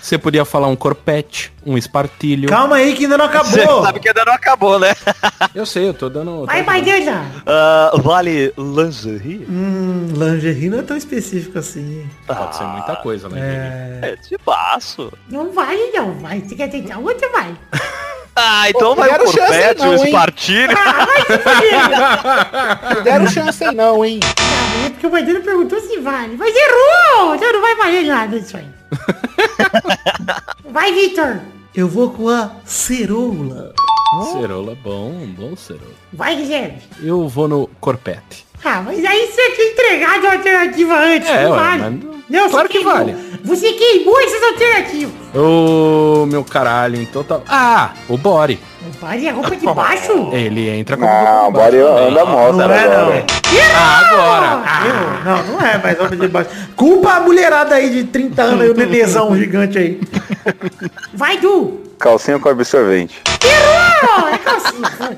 Você 0.01 0.17
podia 0.19 0.45
falar 0.45 0.69
um 0.69 0.77
corpete, 0.77 1.53
um 1.65 1.77
espartilho. 1.77 2.49
Calma 2.49 2.77
aí 2.77 2.95
que 2.95 3.05
ainda 3.05 3.19
não 3.19 3.29
Você 3.29 3.61
acabou. 3.61 3.85
sabe 3.85 4.01
que 4.01 4.09
ainda 4.09 4.25
não 4.25 4.33
acabou, 4.33 4.79
né? 4.79 4.95
Eu 5.55 5.67
sei, 5.67 5.89
eu 5.89 5.95
tô 5.95 6.09
dando... 6.09 6.47
Vai, 6.47 6.63
vai, 6.63 6.83
Dana. 6.83 7.25
Ah, 7.47 7.91
vale 7.97 8.53
lingerie? 8.57 9.47
Hum, 9.49 10.09
lingerie 10.17 10.71
não 10.71 10.79
é 10.79 10.83
tão 10.83 10.97
específico 10.97 11.59
assim. 11.59 12.09
Pode 12.27 12.57
ser 12.57 12.65
muita 12.65 12.97
coisa, 12.97 13.29
né? 13.29 13.41
É... 14.03 14.11
É 14.13 14.17
de 14.17 14.37
baço. 14.45 15.13
Não 15.31 15.53
vale 15.53 15.91
não. 15.93 16.15
Vai, 16.15 16.41
você 16.41 16.55
quer 16.55 16.69
tentar 16.69 16.99
outra, 16.99 17.29
vai. 17.31 17.55
Ah, 18.37 18.71
então 18.71 18.95
Pô, 18.95 19.01
vai 19.01 19.09
o 19.09 19.13
deram 19.13 19.27
chance 19.27 19.39
corpete, 19.39 19.81
não, 19.83 19.91
o 19.91 19.95
espartilho. 20.05 20.77
Não 22.95 23.03
deram 23.03 23.27
chance 23.29 23.65
aí 23.65 23.75
não, 23.75 24.05
hein? 24.05 24.21
É 24.87 24.91
porque 24.91 25.07
o 25.07 25.11
Maidana 25.11 25.41
perguntou 25.41 25.81
se 25.81 25.99
vale. 25.99 26.37
Mas 26.37 26.55
errou! 26.55 27.35
Então 27.35 27.53
não 27.53 27.61
vai 27.61 27.75
valer 27.77 28.05
nada 28.07 28.37
isso 28.37 28.57
aí. 28.57 28.67
Vai, 30.71 30.93
Victor. 30.93 31.41
Eu 31.75 31.89
vou 31.89 32.11
com 32.11 32.29
a 32.29 32.51
ceroula. 32.65 33.73
Cerola, 34.33 34.77
bom, 34.83 35.13
bom 35.37 35.57
cerola. 35.57 35.93
Vai, 36.13 36.37
Guilherme. 36.37 36.79
Eu 37.03 37.29
vou 37.29 37.49
no 37.49 37.69
corpete. 37.81 38.47
Ah, 38.65 38.83
mas 38.85 39.05
aí 39.05 39.27
você 39.27 39.51
tinha 39.53 39.71
entregado 39.73 40.27
a 40.27 40.33
alternativa 40.33 40.95
antes. 40.99 41.29
É, 41.29 41.45
não 41.45 41.51
ué, 41.53 41.59
vale. 41.59 41.83
mas- 41.83 42.20
Não, 42.31 42.49
claro 42.49 42.69
que 42.69 42.79
queimou. 42.79 42.95
vale. 42.95 43.17
Você 43.45 43.73
queimou 43.73 44.19
essas 44.21 44.43
alternativas. 44.43 45.13
Ô, 45.35 46.25
meu 46.27 46.45
caralho, 46.45 47.01
em 47.01 47.07
total... 47.07 47.43
Ah, 47.49 47.91
o 48.09 48.17
body. 48.17 48.59
Não 48.83 48.93
vale 48.93 49.29
a 49.29 49.33
roupa 49.33 49.57
de 49.57 49.67
baixo. 49.67 50.31
Ele 50.33 50.69
entra 50.71 50.97
como... 50.97 51.09
Não, 51.11 51.49
o 51.49 51.51
Body 51.53 51.77
anda 51.79 52.25
moto 52.25 52.53
Não 52.57 52.71
é 52.73 52.87
não. 52.89 52.95
agora. 52.95 53.25
Ah, 53.77 53.99
agora. 54.07 54.63
Errou. 54.87 55.25
Não, 55.25 55.53
não 55.53 55.61
é 55.67 55.79
mais 55.79 55.99
roupa 55.99 56.17
de 56.17 56.29
baixo. 56.29 56.51
Culpa 56.77 57.13
a 57.15 57.21
mulherada 57.21 57.75
aí 57.75 57.91
de 57.91 58.05
30 58.05 58.43
anos 58.43 58.61
aí, 58.63 58.71
o 58.71 58.75
nenezão 58.75 59.37
gigante 59.37 59.77
aí. 59.79 60.01
Vai, 61.13 61.37
Du. 61.39 61.81
Calcinha 61.99 62.39
com 62.39 62.49
absorvente. 62.49 63.21
Errou! 63.45 64.29
É 64.29 64.39
calcinha. 64.39 65.17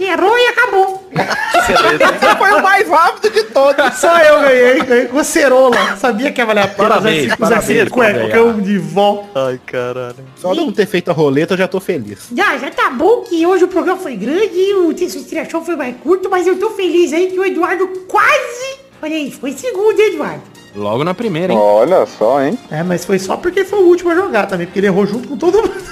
Errou 0.00 0.36
e 0.36 0.46
acabou. 0.48 1.08
Você 1.52 2.36
foi 2.36 2.50
o 2.52 2.62
mais 2.62 2.88
rápido 2.88 3.32
de 3.32 3.44
todos. 3.44 3.94
Só 3.94 4.18
eu 4.18 4.40
ganhei, 4.40 4.80
ganhei 4.82 5.06
com 5.06 5.22
cerola. 5.22 5.76
Sabia 5.96 6.32
que 6.32 6.40
ia 6.40 6.44
valer 6.54 6.64
a 6.64 6.68
pena 6.68 6.88
Parabéns, 6.88 7.34
parabéns, 7.34 7.92
um 8.36 8.60
de 8.60 8.78
vó. 8.78 9.24
Ai, 9.34 9.60
caralho. 9.66 10.16
Só 10.36 10.54
não 10.54 10.72
ter 10.72 10.86
feito 10.86 11.10
a 11.10 11.14
roleta 11.14 11.54
eu 11.54 11.58
já 11.58 11.68
tô 11.68 11.80
feliz. 11.80 12.28
Já, 12.34 12.56
já 12.56 12.70
tá 12.70 12.90
bom 12.90 13.22
que 13.22 13.44
hoje 13.44 13.64
o 13.64 13.68
programa 13.68 14.00
foi 14.00 14.16
grande, 14.16 14.74
o 14.74 14.94
Testosterinha 14.94 15.48
Show 15.48 15.64
foi 15.64 15.76
mais 15.76 15.96
curto, 15.96 16.30
mas 16.30 16.46
eu 16.46 16.58
tô 16.58 16.70
feliz 16.70 17.12
aí 17.12 17.30
que 17.30 17.38
o 17.38 17.44
Eduardo 17.44 17.86
quase... 18.06 18.84
Olha 19.02 19.16
aí, 19.16 19.30
foi 19.30 19.52
segundo, 19.52 20.00
hein, 20.00 20.14
Eduardo? 20.14 20.42
Logo 20.74 21.04
na 21.04 21.14
primeira, 21.14 21.52
hein? 21.52 21.58
Olha 21.58 22.06
só, 22.06 22.42
hein? 22.42 22.58
É, 22.70 22.82
mas 22.82 23.04
foi 23.04 23.18
só 23.18 23.36
porque 23.36 23.64
foi 23.64 23.80
o 23.80 23.86
último 23.86 24.10
a 24.10 24.14
jogar 24.14 24.46
também, 24.46 24.66
porque 24.66 24.80
ele 24.80 24.86
errou 24.86 25.06
junto 25.06 25.28
com 25.28 25.36
todo 25.36 25.58
mundo. 25.58 25.74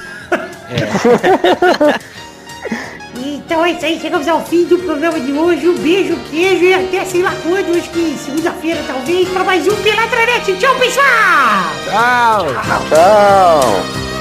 Então 3.45 3.65
é 3.65 3.73
isso 3.73 3.85
aí, 3.85 4.01
chegamos 4.01 4.29
ao 4.29 4.45
fim 4.45 4.65
do 4.65 4.79
programa 4.79 5.19
de 5.19 5.33
hoje. 5.33 5.69
Um 5.69 5.77
beijo, 5.77 6.17
queijo 6.31 6.65
e 6.65 6.75
até 6.75 7.05
sei 7.05 7.23
lá 7.23 7.35
quando, 7.43 7.77
acho 7.77 7.91
que 7.91 8.17
segunda-feira 8.19 8.83
talvez, 8.87 9.29
pra 9.29 9.45
mais 9.45 9.67
um 9.67 9.77
Pelatranet. 9.83 10.57
Tchau, 10.59 10.75
pessoal! 10.77 11.07
Tchau! 11.85 12.47
Tchau. 12.89 14.12